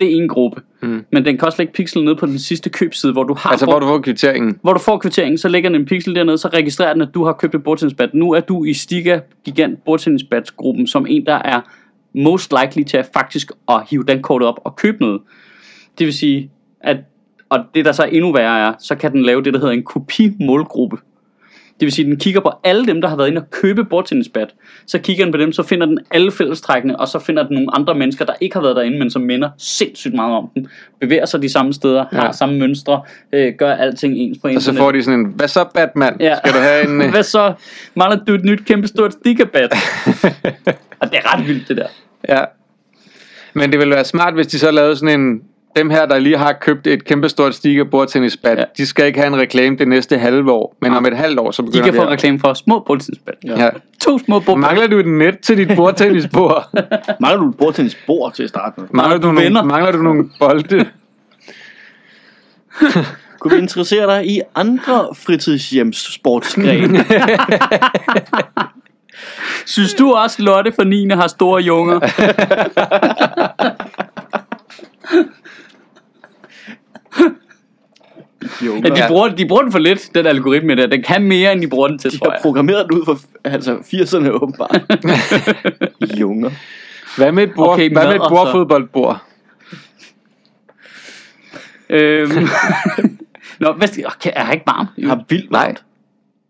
Det 0.00 0.12
er 0.12 0.22
en 0.22 0.28
gruppe. 0.28 0.62
Mm. 0.82 1.04
Men 1.12 1.24
den 1.24 1.38
kan 1.38 1.46
også 1.46 1.58
lægge 1.58 1.72
pixel 1.72 2.04
ned 2.04 2.14
på 2.14 2.26
den 2.26 2.38
sidste 2.38 2.70
købside, 2.70 3.12
hvor 3.12 3.24
du 3.24 3.34
har 3.34 3.50
Altså, 3.50 3.66
hvor 3.66 3.78
du 3.78 3.86
får 3.86 3.98
kvitteringen. 3.98 4.58
hvor 4.62 4.72
du 4.72 4.78
får 4.78 4.98
kvitteringen, 4.98 5.38
så 5.38 5.48
lægger 5.48 5.70
den 5.70 5.80
en 5.80 5.86
pixel 5.86 6.14
dernede, 6.14 6.38
så 6.38 6.48
registrerer 6.48 6.92
den, 6.92 7.02
at 7.02 7.08
du 7.14 7.24
har 7.24 7.32
købt 7.32 7.54
et 7.54 7.62
bordtennisbat. 7.62 8.14
Nu 8.14 8.32
er 8.32 8.40
du 8.40 8.64
i 8.64 8.74
Stiga 8.74 9.20
Gigant 9.44 9.84
bordtennisbat-gruppen 9.84 10.86
som 10.86 11.06
en, 11.08 11.26
der 11.26 11.34
er 11.34 11.60
most 12.14 12.54
likely 12.62 12.84
til 12.84 12.96
at 12.96 13.08
faktisk 13.12 13.52
at 13.68 13.82
hive 13.90 14.04
den 14.04 14.22
kortet 14.22 14.48
op 14.48 14.60
og 14.64 14.76
købe 14.76 14.96
noget. 15.00 15.20
Det 15.98 16.06
vil 16.06 16.14
sige, 16.14 16.50
at 16.80 16.96
og 17.50 17.64
det 17.74 17.84
der 17.84 17.92
så 17.92 18.04
endnu 18.04 18.32
værre 18.32 18.68
er, 18.68 18.72
så 18.78 18.94
kan 18.94 19.12
den 19.12 19.22
lave 19.22 19.42
det, 19.42 19.54
der 19.54 19.60
hedder 19.60 19.72
en 19.72 19.82
kopi-målgruppe. 19.82 20.96
Det 21.80 21.86
vil 21.86 21.92
sige, 21.92 22.06
at 22.06 22.10
den 22.10 22.18
kigger 22.18 22.40
på 22.40 22.52
alle 22.64 22.86
dem, 22.86 23.00
der 23.00 23.08
har 23.08 23.16
været 23.16 23.28
inde 23.28 23.40
og 23.40 23.50
købe 23.50 23.84
bordtennisbat. 23.84 24.48
Så 24.86 24.98
kigger 24.98 25.24
den 25.24 25.32
på 25.32 25.38
dem, 25.38 25.52
så 25.52 25.62
finder 25.62 25.86
den 25.86 25.98
alle 26.10 26.32
fællestrækkene, 26.32 27.00
og 27.00 27.08
så 27.08 27.18
finder 27.18 27.42
den 27.42 27.54
nogle 27.54 27.74
andre 27.74 27.94
mennesker, 27.94 28.24
der 28.24 28.32
ikke 28.40 28.54
har 28.56 28.62
været 28.62 28.76
derinde, 28.76 28.98
men 28.98 29.10
som 29.10 29.22
minder 29.22 29.50
sindssygt 29.58 30.14
meget 30.14 30.34
om 30.34 30.50
den. 30.54 30.68
Bevæger 31.00 31.26
sig 31.26 31.42
de 31.42 31.48
samme 31.52 31.72
steder, 31.72 32.04
har 32.12 32.24
Ja. 32.26 32.32
samme 32.32 32.58
mønstre, 32.58 33.02
øh, 33.32 33.52
gør 33.58 33.72
alting 33.72 34.16
ens 34.16 34.38
på 34.38 34.48
Og 34.48 34.62
så 34.62 34.74
får 34.74 34.92
de 34.92 35.02
sådan 35.02 35.20
en, 35.20 35.26
hvad 35.26 35.48
så 35.48 35.64
Batman? 35.74 36.16
Ja. 36.20 36.36
Skal 36.44 36.52
du 36.52 36.58
have 36.58 36.88
en... 36.88 37.02
øh, 37.02 37.10
Hvad 37.10 37.22
så? 37.22 37.52
Mangler 37.94 38.24
du 38.24 38.34
et 38.34 38.44
nyt 38.44 38.64
kæmpestort 38.64 39.12
stikkerbat? 39.12 39.72
og 41.00 41.10
det 41.10 41.18
er 41.24 41.34
ret 41.34 41.46
vildt, 41.48 41.68
det 41.68 41.76
der. 41.76 41.86
Ja. 42.28 42.44
Men 43.54 43.70
det 43.72 43.78
ville 43.78 43.94
være 43.94 44.04
smart, 44.04 44.34
hvis 44.34 44.46
de 44.46 44.58
så 44.58 44.70
lavede 44.70 44.96
sådan 44.96 45.20
en... 45.20 45.40
Dem 45.78 45.90
her, 45.90 46.06
der 46.06 46.18
lige 46.18 46.36
har 46.38 46.52
købt 46.52 46.86
et 46.86 47.04
kæmpestort 47.04 47.54
stikker 47.54 47.84
bordtennisbat, 47.84 48.56
Ja. 48.56 48.60
ja. 48.60 48.66
de 48.78 48.86
skal 48.86 49.06
ikke 49.06 49.18
have 49.18 49.26
en 49.34 49.40
reklame 49.40 49.76
det 49.76 49.88
næste 49.88 50.18
halve 50.18 50.52
år. 50.52 50.76
Men 50.80 50.94
om 50.94 51.06
et 51.06 51.16
halvt 51.16 51.38
år, 51.38 51.50
så 51.50 51.62
De 51.62 51.66
begynder 51.66 51.84
kan 51.84 51.94
få 51.94 52.02
det. 52.02 52.10
reklame 52.10 52.38
for 52.40 52.54
små 52.54 52.78
bordtennisbat. 52.86 53.34
Ja. 53.44 53.68
To 54.00 54.18
små 54.18 54.40
bordtennisbat. 54.40 54.58
Mangler 54.58 54.86
du 54.86 54.98
et 54.98 55.06
net 55.06 55.38
til 55.40 55.56
dit 55.56 55.76
bordtennisbord? 55.76 56.70
Mangler 57.20 57.40
du 57.42 57.48
et 57.50 57.56
bordtennisbord 57.56 58.32
til 58.34 58.42
at 58.42 58.48
starte 58.48 58.80
med? 58.80 58.88
mangler, 58.92 59.18
du 59.18 59.28
venner. 59.28 59.50
nogle, 59.50 59.68
mangler 59.68 59.92
du 59.92 59.98
nogle 60.02 60.30
bolde? 60.38 60.86
Kunne 63.40 63.54
vi 63.54 63.58
interessere 63.62 64.06
dig 64.16 64.26
i 64.26 64.40
andre 64.54 65.08
fritidshjems 65.14 66.14
sportsgrene? 66.14 67.04
Synes 69.66 69.94
du 69.94 70.12
også, 70.12 70.42
Lotte 70.42 70.72
for 70.72 70.84
9. 70.84 71.08
har 71.08 71.26
store 71.26 71.62
junger? 71.62 72.00
jo, 77.20 77.30
Ja, 78.62 78.88
de, 78.88 79.02
bruger, 79.08 79.28
de 79.28 79.48
bruger 79.48 79.62
den 79.62 79.72
for 79.72 79.78
lidt, 79.78 80.10
den 80.14 80.26
algoritme 80.26 80.74
der. 80.76 80.86
Den 80.86 81.02
kan 81.02 81.22
mere, 81.22 81.52
end 81.52 81.60
de 81.62 81.68
bruger 81.68 81.88
den 81.88 81.98
til, 81.98 82.10
de 82.12 82.18
tror 82.18 82.26
har 82.26 82.32
jeg. 82.34 82.42
programmeret 82.42 82.86
den 82.90 82.98
ud 82.98 83.04
for 83.04 83.18
altså 83.44 83.74
80'erne 83.76 84.28
åbenbart. 84.30 84.82
Junger. 86.20 86.50
Hvad 87.16 87.32
med 87.32 87.42
et, 87.42 87.50
bord, 87.56 87.68
Okay, 87.68 87.84
okay, 87.84 87.92
hvad 87.92 88.06
med 88.06 88.12
et 88.14 88.18
mad 88.18 88.20
og 88.20 88.30
så- 88.30 88.34
bordfodboldbord? 88.44 89.22
Øhm. 91.90 92.30
Nå, 93.60 93.72
hvad 93.72 93.88
skal, 93.88 94.06
okay, 94.06 94.30
er 94.36 94.44
jeg 94.44 94.52
ikke 94.54 94.66
varm? 94.66 94.86
Jeg 94.98 95.08
har 95.08 95.24
vildt 95.28 95.50
Nej. 95.50 95.64
varmt. 95.66 95.84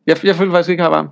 Jeg, 0.07 0.25
jeg 0.25 0.37
føler 0.37 0.53
faktisk 0.53 0.71
ikke, 0.71 0.83
jeg 0.83 0.91
har 0.91 0.97
varmt. 0.97 1.11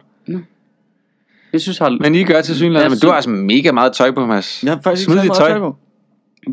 Jeg 1.52 1.60
synes, 1.60 1.78
har... 1.78 1.90
Men 2.00 2.14
I 2.14 2.24
gør 2.24 2.40
til 2.40 2.54
synligheden. 2.56 2.82
Jeg 2.82 2.90
Men 2.90 2.98
du 2.98 3.06
har 3.06 3.14
altså 3.14 3.30
mega 3.30 3.72
meget 3.72 3.92
tøj 3.92 4.10
på, 4.10 4.26
Mads. 4.26 4.62
Jeg 4.64 4.72
har 4.72 4.80
faktisk 4.80 5.04
Smid 5.04 5.16
ikke 5.16 5.28
dit 5.28 5.36
så 5.36 5.42
meget 5.42 5.50
tøj. 5.52 5.58
tøj 5.58 5.70
på. 5.70 5.76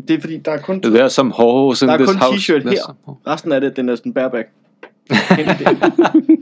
Det 0.08 0.16
er 0.16 0.20
fordi, 0.20 0.38
der 0.38 0.52
er 0.52 0.58
kun, 0.58 0.80
Det 0.80 1.00
er 1.00 1.08
som 1.08 1.30
horse 1.30 1.84
in 1.84 1.88
der 1.88 1.94
er 1.94 2.06
kun 2.06 2.14
t-shirt 2.14 2.70
her. 2.70 2.96
Resten 3.26 3.52
af 3.52 3.60
det, 3.60 3.76
den 3.76 3.88
er 3.88 3.94
sådan 3.96 4.12
bareback. 4.12 4.48
det, 5.08 5.18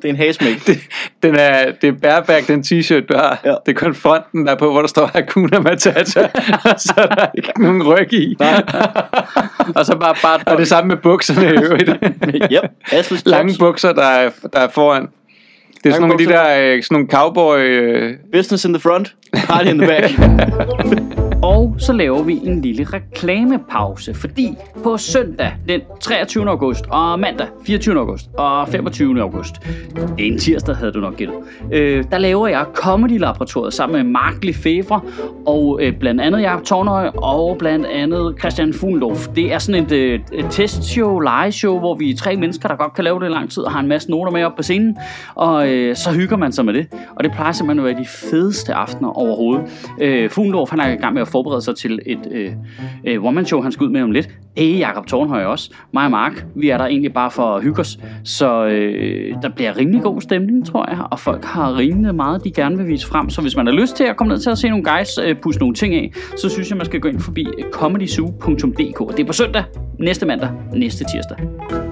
det 0.02 0.04
er 0.04 0.08
en 0.08 0.16
hasmæk. 0.16 0.66
Det, 0.66 0.78
den 1.22 1.34
er, 1.34 1.72
det 1.72 1.88
er 1.88 1.92
bareback, 1.92 2.48
den 2.48 2.60
t-shirt, 2.60 3.06
du 3.06 3.14
har. 3.14 3.40
Ja. 3.44 3.54
Det 3.66 3.76
er 3.76 3.80
kun 3.80 3.94
fronten, 3.94 4.46
der 4.46 4.52
er 4.52 4.56
på, 4.56 4.70
hvor 4.70 4.80
der 4.80 4.88
står 4.88 5.06
Hakuna 5.14 5.60
Matata. 5.60 6.30
og 6.64 6.80
så 6.86 6.94
er 6.96 7.06
der 7.06 7.26
ikke 7.36 7.62
nogen 7.62 7.82
ryg 7.82 8.12
i. 8.12 8.36
Og 9.76 9.86
så 9.86 9.96
bare... 10.00 10.14
bare 10.22 10.40
og 10.46 10.58
det 10.58 10.68
samme 10.68 10.88
med 10.88 10.96
bukserne 10.96 11.46
i 11.46 11.64
øvrigt. 11.64 11.90
yep, 12.52 13.26
Lange 13.26 13.54
bukser, 13.58 13.92
der 13.92 14.02
er, 14.02 14.30
der 14.52 14.58
er 14.58 14.68
foran. 14.68 15.08
Det 15.84 15.90
er 15.90 15.94
sådan 15.94 16.08
nogle 16.08 16.12
af 16.12 16.18
de 16.18 16.32
der 16.32 16.74
øh, 16.74 16.82
sådan 16.82 16.94
nogle 16.94 17.08
cowboy... 17.08 17.58
Øh, 17.58 18.14
Business 18.32 18.64
in 18.64 18.72
the 18.72 18.80
front, 18.80 19.14
party 19.48 19.68
in 19.68 19.78
the 19.78 19.86
back. 19.86 20.12
Og 21.42 21.74
så 21.78 21.92
laver 21.92 22.22
vi 22.22 22.40
en 22.44 22.62
lille 22.62 22.84
reklamepause, 22.84 24.14
fordi 24.14 24.54
på 24.82 24.96
søndag 24.96 25.52
den 25.68 25.80
23. 26.00 26.48
august 26.48 26.84
og 26.90 27.20
mandag 27.20 27.46
24. 27.66 27.98
august 27.98 28.26
og 28.38 28.68
25. 28.68 29.20
august, 29.20 29.54
det 30.16 30.26
er 30.26 30.32
en 30.32 30.38
tirsdag, 30.38 30.76
havde 30.76 30.92
du 30.92 31.00
nok 31.00 31.16
gættet, 31.16 31.36
øh, 31.72 32.04
der 32.10 32.18
laver 32.18 32.48
jeg 32.48 32.66
Comedy 32.74 33.18
Laboratoriet 33.18 33.74
sammen 33.74 34.02
med 34.02 34.12
Mark 34.12 34.44
Lefebvre 34.44 35.00
og 35.46 35.78
øh, 35.82 35.98
blandt 35.98 36.20
andet 36.20 36.42
Jacob 36.42 36.64
Tornøj 36.64 37.10
og 37.14 37.56
blandt 37.58 37.86
andet 37.86 38.34
Christian 38.38 38.74
Fuglendorf. 38.74 39.28
Det 39.28 39.52
er 39.52 39.58
sådan 39.58 39.84
et, 39.84 39.92
øh, 39.92 40.20
et 40.32 40.46
testshow, 40.50 41.18
live-show, 41.18 41.78
hvor 41.78 41.94
vi 41.94 42.10
er 42.10 42.16
tre 42.16 42.36
mennesker, 42.36 42.68
der 42.68 42.76
godt 42.76 42.94
kan 42.94 43.04
lave 43.04 43.20
det 43.20 43.26
i 43.26 43.30
lang 43.30 43.50
tid 43.50 43.62
og 43.62 43.72
har 43.72 43.80
en 43.80 43.88
masse 43.88 44.10
noter 44.10 44.32
med 44.32 44.44
op 44.44 44.56
på 44.56 44.62
scenen, 44.62 44.96
og 45.34 45.68
øh, 45.72 45.96
så 45.96 46.12
hygger 46.12 46.36
man 46.36 46.52
sig 46.52 46.64
med 46.64 46.74
det. 46.74 46.86
Og 47.16 47.24
det 47.24 47.32
plejer 47.32 47.52
simpelthen 47.52 47.86
at 47.86 47.94
være 47.94 48.02
de 48.02 48.08
fedeste 48.08 48.74
aftener 48.74 49.08
overhovedet. 49.08 49.92
Øh, 50.00 50.30
Fuglendorf, 50.30 50.70
han 50.70 50.80
er 50.80 50.92
i 50.92 50.96
gang 50.96 51.14
med 51.14 51.22
at 51.22 51.28
forberede 51.28 51.62
sig 51.62 51.76
til 51.76 51.98
et 52.06 52.28
øh, 52.30 52.52
øh, 53.06 53.24
one-man-show, 53.24 53.62
han 53.62 53.72
skal 53.72 53.84
ud 53.84 53.90
med 53.90 54.02
om 54.02 54.10
lidt. 54.10 54.28
Det 54.56 54.74
er 54.74 54.78
Jakob 54.78 55.06
Tornhøj 55.06 55.44
også. 55.44 55.70
Mig 55.92 56.04
og 56.04 56.10
Mark, 56.10 56.46
vi 56.54 56.68
er 56.68 56.78
der 56.78 56.84
egentlig 56.84 57.12
bare 57.12 57.30
for 57.30 57.54
at 57.54 57.62
hygge 57.62 57.80
os. 57.80 57.98
Så 58.24 58.66
øh, 58.66 59.34
der 59.42 59.48
bliver 59.48 59.76
rimelig 59.76 60.02
god 60.02 60.20
stemning, 60.20 60.66
tror 60.66 60.90
jeg. 60.90 60.98
Og 61.10 61.18
folk 61.18 61.44
har 61.44 61.76
rimelig 61.76 62.14
meget, 62.14 62.44
de 62.44 62.50
gerne 62.50 62.76
vil 62.76 62.86
vise 62.86 63.06
frem. 63.06 63.30
Så 63.30 63.40
hvis 63.40 63.56
man 63.56 63.66
har 63.66 63.72
lyst 63.74 63.96
til 63.96 64.04
at 64.04 64.16
komme 64.16 64.32
ned 64.32 64.40
til 64.40 64.50
at 64.50 64.58
se 64.58 64.68
nogle 64.68 64.84
guys 64.84 65.18
øh, 65.18 65.36
pusse 65.42 65.60
nogle 65.60 65.74
ting 65.74 65.94
af, 65.94 66.12
så 66.36 66.48
synes 66.48 66.70
jeg, 66.70 66.76
man 66.76 66.86
skal 66.86 67.00
gå 67.00 67.08
ind 67.08 67.20
forbi 67.20 67.46
øh, 67.58 67.64
comedysoo.dk. 67.70 69.16
Det 69.16 69.20
er 69.20 69.26
på 69.26 69.32
søndag, 69.32 69.64
næste 69.98 70.26
mandag, 70.26 70.50
næste 70.74 71.04
tirsdag. 71.04 71.91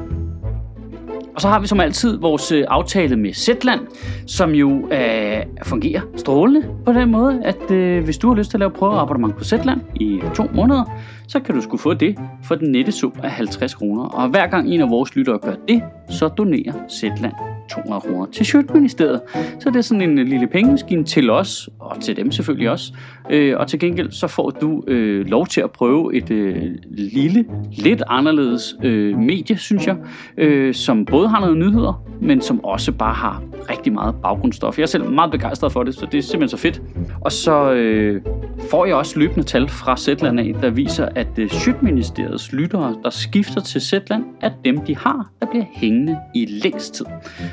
Og 1.34 1.40
så 1.40 1.48
har 1.48 1.60
vi 1.60 1.66
som 1.66 1.80
altid 1.80 2.18
vores 2.18 2.52
øh, 2.52 2.64
aftale 2.68 3.16
med 3.16 3.32
Zetland, 3.32 3.80
som 4.26 4.50
jo 4.50 4.88
øh, 4.92 5.42
fungerer 5.62 6.00
strålende 6.16 6.66
på 6.84 6.92
den 6.92 7.10
måde, 7.10 7.40
at 7.44 7.70
øh, 7.70 8.04
hvis 8.04 8.18
du 8.18 8.28
har 8.28 8.34
lyst 8.34 8.50
til 8.50 8.56
at 8.56 8.60
lave 8.60 8.70
prøveabonnement 8.70 9.36
på 9.36 9.44
Zetland 9.44 9.80
i 9.94 10.20
to 10.34 10.44
måneder, 10.54 10.84
så 11.30 11.40
kan 11.40 11.54
du 11.54 11.60
skulle 11.60 11.80
få 11.80 11.94
det 11.94 12.18
for 12.44 12.54
den 12.54 12.72
nette 12.72 12.92
sum 12.92 13.12
af 13.22 13.30
50 13.30 13.74
kroner. 13.74 14.04
Og 14.04 14.28
hver 14.28 14.46
gang 14.46 14.74
en 14.74 14.80
af 14.80 14.90
vores 14.90 15.16
lyttere 15.16 15.38
gør 15.38 15.54
det, 15.68 15.82
så 16.08 16.28
donerer 16.28 16.72
Zetland 16.88 17.32
200 17.70 18.00
kroner 18.00 18.26
til 18.26 18.46
Sjøtministeriet. 18.46 19.20
Så 19.60 19.70
det 19.70 19.76
er 19.76 19.80
sådan 19.80 20.02
en 20.02 20.18
øh, 20.18 20.26
lille 20.26 20.46
pengemaskine 20.46 21.04
til 21.04 21.30
os, 21.30 21.68
og 21.78 22.00
til 22.00 22.16
dem 22.16 22.32
selvfølgelig 22.32 22.70
også. 22.70 22.92
Øh, 23.30 23.58
og 23.58 23.68
til 23.68 23.78
gengæld 23.78 24.10
så 24.10 24.26
får 24.26 24.50
du 24.50 24.84
øh, 24.86 25.26
lov 25.26 25.46
til 25.46 25.60
at 25.60 25.70
prøve 25.70 26.14
et 26.14 26.30
øh, 26.30 26.62
lille, 26.90 27.44
lidt 27.72 28.02
anderledes 28.06 28.76
øh, 28.82 29.18
medie, 29.18 29.56
synes 29.56 29.86
jeg, 29.86 29.96
øh, 30.36 30.74
som 30.74 31.04
både 31.04 31.28
har 31.28 31.40
noget 31.40 31.56
nyheder, 31.56 32.04
men 32.20 32.40
som 32.40 32.64
også 32.64 32.92
bare 32.92 33.14
har 33.14 33.42
rigtig 33.70 33.92
meget 33.92 34.14
baggrundsstof. 34.22 34.78
Jeg 34.78 34.82
er 34.82 34.86
selv 34.86 35.10
meget 35.10 35.30
begejstret 35.30 35.72
for 35.72 35.82
det, 35.82 35.94
så 35.94 36.06
det 36.12 36.18
er 36.18 36.22
simpelthen 36.22 36.48
så 36.48 36.62
fedt. 36.62 36.82
Og 37.20 37.32
så 37.32 37.72
øh, 37.72 38.22
får 38.70 38.86
jeg 38.86 38.94
også 38.94 39.18
løbende 39.18 39.42
tal 39.42 39.68
fra 39.68 39.96
Zetland 39.96 40.40
af, 40.40 40.54
der 40.62 40.70
viser, 40.70 41.08
at 41.14 41.38
øh, 41.38 41.50
Sjøtministeriets 41.50 42.52
lyttere, 42.52 42.96
der 43.04 43.10
skifter 43.10 43.60
til 43.60 43.80
Zetland, 43.80 44.24
er 44.40 44.50
dem, 44.64 44.80
de 44.80 44.96
har, 44.96 45.30
der 45.40 45.46
bliver 45.46 45.64
hængende 45.74 46.18
i 46.34 46.46
længst 46.46 46.94
tid. 46.94 47.04
Der 47.04 47.12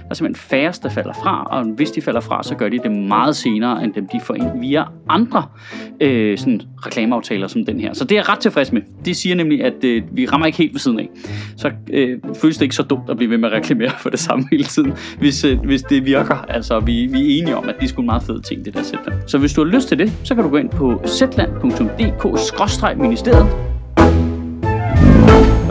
er 0.10 0.14
simpelthen 0.14 0.36
færrest, 0.36 0.84
der 0.84 0.90
falder 0.90 1.14
fra, 1.14 1.44
og 1.44 1.64
hvis 1.64 1.92
de 1.92 2.02
falder 2.02 2.22
fra, 2.22 2.44
så 2.44 2.56
gør 2.56 2.70
de 2.70 2.80
det 2.80 2.92
meget 2.92 3.36
senere, 3.36 3.84
end 3.84 3.94
dem, 3.94 4.08
de 4.08 4.20
får 4.22 4.34
ind 4.34 4.60
via 4.60 4.84
andre 5.10 5.44
øh, 6.02 6.38
sådan 6.38 6.62
reklameaftaler 6.86 7.48
som 7.48 7.66
den 7.66 7.80
her. 7.80 7.94
Så 7.94 8.04
det 8.04 8.12
er 8.12 8.16
jeg 8.16 8.30
ret 8.30 8.40
tilfreds 8.40 8.72
med. 8.72 8.82
Det 9.06 9.16
siger 9.16 9.36
nemlig, 9.36 9.64
at 9.64 9.84
øh, 9.84 10.04
vi 10.12 10.26
rammer 10.26 10.46
ikke 10.46 10.58
helt 10.58 10.74
ved 10.74 10.80
siden 10.80 11.00
af. 11.00 11.10
Så 11.58 11.72
øh, 11.94 12.20
føles 12.42 12.58
det 12.58 12.64
ikke 12.64 12.76
så 12.76 12.84
dumt 12.84 13.10
at 13.10 13.18
blive 13.18 13.30
ved 13.30 13.38
med 13.38 13.50
at 13.50 13.56
reklamere 13.56 13.92
for 14.00 14.10
det 14.10 14.20
samme 14.20 14.46
hele 14.52 14.64
tiden, 14.64 14.94
hvis, 15.20 15.44
øh, 15.44 15.60
hvis 15.60 15.84
det 15.84 16.06
virker. 16.06 16.36
Altså, 16.36 16.80
vi, 16.80 17.06
vi 17.06 17.20
er 17.20 17.42
enige 17.42 17.58
om, 17.58 17.70
at 17.70 17.76
det 17.80 17.84
er 17.84 17.88
sgu 17.88 18.02
en 18.02 18.06
meget 18.06 18.24
fed 18.24 18.42
ting, 18.42 18.66
det 18.66 18.74
der 18.74 18.84
Zetland. 18.84 19.16
Så 19.28 19.38
hvis 19.38 19.54
du 19.54 19.64
har 19.64 19.72
lyst 19.72 19.88
til 19.88 20.00
det, 20.00 20.12
så 20.24 20.36
kan 20.36 20.44
du 20.44 20.50
gå 20.50 20.58
ind 20.58 20.70
på 20.70 21.02
zetland.dk-ministeriet. 21.08 23.48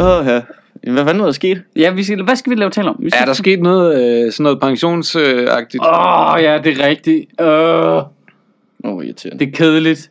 Åh, 0.00 0.26
ja. 0.26 0.40
Hvad 0.92 1.04
fanden 1.04 1.20
er 1.20 1.24
der 1.24 1.32
sket? 1.32 1.62
Ja, 1.76 1.90
vi 1.90 2.04
skal, 2.04 2.22
hvad 2.22 2.36
skal 2.36 2.50
vi 2.50 2.56
lave 2.56 2.70
tale 2.70 2.88
om? 2.88 2.96
Vi 3.00 3.10
skal... 3.10 3.22
er 3.22 3.26
der 3.26 3.32
sket 3.32 3.60
noget, 3.60 3.94
øh, 3.94 4.32
sådan 4.32 4.42
noget 4.44 4.60
pensionsagtigt? 4.60 5.82
Åh, 5.84 6.34
oh, 6.34 6.42
ja, 6.42 6.58
det 6.64 6.80
er 6.80 6.86
rigtigt. 6.88 7.26
Uh, 7.40 7.46
Åh, 7.46 8.02
oh, 8.84 9.04
irriterende. 9.04 9.44
det 9.44 9.48
er 9.48 9.52
kedeligt. 9.56 10.10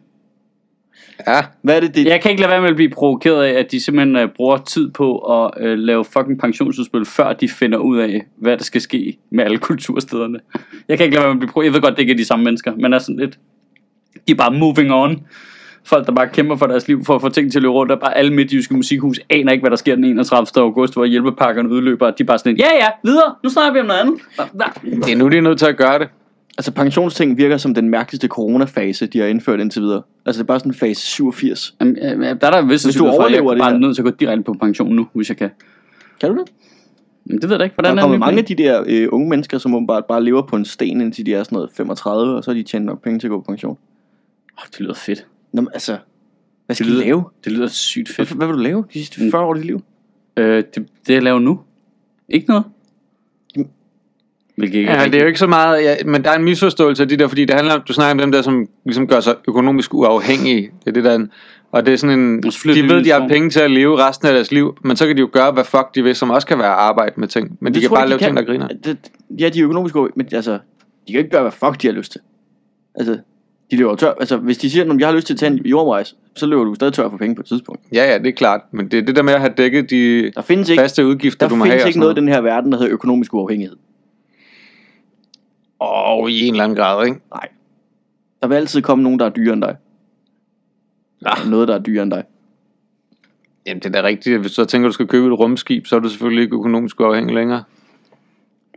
Ja, 1.28 1.41
Hvad 1.61 1.76
er 1.76 1.80
det, 1.80 1.95
det 1.95 2.05
Jeg 2.05 2.21
kan 2.21 2.32
ikke 2.32 2.41
lade 2.41 2.51
være 2.51 2.61
med 2.61 2.69
at 2.69 2.76
blive 2.76 2.89
provokeret 2.89 3.43
af, 3.43 3.59
at 3.59 3.71
de 3.71 3.80
simpelthen 3.84 4.15
uh, 4.15 4.21
bruger 4.36 4.57
tid 4.57 4.91
på 4.91 5.17
at 5.17 5.51
uh, 5.61 5.65
lave 5.65 6.05
fucking 6.05 6.39
pensionsudspil, 6.39 7.05
før 7.05 7.34
de 7.34 7.49
finder 7.49 7.78
ud 7.78 7.97
af, 7.97 8.21
hvad 8.38 8.57
der 8.57 8.63
skal 8.63 8.82
ske 8.82 9.17
med 9.32 9.43
alle 9.43 9.57
kulturstederne. 9.57 10.39
Jeg 10.88 10.97
kan 10.97 11.03
ikke 11.03 11.15
lade 11.15 11.23
være 11.26 11.34
med 11.34 11.36
at 11.36 11.39
blive 11.39 11.51
provokeret. 11.51 11.65
Jeg 11.65 11.73
ved 11.73 11.82
godt, 11.82 11.93
det 11.95 11.99
ikke 11.99 12.13
er 12.13 12.17
de 12.17 12.26
samme 12.26 12.45
mennesker, 12.45 12.76
men 12.76 12.93
er 12.93 12.99
sådan 12.99 13.19
lidt... 13.19 13.39
De 14.28 14.32
er 14.32 14.36
bare 14.36 14.53
moving 14.53 14.93
on. 14.93 15.19
Folk, 15.84 16.05
der 16.05 16.11
bare 16.13 16.28
kæmper 16.28 16.55
for 16.55 16.65
deres 16.65 16.88
liv 16.88 17.05
for 17.05 17.15
at 17.15 17.21
få 17.21 17.30
ting 17.30 17.51
til 17.51 17.59
at 17.59 17.63
løbe 17.63 17.73
rundt, 17.73 17.91
og 17.91 17.99
bare 17.99 18.17
alle 18.17 18.34
midtjyske 18.34 18.73
musikhus 18.73 19.19
aner 19.30 19.51
ikke, 19.51 19.61
hvad 19.61 19.69
der 19.71 19.76
sker 19.78 19.95
den 19.95 20.03
31. 20.03 20.63
august, 20.63 20.93
hvor 20.93 21.05
hjælpepakkerne 21.05 21.69
udløber. 21.69 22.11
De 22.11 22.23
er 22.23 22.26
bare 22.26 22.38
sådan 22.38 22.53
lidt, 22.53 22.61
ja 22.61 22.76
ja, 22.76 22.88
videre, 23.03 23.36
nu 23.43 23.49
snakker 23.49 23.73
vi 23.73 23.80
om 23.80 23.86
noget 23.86 23.99
andet. 23.99 24.19
det 25.05 25.13
er 25.13 25.17
nu, 25.17 25.30
de 25.30 25.38
er 25.38 25.41
nødt 25.41 25.59
til 25.59 25.65
at 25.65 25.78
gøre 25.78 25.99
det. 25.99 26.07
Altså 26.57 26.71
pensionsting 26.71 27.38
virker 27.38 27.57
som 27.57 27.73
den 27.73 27.89
mærkeligste 27.89 28.28
coronafase, 28.28 29.07
de 29.07 29.19
har 29.19 29.26
indført 29.26 29.59
indtil 29.59 29.82
videre. 29.82 30.01
Altså 30.26 30.39
det 30.39 30.43
er 30.43 30.47
bare 30.47 30.59
sådan 30.59 30.73
fase 30.73 31.01
87. 31.01 31.76
Jamen, 31.82 31.95
der 31.95 32.28
er 32.30 32.36
der 32.51 32.61
vist 32.61 32.86
Hvis 32.86 32.95
du 32.95 33.03
sandsynlighed 33.03 33.17
for, 33.19 33.23
at 33.23 33.32
jeg 33.32 33.41
overlever 33.41 33.51
det 33.53 33.59
bare 33.59 33.69
er 33.69 33.73
her. 33.73 33.80
nødt 33.80 33.95
til 33.95 34.01
at 34.01 34.05
gå 34.05 34.11
direkte 34.19 34.43
på 34.43 34.53
pension 34.61 34.95
nu, 34.95 35.07
hvis 35.13 35.30
jeg 35.30 35.38
kan. 35.38 35.49
Kan 36.21 36.30
du 36.30 36.36
det? 36.41 36.51
Men 37.26 37.41
det 37.41 37.49
ved 37.49 37.55
jeg 37.55 37.63
ikke. 37.63 37.76
Der 37.76 37.82
Hvordan 37.82 37.97
er 37.97 38.01
er 38.01 38.03
kommet 38.03 38.15
det 38.15 38.19
mange 38.19 38.39
af 38.39 38.45
de 38.45 38.55
der 38.55 38.84
øh, 38.88 39.07
unge 39.11 39.30
mennesker, 39.30 39.57
som 39.57 39.76
åbenbart 39.76 40.05
bare 40.05 40.23
lever 40.23 40.41
på 40.41 40.55
en 40.55 40.65
sten, 40.65 41.01
indtil 41.01 41.26
de 41.26 41.34
er 41.34 41.43
sådan 41.43 41.55
noget 41.55 41.69
35, 41.78 42.36
og 42.36 42.43
så 42.43 42.51
har 42.51 42.55
de 42.55 42.63
tjent 42.63 42.86
nok 42.86 43.03
penge 43.03 43.19
til 43.19 43.28
at 43.28 43.32
gå 43.32 43.39
på 43.39 43.45
pension. 43.51 43.78
Oh, 44.58 44.64
det 44.72 44.80
lyder 44.80 44.93
fedt. 44.93 45.28
Nå, 45.53 45.62
men 45.62 45.70
altså, 45.74 45.97
hvad 46.66 46.76
skal 46.76 46.86
Det 46.86 46.91
de 46.91 46.95
lyder- 46.97 47.06
lave? 47.06 47.24
Det 47.43 47.51
lyder 47.51 47.68
sygt 47.68 48.10
fedt. 48.10 48.28
Hvad, 48.30 48.38
hvad 48.38 48.47
vil 48.47 48.56
du 48.56 48.62
lave 48.62 48.86
de 48.93 48.99
sidste 48.99 49.22
40 49.32 49.41
år 49.43 49.49
af 49.49 49.56
dit 49.56 49.66
liv? 49.66 49.82
Øh, 50.38 50.64
det, 50.76 50.88
det 51.08 51.14
jeg 51.14 51.24
laver 51.24 51.39
nu. 51.39 51.60
Ikke 52.30 52.47
noget. 52.47 52.64
Hvilket 54.58 54.80
ikke 54.80 54.89
er 54.91 55.01
Ja, 55.01 55.06
det 55.06 55.16
er 55.16 55.20
jo 55.22 55.28
ikke 55.28 55.39
så 55.39 55.47
meget, 55.47 55.84
ja, 55.84 55.95
men 56.06 56.24
der 56.24 56.30
er 56.32 56.36
en 56.36 56.43
misforståelse 56.43 57.03
af 57.03 57.10
de 57.10 57.18
der, 57.18 57.28
fordi 57.28 57.45
det 57.45 57.56
handler 57.56 57.74
om, 57.74 57.82
du 57.88 57.93
snakker 57.93 58.12
om 58.12 58.18
dem 58.18 58.32
der, 58.32 58.41
som 58.41 58.68
ligesom 58.86 59.08
gør 59.08 59.20
sig 59.20 59.36
økonomisk 59.47 59.93
uafhængige. 59.93 60.62
Det 60.80 60.88
er 60.88 60.91
det 60.91 61.03
der, 61.03 61.28
og 61.72 61.86
det 61.86 61.93
er 61.93 61.97
sådan 61.97 62.20
en, 62.20 62.43
de 62.43 62.49
de 62.51 62.82
ved, 62.89 63.03
de 63.03 63.10
har 63.10 63.28
penge 63.28 63.49
til 63.49 63.60
at 63.60 63.72
leve 63.72 63.97
resten 64.08 64.28
af 64.28 64.34
deres 64.34 64.51
liv, 64.51 64.78
men 64.84 64.97
så 64.97 65.08
kan 65.08 65.16
de 65.16 65.22
jo 65.22 65.30
gøre, 65.32 65.51
hvad 65.51 65.64
fuck 65.64 65.95
de 65.95 66.03
vil, 66.03 66.16
som 66.16 66.30
også 66.30 66.47
kan 66.47 66.58
være 66.60 66.68
arbejde 66.68 67.14
med 67.20 67.28
ting. 67.28 67.58
Men 67.62 67.74
de 67.74 67.76
Det 67.76 67.82
kan 67.82 67.88
tror 67.89 67.95
bare 67.95 68.01
jeg, 68.01 68.10
lave 68.10 68.20
de 68.20 68.24
ting, 68.26 68.38
der 68.38 68.43
kan. 68.43 68.51
griner. 68.51 68.68
Det, 68.68 68.97
ja, 69.39 69.49
de 69.49 69.60
er 69.60 69.64
økonomisk 69.64 69.93
gode, 69.93 70.12
men 70.16 70.28
altså, 70.32 70.51
de 71.08 71.12
kan 71.12 71.18
ikke 71.20 71.30
gøre, 71.32 71.41
hvad 71.41 71.51
fuck 71.51 71.82
de 71.82 71.88
har 71.88 71.93
lyst 71.93 72.12
til. 72.12 72.22
Altså, 72.95 73.18
de 73.72 73.76
løber 73.78 73.95
tør. 73.95 74.13
Altså, 74.20 74.38
hvis 74.38 74.57
de 74.57 74.70
siger, 74.70 74.93
at 74.93 74.99
jeg 74.99 75.07
har 75.07 75.16
lyst 75.16 75.28
til 75.28 75.34
at 75.34 75.39
tage 75.39 75.51
en 75.51 75.57
jordrejse, 75.66 76.16
så 76.36 76.45
løber 76.45 76.63
du 76.63 76.76
stadig 76.76 76.93
tør 76.93 77.09
for 77.09 77.18
penge 77.18 77.36
på 77.36 77.41
et 77.41 77.45
tidspunkt. 77.47 77.82
Ja, 77.93 78.11
ja, 78.11 78.18
det 78.18 78.28
er 78.28 78.32
klart. 78.32 78.61
Men 78.72 78.88
det 78.91 78.99
er 78.99 79.01
det 79.05 79.16
der 79.16 79.22
med 79.22 79.34
at 79.34 79.39
have 79.39 79.53
dækket 79.57 79.89
de 79.89 80.32
Der 80.32 80.41
findes 80.41 80.70
ikke, 80.70 80.82
faste 80.82 81.05
udgifter, 81.05 81.45
der 81.45 81.49
du 81.49 81.55
må 81.55 81.66
findes 81.66 81.74
have. 81.74 81.84
og 81.84 81.88
ikke 81.88 81.93
sådan 81.93 81.99
noget 81.99 82.18
i 82.18 82.20
den 82.20 82.28
her 82.28 82.41
verden, 82.41 82.72
der 82.72 82.78
hedder 82.78 82.93
økonomisk 82.93 83.34
uafhængighed. 83.34 83.76
Og 85.80 86.32
i 86.32 86.47
en 86.47 86.53
eller 86.53 86.63
anden 86.63 86.76
grad, 86.78 87.05
ikke? 87.05 87.20
Nej. 87.34 87.47
Der 88.41 88.47
vil 88.47 88.55
altid 88.55 88.82
komme 88.82 89.03
nogen, 89.03 89.20
der 89.20 89.26
er 89.26 89.30
dyrere 89.30 89.53
end 89.53 89.61
dig. 89.61 89.76
Ah. 91.26 91.49
Noget, 91.49 91.68
der 91.68 91.76
er 91.76 91.80
dyrere 91.80 92.03
end 92.03 92.11
dig. 92.11 92.24
Jamen, 93.66 93.84
det 93.84 93.95
er 93.95 94.01
da 94.01 94.07
rigtigt. 94.07 94.39
Hvis 94.39 94.51
du 94.51 94.55
så 94.55 94.66
tænker, 94.66 94.88
du 94.88 94.93
skal 94.93 95.07
købe 95.07 95.28
et 95.28 95.39
rumskib, 95.39 95.88
så 95.88 95.95
er 95.95 95.99
du 95.99 96.09
selvfølgelig 96.09 96.43
ikke 96.43 96.55
økonomisk 96.55 96.99
uafhængig 96.99 97.36
længere. 97.36 97.63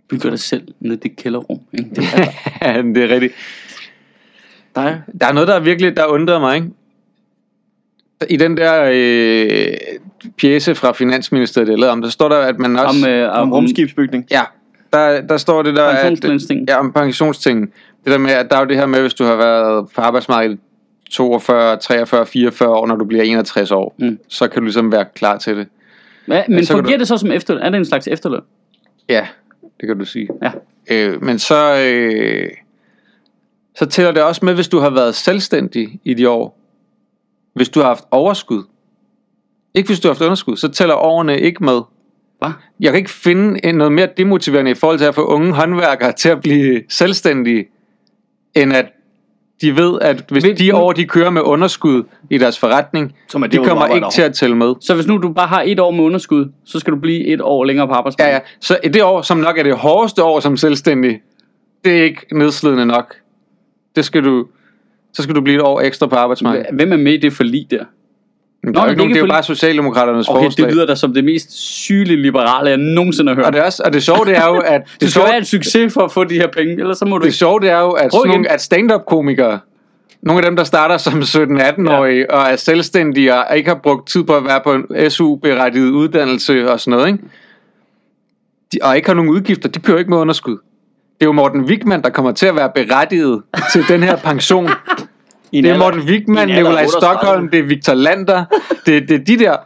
bygger 0.08 0.30
dig 0.30 0.38
selv 0.38 0.68
ned 0.80 0.92
i 0.96 0.96
det 0.96 1.16
kælderrum. 1.16 1.60
Ikke? 1.72 1.90
Det 1.96 2.02
Ja, 2.62 2.82
det 2.82 2.96
er 3.04 3.08
rigtigt. 3.08 3.32
Dig. 4.82 5.02
Der 5.20 5.26
er 5.26 5.32
noget, 5.32 5.48
der 5.48 5.54
er 5.54 5.60
virkelig, 5.60 5.96
der 5.96 6.06
undrer 6.06 6.40
mig, 6.40 6.56
ikke? 6.56 6.68
I 8.30 8.36
den 8.36 8.56
der 8.56 8.90
øh, 8.92 9.76
pjæse 10.40 10.74
fra 10.74 10.92
Finansministeriet, 10.92 11.68
lavede 11.78 11.90
om, 11.92 12.02
der 12.02 12.08
står 12.08 12.28
der, 12.28 12.36
at 12.38 12.58
man 12.58 12.76
også... 12.78 13.06
om, 13.06 13.10
øh, 13.12 13.32
Om 13.32 13.52
rumskibsbygning. 13.52 14.26
Ja, 14.30 14.40
der, 14.92 15.20
der 15.20 15.36
står 15.36 15.62
det 15.62 15.76
der... 15.76 15.84
At, 15.84 15.96
Pensionslønsting. 16.06 16.68
ja, 16.68 16.76
om 16.78 16.92
pensionstingen. 16.92 17.66
Det 18.04 18.12
der 18.12 18.18
med, 18.18 18.30
at 18.30 18.50
der 18.50 18.56
er 18.56 18.60
jo 18.60 18.66
det 18.66 18.76
her 18.76 18.86
med, 18.86 19.00
hvis 19.00 19.14
du 19.14 19.24
har 19.24 19.36
været 19.36 19.88
på 19.94 20.00
arbejdsmarkedet 20.00 20.58
42, 21.10 21.76
43, 21.76 22.26
44 22.26 22.68
år, 22.68 22.86
når 22.86 22.96
du 22.96 23.04
bliver 23.04 23.24
61 23.24 23.70
år, 23.70 23.94
Mm. 23.98 24.18
så 24.28 24.48
kan 24.48 24.58
du 24.60 24.64
ligesom 24.64 24.92
være 24.92 25.04
klar 25.14 25.38
til 25.38 25.56
det. 25.56 25.68
Ja, 26.28 26.42
men 26.48 26.64
så 26.66 26.72
kan 26.72 26.78
fungerer 26.78 26.96
du- 26.96 27.00
det 27.00 27.08
så 27.08 27.16
som 27.16 27.32
efterløn? 27.32 27.62
Er 27.62 27.70
det 27.70 27.76
en 27.78 27.84
slags 27.84 28.08
efterløn? 28.08 28.40
Ja, 29.08 29.26
det 29.80 29.86
kan 29.88 29.98
du 29.98 30.04
sige. 30.04 30.28
Ja. 30.42 30.50
Øh, 30.90 31.22
men 31.22 31.38
så, 31.38 31.76
øh, 31.92 32.48
så 33.78 33.86
tæller 33.86 34.12
det 34.12 34.22
også 34.22 34.44
med, 34.44 34.54
hvis 34.54 34.68
du 34.68 34.78
har 34.78 34.90
været 34.90 35.14
selvstændig 35.14 36.00
i 36.04 36.14
de 36.14 36.28
år. 36.30 36.58
Hvis 37.54 37.68
du 37.68 37.80
har 37.80 37.86
haft 37.86 38.04
overskud. 38.10 38.62
Ikke 39.74 39.86
hvis 39.88 40.00
du 40.00 40.08
har 40.08 40.14
haft 40.14 40.22
underskud, 40.22 40.56
så 40.56 40.68
tæller 40.68 40.94
årene 40.94 41.40
ikke 41.40 41.64
med. 41.64 41.80
Hvad? 42.38 42.50
Jeg 42.80 42.92
kan 42.92 42.98
ikke 42.98 43.10
finde 43.10 43.72
noget 43.72 43.92
mere 43.92 44.08
demotiverende 44.16 44.70
i 44.70 44.74
forhold 44.74 44.98
til 44.98 45.04
at 45.04 45.14
få 45.14 45.24
unge 45.24 45.52
håndværkere 45.52 46.12
til 46.12 46.28
at 46.28 46.40
blive 46.40 46.82
selvstændige, 46.88 47.66
end 48.54 48.72
at 48.72 48.86
de 49.60 49.76
ved, 49.76 49.98
at 50.00 50.24
hvis 50.30 50.44
Ved- 50.44 50.54
de 50.54 50.74
år, 50.76 50.92
de 50.92 51.04
kører 51.04 51.30
med 51.30 51.42
underskud 51.42 52.02
i 52.30 52.38
deres 52.38 52.58
forretning, 52.58 53.14
Som 53.28 53.42
er 53.42 53.46
det, 53.46 53.60
de 53.60 53.66
kommer 53.66 53.86
ikke 53.86 54.06
til 54.12 54.22
at 54.22 54.34
tælle 54.34 54.56
med. 54.56 54.74
Så 54.80 54.94
hvis 54.94 55.06
nu 55.06 55.16
du 55.18 55.32
bare 55.32 55.46
har 55.46 55.62
et 55.66 55.80
år 55.80 55.90
med 55.90 56.04
underskud, 56.04 56.52
så 56.64 56.78
skal 56.78 56.92
du 56.92 56.98
blive 56.98 57.26
et 57.26 57.40
år 57.40 57.64
længere 57.64 57.86
på 57.86 57.92
Ja, 57.92 57.98
arbejdsmarkedet? 57.98 58.34
ja. 58.34 58.40
Så 58.60 58.78
det 58.84 59.02
år, 59.02 59.22
som 59.22 59.38
nok 59.38 59.58
er 59.58 59.62
det 59.62 59.76
hårdeste 59.76 60.24
år 60.24 60.40
som 60.40 60.56
selvstændig, 60.56 61.20
det 61.84 61.98
er 61.98 62.02
ikke 62.04 62.26
nedslidende 62.32 62.86
nok. 62.86 63.14
Det 63.98 64.04
skal 64.04 64.24
du, 64.24 64.46
så 65.12 65.22
skal 65.22 65.34
du 65.34 65.40
blive 65.40 65.56
et 65.56 65.62
år 65.62 65.80
ekstra 65.80 66.06
på 66.06 66.16
arbejdsmarkedet. 66.16 66.66
Hvem 66.72 66.92
er 66.92 66.96
med 66.96 67.12
i 67.12 67.16
det 67.16 67.32
forlig 67.32 67.66
der? 67.70 67.84
Men 68.62 68.72
Nå, 68.72 68.72
der 68.72 68.80
er 68.80 68.84
jo 68.84 68.86
men 68.86 68.90
ikke 68.90 68.98
nogen, 68.98 69.10
det 69.10 69.18
er 69.18 69.22
er 69.22 69.26
jo 69.26 69.32
bare 69.32 69.42
Socialdemokraternes 69.42 70.28
Okay, 70.28 70.44
forslag. 70.44 70.66
det 70.66 70.74
lyder 70.74 70.86
da 70.86 70.94
som 70.94 71.14
det 71.14 71.24
mest 71.24 71.52
sygelige 71.52 72.22
liberale, 72.22 72.70
jeg 72.70 72.76
nogensinde 72.76 73.30
har 73.30 73.36
hørt. 73.36 73.44
og, 73.46 73.52
det 73.52 73.60
er 73.60 73.64
også, 73.64 73.82
og 73.86 73.92
det 73.92 74.02
sjove, 74.02 74.24
det 74.24 74.36
er 74.36 74.46
jo, 74.46 74.58
at 74.58 74.80
Du 74.86 74.90
det, 75.00 75.10
skal 75.10 75.10
sjove, 75.10 75.26
have 75.26 75.38
en 75.38 75.44
succes 75.44 75.94
for 75.94 76.00
at 76.00 76.12
få 76.12 76.24
de 76.24 76.34
her 76.34 76.46
penge, 76.46 76.72
ellers 76.80 76.98
så 76.98 77.04
må 77.04 77.18
du 77.18 77.22
det 77.22 77.26
ikke. 77.26 77.36
sjove, 77.36 77.60
det 77.60 77.70
er 77.70 77.80
jo, 77.80 77.90
at, 77.90 78.12
sådan 78.12 78.30
nogle, 78.30 78.50
at 78.50 78.60
stand-up-komikere, 78.60 79.60
nogle 80.22 80.42
af 80.42 80.50
dem, 80.50 80.56
der 80.56 80.64
starter 80.64 80.96
som 80.96 81.20
17-18-årige 81.20 82.26
ja. 82.30 82.36
og 82.36 82.52
er 82.52 82.56
selvstændige 82.56 83.34
og 83.34 83.56
ikke 83.56 83.68
har 83.68 83.80
brugt 83.82 84.08
tid 84.08 84.24
på 84.24 84.36
at 84.36 84.44
være 84.44 84.60
på 84.64 84.74
en 84.74 85.10
SU-berettiget 85.10 85.90
uddannelse 85.90 86.70
og 86.70 86.80
sådan 86.80 86.98
noget, 86.98 87.06
ikke? 87.06 87.24
De, 88.72 88.78
og 88.82 88.96
ikke 88.96 89.08
har 89.08 89.14
nogen 89.14 89.30
udgifter, 89.30 89.68
de 89.68 89.80
kører 89.80 89.98
ikke 89.98 90.10
med 90.10 90.18
underskud. 90.18 90.58
Det 91.18 91.24
er 91.24 91.28
jo 91.28 91.32
Morten 91.32 91.60
Wigman, 91.60 92.02
der 92.02 92.10
kommer 92.10 92.32
til 92.32 92.46
at 92.46 92.56
være 92.56 92.70
berettiget 92.74 93.42
til 93.72 93.84
den 93.88 94.02
her 94.02 94.16
pension. 94.16 94.70
I 95.52 95.60
Det 95.60 95.70
er 95.70 95.78
Morten 95.78 96.00
Wigman, 96.00 96.48
Nikolaj 96.48 96.84
38. 96.84 96.88
Stockholm, 96.88 97.48
det 97.48 97.58
er 97.58 97.62
Victor 97.62 97.94
Lander, 97.94 98.44
det, 98.86 99.08
det 99.08 99.20
er 99.20 99.24
de 99.24 99.38
der, 99.38 99.56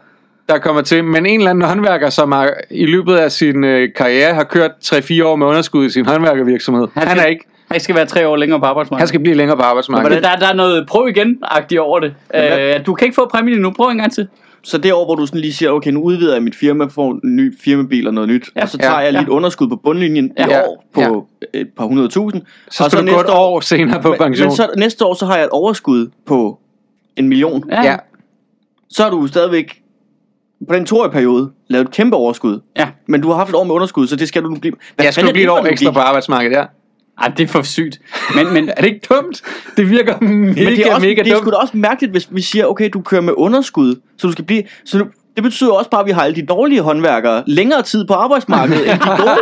der 0.48 0.58
kommer 0.58 0.82
til. 0.82 1.04
Men 1.04 1.26
en 1.26 1.40
eller 1.40 1.50
anden 1.50 1.68
håndværker, 1.68 2.10
som 2.10 2.32
har, 2.32 2.50
i 2.70 2.86
løbet 2.86 3.14
af 3.14 3.32
sin 3.32 3.64
øh, 3.64 3.88
karriere 3.96 4.34
har 4.34 4.44
kørt 4.44 4.70
3-4 4.84 5.24
år 5.24 5.36
med 5.36 5.46
underskud 5.46 5.86
i 5.86 5.90
sin 5.90 6.06
håndværkervirksomhed, 6.06 6.88
han, 6.94 7.08
han 7.08 7.18
er 7.18 7.24
ikke. 7.24 7.44
Han 7.70 7.80
skal 7.80 7.94
være 7.94 8.06
tre 8.06 8.28
år 8.28 8.36
længere 8.36 8.60
på 8.60 8.66
arbejdsmarkedet. 8.66 9.00
Han 9.00 9.08
skal 9.08 9.20
blive 9.20 9.36
længere 9.36 9.56
på 9.56 9.62
arbejdsmarkedet. 9.62 10.16
Men 10.16 10.22
der, 10.22 10.36
der 10.36 10.48
er 10.48 10.54
noget 10.54 10.86
prøv 10.88 11.08
igen-agtigt 11.08 11.80
over 11.80 12.00
det. 12.00 12.14
Øh, 12.34 12.86
du 12.86 12.94
kan 12.94 13.06
ikke 13.06 13.14
få 13.14 13.28
præmien 13.28 13.56
endnu. 13.56 13.70
Prøv 13.70 13.88
en 13.88 13.98
gang 13.98 14.12
til. 14.12 14.28
Så 14.64 14.78
det 14.78 14.92
år, 14.92 15.04
hvor 15.04 15.14
du 15.14 15.26
sådan 15.26 15.40
lige 15.40 15.52
siger, 15.52 15.70
okay, 15.70 15.90
nu 15.90 16.02
udvider 16.02 16.32
jeg 16.34 16.42
mit 16.42 16.54
firma, 16.56 16.84
får 16.84 17.10
en 17.12 17.36
ny 17.36 17.58
firmabil 17.60 18.06
og 18.06 18.14
noget 18.14 18.28
nyt, 18.28 18.50
Ja, 18.56 18.62
og 18.62 18.68
så 18.68 18.78
tager 18.78 18.92
ja, 18.92 18.98
jeg 18.98 19.12
lige 19.12 19.20
ja. 19.20 19.26
et 19.26 19.30
underskud 19.30 19.68
på 19.68 19.76
bundlinjen 19.76 20.24
i 20.26 20.30
Ja, 20.38 20.62
år 20.66 20.84
på 20.94 21.26
et 21.54 21.68
par 21.76 21.84
hundredtusind. 21.84 22.42
Så 22.70 22.84
skal 22.90 23.06
du 23.06 23.12
gå 23.12 23.20
et 23.20 23.30
år 23.30 23.60
senere 23.60 24.02
på 24.02 24.08
men, 24.08 24.18
pension. 24.18 24.46
men 24.48 24.56
så 24.56 24.68
næste 24.76 25.04
år, 25.04 25.14
så 25.14 25.26
har 25.26 25.36
jeg 25.36 25.44
et 25.44 25.50
overskud 25.50 26.08
på 26.26 26.58
en 27.16 27.28
million. 27.28 27.64
Ja. 27.70 27.82
ja, 27.82 27.96
Så 28.90 29.02
har 29.02 29.10
du 29.10 29.26
stadigvæk 29.26 29.82
på 30.68 30.74
den 30.74 30.86
toårige 30.86 31.12
periode 31.12 31.50
lavet 31.68 31.84
et 31.88 31.90
kæmpe 31.94 32.16
overskud. 32.16 32.60
ja. 32.78 32.88
Men 33.08 33.20
du 33.20 33.28
har 33.28 33.36
haft 33.36 33.48
et 33.50 33.54
år 33.56 33.64
med 33.64 33.74
underskud, 33.74 34.06
så 34.06 34.16
det 34.16 34.28
skal 34.28 34.42
du 34.42 34.48
nu 34.48 34.56
blive. 34.56 34.74
Hvad 34.96 35.04
jeg 35.06 35.28
er 35.28 35.32
blive 35.32 35.44
et 35.44 35.50
år 35.50 35.66
ekstra 35.66 35.90
på 35.90 35.98
arbejdsmarkedet, 35.98 36.56
ja. 36.56 36.64
Ej, 37.18 37.28
det 37.28 37.42
er 37.44 37.48
for 37.48 37.62
sygt. 37.62 38.00
Men, 38.34 38.52
men 38.54 38.68
Er 38.68 38.74
det 38.74 38.86
ikke 38.86 39.06
dumt? 39.10 39.42
Det 39.76 39.90
virker 39.90 40.20
mega, 40.20 40.30
Men 40.30 40.56
det 40.56 40.86
er, 40.86 40.94
også, 40.94 41.06
mega 41.06 41.22
det 41.22 41.32
er 41.32 41.38
sgu 41.38 41.50
da 41.50 41.56
også 41.56 41.76
mærkeligt, 41.76 42.12
hvis 42.12 42.28
vi 42.30 42.40
siger, 42.42 42.66
okay, 42.66 42.90
du 42.92 43.00
kører 43.00 43.20
med 43.20 43.32
underskud, 43.36 43.94
så 44.18 44.26
du 44.26 44.32
skal 44.32 44.44
blive... 44.44 44.62
Så 44.84 44.98
du, 44.98 45.06
det 45.34 45.42
betyder 45.42 45.72
også 45.72 45.90
bare, 45.90 46.00
at 46.00 46.06
vi 46.06 46.10
har 46.10 46.22
alle 46.22 46.36
de 46.36 46.46
dårlige 46.46 46.80
håndværkere 46.80 47.42
længere 47.46 47.82
tid 47.82 48.06
på 48.06 48.14
arbejdsmarkedet 48.14 48.90
end 48.90 49.00
de 49.00 49.06
gode. 49.06 49.38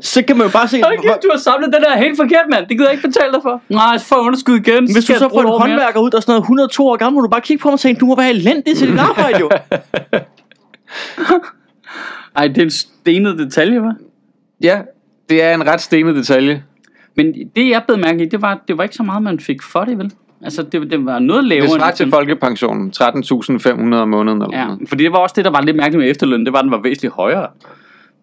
så 0.00 0.22
kan 0.22 0.36
man 0.36 0.46
jo 0.46 0.52
bare 0.52 0.68
se... 0.68 0.82
Hold 0.82 0.98
kæft, 0.98 1.22
du 1.22 1.28
har 1.32 1.38
samlet 1.38 1.72
den 1.72 1.82
der 1.82 1.96
helt 1.98 2.16
forkert, 2.16 2.44
mand. 2.50 2.66
Det 2.66 2.76
gider 2.78 2.84
jeg 2.90 2.92
ikke 2.92 3.08
betale 3.08 3.32
dig 3.32 3.42
for. 3.42 3.62
Nej, 3.68 3.98
så 3.98 4.06
får 4.06 4.16
underskud 4.16 4.56
igen. 4.56 4.92
Hvis 4.92 5.04
du 5.04 5.14
så 5.14 5.28
får 5.28 5.40
en 5.40 5.46
år 5.46 5.58
mere. 5.58 5.68
håndværker 5.68 6.00
ud, 6.00 6.10
der 6.10 6.16
er 6.16 6.20
sådan 6.20 6.32
noget 6.32 6.42
102 6.42 6.88
år 6.88 6.96
gammel, 6.96 7.14
må 7.14 7.20
du 7.20 7.28
bare 7.28 7.40
kigge 7.40 7.62
på 7.62 7.68
mig 7.68 7.72
og 7.72 7.80
sige, 7.80 7.94
du 7.94 8.06
må 8.06 8.16
være 8.16 8.30
elendig 8.30 8.76
til 8.76 8.92
dit 8.92 8.98
arbejde, 8.98 9.38
jo. 9.40 9.50
Ej, 12.36 12.46
det 12.48 12.58
er 12.58 12.62
en 12.62 12.70
stenet 12.70 13.38
detalje, 13.38 13.80
hva'? 13.80 14.04
Ja, 14.62 14.80
det 15.30 15.42
er 15.42 15.54
en 15.54 15.66
ret 15.66 15.80
stenet 15.80 16.14
detalje. 16.16 16.62
Men 17.16 17.34
det, 17.56 17.68
jeg 17.68 17.82
blev 17.88 17.98
mærke 17.98 18.22
i, 18.22 18.28
det 18.28 18.42
var, 18.42 18.60
det 18.68 18.76
var 18.78 18.82
ikke 18.82 18.94
så 18.94 19.02
meget, 19.02 19.22
man 19.22 19.40
fik 19.40 19.62
for 19.62 19.84
det, 19.84 19.98
vel? 19.98 20.12
Altså, 20.42 20.62
det, 20.62 20.90
det 20.90 21.04
var 21.06 21.18
noget 21.18 21.44
lavere. 21.44 21.62
Det 21.66 21.70
svarer 21.76 21.92
til 21.92 22.10
folkepensionen. 22.10 22.92
13.500 22.96 23.94
om 23.96 24.08
måneden 24.08 24.42
eller 24.42 24.58
Ja, 24.58 24.64
noget. 24.66 24.88
fordi 24.88 25.04
det 25.04 25.12
var 25.12 25.18
også 25.18 25.32
det, 25.36 25.44
der 25.44 25.50
var 25.50 25.62
lidt 25.62 25.76
mærkeligt 25.76 26.00
med 26.00 26.10
efterløn. 26.10 26.44
Det 26.44 26.52
var, 26.52 26.58
at 26.58 26.62
den 26.62 26.70
var 26.70 26.80
væsentligt 26.82 27.14
højere. 27.14 27.46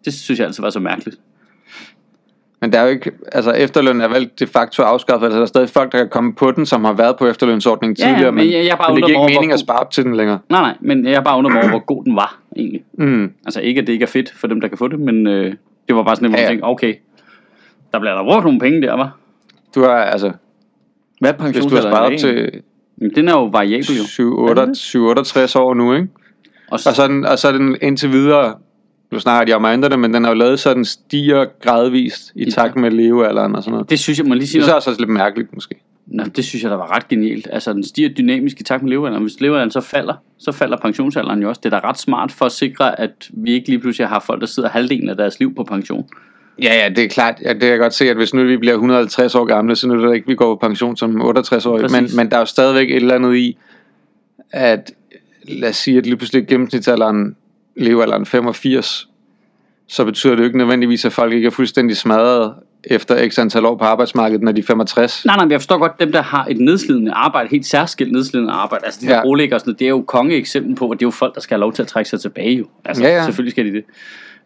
Det 0.06 0.14
synes 0.14 0.40
jeg 0.40 0.48
altså 0.48 0.62
var 0.62 0.70
så 0.70 0.80
mærkeligt. 0.80 1.18
Men 2.62 2.74
der 2.74 2.80
er 2.80 2.84
jo 2.84 2.90
ikke, 2.90 3.12
altså 3.32 3.52
efterløn 3.52 4.02
er 4.02 4.08
vel 4.08 4.30
de 4.40 4.48
facto 4.48 4.84
afskaffet, 4.84 5.26
altså 5.26 5.38
der 5.38 5.42
er 5.44 5.46
stadig 5.46 5.70
folk, 5.70 5.92
der 5.92 5.98
kan 5.98 6.10
komme 6.10 6.34
på 6.34 6.52
den, 6.52 6.66
som 6.66 6.84
har 6.86 6.94
været 6.94 7.16
på 7.18 7.28
efterlønsordningen 7.28 7.96
Ja, 8.00 8.06
ja, 8.08 8.14
tidligere, 8.14 8.32
men 8.32 8.52
jeg- 8.52 8.66
jeg 8.66 8.78
bare 8.78 8.94
men 8.94 9.04
det 9.04 9.10
giver 9.10 9.28
ikke 9.28 9.34
mening 9.36 9.50
hvor 9.52 9.54
at 9.54 9.60
spare 9.60 9.80
op 9.80 9.92
til 9.92 10.04
den 10.04 10.16
længere. 10.16 10.40
Nej, 10.50 10.62
nej, 10.62 10.74
men 10.82 11.06
jeg 11.06 11.24
bare 11.24 11.38
undrer 11.38 11.52
mig 11.54 11.62
over, 11.62 11.70
hvor 11.70 11.80
god 11.86 12.04
den 12.04 12.16
var, 12.16 12.40
egentlig. 12.58 12.84
Mm. 12.98 13.32
Altså 13.46 13.62
ikke, 13.62 13.82
at 13.82 13.88
det 13.88 13.94
ikke 13.94 14.04
er 14.04 14.08
fedt 14.08 14.34
for 14.36 14.48
dem, 14.48 14.62
der 14.62 14.68
kan 14.68 14.78
få 14.78 14.88
det, 14.88 15.00
men 15.00 15.28
øh, 15.28 15.54
det 15.88 15.96
var 15.96 16.04
bare 16.04 16.16
sådan, 16.16 16.26
at 16.26 16.32
man 16.32 16.40
Ja, 16.40 16.44
ja. 16.44 16.50
tænkte, 16.50 16.66
okay, 16.66 16.96
der 17.92 18.00
bliver 18.00 18.16
der 18.16 18.24
brugt 18.24 18.44
nogle 18.44 18.60
penge 18.60 18.82
der, 18.82 18.94
var. 18.94 19.18
Du 19.76 19.82
har, 19.82 19.90
altså, 19.90 20.32
Hvad 21.20 21.34
er 21.40 21.52
hvis 21.52 21.66
du 21.66 21.76
har 21.76 21.82
sparet 21.82 22.14
op 22.14 22.20
til 22.20 22.62
Men 22.98 23.16
den 23.16 23.28
er 23.28 23.32
jo 23.34 23.46
variabel 23.46 23.96
jo. 23.98 24.04
7-68 24.04 25.60
år 25.60 25.74
nu, 25.74 25.94
ikke? 25.94 26.08
Og 26.72 26.80
så, 26.80 26.90
Og 26.90 26.96
så, 26.96 27.04
er 27.04 27.08
den, 27.08 27.26
og 27.26 27.40
så 27.40 27.48
er 27.48 27.52
den 27.52 27.78
indtil 27.82 28.12
videre, 28.12 28.56
nu 29.12 29.20
snakker 29.20 29.46
de 29.46 29.54
om 29.54 29.82
det, 29.82 30.00
men 30.00 30.14
den 30.14 30.24
har 30.24 30.32
jo 30.32 30.38
lavet 30.38 30.60
så 30.60 30.74
den 30.74 30.86
stiger 30.86 31.46
gradvist 31.62 32.32
i 32.36 32.44
I 32.44 32.52
takt 32.52 32.76
med 32.76 32.92
levealderen 32.92 33.56
og 33.56 33.64
sådan 33.64 33.72
noget. 33.72 33.90
det 33.90 34.00
synes 34.00 34.20
jeg, 34.20 34.28
må 34.28 34.34
jeg 34.34 34.38
lige 34.38 34.48
sige 34.48 34.62
Det 34.62 34.70
er 34.70 34.80
så 34.80 34.90
også 34.90 35.02
lidt 35.02 35.10
mærkeligt, 35.12 35.54
måske. 35.54 35.76
Nå, 36.08 36.24
det 36.24 36.46
synes 36.46 36.64
jeg, 36.64 36.72
der 36.72 36.78
var 36.78 36.96
ret 36.96 37.08
genialt. 37.08 37.48
Altså, 37.52 37.74
den 37.74 37.84
stiger 37.84 38.10
dynamisk 38.10 38.60
i 38.60 38.64
takt 38.64 38.84
med 38.84 38.90
levealderen. 38.90 39.24
Hvis 39.24 39.42
levealderen 39.42 39.72
så 39.72 39.82
falder, 39.82 40.14
så 40.38 40.52
falder 40.52 40.78
pensionsalderen 40.78 41.42
jo 41.42 41.50
også. 41.50 41.62
Det 41.64 41.74
er 41.74 41.80
da 41.80 41.90
ret 41.90 42.00
smart 42.00 42.32
for 42.32 42.46
at 42.46 42.52
sikre, 42.52 43.00
at 43.00 43.30
vi 43.34 43.52
ikke 43.52 43.70
lige 43.70 43.80
pludselig 43.80 44.08
har 44.08 44.20
folk, 44.20 44.42
der 44.42 44.48
sidder 44.48 44.70
halvdelen 44.70 45.10
af 45.10 45.18
deres 45.18 45.40
liv 45.40 45.56
på 45.56 45.64
pension. 45.64 46.10
Ja, 46.62 46.84
ja, 46.84 46.90
det 46.90 47.04
er 47.04 47.08
klart. 47.08 47.36
Ja, 47.42 47.54
det 47.54 47.62
kan 47.62 47.70
jeg 47.70 47.80
godt 47.80 47.94
se, 47.94 48.10
at 48.10 48.16
hvis 48.16 48.34
nu 48.34 48.44
vi 48.44 48.58
bliver 48.58 48.74
150 48.74 49.36
år 49.36 49.46
gamle, 49.46 49.76
så 49.76 49.88
nu 49.88 49.94
er 49.94 50.08
det 50.08 50.16
ikke, 50.16 50.28
vi 50.28 50.36
går 50.36 50.56
på 50.56 50.68
pension 50.68 50.98
som 50.98 51.22
68 51.22 51.66
år. 51.66 51.80
Men, 51.92 52.10
men 52.16 52.30
der 52.32 52.36
er 52.36 52.40
jo 52.40 52.46
stadigvæk 52.46 52.90
et 52.90 52.96
eller 52.96 53.16
andet 53.16 53.36
i, 53.36 53.58
at 54.52 54.92
lad 55.44 55.70
os 55.70 55.76
sige, 55.76 55.98
at 55.98 56.06
lige 56.06 56.18
pludselig 56.18 56.48
gennemsnitsalderen, 56.48 57.36
levealderen 57.76 58.26
85, 58.26 59.10
så 59.88 60.06
betyder 60.06 60.34
det 60.36 60.40
jo 60.40 60.46
ikke 60.46 60.58
nødvendigvis, 60.58 61.06
at 61.06 61.14
folk 61.14 61.34
ikke 61.34 61.46
er 61.46 61.52
fuldstændig 61.52 61.98
smadret 61.98 62.54
efter 62.86 63.30
x 63.30 63.40
antal 63.40 63.66
år 63.66 63.76
på 63.78 63.84
arbejdsmarkedet, 63.84 64.44
når 64.44 64.52
de 64.52 64.60
er 64.62 64.66
65. 64.66 65.26
Nej, 65.26 65.36
nej, 65.36 65.46
men 65.46 65.52
jeg 65.52 65.60
forstår 65.62 65.78
godt, 65.78 66.00
dem 66.00 66.12
der 66.12 66.22
har 66.22 66.46
et 66.50 66.58
nedslidende 66.60 67.12
arbejde, 67.12 67.50
helt 67.52 67.66
særskilt 67.66 68.12
nedslidende 68.12 68.54
arbejde, 68.54 68.86
altså 68.86 69.00
de 69.02 69.06
der 69.08 69.14
Ja. 69.16 69.22
og 69.22 69.38
sådan 69.40 69.60
noget, 69.66 69.80
det 69.80 69.86
er 69.86 69.90
jo 69.90 70.02
konge 70.08 70.36
eksempel 70.36 70.76
på, 70.76 70.90
at 70.90 71.00
det 71.00 71.06
er 71.06 71.08
jo 71.08 71.12
folk, 71.12 71.36
der 71.36 71.42
skal 71.42 71.56
have 71.56 71.60
lov 71.62 71.74
til 71.74 71.82
at 71.82 71.88
trække 71.88 72.10
sig 72.10 72.22
tilbage 72.22 72.56
jo. 72.56 72.66
Altså, 72.86 73.04
Ja, 73.04 73.10
ja. 73.16 73.24
selvfølgelig 73.24 73.52
skal 73.52 73.66
de 73.66 73.72
det. 73.72 73.84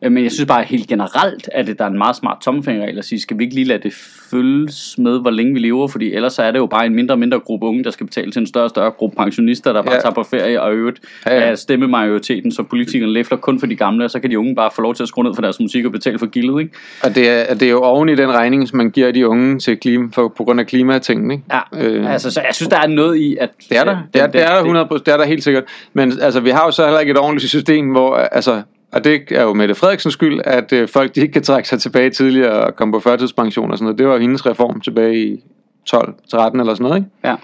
Øh, 0.03 0.11
Men 0.11 0.23
jeg 0.23 0.31
synes 0.31 0.47
bare 0.47 0.63
helt 0.63 0.87
generelt, 0.87 1.49
at 1.53 1.67
det, 1.67 1.79
der 1.79 1.85
er 1.85 1.89
en 1.89 1.97
meget 1.97 2.15
smart 2.15 2.37
tommelfingerregel 2.41 2.97
at 2.97 3.05
sige, 3.05 3.21
skal 3.21 3.37
vi 3.39 3.43
ikke 3.43 3.55
lige 3.55 3.65
lade 3.67 3.83
det 3.83 3.93
følges 4.31 4.95
med, 4.97 5.19
hvor 5.21 5.29
længe 5.29 5.53
vi 5.53 5.59
lever, 5.59 5.87
fordi 5.87 6.13
ellers 6.13 6.33
så 6.33 6.43
er 6.43 6.51
det 6.51 6.59
jo 6.59 6.65
bare 6.65 6.85
en 6.85 6.95
mindre 6.95 7.15
og 7.15 7.19
mindre 7.19 7.39
gruppe 7.39 7.65
unge, 7.67 7.83
der 7.83 7.91
skal 7.91 8.05
betale 8.05 8.31
til 8.31 8.39
en 8.39 8.47
større 8.47 8.63
og 8.63 8.69
større 8.69 8.91
gruppe 8.91 9.17
pensionister, 9.17 9.73
der 9.73 9.81
bare 9.81 9.93
Ja. 9.93 9.99
tager 9.99 10.13
på 10.13 10.23
ferie, 10.23 10.61
og 10.61 10.73
øvrigt 10.75 10.99
Ja, 11.25 11.35
ja. 11.35 11.41
er 11.41 11.55
stemmemajoriteten, 11.55 12.51
så 12.51 12.63
politikerne 12.63 13.11
læfler 13.13 13.37
kun 13.37 13.59
for 13.59 13.67
de 13.67 13.75
gamle, 13.75 14.05
og 14.05 14.11
så 14.11 14.19
kan 14.19 14.29
de 14.29 14.39
unge 14.39 14.55
bare 14.55 14.69
få 14.75 14.81
lov 14.81 14.95
til 14.95 15.03
at 15.03 15.07
skrue 15.09 15.23
ned 15.23 15.35
for 15.35 15.41
deres 15.41 15.59
musik 15.59 15.85
og 15.85 15.91
betale 15.91 16.19
for 16.19 16.25
gildet, 16.25 16.59
ikke? 16.59 16.73
Og 17.03 17.15
det 17.15 17.29
er, 17.29 17.53
det 17.53 17.61
er 17.65 17.69
jo 17.69 17.81
oven 17.81 18.09
i 18.09 18.15
den 18.15 18.29
regning, 18.31 18.67
som 18.67 18.77
man 18.77 18.89
giver 18.91 19.11
de 19.11 19.27
unge 19.27 19.59
til 19.59 19.77
klima, 19.77 20.07
for, 20.13 20.27
på 20.37 20.43
grund 20.43 20.59
af 20.59 20.67
klimatingen, 20.67 21.31
ikke? 21.31 21.43
Ja, 21.51 21.85
Øh. 21.85 22.13
altså, 22.13 22.31
så 22.31 22.41
jeg 22.41 22.55
synes, 22.55 22.69
der 22.69 22.77
er 22.79 22.87
noget 22.87 23.17
i, 23.17 23.37
at... 23.39 23.49
Det 23.69 23.77
er 23.77 23.83
der. 23.83 23.97
Det 24.13 24.21
er, 24.21 24.27
det 24.27 24.41
er 24.43 24.49
der 24.51 24.57
100 24.59 24.87
det 24.91 25.07
er 25.07 25.17
der 25.17 25.25
helt 25.25 25.43
sikkert. 25.43 25.63
Men 25.93 26.13
altså, 26.21 26.39
vi 26.39 26.49
har 26.49 26.65
jo 26.65 26.71
så 26.71 26.83
heller 26.83 26.99
ikke 26.99 27.11
et 27.11 27.17
ordentligt 27.19 27.49
system, 27.49 27.87
hvor, 27.91 28.15
altså, 28.15 28.61
og 28.91 29.03
det 29.03 29.31
er 29.31 29.43
jo 29.43 29.53
Mette 29.53 29.75
Frederiksens 29.75 30.13
skyld, 30.13 30.41
at 30.45 30.73
øh, 30.73 30.87
folk 30.89 31.15
de 31.15 31.21
ikke 31.21 31.33
kan 31.33 31.43
trække 31.43 31.69
sig 31.69 31.79
tilbage 31.81 32.09
tidligere 32.09 32.51
og 32.65 32.75
komme 32.75 32.91
på 32.91 32.99
førtidspension 32.99 33.71
og 33.71 33.77
sådan 33.77 33.85
noget. 33.85 33.97
Det 33.99 34.07
var 34.07 34.17
hendes 34.17 34.45
reform 34.45 34.81
tilbage 34.81 35.25
i 35.27 35.43
12, 35.85 36.13
13 36.31 36.59
eller 36.59 36.73
sådan 36.73 36.83
noget, 36.83 36.97
ikke? 36.97 37.09
Ja. 37.23 37.35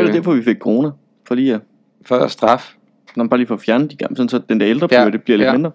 Øh. 0.00 0.06
det 0.06 0.14
derfor, 0.14 0.32
vi 0.34 0.42
fik 0.42 0.56
corona. 0.58 0.90
For 1.26 1.34
lige 1.34 1.54
at, 1.54 1.60
For 2.06 2.16
at 2.16 2.30
straf. 2.30 2.72
når 3.16 3.24
man 3.24 3.28
bare 3.28 3.38
lige 3.38 3.46
får 3.48 3.56
fjernet 3.56 3.90
de 3.90 3.96
gamle, 3.96 4.16
sådan 4.16 4.28
så 4.28 4.40
den 4.48 4.60
der 4.60 4.68
ældre 4.68 4.88
Ja, 4.90 5.10
det 5.10 5.22
bliver 5.22 5.36
lidt 5.38 5.46
ja. 5.46 5.52
mindre. 5.52 5.70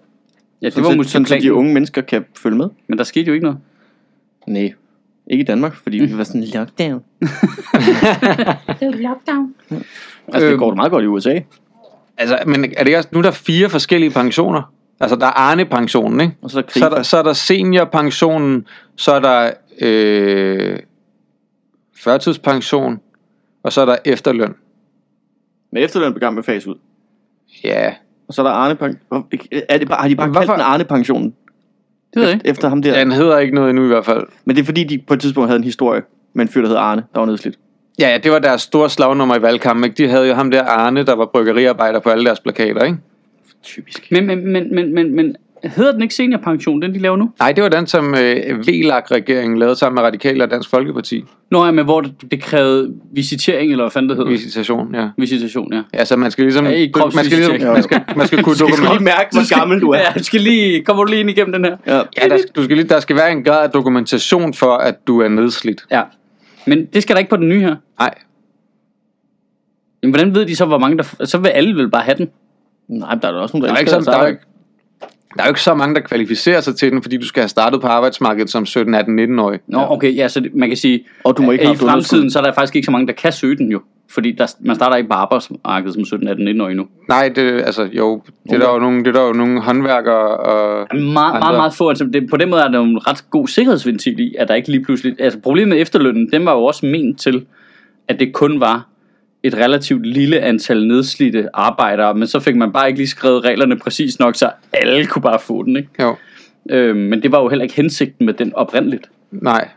Ja, 0.62 0.66
det 0.66 0.72
Sådan, 0.72 0.84
var 0.84 0.90
så- 0.90 0.96
måske 0.96 1.12
sådan, 1.12 1.26
så 1.26 1.38
de 1.42 1.54
unge 1.54 1.74
mennesker 1.74 2.00
kan 2.02 2.24
følge 2.38 2.56
med. 2.56 2.68
men 2.88 2.98
der 2.98 3.04
skete 3.04 3.26
jo 3.26 3.32
ikke 3.32 3.44
noget. 3.44 3.58
Nej, 4.46 4.72
ikke 5.30 5.42
i 5.42 5.44
Danmark, 5.44 5.74
fordi 5.74 5.98
vi 5.98 6.18
var 6.18 6.24
sådan 6.24 6.42
en 6.42 6.48
lockdown. 6.54 7.02
Det 8.80 8.82
er 8.82 8.90
lockdown. 9.08 9.54
Altså, 10.28 10.46
det 10.46 10.52
Øhm. 10.52 10.58
går 10.58 10.74
meget 10.74 10.90
godt 10.90 11.04
i 11.04 11.06
USA. 11.06 11.38
Altså, 12.18 12.38
men 12.46 12.64
er 12.64 12.68
det 12.78 12.86
ikke 12.86 12.98
også, 12.98 13.08
nu 13.12 13.18
er 13.18 13.22
der 13.22 13.30
fire 13.30 13.68
forskellige 13.70 14.10
pensioner. 14.10 14.72
Altså, 15.00 15.16
der 15.16 15.26
er 15.26 15.30
Arne-pensionen, 15.30 16.20
ikke? 16.20 16.34
Og 16.42 16.50
så 16.50 16.58
er 16.58 16.62
der 16.62 16.70
Så 16.78 16.84
er, 16.84 16.88
der, 16.90 17.02
så 17.02 17.16
er 17.18 17.22
der 17.22 17.32
seniorpensionen, 17.32 18.66
så 18.96 19.12
er 19.12 19.20
der 19.20 19.50
øh, 19.80 20.78
førtidspension, 21.96 23.00
og 23.62 23.72
så 23.72 23.80
er 23.80 23.84
der 23.84 23.96
efterløn. 24.04 24.54
Men 25.72 25.82
efterløn 25.82 26.14
blev 26.14 26.28
at 26.38 26.44
fase 26.44 26.68
ud. 26.70 26.74
Ja, 27.64 27.94
Og 28.28 28.34
så 28.34 28.42
er 28.42 28.46
der 28.46 28.52
Arne 28.52 28.74
pension. 28.74 29.26
Er 29.68 29.78
det 29.78 29.88
bare, 29.88 30.00
har 30.00 30.08
de 30.08 30.16
bare 30.16 30.26
Men 30.26 30.34
kaldt 30.34 30.46
hvorfor- 30.46 30.52
den 30.62 30.62
Arne 30.72 30.84
pensionen 30.84 31.34
Det 32.14 32.20
ved 32.20 32.28
jeg 32.28 32.34
ikke. 32.34 32.48
efter 32.48 32.68
ham 32.68 32.82
der? 32.82 32.98
den 32.98 33.12
hedder 33.12 33.38
ikke 33.38 33.54
noget 33.54 33.70
endnu 33.70 33.84
i 33.84 33.88
hvert 33.88 34.04
fald. 34.04 34.26
Men 34.44 34.56
det 34.56 34.62
er 34.62 34.66
fordi, 34.66 34.84
de 34.84 34.98
på 35.08 35.14
et 35.14 35.20
tidspunkt 35.20 35.48
havde 35.48 35.58
en 35.58 35.64
historie 35.64 36.02
med 36.34 36.42
en 36.44 36.48
fyr, 36.48 36.60
der 36.62 36.68
hed 36.68 36.76
Arne, 36.76 37.04
der 37.14 37.20
var 37.20 37.26
nedslidt. 37.26 37.58
Ja, 37.98 38.08
ja, 38.10 38.18
det 38.18 38.32
var 38.32 38.38
deres 38.38 38.62
store 38.62 38.90
slagnummer 38.90 39.36
i 39.38 39.42
valgkampen. 39.42 39.84
Ikke? 39.84 40.02
De 40.04 40.08
havde 40.08 40.28
jo 40.28 40.34
ham 40.34 40.50
der 40.50 40.62
Arne, 40.64 41.02
der 41.02 41.14
var 41.16 41.26
bryggeriarbejder 41.26 42.00
på 42.00 42.10
alle 42.10 42.24
deres 42.24 42.40
plakater, 42.40 42.84
ikke? 42.84 42.98
Typisk. 43.64 44.08
Men, 44.10 44.26
men, 44.26 44.52
men, 44.52 44.74
men, 44.74 44.94
men, 44.94 45.16
men 45.16 45.36
hedder 45.64 45.92
den 45.92 46.02
ikke 46.02 46.14
seniorpension, 46.14 46.82
den 46.82 46.94
de 46.94 46.98
laver 46.98 47.16
nu? 47.16 47.30
Nej, 47.40 47.52
det 47.52 47.62
var 47.62 47.68
den, 47.68 47.86
som 47.86 48.14
øh, 48.14 48.58
VLAG-regeringen 48.66 49.58
lavede 49.58 49.76
sammen 49.76 49.94
med 49.94 50.02
Radikale 50.02 50.44
og 50.44 50.50
Dansk 50.50 50.70
Folkeparti. 50.70 51.24
Nå 51.50 51.64
ja, 51.64 51.70
men 51.70 51.84
hvor 51.84 52.00
det, 52.00 52.12
det 52.30 52.42
krævede 52.42 52.94
visitering, 53.12 53.70
eller 53.72 53.84
hvad 53.84 53.90
fanden 53.90 54.08
det 54.08 54.16
hedder? 54.16 54.30
Visitation, 54.30 54.94
ja. 54.94 55.08
Visitation, 55.18 55.72
ja. 55.72 55.82
Ja, 55.94 56.04
så 56.04 56.16
man 56.16 56.30
skal 56.30 56.44
ligesom... 56.44 56.64
Ja, 56.66 56.70
ikke 56.70 56.98
man 56.98 57.24
skal, 57.24 57.38
ligesom 57.38 57.72
man 57.72 57.82
skal, 57.82 58.00
man 58.16 58.26
skal 58.26 58.42
kunne 58.42 58.54
Du 58.58 58.58
skal 58.58 58.66
lige 58.66 58.76
dokumentere... 58.76 59.02
mærke, 59.18 59.28
hvor 59.32 59.58
gammel 59.58 59.80
du 59.80 59.90
er. 59.90 59.98
Ja, 60.14 60.18
du 60.18 60.24
skal 60.24 60.40
lige, 60.40 60.84
kommer 60.84 61.04
du 61.04 61.10
lige 61.10 61.20
ind 61.20 61.30
igennem 61.30 61.52
den 61.52 61.64
her? 61.64 61.76
Ja. 61.86 61.96
Ja, 61.96 62.28
der, 62.28 62.38
skal- 62.38 62.50
du 62.56 62.64
skal 62.64 62.76
lige, 62.76 62.88
der 62.88 63.00
skal 63.00 63.16
være 63.16 63.32
en 63.32 63.44
grad 63.44 63.64
af 63.64 63.70
dokumentation 63.70 64.54
for, 64.54 64.72
at 64.72 64.94
du 65.06 65.20
er 65.20 65.28
nedslidt. 65.28 65.84
Ja. 65.90 66.02
Men 66.66 66.86
det 66.86 67.02
skal 67.02 67.16
der 67.16 67.18
ikke 67.18 67.30
på 67.30 67.36
den 67.36 67.48
nye 67.48 67.60
her. 67.60 67.76
Nej, 67.98 68.14
Jamen, 70.02 70.14
hvordan 70.14 70.34
ved 70.34 70.46
de 70.46 70.56
så, 70.56 70.64
hvor 70.64 70.78
mange 70.78 70.98
der... 70.98 71.24
Så 71.24 71.38
vil 71.38 71.48
alle 71.48 71.74
vel 71.74 71.90
bare 71.90 72.02
have 72.02 72.18
den. 72.18 72.30
Nej, 72.88 73.14
men 73.14 73.22
der 73.22 73.28
er 73.28 73.32
da 73.32 73.38
også 73.38 73.56
nogle, 73.56 73.68
der 73.68 73.74
der, 73.74 73.76
er, 73.76 73.80
ikke 73.80 73.88
elsker 73.88 74.00
så, 74.02 74.10
deres 74.10 74.22
der, 74.22 74.28
er 74.28 74.36
der 75.36 75.42
er 75.42 75.46
jo 75.46 75.50
ikke 75.50 75.62
så 75.62 75.74
mange, 75.74 75.94
der 75.94 76.00
kvalificerer 76.00 76.60
sig 76.60 76.76
til 76.76 76.92
den, 76.92 77.02
fordi 77.02 77.16
du 77.16 77.26
skal 77.26 77.40
have 77.40 77.48
startet 77.48 77.80
på 77.80 77.86
arbejdsmarkedet 77.86 78.50
som 78.50 78.66
17, 78.66 78.94
18, 78.94 79.18
19-årig. 79.18 79.60
Nå, 79.66 79.86
okay, 79.88 80.16
ja, 80.16 80.28
så 80.28 80.40
det, 80.40 80.54
man 80.54 80.68
kan 80.68 80.76
sige, 80.76 81.04
Og 81.24 81.36
du 81.36 81.42
må 81.42 81.52
ikke 81.52 81.62
at 81.62 81.68
have 81.68 81.74
i 81.74 81.78
fremtiden, 81.78 82.30
så 82.30 82.38
er 82.38 82.42
der 82.42 82.52
faktisk 82.52 82.76
ikke 82.76 82.86
så 82.86 82.90
mange, 82.90 83.06
der 83.06 83.12
kan 83.12 83.32
søge 83.32 83.56
den 83.56 83.72
jo. 83.72 83.80
Fordi 84.10 84.32
der, 84.32 84.54
man 84.60 84.76
starter 84.76 84.96
ikke 84.96 85.08
på 85.08 85.14
arbejdsmarkedet 85.14 85.94
som 85.94 86.04
17, 86.04 86.28
18, 86.28 86.44
19 86.44 86.60
år 86.60 86.68
endnu. 86.68 86.86
Nej, 87.08 87.28
det, 87.28 87.62
altså, 87.62 87.88
jo, 87.92 88.22
det 88.44 88.52
er 88.52 88.58
der 88.58 88.72
jo 88.72 88.78
nogle, 88.78 88.98
det 88.98 89.06
er 89.06 89.12
der 89.12 89.26
jo 89.26 89.32
nogle 89.32 89.60
håndværkere 89.60 90.36
og... 90.36 90.86
Meget, 90.92 91.04
meget, 91.04 91.34
andre. 91.34 91.56
meget 91.56 91.74
få. 91.74 91.88
Altså, 91.88 92.04
det, 92.04 92.30
på 92.30 92.36
den 92.36 92.50
måde 92.50 92.62
er 92.62 92.68
der 92.68 92.78
jo 92.78 92.84
en 92.84 93.08
ret 93.08 93.30
god 93.30 93.48
sikkerhedsventil 93.48 94.20
i, 94.20 94.34
at 94.38 94.48
der 94.48 94.54
ikke 94.54 94.70
lige 94.70 94.84
pludselig... 94.84 95.16
Altså 95.18 95.40
problemet 95.40 95.68
med 95.68 95.80
efterlønnen, 95.80 96.28
den 96.32 96.44
var 96.44 96.52
jo 96.52 96.64
også 96.64 96.86
ment 96.86 97.20
til, 97.20 97.46
at 98.08 98.20
det 98.20 98.32
kun 98.32 98.60
var 98.60 98.86
et 99.42 99.54
relativt 99.54 100.06
lille 100.06 100.40
antal 100.40 100.86
nedslidte 100.86 101.48
arbejdere, 101.54 102.14
men 102.14 102.26
så 102.28 102.40
fik 102.40 102.56
man 102.56 102.72
bare 102.72 102.88
ikke 102.88 102.98
lige 102.98 103.08
skrevet 103.08 103.44
reglerne 103.44 103.78
præcis 103.78 104.18
nok, 104.18 104.36
så 104.36 104.50
alle 104.72 105.06
kunne 105.06 105.22
bare 105.22 105.38
få 105.38 105.62
den, 105.62 105.76
ikke? 105.76 105.88
Jo, 106.02 106.16
Øh, 106.70 106.96
men 106.96 107.22
det 107.22 107.32
var 107.32 107.42
jo 107.42 107.48
heller 107.48 107.62
ikke 107.62 107.74
hensigten 107.74 108.26
med 108.26 108.34
den 108.34 108.54
oprindeligt. 108.54 109.10
nej. 109.30 109.68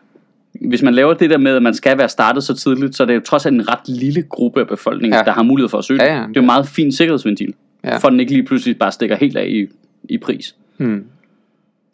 Hvis 0.68 0.82
man 0.82 0.94
laver 0.94 1.14
det 1.14 1.30
der 1.30 1.38
med, 1.38 1.56
at 1.56 1.64
man 1.64 1.74
skal 1.74 1.98
være 1.98 2.10
startet 2.10 2.44
så 2.44 2.54
tidligt, 2.56 2.96
så 2.96 3.04
er 3.04 3.08
det 3.08 3.16
jo 3.16 3.20
trods 3.20 3.46
alt 3.46 3.56
en 3.56 3.70
ret 3.70 3.88
lille 3.88 4.22
gruppe 4.30 4.60
af 4.60 4.68
befolkningen, 4.68 5.14
Ja. 5.14 5.18
ja. 5.18 5.24
der 5.24 5.32
har 5.32 5.44
mulighed 5.44 5.70
for 5.70 5.78
at 5.78 5.86
søge 5.86 6.04
Ja, 6.04 6.10
den. 6.10 6.16
ja. 6.18 6.22
Det 6.22 6.28
er 6.28 6.32
jo 6.36 6.42
en 6.42 6.46
meget 6.46 6.68
fin 6.68 6.92
sikkerhedsventil, 6.92 7.54
Ja. 7.84 7.90
ja. 7.90 7.98
for 7.98 8.10
den 8.10 8.20
ikke 8.20 8.32
lige 8.32 8.44
pludselig 8.44 8.78
bare 8.80 8.92
stikker 8.92 9.16
helt 9.16 9.38
af 9.38 9.48
i, 9.48 9.68
i 10.10 10.18
pris. 10.18 10.56
Hmm. 10.78 11.06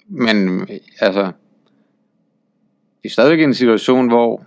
Men 0.07 0.67
altså, 0.99 1.23
vi 3.03 3.07
er 3.07 3.09
stadigvæk 3.09 3.39
i 3.39 3.43
en 3.43 3.53
situation, 3.53 4.07
hvor 4.07 4.43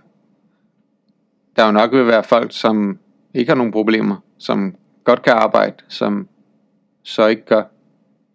der 1.55 1.65
jo 1.65 1.71
nok 1.71 1.91
vil 1.93 2.07
være 2.07 2.23
folk, 2.23 2.51
som 2.53 2.97
ikke 3.33 3.49
har 3.49 3.55
nogen 3.55 3.71
problemer, 3.71 4.15
som 4.37 4.75
godt 5.03 5.21
kan 5.21 5.33
arbejde, 5.33 5.75
som 5.87 6.27
så 7.03 7.27
ikke 7.27 7.45
gør. 7.45 7.63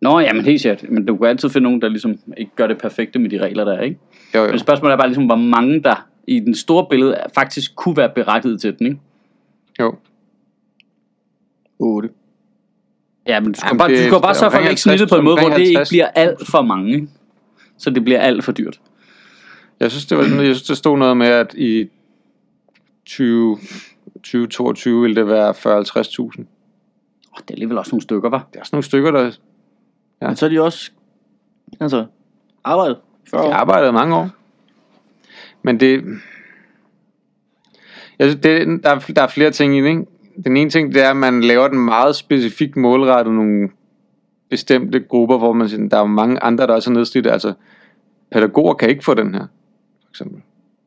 Nå, 0.01 0.21
ja, 0.21 0.33
men 0.33 0.45
helt 0.45 0.61
sikkert. 0.61 0.91
Men 0.91 1.07
du 1.07 1.17
kan 1.17 1.27
altid 1.27 1.51
finde 1.51 1.65
nogen, 1.65 1.83
der 1.83 1.89
ligesom 1.89 2.19
ikke 2.37 2.53
gør 2.57 2.67
det 2.67 2.79
perfekte 2.79 3.19
med 3.19 3.31
de 3.31 3.39
regler, 3.39 3.65
der 3.65 3.73
er, 3.73 3.81
ikke? 3.81 3.99
Jo, 4.35 4.43
jo. 4.43 4.51
Men 4.51 4.59
spørgsmålet 4.59 4.93
er 4.93 4.99
bare 4.99 5.09
ligesom, 5.09 5.27
hvor 5.27 5.37
mange 5.37 5.83
der 5.83 6.09
i 6.27 6.41
den 6.41 6.55
store 6.55 6.87
billede 6.91 7.17
faktisk 7.35 7.75
kunne 7.75 7.97
være 7.97 8.11
berettiget 8.15 8.61
til 8.61 8.79
den, 8.79 8.87
ikke? 8.87 9.01
jo. 9.81 9.95
8. 11.79 12.09
Ja, 13.27 13.41
men 13.41 13.53
du 13.53 13.59
skal 13.59 13.69
Jamen, 13.69 13.79
bare, 13.79 13.89
det 13.89 13.99
du 13.99 14.03
skal 14.03 14.23
bare 14.23 14.35
sørge 14.35 14.51
for 14.51 14.59
at 14.59 14.65
lægge 14.65 14.81
snittet 14.81 15.09
på 15.09 15.15
en 15.15 15.27
50, 15.27 15.41
måde, 15.41 15.49
hvor 15.49 15.59
det 15.59 15.67
ikke 15.67 15.87
bliver 15.89 16.07
alt 16.07 16.47
for 16.47 16.63
mange? 16.63 17.09
Så 17.79 17.91
det 17.91 18.05
bliver 18.05 18.21
alt 18.21 18.45
for 18.45 18.53
dyrt. 18.53 18.81
Jeg 19.81 19.91
synes, 19.91 20.07
det 20.07 20.19
var, 20.19 20.25
jeg 20.25 20.55
synes, 20.55 20.63
der 20.63 20.75
stod 20.75 20.99
noget 20.99 21.17
med, 21.17 21.27
at 21.27 21.55
i 21.55 21.89
20, 23.07 23.59
2022 24.19 25.03
ville 25.03 25.17
det 25.17 25.27
være 25.27 25.51
40-50.000. 25.51 26.45
Oh, 27.33 27.39
det 27.39 27.51
er 27.51 27.55
alligevel 27.55 27.79
også 27.79 27.91
nogle 27.93 28.03
stykker, 28.03 28.31
var. 28.31 28.49
Det 28.53 28.61
er 28.61 28.65
sådan 28.65 28.77
nogle 28.77 28.85
stykker, 28.85 29.11
der 29.11 29.31
Ja. 30.23 30.27
Men 30.27 30.37
så 30.37 30.47
er 30.47 30.51
de 30.51 30.63
også 30.63 30.91
altså, 31.81 32.07
arbejdet 32.65 32.99
40 33.31 33.47
de 33.47 33.55
arbejdede 33.55 33.93
mange 33.93 34.17
år. 34.17 34.31
Men 35.63 35.81
det... 35.81 36.05
Jeg 38.19 38.31
synes, 38.31 38.43
det, 38.43 38.83
der, 38.85 38.91
er, 38.91 38.99
der 39.17 39.23
er 39.23 39.29
flere 39.29 39.51
ting 39.51 39.77
i 39.77 39.83
det, 39.83 39.89
ikke? 39.89 40.07
Den 40.45 40.57
ene 40.57 40.71
ting, 40.71 40.95
det 40.95 41.05
er, 41.05 41.11
at 41.11 41.17
man 41.17 41.41
laver 41.41 41.69
den 41.69 41.85
meget 41.85 42.17
specifikt 42.17 42.77
målrettet 42.77 43.35
nogle 43.35 43.69
bestemte 44.51 45.01
grupper, 45.01 45.39
hvor 45.39 45.53
man 45.53 45.69
siger, 45.69 45.89
der 45.89 45.99
er 45.99 46.07
mange 46.07 46.43
andre, 46.43 46.67
der 46.67 46.75
også 46.75 46.91
er 46.91 46.95
nedslidte. 46.95 47.33
Altså, 47.33 47.53
pædagoger 48.33 48.75
kan 48.75 48.89
ikke 48.89 49.05
få 49.05 49.15
den 49.15 49.35
her, 49.35 49.47
for 50.03 50.11
eksempel. 50.11 50.43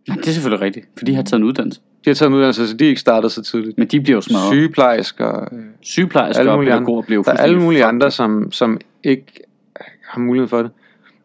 Nej, 0.09 0.17
det 0.17 0.27
er 0.27 0.31
selvfølgelig 0.31 0.61
rigtigt, 0.65 0.85
for 0.97 1.05
de 1.05 1.15
har 1.15 1.23
taget 1.23 1.39
en 1.39 1.43
uddannelse. 1.43 1.81
De 2.05 2.09
har 2.09 2.15
taget 2.15 2.29
en 2.29 2.35
uddannelse, 2.35 2.67
så 2.67 2.77
de 2.77 2.85
er 2.85 2.89
ikke 2.89 3.01
startet 3.01 3.31
så 3.31 3.41
tidligt. 3.41 3.77
Men 3.77 3.87
de 3.87 4.01
bliver 4.01 4.17
jo 4.17 4.21
smadret. 4.21 4.53
Sygeplejersker, 4.53 5.53
øh, 5.53 5.59
Sygeplejersker 5.81 6.39
alle 6.39 6.51
og 6.51 6.63
pædagoger 6.63 7.01
bliver 7.01 7.15
jo 7.17 7.23
der 7.23 7.31
er 7.31 7.37
alle 7.37 7.59
mulige 7.61 7.85
andre, 7.85 8.11
som, 8.11 8.51
som 8.51 8.79
ikke 9.03 9.25
har 10.07 10.21
mulighed 10.21 10.47
for 10.47 10.61
det. 10.61 10.71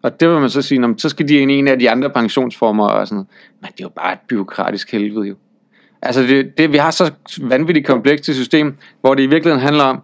Og 0.03 0.21
det 0.21 0.29
vil 0.29 0.41
man 0.41 0.51
så 0.51 0.63
sige, 0.63 0.79
"Nå, 0.79 0.87
men 0.87 0.99
så 0.99 1.09
skal 1.09 1.29
de 1.29 1.35
ind 1.35 1.51
i 1.51 1.55
en 1.55 1.69
af 1.69 1.79
de 1.79 1.91
andre 1.91 2.11
pensionsformer 2.11 2.87
og 2.87 3.07
sådan 3.07 3.17
noget. 3.17 3.29
Men 3.61 3.71
det 3.73 3.81
er 3.81 3.85
jo 3.85 3.89
bare 3.89 4.13
et 4.13 4.19
byråkratisk 4.29 4.93
helvede 4.93 5.27
jo. 5.29 5.35
Altså 6.03 6.23
det, 6.23 6.59
det, 6.59 6.73
vi 6.73 6.77
har 6.77 6.91
så 6.91 7.13
vanvittigt 7.43 7.87
komplekst 7.87 8.25
system, 8.25 8.75
hvor 9.01 9.15
det 9.15 9.23
i 9.23 9.27
virkeligheden 9.27 9.63
handler 9.63 9.85
om, 9.85 10.01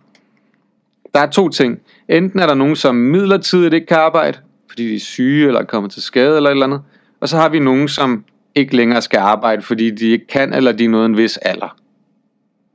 der 1.15 1.21
er 1.21 1.31
to 1.31 1.49
ting. 1.49 1.79
Enten 2.09 2.41
er 2.41 2.47
der 2.47 2.55
nogen, 2.55 2.77
som 2.77 2.95
midlertidigt 2.95 3.75
ikke 3.75 3.87
kan 3.87 3.97
arbejde, 3.97 4.39
fordi 4.69 4.89
de 4.89 4.95
er 4.95 5.01
syge 5.01 5.47
eller 5.47 5.61
er 5.61 5.65
kommet 5.65 5.93
til 5.93 6.03
skade 6.03 6.37
eller 6.37 6.51
et 6.51 6.55
eller 6.55 6.67
andet. 6.67 6.81
Og 7.21 7.29
så 7.29 7.37
har 7.37 7.49
vi 7.49 7.59
nogen, 7.59 7.89
som 7.89 8.25
ikke 8.55 8.77
længere 8.77 9.03
skal 9.03 9.19
arbejde, 9.19 9.63
fordi 9.63 9.91
de 9.91 10.09
ikke 10.09 10.27
kan, 10.27 10.55
eller 10.55 10.73
de 10.73 10.85
er 10.85 10.89
noget 10.89 11.07
en 11.07 11.17
vis 11.17 11.37
alder. 11.37 11.77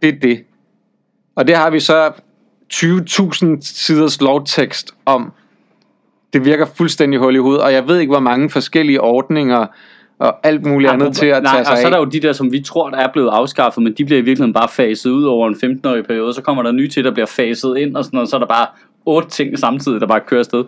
Det 0.02 0.16
er 0.16 0.20
det. 0.20 0.44
Og 1.36 1.48
det 1.48 1.56
har 1.56 1.70
vi 1.70 1.80
så 1.80 2.12
20.000 2.74 3.58
siders 3.62 4.22
lovtekst 4.22 4.96
om. 5.06 5.32
Det 6.34 6.46
virker 6.46 6.66
fuldstændig 6.66 7.20
hul 7.20 7.36
i 7.36 7.38
hovedet, 7.38 7.62
og 7.62 7.74
jeg 7.74 7.88
ved 7.88 8.00
ikke, 8.00 8.12
hvor 8.12 8.20
mange 8.20 8.50
forskellige 8.50 9.02
ordninger 9.02 9.68
og 10.20 10.48
alt 10.48 10.66
muligt 10.66 10.92
andet 10.92 11.16
til 11.16 11.26
at 11.26 11.44
Nej, 11.44 11.54
tage 11.54 11.66
sig 11.66 11.74
og 11.74 11.78
så 11.78 11.88
er 11.88 11.92
der 11.92 11.98
jo 11.98 12.06
de 12.06 12.20
der, 12.20 12.34
som 12.34 12.52
vi 12.52 12.60
tror, 12.60 12.90
der 12.90 12.98
er 12.98 13.12
blevet 13.14 13.30
afskaffet, 13.30 13.84
men 13.84 13.94
de 13.94 14.06
bliver 14.06 14.20
i 14.20 14.22
virkeligheden 14.22 14.54
bare 14.54 14.70
faset 14.70 15.10
ud 15.10 15.24
over 15.24 15.48
en 15.48 15.56
15-årig 15.56 16.06
periode. 16.06 16.34
Så 16.34 16.42
kommer 16.42 16.64
der 16.64 16.72
nye 16.72 16.88
til, 16.88 17.04
der 17.04 17.12
bliver 17.12 17.26
faset 17.26 17.78
ind, 17.78 17.96
og 17.96 18.04
sådan 18.04 18.18
noget, 18.18 18.30
så 18.30 18.36
er 18.36 18.40
der 18.40 18.48
bare 18.48 18.68
otte 19.06 19.30
ting 19.30 19.60
samtidig, 19.60 20.02
der 20.02 20.08
bare 20.08 20.22
kører 20.28 20.40
afsted. 20.40 20.64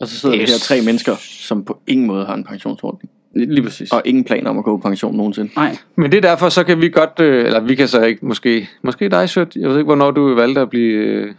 Og 0.00 0.08
så 0.08 0.18
sidder 0.18 0.36
vi 0.36 0.40
her 0.40 0.58
tre 0.62 0.80
mennesker, 0.80 1.16
som 1.20 1.64
på 1.64 1.78
ingen 1.86 2.06
måde 2.06 2.24
har 2.24 2.34
en 2.34 2.44
pensionsordning. 2.44 3.10
Lige 3.34 3.62
præcis. 3.62 3.92
Og 3.92 4.02
ingen 4.04 4.24
planer 4.24 4.50
om 4.50 4.58
at 4.58 4.64
gå 4.64 4.76
på 4.76 4.88
pension 4.88 5.16
nogensinde. 5.16 5.50
Nej, 5.56 5.76
Men 5.96 6.12
det 6.12 6.24
er 6.24 6.28
derfor, 6.28 6.48
så 6.48 6.64
kan 6.64 6.80
vi 6.80 6.88
godt, 6.88 7.20
øh, 7.20 7.46
eller 7.46 7.60
vi 7.60 7.74
kan 7.74 7.88
så 7.88 8.02
ikke, 8.02 8.26
måske, 8.26 8.68
måske 8.82 9.08
dig, 9.08 9.28
Sødt, 9.28 9.56
jeg 9.56 9.68
ved 9.68 9.76
ikke, 9.76 9.84
hvornår 9.86 10.10
du 10.10 10.34
valgte 10.34 10.60
at 10.60 10.70
blive 10.70 10.92
øh, 10.92 11.34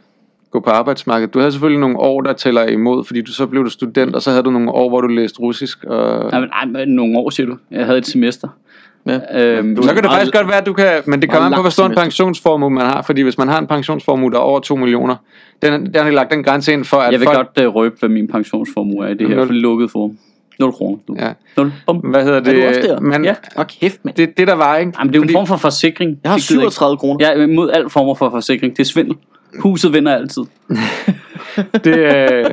gå 0.51 0.59
på 0.59 0.69
arbejdsmarkedet. 0.69 1.33
Du 1.33 1.39
havde 1.39 1.51
selvfølgelig 1.51 1.79
nogle 1.79 1.99
år, 1.99 2.21
der 2.21 2.33
tæller 2.33 2.65
imod, 2.65 3.03
fordi 3.03 3.21
du 3.21 3.33
så 3.33 3.47
blev 3.47 3.63
du 3.65 3.69
student, 3.69 4.15
og 4.15 4.21
så 4.21 4.29
havde 4.29 4.43
du 4.43 4.51
nogle 4.51 4.71
år, 4.71 4.89
hvor 4.89 5.01
du 5.01 5.07
læste 5.07 5.39
russisk. 5.39 5.83
Og... 5.83 6.31
Nej, 6.31 6.39
men, 6.39 6.49
ej, 6.49 6.65
men 6.65 6.89
nogle 6.89 7.17
år, 7.19 7.29
siger 7.29 7.47
du. 7.47 7.57
Jeg 7.71 7.85
havde 7.85 7.97
et 7.97 8.05
semester. 8.05 8.47
Ja. 9.05 9.19
Øhm, 9.57 9.81
Så 9.83 9.93
kan 9.93 10.03
det 10.03 10.11
faktisk 10.11 10.33
godt 10.33 10.47
være, 10.47 10.57
at 10.57 10.65
du 10.65 10.73
kan, 10.73 10.87
men 11.05 11.21
det 11.21 11.29
kommer 11.31 11.45
an 11.45 11.53
på, 11.55 11.61
hvor 11.61 11.69
stor 11.69 11.85
en 11.85 11.95
pensionsformue 11.95 12.69
man 12.69 12.85
har, 12.85 13.01
fordi 13.01 13.21
hvis 13.21 13.37
man 13.37 13.47
har 13.47 13.59
en 13.59 13.67
pensionsformue, 13.67 14.31
der 14.31 14.37
er 14.37 14.41
over 14.41 14.59
2 14.59 14.75
millioner, 14.75 15.15
den, 15.61 15.85
den 15.85 15.95
har 15.95 16.11
lagt 16.11 16.31
den 16.31 16.43
grænse 16.43 16.73
ind 16.73 16.85
for, 16.85 16.97
at 16.97 17.11
jeg 17.11 17.19
vil 17.19 17.27
folk, 17.27 17.55
godt 17.55 17.67
uh, 17.67 17.75
røbe, 17.75 17.95
hvad 17.99 18.09
min 18.09 18.27
pensionsformue 18.27 19.05
er 19.05 19.09
i 19.09 19.13
det 19.13 19.27
her 19.27 19.35
Nul. 19.35 19.45
for 19.47 19.53
lukket 19.53 19.91
forum. 19.91 20.17
0 20.59 20.71
kroner. 20.71 20.97
Du. 21.07 21.15
Ja. 21.19 21.31
0. 21.57 21.71
Bum. 21.87 21.97
hvad 21.97 22.23
hedder 22.23 22.39
det? 22.39 22.53
Er 22.53 22.61
du 22.61 22.67
også 22.67 22.81
der? 22.81 22.99
Men 22.99 23.25
Ja. 23.25 23.33
Åh, 23.57 23.65
kæft, 23.65 24.05
mand. 24.05 24.15
det, 24.15 24.37
det 24.37 24.47
der 24.47 24.55
var, 24.55 24.77
ikke? 24.77 24.91
Jamen, 24.99 25.13
det 25.13 25.15
er 25.15 25.19
jo 25.19 25.23
en 25.23 25.27
Fordi- 25.27 25.33
form 25.33 25.47
for 25.47 25.57
forsikring. 25.57 26.17
Jeg 26.23 26.31
har 26.31 26.37
Det 26.37 26.47
gider 26.47 26.61
jeg 26.61 26.71
37 26.71 26.97
kroner. 26.97 27.13
ikke. 27.19 27.31
Jeg 27.31 27.39
er 27.39 27.47
imod 27.47 27.69
al 27.71 27.89
former 27.89 28.15
for 28.15 28.29
forsikring. 28.29 28.77
Det 28.77 28.79
er 28.83 28.87
svindel. 28.87 29.15
Huset 29.59 29.93
vinder 29.93 30.15
altid. 30.15 30.41
Det, 31.83 31.97
øh, 31.97 32.45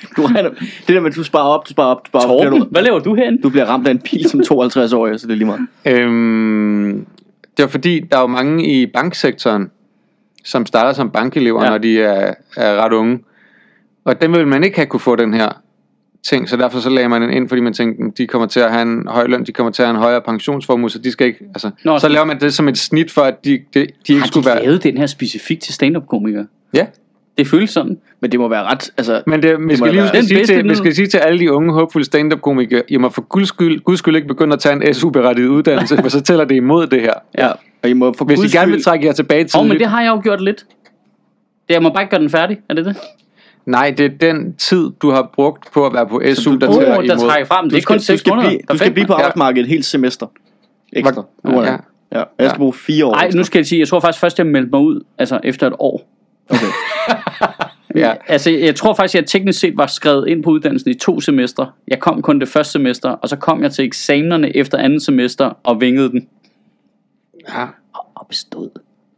Du 0.16 0.22
regner, 0.26 0.50
det 0.50 0.88
der 0.88 1.00
med, 1.00 1.10
at 1.10 1.16
du 1.16 1.22
sparer 1.24 1.48
op, 1.48 1.64
du 1.68 1.70
sparer 1.70 1.88
op, 1.88 2.04
du 2.06 2.08
sparer 2.10 2.24
op. 2.24 2.28
Torben, 2.30 2.50
bliver 2.50 2.64
Du, 2.64 2.70
hvad 2.70 2.82
laver 2.82 2.98
du 2.98 3.14
herinde? 3.14 3.42
du 3.42 3.48
bliver 3.50 3.64
ramt 3.66 3.86
af 3.86 3.90
en 3.90 3.98
pil 4.00 4.28
som 4.30 4.40
52-årig, 4.40 5.20
så 5.20 5.26
det 5.26 5.32
er 5.32 5.36
lige 5.36 5.46
meget. 5.46 5.66
Øhm, 5.86 7.06
det 7.56 7.62
var 7.62 7.66
fordi, 7.68 8.00
der 8.10 8.16
er 8.16 8.20
jo 8.20 8.26
mange 8.26 8.66
i 8.66 8.86
banksektoren, 8.86 9.70
som 10.44 10.66
starter 10.66 10.92
som 10.92 11.10
bankelever, 11.10 11.64
Ja. 11.64 11.70
når 11.70 11.78
de 11.78 12.00
er, 12.02 12.34
er 12.56 12.76
ret 12.84 12.92
unge. 12.92 13.18
Og 14.04 14.22
dem 14.22 14.32
vil 14.32 14.46
man 14.46 14.64
ikke 14.64 14.76
have 14.76 14.86
kunne 14.86 15.00
få 15.00 15.16
den 15.16 15.34
her 15.34 15.48
ting, 16.22 16.48
så 16.48 16.56
derfor 16.56 16.78
så 16.78 16.90
lagde 16.90 17.08
man 17.08 17.22
den 17.22 17.30
ind, 17.30 17.48
fordi 17.48 17.60
man 17.60 17.72
tænkte, 17.72 18.22
de 18.22 18.26
kommer 18.26 18.46
til 18.48 18.60
at 18.60 18.70
have 18.70 18.82
en 18.82 19.06
høj 19.08 19.26
løn, 19.26 19.44
de 19.44 19.52
kommer 19.52 19.72
til 19.72 19.82
at 19.82 19.86
have 19.88 19.94
en 19.96 20.02
højere 20.02 20.20
pensionsformue, 20.22 20.90
så 20.90 20.98
de 20.98 21.10
skal 21.12 21.26
ikke, 21.26 21.44
altså, 21.54 21.70
Nå, 21.84 21.98
så 21.98 22.08
laver 22.08 22.24
man 22.24 22.40
det 22.40 22.54
som 22.54 22.68
et 22.68 22.78
snit 22.78 23.10
for, 23.10 23.22
at 23.22 23.44
de, 23.44 23.50
de, 23.50 23.58
de 23.74 23.86
ikke 24.08 24.20
Har 24.20 24.26
skulle 24.26 24.44
de 24.50 24.54
være... 24.54 24.64
lavet 24.64 24.82
den 24.82 24.96
her 24.98 25.06
specifikt 25.06 25.62
til 25.62 25.74
stand-up-komikere? 25.74 26.46
Ja, 26.74 26.86
Det 27.38 27.46
føles 27.48 27.70
sådan. 27.70 27.98
Men 28.20 28.32
det 28.32 28.40
må 28.40 28.48
være 28.48 28.62
ret, 28.64 28.90
altså... 28.98 29.22
men 29.26 29.42
det, 29.42 29.58
vi, 29.58 29.64
må 29.64 29.76
skal 29.76 29.90
lige 29.92 30.02
være- 30.02 30.22
sige 30.22 30.44
til, 30.44 30.56
vi 30.56 30.62
nyhed. 30.62 30.76
skal 30.76 30.94
sige 30.94 31.06
til 31.06 31.18
alle 31.18 31.38
de 31.38 31.52
unge, 31.52 31.72
håbfulde 31.72 32.04
stand-up-komikere, 32.06 32.82
I 32.88 32.96
må 32.96 33.08
for 33.08 33.22
guds 33.22 33.48
skyld, 33.48 33.80
guds 33.80 33.98
skyld 33.98 34.16
ikke 34.16 34.28
begynde 34.28 34.52
at 34.54 34.60
tage 34.60 34.88
en 34.88 34.94
SU-berettiget 34.94 35.48
uddannelse, 35.48 35.96
for 35.96 36.08
så 36.08 36.20
tæller 36.20 36.44
det 36.44 36.54
imod 36.54 36.86
det 36.86 37.00
her. 37.00 37.12
Ja, 37.38 37.48
og 37.82 37.88
I 37.88 37.92
må 37.92 38.12
for 38.18 38.24
Hvis 38.24 38.38
guds 38.38 38.54
I 38.54 38.56
gerne 38.56 38.72
vil 38.72 38.82
trække 38.82 39.06
jer 39.06 39.12
tilbage 39.12 39.48
Åh, 39.54 39.60
oh, 39.60 39.68
men 39.68 39.78
det 39.78 39.86
har 39.86 40.02
jeg 40.02 40.08
jo 40.10 40.20
gjort 40.22 40.40
lidt. 40.40 40.64
Det, 41.68 41.74
jeg 41.74 41.82
må 41.82 41.88
bare 41.90 42.02
ikke 42.02 42.10
gøre 42.10 42.20
den 42.20 42.30
færdig. 42.30 42.58
Er 42.68 42.74
det 42.74 42.84
det? 42.84 42.96
Nej, 43.66 43.94
det 43.98 44.04
er 44.06 44.32
den 44.32 44.54
tid, 44.56 44.90
du 45.02 45.10
har 45.10 45.30
brugt 45.34 45.72
på 45.72 45.86
at 45.86 45.92
være 45.94 46.06
på 46.06 46.22
SU, 46.34 46.50
du- 46.52 46.56
der 46.58 46.68
Åh, 46.68 46.74
tæller 46.74 46.98
oh, 46.98 47.04
der 47.06 47.14
imod. 47.16 47.28
trækker 47.30 47.46
frem. 47.46 47.64
Det 47.64 47.72
Du 47.72 47.76
er 47.76 47.80
skal, 47.80 47.86
kun 47.94 47.98
du 47.98 48.04
6 48.04 48.20
skal, 48.20 48.30
måneder. 48.30 48.48
blive, 48.48 48.60
du 48.72 48.78
skal 48.78 48.92
blive 48.92 49.06
på 49.06 49.12
Ja. 49.12 49.18
arbejdsmarkedet 49.18 49.62
et 49.62 49.68
helt 49.68 49.84
semester. 49.84 50.26
Ekstra. 50.92 51.22
Hvor- 51.42 51.62
ja. 51.64 51.72
det. 51.72 51.80
Ja, 52.12 52.18
jeg 52.18 52.26
skal 52.38 52.44
Ja. 52.46 52.56
bruge 52.56 52.72
fire 52.72 53.04
år 53.06 53.12
Nej, 53.14 53.30
nu 53.34 53.42
skal 53.44 53.58
jeg 53.58 53.66
sige, 53.66 53.78
jeg 53.78 53.88
tror 53.88 54.00
faktisk 54.00 54.20
først, 54.20 54.38
jeg 54.38 54.46
meldte 54.46 54.70
mig 54.70 54.80
ud 54.80 55.00
altså 55.18 55.40
efter 55.44 55.66
et 55.66 55.72
år. 55.78 56.08
Okay. 56.50 56.66
Ja. 57.94 58.12
Altså, 58.28 58.50
jeg 58.50 58.74
tror 58.74 58.94
faktisk, 58.94 59.14
jeg 59.14 59.26
teknisk 59.26 59.60
set 59.60 59.76
var 59.76 59.86
skrevet 59.86 60.28
ind 60.28 60.42
på 60.42 60.50
uddannelsen 60.50 60.90
i 60.90 60.94
to 60.94 61.20
semestre. 61.20 61.70
Jeg 61.88 61.98
kom 61.98 62.22
kun 62.22 62.40
det 62.40 62.48
første 62.48 62.72
semester, 62.72 63.08
og 63.10 63.28
så 63.28 63.36
kom 63.36 63.62
jeg 63.62 63.72
til 63.72 63.84
eksamenerne 63.84 64.56
efter 64.56 64.78
andet 64.78 65.02
semester 65.02 65.50
og 65.64 65.80
vingede 65.80 66.08
den. 66.10 66.26
ja, 67.48 67.64
Og 68.14 68.26
bestod. 68.28 68.68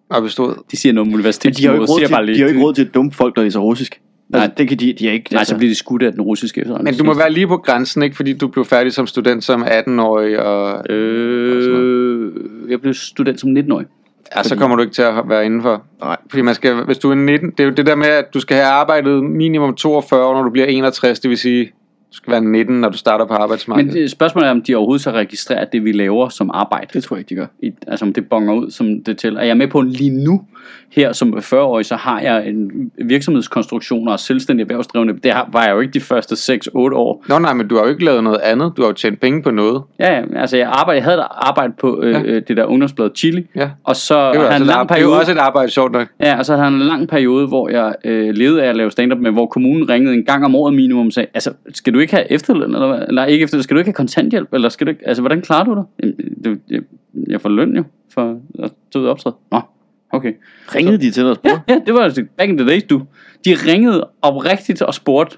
og 0.09 0.23
bestod. 0.23 0.55
De 0.71 0.77
siger 0.77 0.93
noget 0.93 1.09
om 1.09 1.15
universitet. 1.15 1.57
de 1.57 1.67
har 1.67 1.73
jo 1.75 1.81
ikke 1.83 1.93
råd 1.93 1.99
til, 2.01 2.09
de 2.09 2.15
har 2.15 2.43
jo 2.43 2.47
ikke 2.47 2.63
råd 2.63 2.75
til 2.75 2.85
at 2.85 2.95
dumpe 2.95 3.17
folk, 3.17 3.37
der 3.37 3.43
læser 3.43 3.61
russisk. 3.61 4.01
Altså, 4.35 4.47
Nej. 4.47 4.55
det 4.59 4.69
kan 4.69 4.79
de, 4.79 4.93
de 4.93 5.09
er 5.09 5.13
ikke... 5.13 5.33
Nej, 5.33 5.39
altså, 5.39 5.53
så 5.55 5.59
bliver 5.59 5.71
de 5.71 5.75
skudt 5.75 6.03
af 6.03 6.13
den 6.13 6.21
russiske 6.23 6.61
efterhånden. 6.61 6.85
Men 6.85 6.95
du 6.99 7.05
må 7.05 7.15
være 7.15 7.33
lige 7.33 7.47
på 7.47 7.57
grænsen, 7.57 8.03
ikke? 8.03 8.17
Fordi 8.17 8.33
du 8.33 8.49
blev 8.49 8.65
færdig 8.65 8.93
som 8.93 9.07
student 9.07 9.45
som 9.45 9.63
18-årig, 9.63 10.39
og 10.39 10.91
Øh, 10.91 12.33
jeg 12.71 12.81
blev 12.81 12.95
student 12.95 13.41
som 13.41 13.57
19-årig. 13.57 13.87
Ja, 14.37 14.43
så 14.43 14.57
kommer 14.57 14.77
du 14.77 14.83
ikke 14.83 14.95
til 14.95 15.03
at 15.03 15.15
være 15.29 15.45
indenfor. 15.45 15.83
Nej. 16.01 16.17
Fordi 16.31 16.43
man 16.43 16.55
skal, 16.55 16.85
hvis 16.85 16.99
du 16.99 17.11
er 17.11 17.15
19, 17.15 17.51
det 17.51 17.61
er 17.61 17.65
jo 17.65 17.71
det 17.71 17.87
der 17.87 17.95
med, 17.95 18.07
at 18.07 18.35
du 18.35 18.41
skal 18.41 18.57
have 18.57 18.69
arbejdet 18.69 19.25
minimum 19.25 19.75
42 19.75 20.25
år, 20.25 20.35
når 20.35 20.43
du 20.43 20.51
bliver 20.51 20.67
61, 20.67 21.21
det 21.21 21.29
vil 21.31 21.39
sige, 21.39 21.73
du 22.13 22.17
skal 22.17 22.31
være 22.31 22.41
19, 22.41 22.81
når 22.81 22.89
du 22.89 22.99
starter 22.99 23.25
på 23.27 23.35
arbejdsmarkedet. 23.35 23.95
Men 23.95 24.03
det, 24.03 24.11
spørgsmålet 24.11 24.47
er, 24.47 24.51
om 24.51 24.63
de 24.63 24.75
overhovedet 24.75 25.03
så 25.03 25.11
registrerer 25.11 25.65
det, 25.65 25.85
vi 25.85 25.93
laver 25.93 26.29
som 26.29 26.51
arbejde. 26.55 26.87
Det 26.93 27.05
tror 27.05 27.17
jeg 27.17 27.21
ikke, 27.21 27.29
de 27.29 27.35
gør. 27.35 27.47
I, 27.63 27.73
altså 27.87 28.05
om 28.05 28.13
det 28.13 28.29
bonger 28.29 28.55
ud, 28.55 28.71
som 28.71 29.03
det 29.05 29.19
til. 29.19 29.37
Er 29.37 29.43
jeg 29.43 29.57
med 29.57 29.69
på 29.69 29.81
lige 29.81 30.25
nu, 30.25 30.43
her 30.91 31.13
som 31.13 31.35
40-årig, 31.39 31.87
så 31.87 31.97
har 31.97 32.21
jeg 32.21 32.49
en 32.49 32.91
virksomhedskonstruktion 33.27 34.09
og 34.09 34.21
selvstændig 34.21 34.63
erhvervsdrivende. 34.65 35.15
Det 35.23 35.33
har, 35.33 35.49
var 35.53 35.65
jeg 35.65 35.73
jo 35.75 35.81
ikke 35.81 35.93
de 35.93 36.01
første 36.01 36.55
6-8 36.55 36.71
år. 36.77 37.25
Nå 37.29 37.39
nej, 37.39 37.55
men 37.55 37.69
du 37.69 37.77
har 37.77 37.83
jo 37.83 37.89
ikke 37.91 38.05
lavet 38.05 38.25
noget 38.25 38.39
andet. 38.39 38.73
Du 38.77 38.83
har 38.83 38.89
jo 38.89 38.93
tjent 38.95 39.21
penge 39.21 39.43
på 39.43 39.51
noget. 39.51 39.83
Ja, 39.99 40.15
ja, 40.15 40.23
altså 40.37 40.57
jeg, 40.57 40.69
arbejdede, 40.69 40.97
jeg 40.97 41.05
havde 41.05 41.19
et 41.19 41.25
arbejde 41.31 41.73
på 41.81 42.01
øh, 42.03 42.13
Ja. 42.13 42.23
øh, 42.25 42.43
det 42.49 42.57
der 42.57 42.65
ungdomsblad 42.65 43.11
Chili, 43.17 43.47
Ja. 43.57 43.71
og 43.85 43.97
så 43.97 44.29
Det 44.33 44.35
jeg 44.39 44.45
altså 44.45 44.57
en 44.57 44.63
et, 44.63 44.67
lang 44.67 44.79
arbejde, 44.81 44.99
det 44.99 45.05
jo 45.05 45.09
periode, 45.09 45.21
også 45.21 45.33
et 45.33 45.39
arbejde, 45.39 45.71
sjovt 45.71 45.93
nok. 45.93 46.09
ja, 46.21 46.39
og 46.39 46.45
så 46.47 46.53
havde 46.57 46.67
jeg 46.67 46.73
en 46.75 46.81
lang 46.81 47.09
periode, 47.09 47.47
hvor 47.47 47.69
jeg 47.69 47.95
øh, 48.05 48.35
levede 48.35 48.63
af 48.65 48.69
at 48.69 48.77
lave 48.77 48.91
stand-up 48.91 49.19
med, 49.19 49.31
hvor 49.31 49.47
kommunen 49.47 49.89
ringede 49.89 50.15
en 50.15 50.25
gang 50.25 50.45
om 50.45 50.55
året 50.55 50.75
minimum 50.75 51.07
og 51.07 51.13
sagde, 51.13 51.27
altså, 51.35 51.53
skal 51.75 51.95
du 51.95 51.99
ikke 52.03 52.15
have 52.15 52.33
efterløn, 52.33 52.75
eller, 52.75 52.89
hvad? 52.89 53.05
eller 53.09 53.25
ikke 53.25 53.43
efterløn, 53.45 53.63
skal 53.63 53.75
du 53.75 53.79
ikke 53.79 53.89
have 53.89 53.95
kontanthjælp, 53.95 54.53
eller 54.53 54.69
skal 54.69 54.87
du 54.87 54.91
ikke, 54.91 55.09
altså, 55.09 55.23
hvordan 55.23 55.43
klarer 55.43 55.65
du 55.65 55.85
Det, 56.45 56.61
jeg, 56.71 56.81
jeg 57.29 57.41
får 57.41 57.49
løn 57.49 57.77
jo, 57.77 57.85
for 58.15 58.41
at 58.63 58.71
tage 58.93 59.03
ud 59.03 59.09
optræde. 59.09 59.35
Nå, 59.53 59.61
okay. 60.11 60.33
Ringede 60.75 60.99
de 60.99 61.11
til 61.11 61.23
dig 61.23 61.31
og 61.31 61.39
Ja, 61.45 61.51
spurgte? 61.51 61.73
ja, 61.73 61.81
det 61.87 61.95
var 61.95 62.01
altså 62.01 62.25
back 62.37 62.49
in 62.51 62.59
the 62.59 62.69
days, 62.69 62.83
du. 62.83 63.03
De 63.45 63.55
ringede 63.67 64.09
oprigtigt 64.23 64.83
og 64.83 64.95
spurgte, 64.95 65.37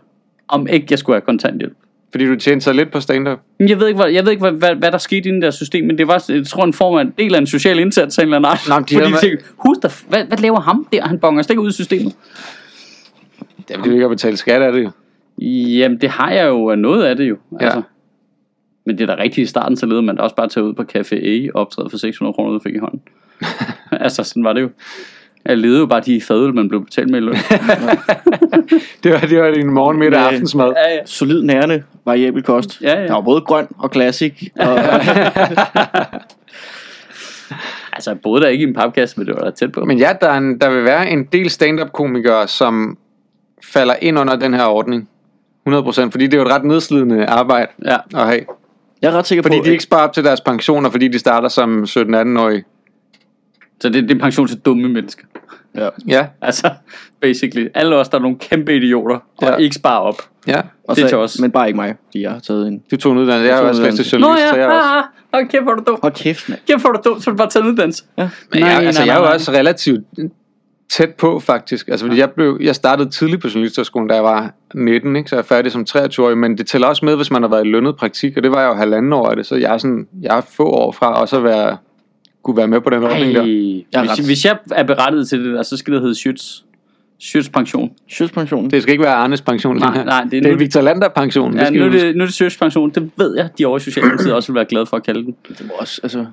om 0.49 0.67
ikke 0.67 0.87
jeg 0.91 0.99
skulle 0.99 1.15
have 1.17 1.21
kontanthjælp. 1.27 1.73
Fordi 2.11 2.27
du 2.27 2.37
tjente 2.37 2.65
så 2.65 2.73
lidt 2.73 2.91
på 2.93 3.01
stand-up. 3.01 3.39
Jeg 3.61 3.81
ved 3.81 3.87
ikke, 3.89 4.01
hvad, 4.03 4.11
jeg 4.13 4.25
ved 4.25 4.31
ikke 4.33 4.41
hvad, 4.41 4.53
hvad, 4.53 4.75
hvad 4.75 4.93
der 4.93 4.99
skete 4.99 5.29
i 5.29 5.33
det 5.33 5.43
der 5.43 5.51
system, 5.51 5.85
men 5.87 5.99
det 5.99 6.09
var, 6.09 6.25
jeg 6.29 6.47
tror, 6.47 6.65
en 6.65 6.73
form 6.73 6.95
af 6.97 7.01
en 7.03 7.13
del 7.19 7.35
af 7.35 7.39
en 7.39 7.47
social 7.47 7.79
indsats 7.79 8.19
af 8.19 8.23
en 8.23 8.27
eller 8.29 8.37
anden 8.37 8.51
art. 8.51 8.61
Nå, 8.69 8.75
de 8.75 8.95
Fordi 8.95 9.07
de 9.07 9.11
med- 9.11 9.19
tænkte, 9.19 9.45
husk 9.57 9.81
hvad, 10.09 10.25
hvad 10.25 10.39
laver 10.39 10.61
ham 10.61 10.87
der? 10.93 11.07
Han 11.07 11.19
bonger 11.19 11.43
slet 11.43 11.51
ikke 11.51 11.63
ud 11.63 11.69
i 11.69 11.73
systemet. 11.73 12.15
Det 13.69 13.75
er 13.75 13.79
fordi, 13.79 13.89
du 13.89 13.95
ikke 13.95 14.03
har 14.03 14.09
betalt 14.09 14.39
skat 14.39 14.63
af 14.63 14.73
det 14.73 14.85
jo. 14.85 14.91
Jamen, 15.39 16.01
det 16.01 16.11
har 16.11 16.31
jeg 16.31 16.49
jo 16.49 16.75
noget 16.75 17.05
af 17.05 17.17
det 17.17 17.29
jo. 17.29 17.37
Ja. 17.61 17.65
Altså. 17.65 17.83
Men 18.87 18.99
det 18.99 19.11
er 19.11 19.17
da 19.17 19.23
rigtigt 19.23 19.45
i 19.45 19.47
starten, 19.47 19.77
så 19.77 19.87
levede 19.87 20.03
man 20.03 20.17
da 20.17 20.23
også 20.23 20.37
bare 20.37 20.49
tage 20.49 20.65
ud 20.65 20.75
på 20.75 20.83
Café 20.83 21.15
A 21.15 21.49
og 21.55 21.61
optræde 21.61 21.91
for 21.91 21.97
600 21.97 22.35
kroner, 22.35 22.53
du 22.53 22.59
fik 22.59 22.75
i 22.75 22.79
hånden. 22.79 23.01
altså, 24.05 24.25
sådan 24.25 24.45
var 24.45 24.53
det 24.53 24.61
jo. 24.61 24.69
Jeg 25.45 25.59
levede 25.59 25.79
jo 25.79 25.87
bare 25.87 26.01
de 26.01 26.21
fadøl, 26.21 26.55
man 26.55 26.69
blev 26.69 26.85
betalt 26.85 27.11
med 27.11 27.19
i 27.19 27.23
løn. 27.23 27.35
Det 29.03 29.13
var, 29.13 29.19
det 29.21 29.43
var 29.43 29.51
din 29.51 29.71
morgen, 29.71 29.99
middag 29.99 30.21
og 30.21 30.27
aftensmad. 30.27 30.73
ja, 30.77 30.95
ja. 30.95 31.07
Solid 31.07 31.43
nærende, 31.43 31.83
variabel 32.05 32.43
kost. 32.43 32.83
Ja, 32.83 33.01
ja. 33.01 33.07
Der 33.07 33.13
var 33.13 33.21
både 33.21 33.41
grøn 33.41 33.67
og 33.79 33.91
classic. 33.93 34.51
Og, 34.57 34.79
Altså, 37.93 38.11
jeg 38.11 38.21
boede 38.21 38.43
der 38.43 38.49
ikke 38.49 38.65
i 38.65 38.69
en 38.69 38.75
papkasse, 38.75 39.21
men 39.21 39.27
det 39.27 39.35
var 39.37 39.45
da 39.45 39.51
tæt 39.51 39.73
på. 39.73 39.85
Men 39.85 39.99
ja, 39.99 40.13
der, 40.21 40.29
er 40.29 40.39
en, 40.39 40.61
der 40.61 40.71
vil 40.71 40.85
være 40.85 41.11
en 41.11 41.25
del 41.25 41.51
stand-up-komikere, 41.51 42.49
som 42.49 42.99
falder 43.65 43.95
ind 44.03 44.19
under 44.19 44.37
den 44.37 44.55
her 44.55 44.65
ordning. 44.65 45.09
100%, 45.69 46.11
fordi 46.11 46.25
det 46.27 46.35
er 46.35 46.39
jo 46.39 46.45
et 46.47 46.53
ret 46.53 46.65
nedslidende 46.65 47.27
arbejde 47.27 47.67
Ja. 47.85 47.97
at 48.15 48.27
have. 48.27 48.41
jeg 49.03 49.13
er 49.13 49.19
ret 49.19 49.27
sikker 49.27 49.43
Fordi 49.43 49.59
på, 49.59 49.65
de 49.65 49.71
ikke 49.71 49.83
sparer 49.83 50.03
op 50.09 50.13
til 50.13 50.25
deres 50.25 50.41
pensioner, 50.41 50.91
fordi 50.91 51.09
de 51.09 51.19
starter 51.19 51.49
som 51.49 51.83
17-18-årige. 51.85 52.65
Så 53.81 53.89
det, 53.89 54.09
det 54.09 54.17
er 54.17 54.21
pension 54.21 54.47
til 54.49 54.59
dumme 54.59 54.89
mennesker. 54.89 55.25
Ja. 55.77 55.89
Ja, 56.09 56.27
Altså, 56.41 56.71
basically. 57.21 57.69
Alle 57.75 57.97
os, 57.97 58.09
der 58.09 58.19
er 58.19 58.23
nogle 58.23 58.37
kæmpe 58.39 58.77
idioter, 58.77 59.15
og 59.37 59.49
Ja. 59.49 59.57
ikke 59.57 59.75
sparer 59.75 60.01
op. 60.01 60.15
ja. 60.47 60.61
og 60.89 60.97
det 60.97 61.03
er 61.03 61.07
så, 61.07 61.09
til 61.09 61.19
os. 61.19 61.39
Men 61.41 61.51
bare 61.51 61.67
ikke 61.67 61.77
mig, 61.77 61.95
fordi 62.07 62.23
jeg 62.23 62.31
har 62.31 62.39
taget 62.39 62.69
en... 62.69 62.83
Du 62.91 62.97
tog 62.97 63.13
en 63.13 63.19
uddannelse. 63.19 63.49
Jeg 63.49 63.53
er 63.53 63.57
tog 63.57 63.63
jo 63.63 63.65
en 63.65 63.69
også 63.71 63.81
uddannelse. 63.83 64.05
specialist, 64.05 64.51
så 64.51 64.57
jeg 64.57 64.67
også... 64.67 65.03
hold 65.35 65.49
kæft, 65.49 65.63
hvor 65.63 65.73
er 65.73 65.77
du 65.77 65.83
dum. 65.87 65.99
Hold 66.03 66.13
kæft, 66.13 66.49
mand. 66.49 66.61
Kæft, 66.67 66.81
hvor 66.81 66.91
er 66.91 66.95
du 66.95 67.11
dum, 67.11 67.21
så 67.21 67.31
du 67.31 67.37
bare 67.37 67.49
taget 67.51 67.65
en 67.65 67.71
uddannelse. 67.71 68.05
Ja. 68.19 68.29
Men 68.53 68.61
jeg, 68.63 68.71
altså, 68.83 69.05
jeg 69.05 69.15
er 69.17 69.21
jo 69.21 69.33
også 69.33 69.53
relativt 69.53 70.01
tæt 70.97 71.15
på, 71.15 71.41
faktisk. 71.41 71.89
Altså, 71.89 72.07
fordi 72.07 72.21
jeg, 72.21 72.31
blev, 72.31 72.59
jeg 72.61 72.75
startede 72.75 73.11
tidligt 73.11 73.43
på 73.43 73.49
journalisterskolen, 73.49 74.09
da 74.09 74.15
jeg 74.15 74.25
var 74.25 74.55
19, 74.75 75.17
ikke? 75.17 75.31
så 75.31 75.37
jeg 75.37 75.41
er 75.41 75.47
færdig 75.47 75.73
som 75.73 75.87
23-årig, 75.91 76.39
men 76.39 76.59
det 76.59 76.67
tæller 76.67 76.89
også 76.89 77.05
med, 77.05 77.17
hvis 77.17 77.31
man 77.31 77.43
har 77.43 77.49
været 77.49 77.67
i 77.67 77.69
lønnet 77.69 77.97
praktik, 77.97 78.37
og 78.37 78.43
det 78.43 78.51
var 78.51 78.61
jeg 78.61 78.69
jo 78.69 78.75
halvanden 78.75 79.13
år 79.13 79.29
af 79.29 79.37
det, 79.37 79.47
så 79.47 79.57
jeg 79.57 79.75
er, 79.75 79.79
sådan, 79.79 80.07
jeg 80.23 80.37
er 80.37 80.41
få 80.57 80.65
år 80.65 80.93
fra 80.93 81.21
også 81.21 81.37
at 81.37 81.45
være, 81.45 81.77
kunne 82.43 82.57
være 82.57 82.69
med 82.69 82.81
på 82.81 82.91
den 82.91 83.03
ordning 83.03 83.35
der. 83.35 83.43
Jeg 83.93 84.05
er 84.05 84.15
Hvis, 84.17 84.27
hvis 84.27 84.45
jeg 84.45 84.59
er 84.73 84.83
berettiget 84.83 85.29
til 85.29 85.45
det 85.45 85.55
der, 85.55 85.63
så 85.63 85.77
skal 85.77 85.95
det 85.95 86.03
hedde 86.03 86.15
Schütz. 86.15 86.63
Schütz 87.23 87.51
pension. 87.51 87.93
Sjøspensionen. 88.11 88.71
Det 88.71 88.83
skal 88.83 88.93
ikke 88.93 89.05
være 89.05 89.15
Arnes 89.15 89.41
pension. 89.41 89.77
Nej, 89.77 90.05
nej, 90.05 90.25
det 90.31 90.39
er 90.39 90.43
det 90.43 90.53
er 90.53 90.57
Victor 90.57 90.81
Lander 90.81 91.09
pension. 91.09 91.57
Ja, 91.57 91.67
skal 91.67 91.81
nu 91.81 91.87
er 91.87 91.91
det, 91.91 92.17
nu 92.17 92.23
er 92.23 92.27
det 92.27 92.43
Schütz 92.43 92.59
pension. 92.59 92.91
Det 92.91 93.11
ved 93.17 93.37
jeg, 93.37 93.49
de 93.59 93.67
over 93.67 93.77
i 93.77 93.81
Socialdemokratiet 93.81 94.35
også 94.39 94.53
vil 94.53 94.57
være 94.57 94.65
glade 94.65 94.87
for 94.87 94.97
at 94.97 95.03
kalde 95.03 95.25
den. 95.25 95.37
Det 95.49 95.67
må 95.67 95.73
også, 95.79 96.01
altså... 96.03 96.27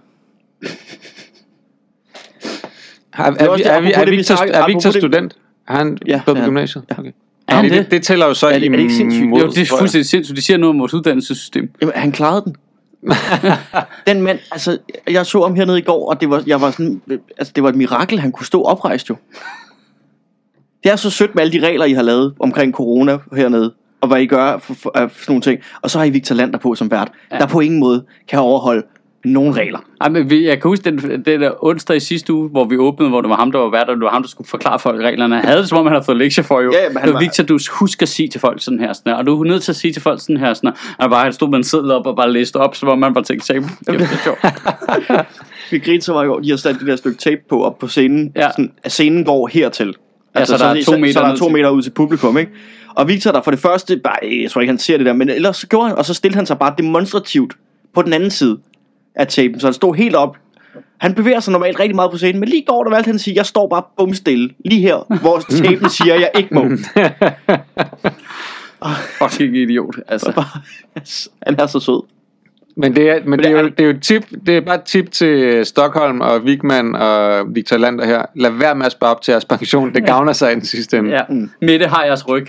Har- 3.13 3.25
Er, 3.25 3.31
Det 3.31 3.41
er 3.41 3.45
er, 3.51 3.55
det, 3.57 3.65
er, 3.65 3.99
er, 3.99 4.05
det, 4.05 4.11
Victor, 4.17 4.35
er 4.35 4.67
Victor 4.67 4.91
det- 4.91 5.01
student? 5.01 5.35
Har 5.67 5.77
han 5.77 5.97
Ja, 6.07 6.11
ja, 6.11 6.21
på 6.25 6.33
det 6.33 6.43
gymnasiet? 6.45 6.83
Ja. 6.89 6.99
Okay. 6.99 7.11
Er 7.47 7.55
han 7.55 7.63
det, 7.65 7.71
det? 7.71 7.79
det, 7.83 7.91
det 7.91 8.03
tæller 8.03 8.27
jo 8.27 8.33
så 8.33 8.47
Er 8.47 8.59
det- 8.59 8.65
er 8.67 8.69
det 8.71 8.79
ikke 8.79 8.93
sindssygt? 8.93 9.25
Jo, 9.29 9.47
det 9.47 9.57
er 9.57 9.65
fuldstændig 9.79 10.05
sindssygt. 10.09 10.35
De 10.37 10.41
siger 10.41 10.57
noget 10.57 10.69
om 10.73 10.79
vores 10.79 10.93
uddannelsessystem. 10.93 11.69
Jamen, 11.81 11.93
han 11.95 12.11
klarede 12.11 12.41
den. 12.45 12.55
den 14.07 14.21
mand, 14.21 14.39
altså, 14.51 14.77
jeg 15.09 15.25
så 15.25 15.41
ham 15.41 15.55
hernede 15.55 15.77
i 15.79 15.81
går, 15.81 16.09
og 16.09 16.21
det 16.21 16.29
var, 16.29 16.43
jeg 16.47 16.61
var 16.61 16.71
sådan, 16.71 17.01
altså, 17.37 17.53
det 17.55 17.63
var 17.63 17.69
et 17.69 17.75
mirakel, 17.75 18.19
han 18.19 18.31
kunne 18.31 18.45
stå 18.45 18.63
oprejst 18.63 19.09
jo. 19.09 19.15
Det 20.83 20.91
er 20.91 20.95
så 20.95 21.09
sødt 21.09 21.35
med 21.35 21.43
alle 21.43 21.59
de 21.61 21.67
regler, 21.67 21.85
I 21.85 21.93
har 21.93 22.01
lavet 22.01 22.33
omkring 22.39 22.73
corona 22.73 23.17
hernede, 23.35 23.73
og 24.01 24.07
hvad 24.07 24.21
I 24.21 24.25
gør 24.25 24.57
for, 24.57 24.73
for, 24.73 24.91
for 24.95 24.99
sådan 25.09 25.09
nogle 25.27 25.41
ting. 25.41 25.59
Og 25.81 25.89
så 25.89 25.97
har 25.97 26.05
I 26.05 26.09
Victor 26.09 26.35
Lander 26.35 26.59
på 26.59 26.75
som 26.75 26.91
vært, 26.91 27.11
ja. 27.31 27.37
der 27.37 27.45
på 27.47 27.59
ingen 27.59 27.79
måde 27.79 28.05
kan 28.27 28.39
overholde 28.39 28.83
nogen 29.25 29.57
regler. 29.57 29.79
Ej, 30.01 30.09
men 30.09 30.29
vi, 30.29 30.47
jeg 30.47 30.61
kan 30.61 30.69
huske 30.69 30.83
den, 30.91 30.97
den 31.25 31.41
der 31.41 31.51
onsdag 31.65 31.95
i 31.97 31.99
sidste 31.99 32.33
uge, 32.33 32.49
hvor 32.49 32.65
vi 32.65 32.77
åbnede, 32.77 33.09
hvor 33.09 33.21
det 33.21 33.29
var 33.29 33.35
ham, 33.35 33.51
der 33.51 33.59
var 33.59 33.69
vært, 33.69 33.89
og 33.89 33.95
det 33.95 34.03
var 34.03 34.09
ham, 34.09 34.21
der 34.23 34.29
skulle 34.29 34.47
forklare 34.47 34.79
folk 34.79 35.01
reglerne. 35.01 35.35
Han 35.35 35.45
havde 35.45 35.59
det, 35.59 35.69
som 35.69 35.77
om 35.77 35.85
han 35.85 35.93
havde 35.93 36.05
fået 36.05 36.17
lektier 36.17 36.43
for 36.43 36.61
jo. 36.61 36.71
Ja, 36.71 36.89
men 36.89 36.97
han 36.97 37.07
det 37.07 37.13
var 37.13 37.19
var- 37.19 37.19
Victor, 37.19 37.43
du 37.43 37.59
husker 37.71 38.03
at 38.03 38.09
sige 38.09 38.27
til 38.29 38.39
folk 38.39 38.63
sådan 38.63 38.79
her, 38.79 38.93
sådan 38.93 39.11
her, 39.11 39.17
og 39.19 39.25
du 39.25 39.41
er 39.43 39.47
nødt 39.47 39.63
til 39.63 39.71
at 39.71 39.75
sige 39.75 39.93
til 39.93 40.01
folk 40.01 40.21
sådan 40.21 40.37
her, 40.37 40.53
sådan 40.53 40.67
her. 40.69 40.95
Han 40.99 41.09
bare 41.09 41.23
han 41.23 41.33
stod 41.33 41.49
med 41.49 41.57
en 41.57 41.63
seddel 41.63 41.91
op 41.91 42.07
og 42.07 42.15
bare 42.15 42.31
læste 42.31 42.55
op, 42.57 42.75
så 42.75 42.85
var 42.85 42.95
man 42.95 43.13
bare 43.13 43.23
tænkte, 43.23 43.53
jamen, 43.53 43.69
det 43.87 44.01
er 44.01 44.07
sjovt. 44.23 44.39
Vi 45.71 45.79
grinte 45.79 46.05
så 46.05 46.13
meget 46.13 46.25
i 46.25 46.27
går, 46.27 46.39
de 46.39 46.49
har 46.49 46.57
sat 46.57 46.75
det 46.79 46.87
der 46.87 46.95
stykke 46.95 47.17
tape 47.17 47.41
på 47.49 47.63
op 47.63 47.79
på 47.79 47.87
scenen. 47.87 48.31
Ja. 48.35 48.49
Sådan, 48.51 48.71
at 48.83 48.91
scenen 48.91 49.25
går 49.25 49.47
hertil. 49.47 49.93
Altså, 50.33 50.57
så 50.57 50.63
der 50.63 50.69
er 50.69 50.75
to 50.75 50.81
så, 50.91 50.97
meter 50.97 51.13
så 51.13 51.19
der 51.19 51.25
er 51.27 51.35
to 51.35 51.49
meter 51.49 51.69
ud 51.69 51.81
til 51.81 51.89
publikum, 51.91 52.37
ikke? 52.37 52.51
Og 52.95 53.07
Victor 53.07 53.31
der 53.31 53.41
for 53.41 53.51
det 53.51 53.59
første, 53.59 53.97
bare, 53.97 54.15
jeg 54.43 54.51
tror 54.51 54.61
ikke 54.61 54.71
han 54.71 54.79
ser 54.79 54.97
det 54.97 55.05
der, 55.05 55.13
men 55.13 55.29
ellers 55.29 55.57
så 55.57 55.67
gjorde 55.67 55.87
han, 55.87 55.97
og 55.97 56.05
så 56.05 56.13
stillede 56.13 56.35
han 56.37 56.45
sig 56.45 56.59
bare 56.59 56.73
demonstrativt 56.77 57.53
på 57.93 58.01
den 58.01 58.13
anden 58.13 58.29
side 58.31 58.57
af 59.15 59.27
tapen, 59.27 59.59
så 59.59 59.67
han 59.67 59.73
stod 59.73 59.95
helt 59.95 60.15
op. 60.15 60.37
Han 60.97 61.13
bevæger 61.15 61.39
sig 61.39 61.51
normalt 61.51 61.79
rigtig 61.79 61.95
meget 61.95 62.11
på 62.11 62.17
scenen, 62.17 62.39
men 62.39 62.49
lige 62.49 62.65
går 62.67 62.83
der 62.83 62.91
valgte 62.91 63.07
han 63.07 63.15
at 63.15 63.21
sige, 63.21 63.35
jeg 63.35 63.45
står 63.45 63.67
bare 63.67 63.83
bumstille, 63.97 64.49
lige 64.65 64.81
her, 64.81 65.19
hvor 65.21 65.39
tapen 65.63 65.89
siger, 65.89 66.13
jeg 66.15 66.31
ikke 66.37 66.53
må. 66.53 66.61
Fucking 69.21 69.57
idiot. 69.57 69.95
Altså, 70.07 70.43
han 71.47 71.59
er 71.59 71.65
så 71.67 71.79
sød. 71.79 72.03
Men 72.75 72.95
det 72.95 73.09
er, 73.09 73.19
men 73.25 73.39
det 73.39 73.45
er, 73.45 73.49
det 73.51 73.57
er- 73.59 73.61
jo, 73.63 73.69
det 73.69 73.79
er 73.79 73.83
jo 73.83 73.89
et 73.89 74.01
tip, 74.01 74.25
det 74.45 74.57
er 74.57 74.61
bare 74.61 74.75
et 74.75 74.83
tip 74.83 75.11
til 75.11 75.65
Stockholm 75.65 76.21
og 76.21 76.41
Wigman 76.41 76.95
og 76.95 77.45
Victor 77.55 77.77
Lander 77.77 78.05
her. 78.05 78.25
Lad 78.35 78.51
være 78.51 78.75
med 78.75 78.85
at 78.85 78.91
spare 78.91 79.11
op 79.11 79.21
til 79.21 79.31
jeres 79.31 79.45
pension. 79.45 79.93
Det 79.93 80.05
gavner 80.05 80.33
sig 80.33 80.51
i 80.51 80.55
den 80.55 80.65
sidste 80.65 80.97
ende. 80.97 81.09
ja. 81.11 81.21
Mette 81.61 81.85
har 81.87 82.03
jeres 82.03 82.27
ryg. 82.27 82.47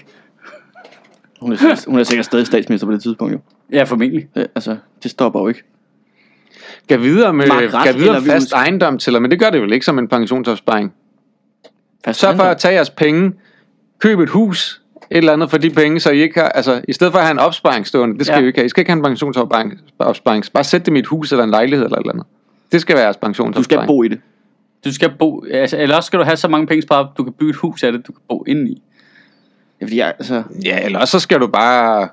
Hun 1.41 1.53
er, 1.53 1.85
hun 1.91 1.99
er 1.99 2.03
sikkert 2.05 2.25
stadig 2.27 2.47
statsminister 2.47 2.87
på 2.87 2.93
det 2.93 3.03
tidspunkt, 3.03 3.33
jo. 3.35 3.39
Ja, 3.73 3.83
formentlig. 3.83 4.29
Ja, 4.37 4.45
altså, 4.55 4.77
det 5.03 5.11
stopper 5.11 5.41
jo 5.41 5.49
ikke. 5.49 5.63
Gav 6.89 7.01
videre 7.01 7.33
med 7.33 7.47
gav 7.47 7.95
videre 7.95 8.17
eller 8.17 8.21
fast 8.33 8.53
ejendom 8.53 8.99
til, 8.99 9.23
men 9.23 9.31
det 9.31 9.41
gør 9.41 9.51
det 9.51 9.63
vel 9.63 9.73
ikke 9.73 9.87
som 9.87 9.99
en 9.99 10.09
pensionsopsparing. 10.09 10.93
Fast 12.05 12.21
Sørg 12.21 12.37
for 12.37 12.43
at 12.43 12.59
tage 12.59 12.75
jeres 12.75 12.91
penge, 12.91 13.33
køb 13.99 14.21
et 14.21 14.29
hus, 14.29 14.83
et 15.11 15.17
eller 15.17 15.33
andet 15.33 15.51
for 15.51 15.59
de 15.59 15.71
penge, 15.71 16.01
så 16.01 16.11
I 16.11 16.21
ikke 16.23 16.41
har, 16.41 16.49
altså 16.49 16.81
i 16.89 16.93
stedet 16.93 17.13
for 17.13 17.19
at 17.19 17.25
have 17.25 17.33
en 17.33 17.39
opsparing 17.39 17.87
stående, 17.87 18.19
det 18.19 18.27
skal 18.27 18.35
Ja. 18.35 18.39
I 18.39 18.43
jo 18.43 18.47
ikke 18.47 18.59
have. 18.59 18.67
I 18.67 18.69
skal 18.69 18.81
ikke 18.81 18.91
have 18.91 18.97
en 18.97 19.03
pensionsopsparing. 19.05 19.81
opsparing. 19.99 20.45
Bare 20.55 20.65
sæt 20.65 20.87
dem 20.87 20.97
i 20.97 20.99
et 20.99 21.07
hus 21.07 21.33
eller 21.33 21.45
en 21.45 21.51
lejlighed 21.51 21.85
eller 21.87 21.97
et 21.99 22.03
eller 22.03 22.13
andet. 22.13 22.27
Det 22.73 22.81
skal 22.81 22.95
være 22.97 23.05
jeres 23.05 23.17
Du 23.17 23.27
pensionsopsparing. 23.27 23.83
skal 23.83 23.87
bo 23.87 24.03
i 24.03 24.09
det. 24.09 24.21
Du 24.85 24.95
skal 24.95 25.11
bo, 25.19 25.45
altså, 25.51 25.77
eller 25.79 25.97
også 25.97 26.07
skal 26.07 26.19
du 26.19 26.25
have 26.25 26.37
så 26.37 26.49
mange 26.49 26.67
penge 26.67 26.83
sparet, 26.83 27.07
op, 27.09 27.19
du 27.19 27.25
kan 27.25 27.33
bygge 27.33 27.51
et 27.51 27.57
hus 27.57 27.83
af 27.83 27.93
det, 27.93 28.07
du 28.07 28.13
kan 28.13 28.21
bo 28.29 28.45
inde 28.47 28.71
i. 28.71 28.83
Ja, 29.81 29.85
fordi 29.87 29.99
jeg, 29.99 30.15
altså, 30.19 30.43
Ja, 30.65 30.85
eller 30.85 30.99
også 30.99 31.11
så 31.13 31.21
skal 31.21 31.41
du 31.41 31.47
bare... 31.47 32.09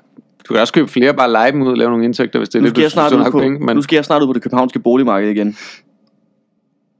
Du 0.50 0.54
kan 0.54 0.60
også 0.60 0.72
købe 0.72 0.88
flere, 0.88 1.14
bare 1.14 1.30
lege 1.30 1.52
dem 1.52 1.62
ud 1.62 1.68
og 1.68 1.76
lave 1.76 1.90
nogle 1.90 2.04
indtægter, 2.04 2.38
hvis 2.38 2.48
det 2.48 2.58
er 2.58 2.62
nu 2.62 2.68
det, 2.68 2.76
du 2.76 2.80
jeg 2.80 2.90
snart 2.90 3.10
synes, 3.10 3.16
du 3.16 3.18
ud 3.20 3.24
har 3.24 3.30
på, 3.30 3.38
penge. 3.38 3.58
Men 3.66 3.76
nu 3.76 3.82
skal 3.82 3.96
jeg 3.96 4.04
snart 4.04 4.22
ud 4.22 4.26
på 4.26 4.32
det 4.32 4.42
københavnske 4.42 4.78
boligmarked 4.78 5.30
igen. 5.30 5.56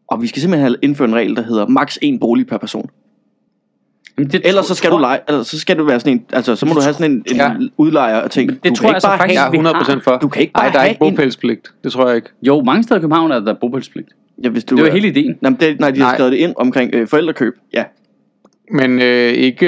Og 0.09 0.22
vi 0.22 0.26
skal 0.26 0.42
simpelthen 0.42 0.66
have 0.68 0.76
indført 0.82 1.09
en 1.09 1.14
regel, 1.14 1.36
der 1.36 1.42
hedder 1.42 1.66
maks 1.66 1.98
en 2.03 2.18
bolig 2.18 2.46
per 2.46 2.59
person. 2.59 2.90
Jamen, 4.18 4.30
det 4.30 4.40
Ellers 4.44 4.66
så 4.66 4.74
skal 4.74 4.90
du 4.90 4.98
lege, 4.98 5.18
eller 5.28 5.42
så 5.42 5.59
skal 5.59 5.78
du 5.78 5.84
være 5.84 6.01
sådan 6.01 6.12
en, 6.12 6.24
altså 6.32 6.57
så 6.57 6.66
må 6.66 6.74
du 6.74 6.80
have 6.80 6.92
sådan 6.94 7.11
en, 7.12 7.24
en 7.30 7.36
Ja. 7.36 7.53
udlejer 7.76 8.20
og 8.20 8.30
ting. 8.30 8.51
Men 8.51 8.59
det 8.62 8.70
du 8.70 8.74
tror 8.74 8.82
kan 8.82 8.88
jeg 8.88 8.96
ikke 8.96 9.07
bare 9.07 9.18
faktisk, 9.18 9.34
jeg 9.34 9.42
have, 9.42 9.57
er 9.68 9.92
vi 9.94 9.98
100% 9.98 10.01
for. 10.05 10.18
Du 10.18 10.28
kan 10.28 10.42
ikke 10.42 10.53
bare 10.53 10.64
Nej, 10.64 10.72
der 10.72 10.78
er 10.80 10.84
ikke 10.84 11.05
en- 11.05 11.11
bopælspligt. 11.16 11.72
Det 11.84 11.92
tror 11.92 12.07
jeg 12.07 12.16
ikke. 12.16 12.28
Jo, 12.42 12.62
mange 12.62 12.82
steder 12.82 12.98
i 12.98 13.01
København 13.01 13.30
er 13.32 13.40
der 13.40 13.55
bopælspligt. 13.55 14.09
ja, 14.44 14.48
hvis 14.48 14.64
du 14.64 14.76
Det 14.76 14.82
var 14.84 14.88
er- 14.88 14.92
hele 14.94 15.09
ideen. 15.09 15.34
Men 15.42 15.55
det, 15.61 15.80
nej, 15.80 15.90
de 15.90 16.01
har 16.01 16.07
Nej. 16.07 16.16
skrevet 16.16 16.32
det 16.32 16.38
ind 16.38 16.55
omkring 16.57 16.94
øh, 16.94 17.09
forældrekøb. 17.09 17.55
Ja, 17.74 17.84
Men 18.72 19.02
øh, 19.02 19.32
ikke, 19.32 19.66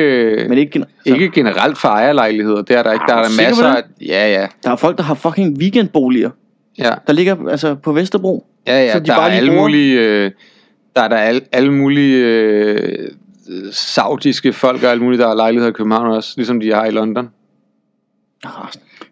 men 0.49 0.59
ikke, 0.59 0.73
gener- 0.79 0.87
så, 1.07 1.15
ikke 1.15 1.31
generelt 1.31 1.79
for 1.79 1.89
ejerlejligheder. 1.89 2.63
Det 2.63 2.77
er 2.77 2.83
der 2.83 2.93
ikke. 2.93 3.05
Der 3.09 3.15
Ah, 3.15 3.19
er 3.25 3.29
der 3.29 3.49
masser 3.49 3.67
af... 3.67 3.83
Ja, 4.07 4.33
ja. 4.41 4.47
Der 4.65 4.71
er 4.71 4.77
folk, 4.77 4.97
der 4.97 5.03
har 5.05 5.15
fucking 5.15 5.59
weekendboliger, 5.59 6.31
Ja, 6.79 6.91
der 7.07 7.13
ligger 7.13 7.49
altså 7.49 7.75
på 7.75 7.93
Vesterbro. 7.93 8.47
ja, 8.67 8.85
ja. 8.85 8.93
Så 8.93 8.99
de 8.99 9.05
der 9.07 9.17
bare 9.17 9.31
er 9.31 9.37
alle 9.37 9.51
bruger- 9.51 9.63
mulige... 9.63 10.01
Øh, 10.01 10.31
der 10.97 11.03
er 11.03 11.09
der 11.09 11.17
alle, 11.17 11.41
alle 11.53 11.73
mulige 11.73 12.17
øh, 12.27 13.09
saudiske 13.73 14.53
folk 14.53 14.83
og 14.83 14.91
alle 14.91 15.03
mulige, 15.03 15.21
der 15.21 15.29
har 15.29 15.35
lejligheder 15.35 15.71
i 15.71 15.75
København 15.75 16.07
også, 16.11 16.33
ligesom 16.37 16.61
de 16.61 16.73
har 16.75 16.85
i 16.85 16.91
London. 16.91 17.29
Ah, 18.45 18.51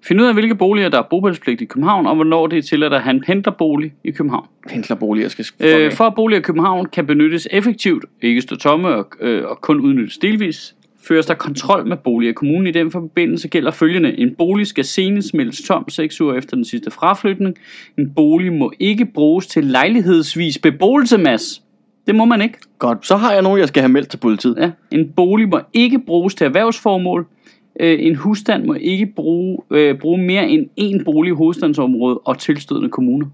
Find 0.04 0.20
ud 0.20 0.26
af, 0.26 0.32
hvilke 0.32 0.54
boliger, 0.54 0.88
der 0.88 0.98
er 0.98 1.02
bopælspligt 1.10 1.60
i 1.60 1.64
København, 1.64 2.06
og 2.06 2.14
hvornår 2.14 2.46
det 2.46 2.58
er 2.58 2.62
til 2.62 2.82
at 2.82 3.02
have 3.02 3.14
en 3.14 3.20
pendlerbolig 3.20 3.92
i 4.04 4.10
København. 4.10 4.46
pendlerboliger 4.68 5.28
skal 5.28 5.44
fuck 5.44 5.60
Øh, 5.60 5.92
for 5.92 6.04
at 6.04 6.14
boliger 6.14 6.38
i 6.38 6.42
København 6.42 6.86
kan 6.86 7.06
benyttes 7.06 7.48
effektivt, 7.50 8.04
ikke 8.22 8.40
stå 8.40 8.56
tomme 8.56 8.88
og, 8.88 9.06
øh, 9.20 9.44
og 9.44 9.60
kun 9.60 9.80
udnyttes 9.80 10.18
delvis, 10.18 10.74
føres 11.02 11.26
der 11.26 11.34
kontrol 11.34 11.86
med 11.86 11.96
boliger 11.96 12.30
i 12.30 12.34
kommunen. 12.34 12.66
I 12.66 12.70
den 12.70 12.90
forbindelse 12.90 13.48
gælder 13.48 13.70
følgende. 13.70 14.18
En 14.18 14.34
bolig 14.34 14.66
skal 14.66 14.84
senest 14.84 15.34
meldes 15.34 15.62
tom 15.62 15.88
6 15.88 16.20
uger 16.20 16.34
efter 16.34 16.56
den 16.56 16.64
sidste 16.64 16.90
fraflytning. 16.90 17.56
En 17.98 18.14
bolig 18.14 18.52
må 18.52 18.72
ikke 18.78 19.04
bruges 19.04 19.46
til 19.46 19.64
lejlighedsvis 19.64 20.58
beboelse, 20.58 21.18
Mads. 21.18 21.62
Det 22.06 22.14
må 22.14 22.24
man 22.24 22.42
ikke. 22.42 22.58
Godt, 22.78 23.06
så 23.06 23.16
har 23.16 23.32
jeg 23.32 23.42
nogen, 23.42 23.60
jeg 23.60 23.68
skal 23.68 23.82
have 23.82 23.92
meldt 23.92 24.08
til 24.08 24.16
politiet. 24.16 24.56
Ja. 24.58 24.70
En 24.90 25.12
bolig 25.16 25.48
må 25.48 25.60
ikke 25.72 25.98
bruges 25.98 26.34
til 26.34 26.44
erhvervsformål. 26.44 27.26
Øh, 27.80 27.98
en 28.00 28.16
husstand 28.16 28.64
må 28.64 28.74
ikke 28.74 29.06
bruge, 29.06 29.58
øh, 29.70 29.98
bruge 29.98 30.18
mere 30.18 30.48
end 30.48 30.66
én 30.80 31.04
bolig 31.04 31.30
i 31.30 31.34
hovedstandsområdet 31.34 32.18
og 32.24 32.38
tilstødende 32.38 32.88
kommuner. 32.88 33.26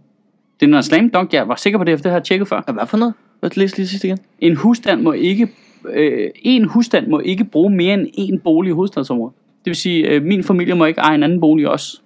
Det 0.60 0.72
er 0.72 0.76
en 0.76 0.82
slam 0.82 1.10
dunk, 1.10 1.32
jeg 1.32 1.48
var 1.48 1.54
sikker 1.54 1.78
på 1.78 1.84
det, 1.84 1.92
efter 1.92 2.02
det 2.02 2.10
har 2.10 2.18
jeg 2.18 2.24
tjekket 2.24 2.48
før. 2.48 2.72
Hvad 2.72 2.86
for 2.86 2.96
noget? 2.96 3.14
Hvad 3.40 3.50
læste 3.56 3.78
lige 3.78 3.88
sidst 3.88 4.04
igen? 4.04 4.18
En 4.38 4.56
husstand 4.56 5.02
må 5.02 5.12
ikke, 5.12 5.48
øh, 5.88 6.30
en 6.42 6.64
husstand 6.64 7.06
må 7.06 7.20
ikke 7.20 7.44
bruge 7.44 7.70
mere 7.70 7.94
end 7.94 8.06
én 8.18 8.42
bolig 8.42 8.70
i 8.70 8.72
hovedstadsområdet. 8.72 9.34
Det 9.64 9.70
vil 9.70 9.76
sige, 9.76 10.08
øh, 10.08 10.22
min 10.22 10.44
familie 10.44 10.74
må 10.74 10.84
ikke 10.84 11.00
eje 11.00 11.14
en 11.14 11.22
anden 11.22 11.40
bolig 11.40 11.68
også. 11.68 12.00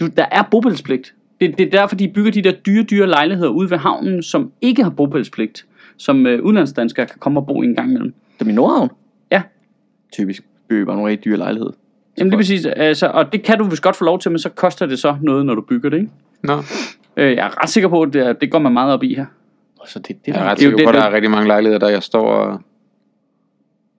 Du, 0.00 0.06
der 0.16 0.26
er 0.32 0.42
bopælspligt. 0.50 1.14
Det, 1.40 1.58
det 1.58 1.66
er 1.66 1.70
derfor, 1.70 1.96
de 1.96 2.08
bygger 2.08 2.32
de 2.32 2.42
der 2.42 2.52
dyre, 2.52 2.82
dyre 2.82 3.06
lejligheder 3.06 3.50
ude 3.50 3.70
ved 3.70 3.78
havnen, 3.78 4.22
som 4.22 4.52
ikke 4.60 4.82
har 4.82 4.90
bopælspligt. 4.90 5.66
Som 5.96 6.26
øh, 6.26 6.42
udlandsdanskere 6.42 7.06
kan 7.06 7.18
komme 7.18 7.40
og 7.40 7.46
bo 7.46 7.62
i 7.62 7.66
en 7.66 7.74
gang 7.74 7.88
imellem. 7.90 8.14
Det 8.34 8.40
er 8.40 8.44
min 8.44 8.54
Nordhavn. 8.54 8.88
Ja. 9.30 9.42
Typisk. 10.12 10.44
Bare 10.68 10.96
nogle 10.96 11.10
rigtig 11.10 11.24
dyre 11.24 11.36
lejligheder. 11.36 11.72
Jamen 12.18 12.30
det 12.30 12.34
er 12.36 12.38
præcis, 12.38 12.66
altså, 12.66 13.06
og 13.06 13.32
det 13.32 13.42
kan 13.42 13.58
du 13.58 13.64
vist 13.64 13.82
godt 13.82 13.96
få 13.96 14.04
lov 14.04 14.18
til, 14.18 14.30
men 14.30 14.38
så 14.38 14.48
koster 14.48 14.86
det 14.86 14.98
så 14.98 15.16
noget, 15.22 15.46
når 15.46 15.54
du 15.54 15.60
bygger 15.60 15.90
det, 15.90 15.96
ikke? 15.96 16.10
Nå, 16.42 16.62
Øh, 17.16 17.34
jeg 17.36 17.46
er 17.46 17.62
ret 17.62 17.68
sikker 17.70 17.88
på, 17.88 18.02
at 18.02 18.12
det, 18.12 18.40
det 18.40 18.50
går 18.50 18.58
man 18.58 18.72
meget 18.72 18.92
op 18.92 19.02
i 19.02 19.14
her. 19.14 19.26
Så 19.86 19.98
det, 19.98 20.08
det 20.08 20.16
jeg 20.26 20.36
er 20.36 20.44
ret 20.44 20.50
er 20.52 20.56
sikker 20.56 20.84
på, 20.84 20.88
at 20.88 20.94
der 20.94 21.02
er 21.02 21.12
rigtig 21.12 21.30
mange 21.30 21.46
lejligheder, 21.46 21.78
der 21.78 21.88
jeg 21.88 22.02
står 22.02 22.26
og... 22.30 22.60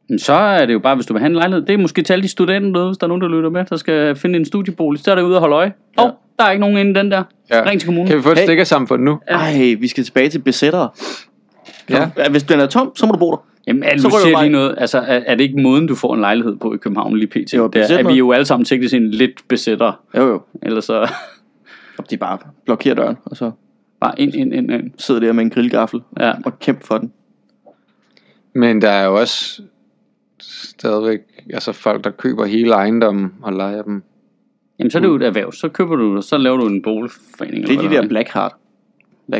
Men 0.10 0.20
så 0.20 0.34
er 0.34 0.66
det 0.66 0.74
jo 0.74 0.80
bare, 0.80 0.96
hvis 0.96 1.06
du 1.06 1.14
vil 1.14 1.20
have 1.20 1.28
en 1.30 1.36
lejlighed. 1.36 1.66
Det 1.66 1.74
er 1.74 1.78
måske 1.78 2.02
til 2.02 2.14
alle 2.14 2.24
de 2.24 2.28
studenter 2.28 2.72
derude, 2.72 2.88
hvis 2.90 2.98
der 2.98 3.04
er 3.06 3.08
nogen, 3.08 3.22
der 3.22 3.28
lytter 3.28 3.50
med, 3.50 3.66
der 3.66 3.76
skal 3.76 4.16
finde 4.16 4.40
en 4.40 4.46
studiebolig. 4.46 5.02
Så 5.04 5.12
er 5.12 5.16
der 5.16 5.22
ude 5.24 5.36
og 5.36 5.40
holde 5.40 5.56
øje. 5.56 5.74
Åh, 5.98 6.06
oh, 6.06 6.12
der 6.40 6.46
er 6.46 6.52
ikke 6.52 6.62
nogen 6.62 6.78
inde 6.78 6.92
i 6.92 6.94
den 6.94 7.12
der. 7.12 7.24
Ja. 7.50 7.70
Ring 7.70 7.80
til 7.80 7.88
kommunen. 7.88 8.08
Kan 8.08 8.18
vi 8.18 8.22
få 8.22 8.30
et 8.30 8.36
Hey. 8.38 8.42
hey. 8.42 8.48
stikkersamfund 8.48 9.04
nu? 9.04 9.20
Ej, 9.28 9.76
vi 9.80 9.88
skal 9.88 10.04
tilbage 10.04 10.30
til 10.30 10.40
besættere. 10.40 10.90
Ja. 11.90 12.10
Ja, 12.18 12.30
Hvis 12.30 12.44
den 12.44 12.60
er 12.60 12.66
tom, 12.66 12.92
så 12.96 13.06
må 13.06 13.12
du 13.12 13.18
bo 13.18 13.32
der. 13.32 13.46
Jamen, 13.68 13.84
er, 13.84 13.98
Så 13.98 14.10
siger 14.24 14.42
lige 14.42 14.52
noget. 14.52 14.76
Altså, 14.78 14.98
er, 14.98 15.04
er, 15.26 15.36
det 15.36 15.44
ikke 15.44 15.62
måden, 15.62 15.88
du 15.88 15.96
får 15.96 16.14
en 16.14 16.20
lejlighed 16.22 16.56
på 16.58 16.74
i 16.74 16.78
København 16.78 17.18
lige 17.18 17.28
pt? 17.28 17.54
Jo, 17.54 17.68
Det 17.68 17.92
er, 17.92 18.08
vi 18.08 18.14
jo 18.14 18.32
alle 18.32 18.46
sammen 18.46 18.66
teknisk 18.66 18.94
en 18.94 19.12
lidt 19.12 19.48
besætter. 19.48 20.04
Jo, 20.18 20.28
jo. 20.28 20.42
Eller 20.64 20.82
så 20.82 21.02
Og 21.98 22.10
de 22.10 22.18
bare 22.18 22.38
blokerer 22.66 22.96
døren, 22.96 23.18
og 23.26 23.38
så 23.38 23.52
bare 24.02 24.14
ind, 24.18 24.36
ind, 24.36 24.54
ind, 24.54 24.72
ind. 24.72 24.92
sidder 24.98 25.22
der 25.22 25.34
med 25.34 25.44
en 25.44 25.50
grillgaffel 25.50 26.02
Ja. 26.20 26.34
og 26.46 26.60
kæmper 26.60 26.86
for 26.86 26.98
den. 26.98 27.12
Men 28.56 28.82
der 28.82 28.90
er 28.90 29.06
jo 29.06 29.20
også 29.20 29.62
stadigvæk 30.42 31.20
altså 31.54 31.72
folk, 31.72 32.04
der 32.04 32.10
køber 32.12 32.46
hele 32.46 32.74
ejendommen 32.74 33.34
og 33.42 33.54
lejer 33.54 33.82
dem. 33.82 34.04
Jamen, 34.80 34.92
så 34.92 34.98
er 34.98 35.00
det 35.02 35.08
jo 35.08 35.16
et 35.16 35.24
erhverv. 35.24 35.52
Så 35.52 35.70
køber 35.70 35.96
du, 35.96 36.22
så 36.22 36.38
laver 36.38 36.58
du 36.58 36.68
en 36.68 36.82
boligforening. 36.82 37.68
Det 37.68 37.76
er 37.78 37.82
de 37.82 37.96
der 37.96 38.08
Blackheart. 38.08 38.56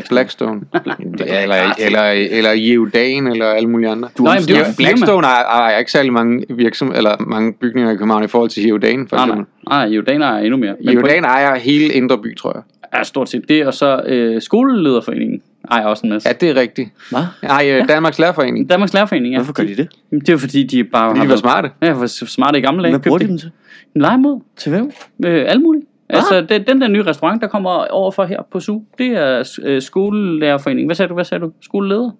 Blackstone. 0.08 0.60
eller, 1.20 1.74
eller, 1.78 2.02
eller 2.30 2.50
Yeodan, 2.56 3.26
eller 3.26 3.46
alle 3.46 3.68
mulige 3.70 3.88
andre. 3.90 4.08
Nå, 4.18 4.30
jamen, 4.30 4.42
det 4.48 4.56
er 4.56 4.58
Ja. 4.58 4.64
Blackstone 4.76 5.26
ejer, 5.26 5.44
ejer 5.44 5.78
ikke 5.78 5.90
særlig 5.92 6.12
mange 6.12 6.44
virksom 6.50 6.92
eller 6.96 7.16
mange 7.26 7.52
bygninger 7.52 7.90
i 7.92 7.94
København 7.94 8.24
i 8.24 8.26
forhold 8.28 8.50
til 8.50 8.66
Yeodan, 8.68 9.08
for 9.08 9.16
Nej, 9.16 9.26
nej. 9.26 9.34
eksempel. 9.34 9.52
Nej, 9.68 9.84
Jordaner 9.86 10.26
er 10.26 10.38
endnu 10.38 10.56
mere. 10.56 10.74
Men 10.84 10.94
Yeodan 10.94 11.24
ejer 11.24 11.54
hele 11.58 11.84
Indre 11.94 12.18
By, 12.18 12.36
tror 12.36 12.52
jeg. 12.54 12.62
er 13.00 13.04
stort 13.04 13.28
set 13.28 13.48
det, 13.48 13.66
og 13.66 13.74
så 13.74 14.02
øh, 14.06 14.42
skolelederforeningen 14.42 15.42
ejer 15.70 15.86
også 15.86 16.00
en 16.06 16.10
masse. 16.12 16.28
Ja, 16.28 16.32
det 16.32 16.50
er 16.50 16.60
rigtigt. 16.60 16.90
Hvad? 17.10 17.20
Nej, 17.42 17.70
øh, 17.70 17.88
Danmarks 17.88 18.18
Lærerforening. 18.18 18.68
Danmarks 18.70 18.94
Lærerforening, 18.94 19.32
ja. 19.34 19.38
Hvorfor 19.38 19.52
gør 19.52 19.62
de 19.62 19.76
det? 19.76 19.88
Jamen, 20.12 20.20
Det 20.20 20.28
er 20.28 20.36
fordi, 20.36 20.62
de 20.62 20.84
bare 20.84 21.14
De 21.14 21.18
har 21.18 21.26
var 21.26 21.36
smarte. 21.36 21.70
Ja, 21.82 21.92
for 21.92 22.06
smarte 22.06 22.58
i 22.58 22.62
gamle 22.62 22.82
dage. 22.82 22.90
Hvad 22.92 23.00
bruger 23.00 23.18
de 23.18 23.26
dem 23.28 23.38
til? 23.38 23.50
En 23.94 24.00
legemod. 24.00 24.40
Til 24.56 24.70
hvem? 24.70 24.90
Øh, 25.26 25.44
alt 25.48 25.62
muligt. 25.62 25.84
Ah. 26.10 26.16
Altså, 26.16 26.40
det, 26.40 26.68
den 26.68 26.80
der 26.80 26.88
nye 26.88 27.02
restaurant, 27.02 27.42
der 27.42 27.48
kommer 27.48 27.70
overfor 27.70 28.24
her 28.24 28.42
på 28.50 28.60
SU, 28.60 28.80
det 28.98 29.06
er 29.06 29.58
øh, 29.62 29.82
skolelærerforeningen. 29.82 30.86
Hvad 30.88 30.96
sagde 30.96 31.08
du? 31.08 31.14
Hvad 31.14 31.24
sagde 31.24 31.44
du? 31.44 31.52
Skoleleder? 31.60 32.10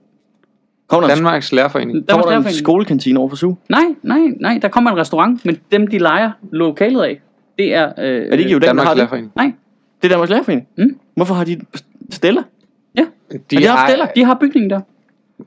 Kommer 0.88 1.08
der, 1.08 1.14
Danmarks 1.14 1.52
Lærerforening. 1.52 2.06
kommer 2.08 2.26
Danmarks 2.26 2.44
der 2.44 2.58
en 2.58 2.64
skolekantine 2.64 3.18
over 3.20 3.28
for 3.28 3.36
SU? 3.36 3.52
Nej, 3.68 3.82
nej, 4.02 4.18
nej. 4.40 4.58
Der 4.62 4.68
kommer 4.68 4.90
en 4.90 4.96
restaurant, 4.96 5.44
men 5.44 5.58
dem, 5.72 5.86
de 5.86 5.98
leger 5.98 6.30
lokalet 6.52 7.02
af, 7.02 7.20
det 7.58 7.74
er... 7.74 7.92
Øh, 7.98 8.26
Er 8.26 8.30
det 8.30 8.38
ikke 8.38 8.50
jo 8.50 8.54
den, 8.54 8.60
der 8.62 8.66
Danmarks 8.66 8.86
har 8.86 8.94
det? 8.94 8.98
Lærerforening. 8.98 9.32
Nej, 9.36 9.52
Det 10.02 10.08
er 10.08 10.12
Danmarks 10.12 10.30
Lærerforening? 10.30 10.68
Mm. 10.78 10.98
Hvorfor 11.16 11.34
har 11.34 11.44
de 11.44 11.60
Stella? 12.10 12.42
ja. 12.98 13.04
de 13.50 13.56
har 13.64 13.70
haft 13.70 13.78
ejer- 13.78 13.88
Stella? 13.88 14.06
De 14.16 14.24
har 14.24 14.34
bygningen 14.40 14.70
der. 14.70 14.80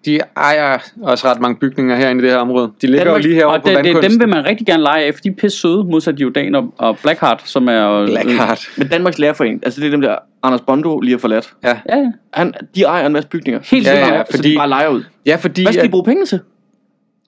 De 0.06 0.20
ejer 0.38 0.78
også 1.02 1.28
ret 1.28 1.40
mange 1.42 1.58
bygninger 1.60 1.96
herinde 1.96 2.22
i 2.22 2.26
det 2.26 2.32
her 2.34 2.40
område. 2.40 2.72
De 2.82 2.88
ligger 2.88 3.04
Danmark- 3.04 3.24
jo 3.24 3.28
lige 3.28 3.36
herovre 3.36 3.56
Og 3.58 3.62
på 3.62 3.70
det, 3.70 3.78
det, 3.78 3.86
dem 3.86 3.94
vandkunsten. 3.94 4.20
vil 4.20 4.30
man 4.30 4.46
rigtig 4.46 4.68
gerne 4.68 4.84
lege 4.84 5.06
af, 5.06 5.14
for 5.14 5.22
de 5.22 5.30
er 5.30 5.34
pisse 5.34 5.60
søde, 5.60 5.84
modsat 5.84 6.20
Jordan 6.20 6.56
og, 6.56 6.74
og 6.78 6.98
Blackheart, 7.02 7.42
som 7.46 7.68
er... 7.70 8.06
Blackheart. 8.06 8.68
Men 8.78 8.88
Danmarks 8.88 9.20
Lærerforening, 9.20 9.62
altså 9.66 9.82
det 9.82 9.88
er 9.88 9.92
dem 9.92 10.02
der, 10.02 10.16
Anders 10.44 10.62
Bondo 10.62 11.00
lige 11.00 11.14
har 11.14 11.20
forladt. 11.20 11.54
Ja. 11.64 11.78
Ja, 11.90 11.98
ja. 11.98 12.12
Han, 12.34 12.54
de 12.76 12.84
ejer 12.84 13.06
en 13.06 13.14
masse 13.14 13.30
bygninger. 13.30 13.60
Helt 13.72 13.88
Ja, 13.88 13.92
sikkert. 13.96 14.14
ja, 14.14 14.24
så 14.30 14.38
fordi- 14.38 14.52
de 14.52 14.58
bare 14.58 14.70
leger 14.70 14.88
ud. 14.88 15.04
ja, 15.26 15.36
fordi 15.36 15.64
Hvad 15.64 15.74
skal 15.74 15.86
de 15.86 15.90
bruge 15.92 16.04
penge 16.06 16.26
til? 16.26 16.40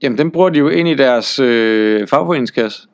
Jamen, 0.03 0.17
dem 0.17 0.31
bruger 0.31 0.49
de 0.49 0.59
jo 0.59 0.69
ind 0.69 0.87
i 0.87 0.93
deres 0.93 1.39
øh, 1.39 2.07
fagforeningskasse. 2.07 2.87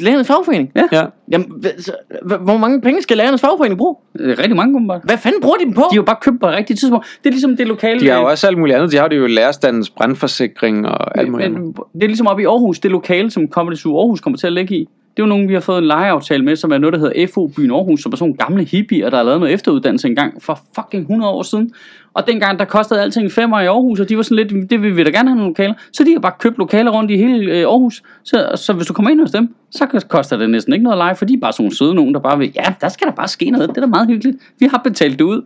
Lærernes 0.00 0.26
fagforening? 0.26 0.70
Ja. 0.76 0.82
Ja. 0.92 1.04
Jamen, 1.32 1.46
hva- 1.64 1.82
så- 1.82 1.92
hva- 2.24 2.36
hvor 2.44 2.56
mange 2.56 2.80
penge 2.80 3.02
skal 3.02 3.16
lærernes 3.16 3.40
fagforening 3.40 3.78
bruge? 3.78 3.96
Øh, 4.20 4.38
Rigtig 4.38 4.56
mange 4.56 4.76
åbenbart. 4.76 5.00
Hvad 5.04 5.18
fanden 5.18 5.40
bruger 5.40 5.56
de 5.56 5.64
dem 5.64 5.72
på? 5.72 5.80
De 5.80 5.86
har 5.90 5.96
jo 5.96 6.02
bare 6.02 6.16
købt 6.22 6.40
på 6.40 6.46
det 6.46 6.56
rigtige 6.56 6.76
tidspunkt. 6.76 7.06
Det 7.24 7.26
er 7.28 7.32
ligesom 7.32 7.56
det 7.56 7.66
lokale... 7.66 8.00
De 8.00 8.08
har 8.08 8.18
jo 8.20 8.24
også 8.26 8.46
alt 8.46 8.58
muligt 8.58 8.76
andet. 8.76 8.92
De 8.92 8.96
har 8.96 9.08
det 9.08 9.16
jo 9.16 9.26
lærerstandens 9.26 9.90
brandforsikring 9.90 10.86
og 10.88 11.18
alt 11.18 11.30
muligt 11.30 11.46
andet. 11.46 11.60
Men, 11.62 11.72
det 11.94 12.02
er 12.02 12.06
ligesom 12.06 12.26
oppe 12.26 12.42
i 12.42 12.46
Aarhus, 12.46 12.78
det 12.78 12.90
lokale, 12.90 13.30
som 13.30 13.48
Comedy 13.48 13.74
Zoo 13.76 13.98
Aarhus 13.98 14.20
kommer 14.20 14.36
til 14.36 14.46
at 14.46 14.52
ligge 14.52 14.74
i. 14.76 14.88
Det 15.18 15.22
er 15.22 15.26
jo 15.26 15.28
nogen, 15.28 15.48
vi 15.48 15.54
har 15.54 15.60
fået 15.60 15.78
en 15.78 15.84
lejeaftale 15.84 16.44
med, 16.44 16.56
som 16.56 16.72
er 16.72 16.78
noget, 16.78 16.92
der 16.92 16.98
hedder 16.98 17.26
FO 17.34 17.46
Byen 17.46 17.70
Aarhus, 17.70 18.02
som 18.02 18.12
er 18.12 18.16
sådan 18.16 18.24
nogle 18.28 18.36
gamle 18.36 18.64
hippier, 18.64 19.10
der 19.10 19.16
har 19.16 19.24
lavet 19.24 19.40
noget 19.40 19.54
efteruddannelse 19.54 20.08
engang 20.08 20.42
for 20.42 20.60
fucking 20.74 21.00
100 21.00 21.32
år 21.32 21.42
siden. 21.42 21.72
Og 22.14 22.26
dengang, 22.26 22.58
der 22.58 22.64
kostede 22.64 23.02
alting 23.02 23.32
femmer 23.32 23.60
i 23.60 23.66
Aarhus, 23.66 24.00
og 24.00 24.08
de 24.08 24.16
var 24.16 24.22
sådan 24.22 24.36
lidt, 24.36 24.70
det 24.70 24.82
vil 24.82 24.96
vi 24.96 25.04
da 25.04 25.10
gerne 25.10 25.28
have 25.28 25.36
nogle 25.36 25.50
lokaler. 25.50 25.74
Så 25.92 26.04
de 26.04 26.12
har 26.12 26.20
bare 26.20 26.32
købt 26.38 26.58
lokaler 26.58 26.90
rundt 26.90 27.10
i 27.10 27.16
hele 27.16 27.52
øh, 27.52 27.60
Aarhus. 27.62 28.02
Så, 28.24 28.52
så 28.54 28.72
hvis 28.72 28.86
du 28.86 28.92
kommer 28.92 29.10
ind 29.10 29.20
hos 29.20 29.30
dem, 29.30 29.54
så 29.70 30.04
koster 30.08 30.36
det 30.36 30.50
næsten 30.50 30.72
ikke 30.72 30.82
noget 30.82 30.94
at 30.94 30.98
leje, 30.98 31.14
for 31.16 31.24
de 31.24 31.34
er 31.34 31.40
bare 31.40 31.52
sådan 31.52 31.64
nogle 31.64 31.76
søde 31.76 31.94
nogen, 31.94 32.14
der 32.14 32.20
bare 32.20 32.38
vil, 32.38 32.52
ja, 32.54 32.74
der 32.80 32.88
skal 32.88 33.06
der 33.06 33.14
bare 33.14 33.28
ske 33.28 33.50
noget, 33.50 33.68
det 33.68 33.76
er 33.76 33.80
da 33.80 33.86
meget 33.86 34.08
hyggeligt. 34.08 34.36
Vi 34.58 34.66
har 34.66 34.80
betalt 34.84 35.18
det 35.18 35.24
ud. 35.24 35.42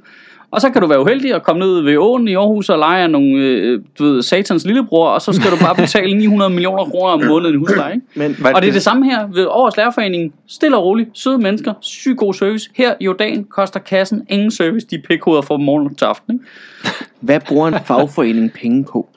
Og 0.52 0.60
så 0.60 0.70
kan 0.70 0.82
du 0.82 0.88
være 0.88 1.00
uheldig 1.00 1.34
og 1.34 1.42
komme 1.42 1.60
ned 1.60 1.80
ved 1.80 1.96
åen 1.96 2.28
i 2.28 2.34
Aarhus 2.34 2.68
og 2.68 2.78
lege 2.78 3.02
af 3.02 3.10
nogle, 3.10 3.36
øh, 3.36 3.80
du 3.98 4.04
ved, 4.04 4.22
satans 4.22 4.64
lillebror, 4.64 5.08
og 5.08 5.22
så 5.22 5.32
skal 5.32 5.50
du 5.50 5.56
bare 5.56 5.74
betale 5.74 6.14
900 6.18 6.50
millioner 6.50 6.84
kroner 6.84 7.12
om 7.12 7.24
måneden 7.24 7.54
i 7.54 7.58
husleje. 7.58 7.94
Ikke? 7.94 8.06
Men 8.14 8.36
Og 8.54 8.62
det 8.62 8.68
er 8.68 8.72
det 8.72 8.82
samme 8.82 9.10
her 9.10 9.26
ved 9.34 9.46
Årets 9.46 9.76
Lærerforening. 9.76 10.34
Stille 10.48 10.76
og 10.76 10.84
roligt, 10.84 11.10
søde 11.14 11.38
mennesker, 11.38 11.74
syg 11.80 12.16
god 12.16 12.34
service. 12.34 12.70
Her 12.74 12.94
i 13.00 13.04
Jordan 13.04 13.44
koster 13.44 13.80
kassen 13.80 14.26
ingen 14.28 14.50
service, 14.50 14.86
de 14.90 14.94
er 14.94 15.00
pikhoveder 15.08 15.42
fra 15.42 15.56
morgen 15.56 15.94
til 15.94 16.04
aften. 16.04 16.34
Ikke? 16.34 16.44
hvad 17.20 17.40
bruger 17.40 17.68
en 17.68 17.74
fagforening 17.84 18.52
penge 18.52 18.84
på? 18.92 19.08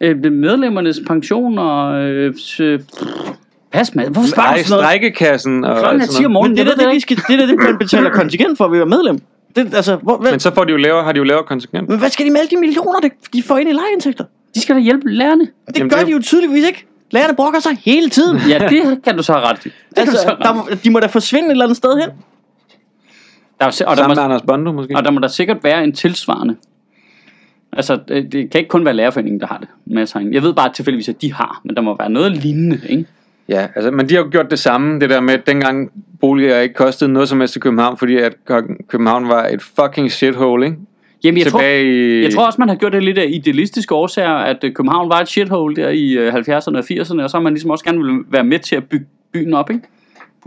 Øh, 0.00 0.16
det 0.16 0.26
er 0.26 0.30
medlemmernes 0.30 1.00
pension 1.06 1.58
og... 1.58 2.02
Øh, 2.02 2.34
øh, 2.60 2.80
pas 3.72 3.94
med. 3.94 4.04
Hvorfor 4.04 4.28
spørger 4.28 4.56
du 4.56 4.58
sådan 4.58 4.70
noget? 4.70 4.84
strækkekassen 4.84 5.64
og 5.64 5.78
Klokken 5.78 6.00
er 6.00 6.04
alt 6.04 6.10
10 6.10 6.14
sådan 6.14 6.26
om 6.26 6.32
morgenen, 6.32 6.56
Men 6.56 6.66
det 6.66 6.72
er 6.72 6.76
det, 6.76 6.82
ikke. 6.82 6.94
de 6.94 7.00
skal, 7.00 7.16
det, 7.16 7.42
er 7.42 7.46
da 7.46 7.52
det, 7.52 7.58
man 7.58 7.78
betaler 7.78 8.10
kontingent 8.10 8.58
for 8.58 8.64
at 8.64 8.72
være 8.72 8.86
medlem. 8.86 9.18
Det, 9.56 9.74
altså, 9.74 9.96
hvor, 9.96 10.16
hvad, 10.18 10.30
Men 10.30 10.40
så 10.40 10.54
får 10.54 10.64
de 10.64 10.70
jo 10.70 10.76
lavere, 10.76 11.04
har 11.04 11.12
de 11.12 11.18
jo 11.18 11.24
lavere 11.24 11.44
konsekvens. 11.44 11.88
men 11.88 11.98
hvad 11.98 12.10
skal 12.10 12.26
de 12.26 12.30
med 12.30 12.40
alle 12.40 12.50
de 12.50 12.56
millioner, 12.56 13.00
de- 13.00 13.10
de 13.32 13.42
får 13.42 13.56
ind 13.58 13.68
i 13.68 13.72
lejeindtægter? 13.72 14.24
De 14.54 14.60
skal 14.60 14.76
da 14.76 14.80
hjælpe 14.80 15.10
lærerne. 15.10 15.40
Det 15.66 15.78
Jamen, 15.78 15.90
gør 15.90 15.96
det- 15.96 16.06
de 16.06 16.12
jo 16.12 16.20
tydeligvis 16.22 16.64
ikke. 16.66 16.86
Lærerne 17.10 17.36
brokker 17.36 17.60
sig 17.60 17.72
hele 17.84 18.08
tiden. 18.10 18.38
Ja, 18.48 18.58
det 18.68 19.02
kan 19.04 19.16
du 19.16 19.22
så 19.22 19.32
have 19.32 19.44
ret 19.44 19.58
i. 19.66 19.68
Det 19.68 19.74
kan 19.96 20.06
du 20.06 20.12
så 20.12 20.16
altså, 20.18 20.26
have 20.28 20.38
der, 20.38 20.62
ret 20.62 20.66
i. 20.70 20.74
må- 20.74 20.78
de 20.84 20.90
må 20.90 21.00
da 21.00 21.06
forsvinde 21.06 21.46
et 21.46 21.50
eller 21.50 21.64
andet 21.64 21.76
sted 21.76 22.00
hen. 22.00 22.08
Der 23.60 23.66
er, 23.66 23.66
og, 23.66 23.72
der 23.72 23.72
Sammen 23.72 24.08
med 24.08 24.16
må, 24.16 24.22
Anders 24.22 24.42
Bondo 24.42 24.72
måske. 24.72 24.96
og 24.96 25.04
der 25.04 25.10
må 25.10 25.20
der 25.20 25.28
sikkert 25.28 25.64
være 25.64 25.84
en 25.84 25.92
tilsvarende. 25.92 26.56
Altså, 27.72 27.98
det, 28.08 28.32
det 28.32 28.50
kan 28.50 28.58
ikke 28.58 28.68
kun 28.68 28.84
være 28.84 28.94
lærerforeningen, 28.94 29.40
der 29.40 29.46
har 29.46 29.58
det. 29.58 29.68
Masser 29.86 30.20
af. 30.20 30.24
Jeg 30.32 30.42
ved 30.42 30.54
bare 30.54 30.72
tilfældigvis, 30.72 31.08
at 31.08 31.22
de 31.22 31.32
har, 31.32 31.60
men 31.64 31.76
der 31.76 31.82
må 31.82 31.96
være 31.98 32.10
noget 32.10 32.32
lignende, 32.36 32.80
ikke? 32.88 33.04
Ja, 33.48 33.66
altså, 33.74 33.90
men 33.90 34.08
de 34.08 34.14
har 34.14 34.22
jo 34.22 34.28
gjort 34.30 34.50
det 34.50 34.58
samme, 34.58 35.00
det 35.00 35.10
der 35.10 35.20
med, 35.20 35.34
at 35.34 35.46
dengang 35.46 35.90
boliger 36.20 36.60
ikke 36.60 36.74
kostede 36.74 37.12
noget 37.12 37.28
som 37.28 37.40
helst 37.40 37.56
i 37.56 37.58
København, 37.58 37.96
fordi 37.96 38.16
at 38.16 38.34
Kø- 38.44 38.62
København 38.88 39.28
var 39.28 39.46
et 39.46 39.62
fucking 39.62 40.12
shithole, 40.12 40.66
ikke? 40.66 40.78
Jamen, 41.24 41.38
jeg 41.38 41.46
tror, 41.46 41.58
Tilbage 41.58 42.18
i... 42.18 42.22
Jeg 42.22 42.32
tror 42.32 42.46
også, 42.46 42.56
man 42.58 42.68
har 42.68 42.76
gjort 42.76 42.92
det 42.92 43.02
lidt 43.02 43.18
af 43.18 43.26
idealistiske 43.28 43.94
årsager, 43.94 44.34
at 44.34 44.64
øh, 44.64 44.72
København 44.72 45.08
var 45.08 45.20
et 45.20 45.28
shithole 45.28 45.76
der 45.76 45.88
i 45.88 46.12
øh, 46.12 46.34
70'erne 46.34 46.76
og 46.76 46.84
80'erne, 46.90 47.22
og 47.22 47.30
så 47.30 47.36
har 47.36 47.40
man 47.40 47.52
ligesom 47.52 47.70
også 47.70 47.84
gerne 47.84 48.04
vil 48.04 48.18
være 48.30 48.44
med 48.44 48.58
til 48.58 48.76
at 48.76 48.84
bygge 48.84 49.06
byen 49.32 49.54
op, 49.54 49.70
ikke? 49.70 49.82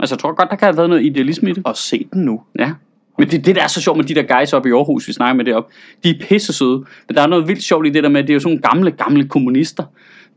Altså, 0.00 0.14
jeg 0.14 0.18
tror 0.20 0.32
godt, 0.34 0.50
der 0.50 0.56
kan 0.56 0.66
have 0.66 0.76
været 0.76 0.88
noget 0.88 1.04
idealisme 1.04 1.50
i 1.50 1.52
det. 1.52 1.62
Og 1.66 1.76
se 1.76 2.06
den 2.12 2.24
nu. 2.24 2.40
Ja. 2.58 2.70
Men 3.18 3.28
det, 3.28 3.46
det 3.46 3.56
der 3.56 3.62
er 3.62 3.66
så 3.66 3.80
sjovt 3.82 3.96
med 3.96 4.04
de 4.04 4.14
der 4.14 4.38
guys 4.38 4.52
oppe 4.52 4.68
i 4.68 4.72
Aarhus, 4.72 5.08
vi 5.08 5.12
snakker 5.12 5.34
med 5.34 5.44
det 5.44 5.54
op. 5.54 5.68
De 6.04 6.10
er 6.10 6.14
pisse 6.28 6.52
søde. 6.52 6.84
Men 7.08 7.16
der 7.16 7.22
er 7.22 7.26
noget 7.26 7.48
vildt 7.48 7.62
sjovt 7.62 7.86
i 7.86 7.90
det 7.90 8.02
der 8.02 8.08
med, 8.08 8.20
at 8.20 8.26
det 8.26 8.32
er 8.32 8.34
jo 8.34 8.40
sådan 8.40 8.60
nogle 8.64 8.74
gamle, 8.74 8.90
gamle 8.90 9.28
kommunister. 9.28 9.84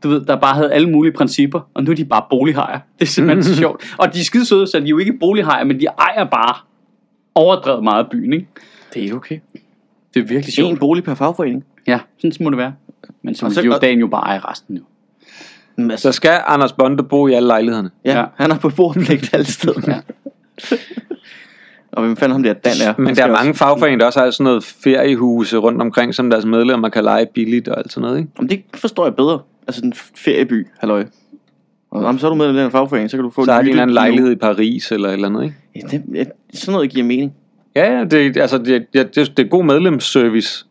Du 0.02 0.08
ved, 0.08 0.20
der 0.24 0.36
bare 0.36 0.54
havde 0.54 0.72
alle 0.72 0.90
mulige 0.90 1.12
principper, 1.12 1.60
og 1.74 1.84
nu 1.84 1.90
er 1.90 1.94
de 1.94 2.04
bare 2.04 2.22
bolighajer. 2.30 2.78
Det 2.98 3.04
er 3.04 3.08
simpelthen 3.10 3.44
så 3.44 3.56
sjovt. 3.62 3.94
Og 3.98 4.14
de 4.14 4.20
er 4.20 4.24
skide 4.24 4.46
søde, 4.46 4.66
så 4.66 4.78
de 4.78 4.84
er 4.84 4.88
jo 4.88 4.98
ikke 4.98 5.12
bolighajer, 5.20 5.64
men 5.64 5.80
de 5.80 5.86
ejer 5.86 6.24
bare 6.24 6.54
overdrevet 7.34 7.84
meget 7.84 8.04
af 8.04 8.10
byen, 8.10 8.32
ikke? 8.32 8.46
Det 8.94 9.10
er 9.10 9.14
okay. 9.14 9.38
Det 10.14 10.20
er 10.22 10.24
virkelig 10.26 10.54
sjovt. 10.54 10.70
En 10.72 10.78
bolig 10.78 11.04
per 11.04 11.14
fagforening. 11.14 11.64
Ja, 11.86 11.98
sådan 12.18 12.32
må 12.40 12.50
det 12.50 12.58
være. 12.58 12.74
Men 13.22 13.34
så 13.34 13.46
Og 13.46 13.50
vil 13.50 13.54
så- 13.54 13.62
Jordan 13.62 13.98
jo 13.98 14.06
bare 14.06 14.22
eje 14.22 14.38
resten 14.38 14.76
jo. 14.76 14.82
Men 15.76 15.88
Så 15.88 15.92
altså, 15.92 16.12
skal 16.12 16.40
Anders 16.46 16.72
Bondo 16.72 17.02
bo 17.02 17.28
i 17.28 17.32
alle 17.32 17.46
lejlighederne. 17.46 17.90
ja, 18.04 18.18
Ja. 18.18 18.24
han 18.36 18.50
har 18.50 18.58
på 18.58 18.68
bordpligt 18.68 19.30
alle 19.34 19.46
steder. 19.46 19.80
Ja. 19.86 20.00
Og 21.92 22.02
hvem 22.04 22.16
fanden 22.16 22.32
ham 22.32 22.42
der 22.42 22.52
Dan 22.52 22.72
er? 22.86 22.94
Men 22.98 23.16
der 23.16 23.22
er 23.24 23.26
mange 23.32 23.50
også- 23.50 23.58
fagforeninger, 23.64 23.98
der 23.98 24.06
også 24.06 24.20
har 24.20 24.30
sådan 24.30 24.44
noget 24.44 24.64
feriehuse 24.64 25.56
rundt 25.56 25.82
omkring, 25.82 26.14
som 26.14 26.30
deres 26.30 26.44
medlemmer 26.44 26.88
kan 26.88 27.04
lege 27.04 27.26
billigt 27.34 27.68
og 27.68 27.78
alt 27.78 27.92
sådan 27.92 28.02
noget, 28.06 28.18
ikke? 28.18 28.30
Jamen, 28.38 28.50
det 28.50 28.62
forstår 28.74 29.04
jeg 29.06 29.14
bedre. 29.16 29.38
Altså 29.66 29.80
den 29.80 29.92
ferieby, 30.16 30.66
halløj. 30.78 31.04
Og 31.90 32.02
jamen, 32.02 32.18
så 32.18 32.26
er 32.26 32.30
du 32.30 32.36
med 32.36 32.54
i 32.54 32.58
den 32.58 32.70
fagforening, 32.70 33.10
så 33.10 33.16
kan 33.16 33.24
du 33.24 33.30
få 33.30 33.44
Så 33.44 33.52
har 33.52 33.58
de 33.58 33.64
en 33.64 33.70
eller 33.70 33.82
anden 33.82 33.94
lejlighed 33.94 34.32
i 34.32 34.36
Paris 34.36 34.92
eller 34.92 35.08
et 35.08 35.12
eller 35.14 35.28
andet, 35.28 35.42
ikke? 35.44 35.56
Ja, 35.76 35.80
det, 35.90 36.02
ja, 36.14 36.24
sådan 36.54 36.72
noget 36.72 36.90
giver 36.90 37.06
mening. 37.06 37.32
Ja, 37.76 37.98
ja, 37.98 38.04
det, 38.04 38.36
altså, 38.36 38.58
det, 38.58 38.86
det, 38.92 39.14
det, 39.14 39.36
det 39.36 39.44
er 39.44 39.48
god 39.48 39.64
medlemsservice. 39.64 40.66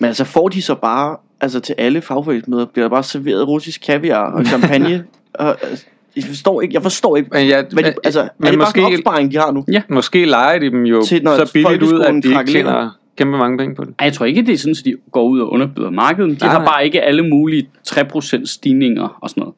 Men 0.00 0.06
altså 0.08 0.24
får 0.24 0.48
de 0.48 0.62
så 0.62 0.74
bare, 0.74 1.16
altså 1.40 1.60
til 1.60 1.74
alle 1.78 2.00
fagforeningsmøder, 2.02 2.64
bliver 2.66 2.84
der 2.84 2.90
bare 2.90 3.02
serveret 3.02 3.48
russisk 3.48 3.80
kaviar 3.86 4.32
og 4.32 4.44
champagne? 4.52 5.04
og, 5.34 5.56
altså, 5.70 5.86
jeg 6.16 6.24
forstår 6.24 6.60
ikke, 6.60 6.74
jeg 6.74 6.82
forstår 6.82 7.16
ikke, 7.16 7.30
Men, 7.32 7.46
ja, 7.46 7.62
hvad 7.72 7.82
de, 7.82 7.94
altså, 8.04 8.28
men 8.38 8.46
er 8.46 8.50
det 8.50 8.58
måske, 8.58 8.80
bare 8.80 8.88
en 8.90 8.94
opsparing, 8.94 9.32
de 9.32 9.36
har 9.38 9.52
nu? 9.52 9.64
måske 9.88 10.24
leger 10.24 10.58
de 10.58 10.70
dem 10.70 10.82
jo 10.82 11.02
Til 11.02 11.22
så 11.24 11.50
billigt 11.52 11.82
ud, 11.82 12.00
at 12.00 12.14
de 12.22 12.28
ikke 12.28 12.52
tjener 12.52 12.90
kæmpe 13.16 13.38
mange 13.38 13.58
penge 13.58 13.74
på 13.74 13.84
det. 13.84 13.94
Ej, 13.98 14.04
jeg 14.04 14.12
tror 14.12 14.26
ikke, 14.26 14.42
det 14.42 14.52
er 14.54 14.58
sådan, 14.58 14.74
at 14.78 14.84
de 14.84 14.94
går 15.12 15.22
ud 15.24 15.40
og 15.40 15.52
underbyder 15.52 15.90
markedet. 15.90 16.40
De 16.40 16.44
Nej, 16.44 16.52
har 16.52 16.58
nej. 16.58 16.68
bare 16.68 16.84
ikke 16.84 17.02
alle 17.02 17.28
mulige 17.28 17.68
3% 17.88 18.46
stigninger 18.46 19.18
og 19.20 19.30
sådan 19.30 19.40
noget. 19.40 19.54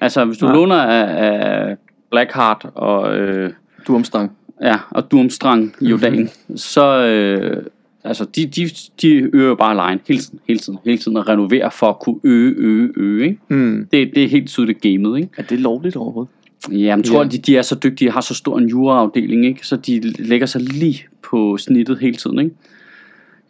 Altså, 0.00 0.24
hvis 0.24 0.38
du 0.38 0.46
Nej. 0.46 0.54
låner 0.54 0.76
af, 0.76 1.24
af 1.26 1.76
Blackheart 2.10 2.66
og, 2.74 3.16
øh, 3.16 3.50
Du 3.86 3.94
omstang. 3.94 4.32
ja, 4.62 4.76
og 4.90 5.10
Durmstrang 5.10 5.74
i 5.80 5.88
Jordan, 5.88 6.30
så 6.56 6.98
øh, 7.06 7.62
altså, 8.08 8.24
de, 8.24 8.46
de, 8.46 8.70
de 9.02 9.30
øger 9.32 9.54
bare 9.54 9.74
lejen 9.74 10.00
hele 10.08 10.20
tiden, 10.20 10.40
hele 10.48 10.60
tiden, 10.60 10.78
hele 10.84 10.98
tiden 10.98 11.16
og 11.16 11.28
renoverer 11.28 11.70
for 11.70 11.86
at 11.86 11.98
kunne 11.98 12.20
øge, 12.24 12.54
øge, 12.56 12.90
øge. 12.96 13.24
Ikke? 13.24 13.38
Hmm. 13.48 13.88
Det, 13.92 14.10
det 14.14 14.24
er 14.24 14.28
helt 14.28 14.48
tydeligt 14.48 14.80
gamet, 14.80 15.16
ikke? 15.18 15.28
Er 15.36 15.42
det 15.42 15.60
lovligt 15.60 15.96
overhovedet? 15.96 16.32
Jamen, 16.70 17.02
tror, 17.02 17.18
Ja. 17.18 17.22
ja. 17.22 17.28
de, 17.28 17.38
de 17.38 17.56
er 17.56 17.62
så 17.62 17.74
dygtige, 17.74 18.10
har 18.10 18.20
så 18.20 18.34
stor 18.34 18.58
en 18.58 18.68
juraafdeling, 18.68 19.46
ikke? 19.46 19.66
Så 19.66 19.76
de 19.76 20.00
lægger 20.00 20.46
sig 20.46 20.60
lige 20.60 21.06
på 21.22 21.56
snittet 21.56 21.98
hele 21.98 22.16
tiden, 22.16 22.38
ikke? 22.38 22.54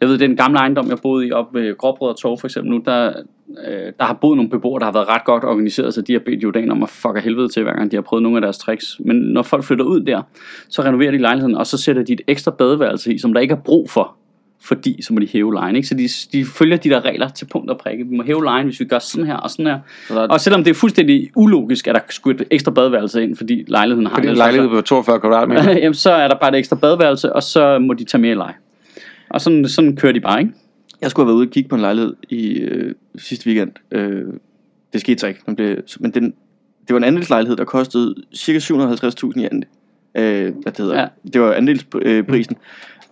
Jeg 0.01 0.09
ved, 0.09 0.17
den 0.17 0.35
gamle 0.35 0.59
ejendom, 0.59 0.89
jeg 0.89 0.97
boede 1.03 1.27
i 1.27 1.31
op 1.31 1.53
ved 1.53 1.77
Gråbrød 1.77 2.09
og 2.09 2.17
Torv 2.17 2.39
for 2.39 2.47
eksempel 2.47 2.71
nu, 2.71 2.81
der, 2.85 3.13
øh, 3.67 3.93
der 3.99 4.03
har 4.03 4.13
boet 4.13 4.35
nogle 4.35 4.49
beboere, 4.49 4.79
der 4.79 4.85
har 4.85 4.93
været 4.93 5.07
ret 5.07 5.25
godt 5.25 5.43
organiseret, 5.43 5.93
så 5.93 6.01
de 6.01 6.13
har 6.13 6.19
bedt 6.19 6.43
Jordan 6.43 6.71
om 6.71 6.83
at 6.83 6.89
fuck 6.89 7.15
af 7.15 7.21
helvede 7.21 7.49
til, 7.49 7.63
hver 7.63 7.73
gang 7.73 7.91
de 7.91 7.95
har 7.97 8.01
prøvet 8.01 8.23
nogle 8.23 8.37
af 8.37 8.41
deres 8.41 8.57
tricks. 8.57 8.97
Men 8.99 9.15
når 9.15 9.41
folk 9.41 9.63
flytter 9.63 9.85
ud 9.85 10.01
der, 10.01 10.21
så 10.69 10.81
renoverer 10.81 11.11
de 11.11 11.17
lejligheden, 11.17 11.55
og 11.55 11.67
så 11.67 11.77
sætter 11.77 12.03
de 12.03 12.13
et 12.13 12.21
ekstra 12.27 12.51
badeværelse 12.51 13.13
i, 13.13 13.17
som 13.17 13.33
der 13.33 13.41
ikke 13.41 13.51
er 13.51 13.59
brug 13.65 13.89
for, 13.89 14.15
fordi 14.61 15.01
så 15.01 15.13
må 15.13 15.19
de 15.19 15.27
hæve 15.27 15.53
lejen, 15.53 15.75
ikke? 15.75 15.87
Så 15.87 15.95
de, 15.95 16.09
de 16.31 16.45
følger 16.45 16.77
de 16.77 16.89
der 16.89 17.05
regler 17.05 17.29
til 17.29 17.45
punkt 17.45 17.71
og 17.71 17.77
prikke. 17.77 18.03
Vi 18.07 18.17
må 18.17 18.23
hæve 18.23 18.43
lejen, 18.43 18.65
hvis 18.65 18.79
vi 18.79 18.85
gør 18.85 18.99
sådan 18.99 19.25
her 19.25 19.35
og 19.35 19.49
sådan 19.49 19.65
her. 19.65 19.79
Så 20.07 20.15
der 20.15 20.21
er, 20.21 20.27
Og 20.27 20.41
selvom 20.41 20.63
det 20.63 20.71
er 20.71 20.75
fuldstændig 20.75 21.29
ulogisk, 21.35 21.87
at 21.87 21.95
der 21.95 22.01
skulle 22.09 22.41
et 22.41 22.47
ekstra 22.51 22.71
badeværelse 22.71 23.23
ind, 23.23 23.35
fordi 23.35 23.65
lejligheden 23.67 24.07
har 24.07 24.15
Fordi 24.15 24.27
en 24.27 24.35
lejlighed 24.35 24.69
på 24.69 24.81
42 24.81 25.19
kvadratmeter. 25.19 25.71
Jamen, 25.83 25.93
så 25.93 26.11
er 26.11 26.27
der 26.27 26.35
bare 26.41 26.49
et 26.49 26.57
ekstra 26.57 26.75
badeværelse, 26.75 27.33
og 27.33 27.43
så 27.43 27.79
må 27.79 27.93
de 27.93 28.03
tage 28.03 28.21
mere 28.21 28.35
leje. 28.35 28.53
Og 29.29 29.41
sådan, 29.41 29.67
sådan 29.67 29.95
kører 29.95 30.13
de 30.13 30.19
bare, 30.19 30.39
ikke? 30.39 30.53
jeg 31.01 31.11
skulle 31.11 31.25
have 31.25 31.29
været 31.29 31.37
ude 31.37 31.47
og 31.47 31.51
kigge 31.51 31.69
på 31.69 31.75
en 31.75 31.81
lejlighed 31.81 32.15
i 32.29 32.53
øh, 32.53 32.95
sidste 33.17 33.47
weekend. 33.47 33.71
Øh, 33.91 34.25
det 34.93 35.01
skete 35.01 35.19
så 35.19 35.27
ikke. 35.27 35.41
Den 35.45 35.55
blev, 35.55 35.77
men 35.99 36.11
den, 36.11 36.23
det 36.87 36.93
var 36.93 36.97
en 36.97 37.03
andelslejlighed, 37.03 37.57
der 37.57 37.63
kostede 37.63 38.15
ca. 38.35 38.57
750.000 38.57 39.41
i 39.41 39.45
andel. 39.51 39.65
Øh, 40.15 40.53
hvad 40.61 40.71
det 40.71 40.77
hedder. 40.77 40.99
Ja. 40.99 41.07
Det 41.33 41.41
var 41.41 41.53
andelsprisen. 41.53 42.55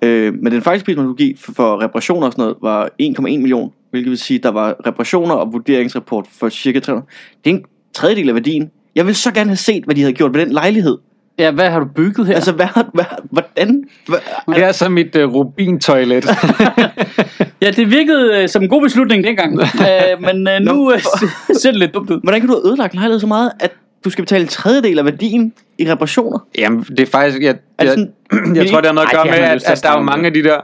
Øh, 0.02 0.34
men 0.34 0.52
den 0.52 0.62
faktiske 0.62 0.86
pris, 0.86 0.98
man 0.98 1.06
kunne 1.06 1.16
give 1.16 1.34
for, 1.38 1.52
for 1.52 1.82
reparationer 1.82 2.28
og 2.28 2.34
sådan 2.34 2.42
noget, 2.42 2.58
var 2.62 2.90
1,1 3.02 3.22
million. 3.22 3.72
Hvilket 3.92 4.10
vil 4.10 4.18
sige, 4.18 4.40
der 4.40 4.50
var 4.52 4.76
reparationer 4.88 5.36
og 5.36 5.54
vurderingsrapport 5.54 6.26
for 6.40 6.50
cirka 6.50 6.80
300. 6.80 7.08
Det 7.44 7.52
er 7.52 7.56
en 7.56 7.64
tredjedel 7.94 8.30
af 8.30 8.36
værdien. 8.36 8.72
Jeg 8.96 9.06
vil 9.06 9.16
så 9.16 9.32
gerne 9.32 9.50
have 9.50 9.58
set, 9.58 9.84
hvad 9.84 9.96
de 9.96 10.02
havde 10.02 10.14
gjort 10.14 10.34
ved 10.34 10.42
den 10.42 10.52
lejlighed. 10.52 10.98
Ja, 11.40 11.52
hvad 11.52 11.70
har 11.70 11.80
du 11.80 11.86
bygget 11.96 12.28
her? 12.28 12.36
Altså, 12.36 12.52
hvad, 12.52 12.68
hvad, 12.94 13.06
hvordan? 13.32 13.84
Hvad, 14.08 14.20
Det 14.56 14.64
er 14.64 14.72
så 14.72 14.90
mit 14.90 15.16
uh, 15.16 15.34
rubintoilet. 15.34 16.26
Ja, 17.62 17.72
det 17.72 17.92
virkede 17.92 18.42
øh, 18.42 18.50
som 18.50 18.64
en 18.64 18.70
god 18.70 18.82
beslutning 18.82 19.24
dengang. 19.24 19.60
øh, 19.90 20.22
men 20.22 20.48
øh, 20.48 20.60
nu 20.62 20.92
ser 21.62 21.72
det 21.72 21.80
lidt 21.80 21.94
dumt 21.94 22.10
ud. 22.10 22.20
hvordan 22.24 22.42
kan 22.42 22.50
du 22.50 22.56
have 22.56 22.68
ødelagt 22.68 22.94
lejlighed 22.94 23.20
så 23.20 23.28
meget, 23.28 23.52
at 23.60 23.72
du 24.08 24.12
skal 24.12 24.24
betale 24.24 24.42
en 24.42 24.48
tredjedel 24.48 25.00
af 25.00 25.06
værdien 25.06 25.54
i 25.78 25.92
reparationer? 25.92 26.40
Jamen, 26.58 26.82
det 26.84 27.00
er 27.00 27.06
faktisk... 27.06 27.42
Jeg, 27.42 27.50
Er 27.50 27.54
det 27.54 27.86
jeg, 27.86 27.90
sådan, 27.90 28.56
jeg 28.56 28.70
tror, 28.70 28.78
det 28.78 28.86
har 28.86 28.94
noget 28.94 29.08
at 29.08 29.14
gøre 29.14 29.26
med, 29.26 29.34
at, 29.34 29.64
at 29.70 29.84
der 29.84 29.90
er 29.90 29.98
jo 29.98 30.04
mange 30.04 30.26
af 30.26 30.34
de 30.34 30.44
der 30.44 30.62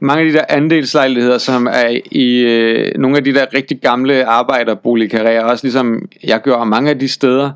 mange 0.00 0.20
af 0.24 0.32
de 0.32 0.38
der 0.38 0.44
andelslejligheder, 0.48 1.38
som 1.38 1.66
er 1.66 2.00
i 2.10 2.38
øh, 2.38 2.98
nogle 2.98 3.16
af 3.16 3.24
de 3.24 3.34
der 3.34 3.46
rigtig 3.54 3.80
gamle 3.80 4.24
arbejderboligkarrierer, 4.24 5.44
også 5.44 5.64
ligesom 5.64 6.08
jeg 6.24 6.40
gør 6.42 6.64
mange 6.64 6.90
af 6.90 6.98
de 6.98 7.08
steder, 7.08 7.50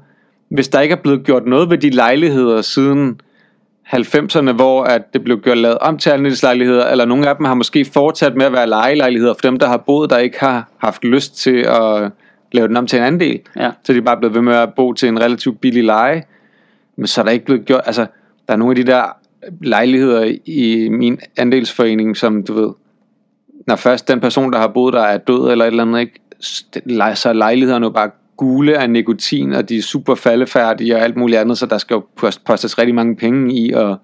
hvis 0.48 0.68
der 0.68 0.80
ikke 0.80 0.92
er 0.92 1.00
blevet 1.02 1.24
gjort 1.24 1.46
noget 1.46 1.70
ved 1.70 1.78
de 1.78 1.90
lejligheder 1.90 2.62
siden 2.62 3.20
90'erne, 3.86 4.52
hvor 4.52 4.84
at 4.84 5.12
det 5.12 5.24
blev 5.24 5.40
gjort 5.40 5.58
lavet 5.58 5.78
om 5.78 5.98
til 5.98 6.10
andelslejligheder, 6.10 6.86
eller 6.86 7.04
nogle 7.04 7.28
af 7.28 7.36
dem 7.36 7.44
har 7.44 7.54
måske 7.54 7.84
fortsat 7.84 8.34
med 8.36 8.46
at 8.46 8.52
være 8.52 8.68
lejelejligheder 8.68 9.34
for 9.34 9.40
dem, 9.40 9.58
der 9.58 9.68
har 9.68 9.76
boet, 9.76 10.10
der 10.10 10.18
ikke 10.18 10.40
har 10.40 10.68
haft 10.78 11.04
lyst 11.04 11.38
til 11.38 11.56
at 11.56 12.10
lave 12.52 12.68
den 12.68 12.76
om 12.76 12.86
til 12.86 12.98
en 12.98 13.04
andel. 13.04 13.40
Ja. 13.56 13.70
Så 13.84 13.92
de 13.92 13.98
er 13.98 14.02
bare 14.02 14.16
blevet 14.16 14.34
ved 14.34 14.42
med 14.42 14.54
at 14.54 14.74
bo 14.74 14.92
til 14.92 15.08
en 15.08 15.20
relativt 15.20 15.60
billig 15.60 15.84
leje. 15.84 16.22
Men 16.96 17.06
så 17.06 17.20
er 17.20 17.24
der 17.24 17.32
ikke 17.32 17.44
blevet 17.44 17.64
gjort, 17.64 17.80
altså 17.86 18.06
der 18.46 18.52
er 18.52 18.56
nogle 18.56 18.72
af 18.72 18.84
de 18.84 18.92
der 18.92 19.04
lejligheder 19.60 20.34
i 20.46 20.88
min 20.88 21.18
andelsforening, 21.36 22.16
som 22.16 22.42
du 22.42 22.52
ved, 22.52 22.70
når 23.66 23.76
først 23.76 24.08
den 24.08 24.20
person, 24.20 24.52
der 24.52 24.58
har 24.58 24.68
boet 24.68 24.94
der, 24.94 25.02
er 25.02 25.18
død 25.18 25.50
eller 25.50 25.64
et 25.64 25.70
eller 25.70 25.82
andet, 25.82 26.00
ikke, 26.00 26.20
så 27.14 27.28
er 27.28 27.32
lejlighederne 27.32 27.86
jo 27.86 27.90
bare 27.90 28.10
gule 28.36 28.78
af 28.78 28.90
nikotin, 28.90 29.52
og 29.52 29.68
de 29.68 29.76
er 29.76 29.82
super 29.82 30.14
faldefærdige 30.14 30.96
og 30.96 31.02
alt 31.02 31.16
muligt 31.16 31.40
andet, 31.40 31.58
så 31.58 31.66
der 31.66 31.78
skal 31.78 31.94
jo 31.94 32.04
postes 32.46 32.78
rigtig 32.78 32.94
mange 32.94 33.16
penge 33.16 33.54
i 33.54 33.72
at 33.72 33.96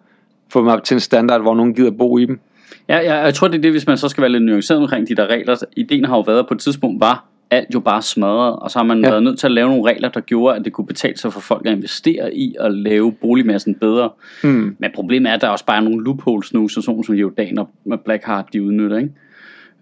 få 0.52 0.60
dem 0.60 0.68
op 0.68 0.84
til 0.84 0.94
en 0.94 1.00
standard, 1.00 1.40
hvor 1.40 1.54
nogen 1.54 1.74
gider 1.74 1.90
bo 1.90 2.18
i 2.18 2.26
dem. 2.26 2.40
Ja, 2.88 2.98
ja, 2.98 3.16
jeg 3.16 3.34
tror, 3.34 3.48
det 3.48 3.58
er 3.58 3.62
det, 3.62 3.70
hvis 3.70 3.86
man 3.86 3.96
så 3.98 4.08
skal 4.08 4.22
være 4.22 4.30
lidt 4.30 4.44
nuanceret 4.44 4.80
omkring 4.80 5.08
de 5.08 5.14
der 5.14 5.26
regler. 5.26 5.62
Ideen 5.76 6.04
har 6.04 6.16
jo 6.16 6.20
været 6.20 6.48
på 6.48 6.54
et 6.54 6.60
tidspunkt, 6.60 7.00
var 7.00 7.24
alt 7.52 7.74
jo 7.74 7.80
bare 7.80 8.02
smadret, 8.02 8.56
og 8.56 8.70
så 8.70 8.78
har 8.78 8.84
man 8.84 9.04
ja. 9.04 9.10
Været 9.10 9.22
nødt 9.22 9.38
til 9.38 9.46
at 9.46 9.52
lave 9.52 9.68
nogle 9.68 9.90
regler, 9.90 10.08
der 10.08 10.20
gjorde, 10.20 10.56
at 10.56 10.64
det 10.64 10.72
kunne 10.72 10.86
betale 10.86 11.18
sig 11.18 11.32
for 11.32 11.40
folk 11.40 11.66
at 11.66 11.72
investere 11.72 12.34
i 12.34 12.54
at 12.60 12.74
lave 12.74 13.12
boligmassen 13.12 13.74
bedre. 13.74 14.10
Hmm. 14.42 14.76
Men 14.78 14.90
problemet 14.94 15.30
er, 15.30 15.34
at 15.34 15.40
der 15.40 15.48
også 15.48 15.64
bare 15.64 15.76
er 15.76 15.80
nogle 15.80 16.04
loopholes 16.04 16.52
nu, 16.54 16.68
så 16.68 16.82
sådan 16.82 17.04
som 17.04 17.14
Jordan 17.14 17.58
og 17.58 17.68
Blackheart, 18.04 18.48
de 18.52 18.62
udnytter, 18.62 18.98
ikke? 18.98 19.10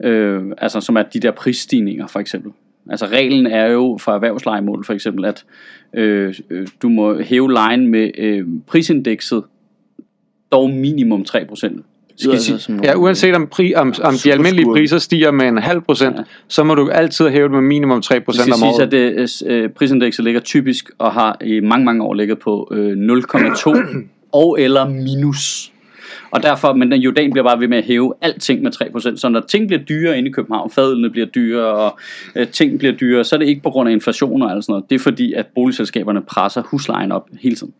Øh, 0.04 0.42
altså 0.58 0.80
som 0.80 0.96
er 0.96 1.02
de 1.02 1.20
der 1.20 1.30
prisstigninger, 1.30 2.06
for 2.06 2.20
eksempel. 2.20 2.52
Altså 2.90 3.06
reglen 3.06 3.46
er 3.46 3.66
jo 3.66 3.98
for 4.00 4.12
erhvervslejemål, 4.12 4.84
for 4.84 4.92
eksempel, 4.92 5.24
at 5.24 5.44
øh, 5.94 6.34
øh, 6.50 6.68
du 6.82 6.88
må 6.88 7.22
hæve 7.22 7.52
lejen 7.52 7.86
med 7.86 8.10
øh, 8.18 8.46
prisindekset 8.66 9.44
dog 10.52 10.70
minimum 10.70 11.24
3%. 11.28 11.82
Skal 12.20 12.32
altså 12.32 12.58
sige, 12.58 12.80
Ja, 12.84 12.94
uanset 12.96 13.34
om, 13.34 13.46
pri, 13.46 13.74
om, 13.74 13.94
om 14.02 14.14
de 14.24 14.32
almindelige 14.32 14.66
priser 14.66 14.98
stiger 14.98 15.30
med 15.30 15.46
en 15.48 15.58
halv 15.58 15.80
procent, 15.80 16.16
Ja. 16.16 16.22
så 16.48 16.64
må 16.64 16.74
du 16.74 16.88
altid 16.88 17.28
hæve 17.28 17.42
det 17.44 17.50
med 17.52 17.60
minimum 17.60 17.98
3% 18.04 18.14
Det 18.14 18.34
skal 18.34 18.52
om 18.54 18.62
året. 18.62 18.82
at 18.82 18.92
det, 18.92 19.42
øh, 19.46 19.68
prisindekset 19.70 20.24
ligger 20.24 20.40
typisk 20.40 20.90
og 20.98 21.12
har 21.12 21.36
i 21.44 21.60
mange, 21.60 21.84
mange 21.84 22.04
år 22.04 22.14
ligget 22.14 22.38
på 22.38 22.68
øh, 22.72 22.92
0,2 22.96 24.06
og 24.32 24.60
eller 24.60 24.88
minus. 24.88 25.72
Og 26.32 26.42
derfor, 26.42 26.72
men 26.74 26.90
den 26.92 27.00
Jordan 27.00 27.30
bliver 27.32 27.44
bare 27.44 27.60
ved 27.60 27.68
med 27.68 27.78
at 27.78 27.84
hæve 27.84 28.14
alting 28.20 28.62
med 28.62 28.70
3%, 29.12 29.16
så 29.16 29.28
når 29.28 29.40
ting 29.40 29.66
bliver 29.66 29.82
dyrere 29.82 30.18
inde 30.18 30.28
i 30.28 30.32
København, 30.32 30.70
fadlene 30.70 31.10
bliver 31.10 31.26
dyrere, 31.26 31.66
og 31.74 31.98
øh, 32.36 32.48
ting 32.48 32.78
bliver 32.78 32.94
dyrere, 32.94 33.24
så 33.24 33.36
er 33.36 33.38
det 33.38 33.46
ikke 33.48 33.62
på 33.62 33.70
grund 33.70 33.88
af 33.88 33.92
inflation 33.92 34.42
og 34.42 34.50
alt 34.52 34.64
sådan 34.64 34.72
noget. 34.72 34.84
Det 34.90 34.94
er 34.94 34.98
fordi, 34.98 35.32
at 35.32 35.46
boligselskaberne 35.54 36.22
presser 36.22 36.62
huslejen 36.62 37.12
op 37.12 37.28
hele 37.40 37.56
tiden. 37.56 37.72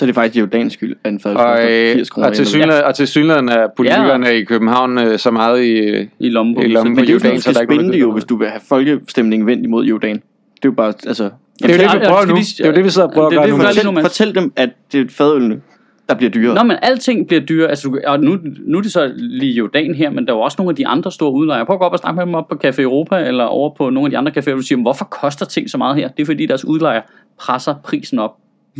Så 0.00 0.04
er 0.04 0.06
det 0.06 0.14
faktisk 0.14 0.40
Jordans 0.40 0.72
skyld, 0.72 0.96
at 1.04 1.12
en 1.12 1.20
fad 1.20 1.34
Og, 1.34 1.56
koster 1.56 1.90
øh, 1.90 1.94
80 1.94 2.10
kroner. 2.10 2.28
og, 2.28 2.34
til 2.34 2.46
synligheden, 2.46 2.84
og 2.84 2.94
til 2.94 3.06
synligheden 3.06 3.48
er 3.48 3.66
politikerne 3.76 4.26
ja. 4.26 4.32
i 4.32 4.44
København 4.44 4.98
øh, 4.98 5.18
så 5.18 5.30
meget 5.30 5.64
i... 5.64 6.08
I 6.18 6.28
lommen 6.28 6.54
på 6.54 6.60
I 6.60 6.66
lommen 6.68 6.98
er 6.98 7.02
jo 7.02 7.12
Jordan, 7.12 7.40
så 7.40 7.52
der 7.52 7.56
er 7.56 7.62
ikke 7.62 7.76
noget, 7.76 7.92
det 7.92 8.00
jo, 8.00 8.12
hvis 8.12 8.24
du 8.24 8.36
vil 8.36 8.48
have 8.48 8.60
folkestemningen 8.68 9.46
vendt 9.46 9.64
imod 9.64 9.84
Jordan. 9.84 10.14
Det 10.14 10.22
er 10.22 10.58
jo 10.64 10.72
bare, 10.72 10.92
altså... 11.06 11.24
Det 11.62 11.70
er 11.70 11.74
jo 11.74 11.78
det, 11.78 11.78
vi 11.78 11.82
Jamen, 11.82 12.08
prøver 12.08 12.24
nu. 12.26 12.34
Det 12.36 12.60
er 12.60 12.68
jo 12.68 12.74
det, 12.74 12.84
vi 12.84 12.90
sidder 12.90 13.08
og 13.08 13.14
prøver 13.14 13.26
at 13.26 13.32
Det 13.32 13.38
er 13.38 13.46
gøre 13.46 13.94
nu. 13.94 14.00
Fortæl, 14.00 14.02
fortæl 14.02 14.34
dem, 14.34 14.52
at 14.56 14.70
det 14.92 15.00
er 15.00 15.04
fadølene, 15.10 15.60
der 16.08 16.14
bliver 16.14 16.30
dyrere. 16.30 16.54
Nå, 16.54 16.62
men 16.62 16.76
alting 16.82 17.26
bliver 17.26 17.40
dyrere. 17.40 17.68
Altså, 17.68 18.00
og 18.06 18.20
nu, 18.20 18.38
nu 18.66 18.78
er 18.78 18.82
det 18.82 18.92
så 18.92 19.12
lige 19.16 19.52
Jordan 19.52 19.94
her, 19.94 20.10
men 20.10 20.26
der 20.26 20.32
er 20.32 20.36
jo 20.36 20.42
også 20.42 20.56
nogle 20.58 20.70
af 20.70 20.76
de 20.76 20.86
andre 20.86 21.12
store 21.12 21.32
udlejere. 21.32 21.66
Prøv 21.66 21.74
at 21.74 21.80
gå 21.80 21.86
op 21.86 21.92
og 21.92 21.98
snakke 21.98 22.16
med 22.16 22.26
dem 22.26 22.34
op 22.34 22.48
på 22.48 22.56
Café 22.64 22.80
Europa, 22.80 23.16
eller 23.16 23.44
over 23.44 23.74
på 23.74 23.90
nogle 23.90 24.06
af 24.06 24.10
de 24.10 24.18
andre 24.18 24.32
caféer, 24.32 24.62
siger, 24.62 24.76
"Men 24.76 24.82
hvorfor 24.82 25.04
koster 25.04 25.46
ting 25.46 25.70
så 25.70 25.78
meget 25.78 25.96
her? 25.96 26.08
Det 26.08 26.22
er 26.22 26.26
fordi, 26.26 26.46
deres 26.46 26.64
udlejer 26.64 27.00
presser 27.38 27.74
prisen 27.84 28.18
op 28.18 28.30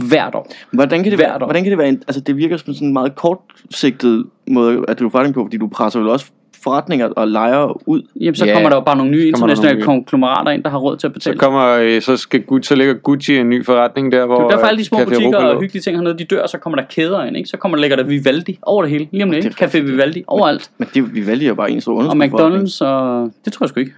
hvert 0.09 0.35
år. 0.35 0.47
Hvordan 0.73 1.03
kan 1.03 1.11
det 1.13 1.19
Hvert 1.19 1.27
være, 1.29 1.35
år. 1.35 1.45
hvordan 1.47 1.63
kan 1.63 1.71
det 1.71 1.79
være 1.79 1.89
en, 1.89 2.03
altså 2.09 2.21
det 2.21 2.37
virker 2.37 2.57
som 2.57 2.75
sådan 2.75 2.87
en 2.89 2.93
meget 2.93 3.15
kortsigtet 3.15 4.25
måde 4.51 4.85
at 4.89 4.99
drive 4.99 5.11
forretning 5.11 5.35
på, 5.35 5.45
fordi 5.45 5.57
du 5.57 5.67
presser 5.69 6.01
jo 6.01 6.13
også 6.13 6.27
forretninger 6.65 7.09
og 7.09 7.29
lejere 7.29 7.89
ud. 7.89 8.03
Jamen, 8.21 8.35
så 8.35 8.45
Ja, 8.47 8.53
kommer 8.53 8.69
der 8.69 8.77
jo 8.77 8.81
bare 8.83 8.97
nogle 8.97 9.13
nye 9.13 9.21
der 9.21 9.27
internationale 9.27 9.73
nogle 9.79 9.85
konglomerater 9.85 10.51
ind, 10.51 10.63
der 10.65 10.71
har 10.71 10.79
råd 10.79 10.97
til 10.97 11.07
at 11.07 11.11
Så 11.11 11.15
betale. 11.15 11.39
kommer, 11.39 11.67
øh, 11.69 12.03
så, 12.03 12.17
skal 12.17 12.43
Gucci, 12.43 12.69
så 12.69 12.75
ligger 12.75 12.95
Gucci 12.95 13.37
en 13.37 13.49
ny 13.51 13.65
forretning 13.67 14.13
der, 14.13 14.27
hvor... 14.27 14.37
Det 14.37 14.45
er 14.45 14.49
derfor 14.49 14.67
alle 14.67 14.79
de 14.79 14.85
små 14.85 14.99
Café 14.99 15.05
butikker 15.05 15.27
Europa 15.29 15.47
og 15.47 15.61
hyggelige 15.61 15.83
ting 15.83 15.97
hernede, 15.97 16.19
de 16.19 16.25
dør, 16.25 16.43
og 16.43 16.49
så 16.49 16.59
kommer 16.59 16.77
der 16.79 16.87
kæder 16.91 17.25
ind, 17.25 17.37
ikke? 17.37 17.49
Så 17.49 17.57
kommer 17.57 17.79
ligger 17.79 17.97
der 17.97 18.05
Vivaldi 18.05 18.59
over 18.63 18.83
det 18.83 18.91
hele, 18.91 19.09
lige 19.13 19.23
om 19.25 19.31
lidt, 19.31 19.45
Det 19.45 19.51
ikke? 19.51 19.65
er 19.65 19.69
Café 19.69 19.79
Vivaldi, 19.91 20.25
overalt. 20.27 20.71
Men 20.79 20.89
det, 20.95 21.15
vi 21.15 21.27
vælger 21.27 21.49
jo 21.49 21.55
bare 21.55 21.71
en 21.71 21.81
stor 21.81 22.03
Og. 22.03 22.17
McDonald's, 22.25 22.85
og 22.85 23.31
det 23.45 23.53
tror 23.53 23.65
jeg 23.65 23.69
sgu 23.69 23.81
ikke. 23.81 23.93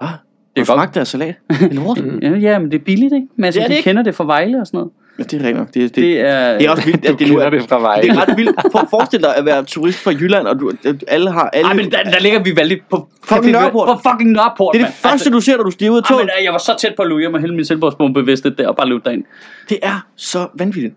Ah, 0.00 0.08
Det 0.08 0.14
er 0.14 0.18
det 0.56 0.62
er 0.62 0.66
godt. 0.66 0.66
smagt 0.66 0.96
af 0.96 1.06
salat. 1.06 1.34
Det 1.50 1.72
er. 1.78 2.18
Ja, 2.22 2.36
ja, 2.36 2.58
men 2.58 2.70
det 2.70 2.80
er 2.80 2.84
billigt, 2.84 3.14
ikke? 3.14 3.26
Men 3.36 3.44
altså, 3.44 3.58
Det 3.58 3.64
er 3.64 3.68
det 3.68 3.74
de 3.74 3.78
ikke. 3.78 3.88
kender 3.90 4.02
det 4.02 4.14
fra 4.14 4.24
Vejle 4.24 4.60
og 4.60 4.66
sådan 4.66 4.78
noget. 4.78 4.92
Ja, 5.18 5.22
det 5.22 5.42
er 5.42 5.46
rent 5.48 5.56
nok. 5.58 5.66
Det, 5.66 5.74
det, 5.74 5.82
Det 5.82 5.94
det, 6.02 6.20
er... 6.20 6.58
det 6.58 6.66
er 6.66 6.70
også 6.70 6.84
vildt, 6.84 7.06
at 7.06 7.18
det 7.18 7.28
nu 7.32 7.38
er... 7.38 7.50
det 7.50 7.68
fra 7.68 7.78
vej. 7.80 8.00
Det 8.00 8.10
er 8.10 8.26
ret 8.28 8.36
vildt. 8.36 8.60
For, 8.72 8.86
forestil 8.90 9.20
dig 9.22 9.36
at 9.36 9.44
være 9.44 9.64
turist 9.64 9.98
fra 9.98 10.10
Jylland, 10.10 10.46
og 10.46 10.60
du, 10.60 10.72
alle 11.08 11.30
har... 11.30 11.50
Alle, 11.52 11.68
Ej, 11.68 11.74
men 11.74 11.90
der, 11.90 12.02
der 12.02 12.20
ligger 12.20 12.42
Vivaldi 12.42 12.76
på 12.90 13.08
Fucking 13.24 13.52
Nørreport. 13.52 13.88
På 13.88 14.10
fucking 14.10 14.30
Nørreport, 14.32 14.74
det 14.74 14.80
er 14.80 14.84
det 14.86 14.94
mand. 15.04 15.12
første, 15.12 15.30
du 15.30 15.40
ser, 15.40 15.56
når 15.56 15.64
du 15.64 15.70
stiger 15.70 15.90
ud 15.90 15.96
af 15.96 16.02
toget. 16.04 16.22
øh, 16.38 16.44
jeg 16.44 16.52
var 16.52 16.58
så 16.58 16.74
tæt 16.80 16.92
på 16.96 17.02
at 17.02 17.08
luge 17.08 17.20
hjem 17.20 17.34
og 17.34 17.40
hælde 17.40 17.54
min 17.54 17.64
selvbordsbombe 17.64 18.20
bevidst 18.22 18.46
der 18.58 18.68
og 18.68 18.76
bare 18.76 18.88
løbe 18.88 19.00
derind. 19.04 19.24
Det 19.68 19.78
er 19.82 20.06
så 20.16 20.46
vanvittigt. 20.54 20.94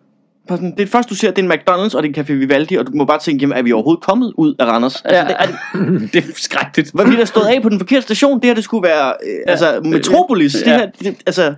Det 0.49 0.63
er 0.63 0.71
det 0.77 0.89
første, 0.89 1.09
du 1.09 1.15
ser, 1.15 1.31
det 1.31 1.45
er 1.45 1.45
en 1.45 1.51
McDonald's, 1.51 1.97
og 1.97 2.03
det 2.03 2.17
er 2.17 2.21
en 2.21 2.25
Café 2.25 2.33
Vivaldi, 2.33 2.75
og 2.75 2.87
du 2.87 2.91
må 2.95 3.05
bare 3.05 3.19
tænke, 3.19 3.41
jamen, 3.41 3.57
er 3.57 3.61
vi 3.61 3.71
overhovedet 3.71 4.03
kommet 4.03 4.33
ud 4.37 4.55
af 4.59 4.65
Randers? 4.65 5.01
Altså, 5.05 5.15
Ja, 5.15 5.27
det, 5.27 5.35
er, 5.39 6.07
det 6.13 6.15
er 6.15 6.27
skrækkeligt. 6.35 6.91
var 6.93 7.03
vi 7.05 7.15
der 7.15 7.25
stået 7.25 7.45
af 7.45 7.61
på 7.61 7.69
den 7.69 7.79
forkerte 7.79 8.01
station? 8.01 8.37
Det 8.39 8.45
her, 8.45 8.53
det 8.53 8.63
skulle 8.63 8.87
være, 8.89 9.07
øh, 9.07 9.39
altså, 9.47 9.81
Metropolis. 9.85 10.53
Det 10.53 10.67
Ja. 10.67 10.77
her, 10.77 10.85
det, 11.03 11.15
altså, 11.25 11.53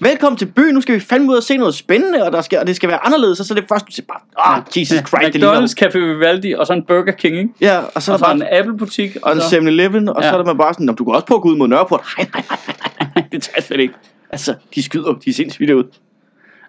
velkommen 0.00 0.36
til 0.36 0.46
byen, 0.46 0.74
nu 0.74 0.80
skal 0.80 0.94
vi 0.94 1.00
fandme 1.00 1.30
ud 1.32 1.36
og 1.36 1.42
se 1.42 1.56
noget 1.56 1.74
spændende, 1.74 2.24
og, 2.26 2.32
der 2.32 2.40
skal, 2.40 2.58
og 2.58 2.66
det 2.66 2.76
skal 2.76 2.88
være 2.88 3.06
anderledes, 3.06 3.40
og 3.40 3.46
så 3.46 3.54
er 3.54 3.58
det 3.60 3.68
første, 3.68 3.86
du 3.86 3.92
siger 3.92 4.06
bare, 4.06 4.56
ah, 4.56 4.62
Jesus 4.76 4.98
Christ, 4.98 5.12
det 5.26 5.34
ligner... 5.34 5.60
McDonald's, 5.62 5.84
Café 5.84 5.98
Vivaldi 5.98 6.52
og 6.52 6.66
så 6.66 6.72
en 6.72 6.82
Burger 6.82 7.12
King, 7.12 7.36
ikke? 7.36 7.50
Ja, 7.60 7.78
og 7.94 8.02
så 8.02 8.12
er 8.12 8.14
Og 8.14 8.18
der 8.20 8.26
så 8.26 8.32
en 8.32 8.40
bare, 8.40 8.52
Apple-butik. 8.58 9.16
og 9.22 9.32
en 9.32 9.38
7-Eleven, 9.38 10.08
og 10.08 10.22
så 10.22 10.26
Ja. 10.28 10.32
er 10.32 10.36
der 10.38 10.44
man 10.44 10.58
bare 10.58 10.74
sådan, 10.74 10.86
"Nå, 10.86 10.92
du 10.92 11.04
kan 11.04 11.14
også 11.14 11.26
på 11.26 11.34
at 11.34 11.42
gå 11.42 11.48
ud 11.48 11.56
mod 11.56 11.68
Nørreport. 11.68 12.00
Nej, 12.18 12.26
nej, 12.34 12.42
nej, 12.50 12.58
nej, 13.00 13.08
nej, 13.14 13.24
det 13.32 13.42
tager 13.42 13.54
jeg 13.56 13.64
slet 13.64 13.80
ikke. 13.80 13.94
Altså, 14.30 14.54
de 14.74 14.82
skyder, 14.82 15.12
de 15.12 15.30
er 15.30 15.34
sindssygt 15.34 15.70
ud. 15.70 15.84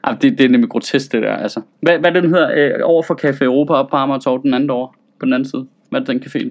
Ej, 0.03 0.13
det, 0.21 0.37
det 0.37 0.45
er 0.45 0.49
nemlig 0.49 0.69
grotesk, 0.69 1.11
det 1.11 1.21
der, 1.21 1.35
altså. 1.35 1.61
Hvad, 1.81 1.99
hvad 1.99 2.11
det, 2.11 2.23
den 2.23 2.33
hedder? 2.33 2.51
Øh, 2.55 2.71
over 2.83 3.03
for 3.03 3.19
Café 3.25 3.43
Europa 3.43 3.73
op 3.73 3.89
på 3.89 3.95
Amagertorv, 3.95 4.41
den 4.43 4.53
anden 4.53 4.69
år, 4.69 4.95
på 5.19 5.25
den 5.25 5.33
anden 5.33 5.49
side. 5.49 5.65
Hvad 5.89 6.01
er 6.01 6.05
det, 6.05 6.23
den 6.23 6.23
café? 6.23 6.49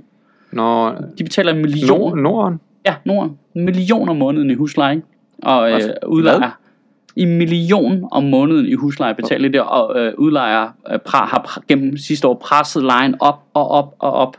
Nå, 0.52 0.90
De 1.18 1.24
betaler 1.24 1.52
en 1.52 1.62
million. 1.62 1.98
Nord, 2.00 2.16
Norden. 2.18 2.60
Ja, 2.86 2.94
Norden. 3.04 3.38
En 3.54 3.64
million 3.64 4.08
om 4.08 4.16
måneden 4.16 4.50
i 4.50 4.54
husleje, 4.54 4.94
ikke? 4.94 5.06
Og 5.42 5.70
øh, 5.70 5.76
Hvad? 5.76 5.90
udlejer. 6.06 6.50
I 7.18 7.24
million 7.24 8.08
om 8.10 8.24
måneden 8.24 8.66
i 8.66 8.74
husleje 8.74 9.14
betaler 9.14 9.48
det, 9.48 9.60
og 9.60 10.00
øh, 10.00 10.12
udlejer 10.18 10.68
øh, 10.92 10.98
pra, 10.98 11.26
har 11.26 11.62
gennem 11.68 11.96
sidste 11.96 12.28
år 12.28 12.34
presset 12.34 12.82
lejen 12.84 13.14
op 13.20 13.42
og 13.54 13.68
op 13.68 13.94
og 13.98 14.12
op. 14.12 14.36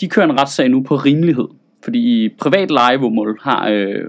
De 0.00 0.08
kører 0.08 0.26
en 0.26 0.40
retssag 0.40 0.68
nu 0.68 0.82
på 0.82 0.96
rimelighed. 0.96 1.48
Fordi 1.84 2.24
i 2.24 2.28
privat 2.28 2.70
lejemål 2.70 3.38
har... 3.42 3.68
Øh, 3.68 4.04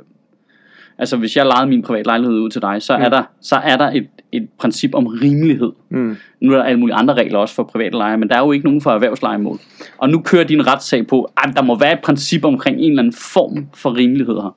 altså 0.97 1.17
hvis 1.17 1.37
jeg 1.37 1.45
lejede 1.45 1.69
min 1.69 1.81
privat 1.81 2.05
lejlighed 2.05 2.39
ud 2.39 2.49
til 2.49 2.61
dig, 2.61 2.81
så 2.81 2.93
er 2.93 3.09
der, 3.09 3.23
så 3.41 3.55
er 3.55 3.77
der 3.77 3.91
et, 3.91 4.07
et 4.31 4.49
princip 4.59 4.95
om 4.95 5.07
rimelighed. 5.07 5.71
Mm. 5.89 6.17
Nu 6.41 6.51
er 6.51 6.57
der 6.57 6.63
alle 6.63 6.79
mulige 6.79 6.95
andre 6.95 7.13
regler 7.13 7.39
også 7.39 7.55
for 7.55 7.63
private 7.63 7.97
leje, 7.97 8.17
men 8.17 8.29
der 8.29 8.35
er 8.35 8.39
jo 8.39 8.51
ikke 8.51 8.65
nogen 8.65 8.81
for 8.81 8.91
erhvervslejemål. 8.91 9.59
Og 9.97 10.09
nu 10.09 10.21
kører 10.21 10.43
de 10.43 10.53
en 10.53 10.67
retssag 10.67 11.07
på, 11.07 11.31
at 11.37 11.49
der 11.55 11.61
må 11.61 11.79
være 11.79 11.93
et 11.93 11.99
princip 12.03 12.45
omkring 12.45 12.79
en 12.79 12.89
eller 12.89 13.01
anden 13.01 13.13
form 13.33 13.67
for 13.73 13.97
rimelighed 13.97 14.35
her. 14.35 14.55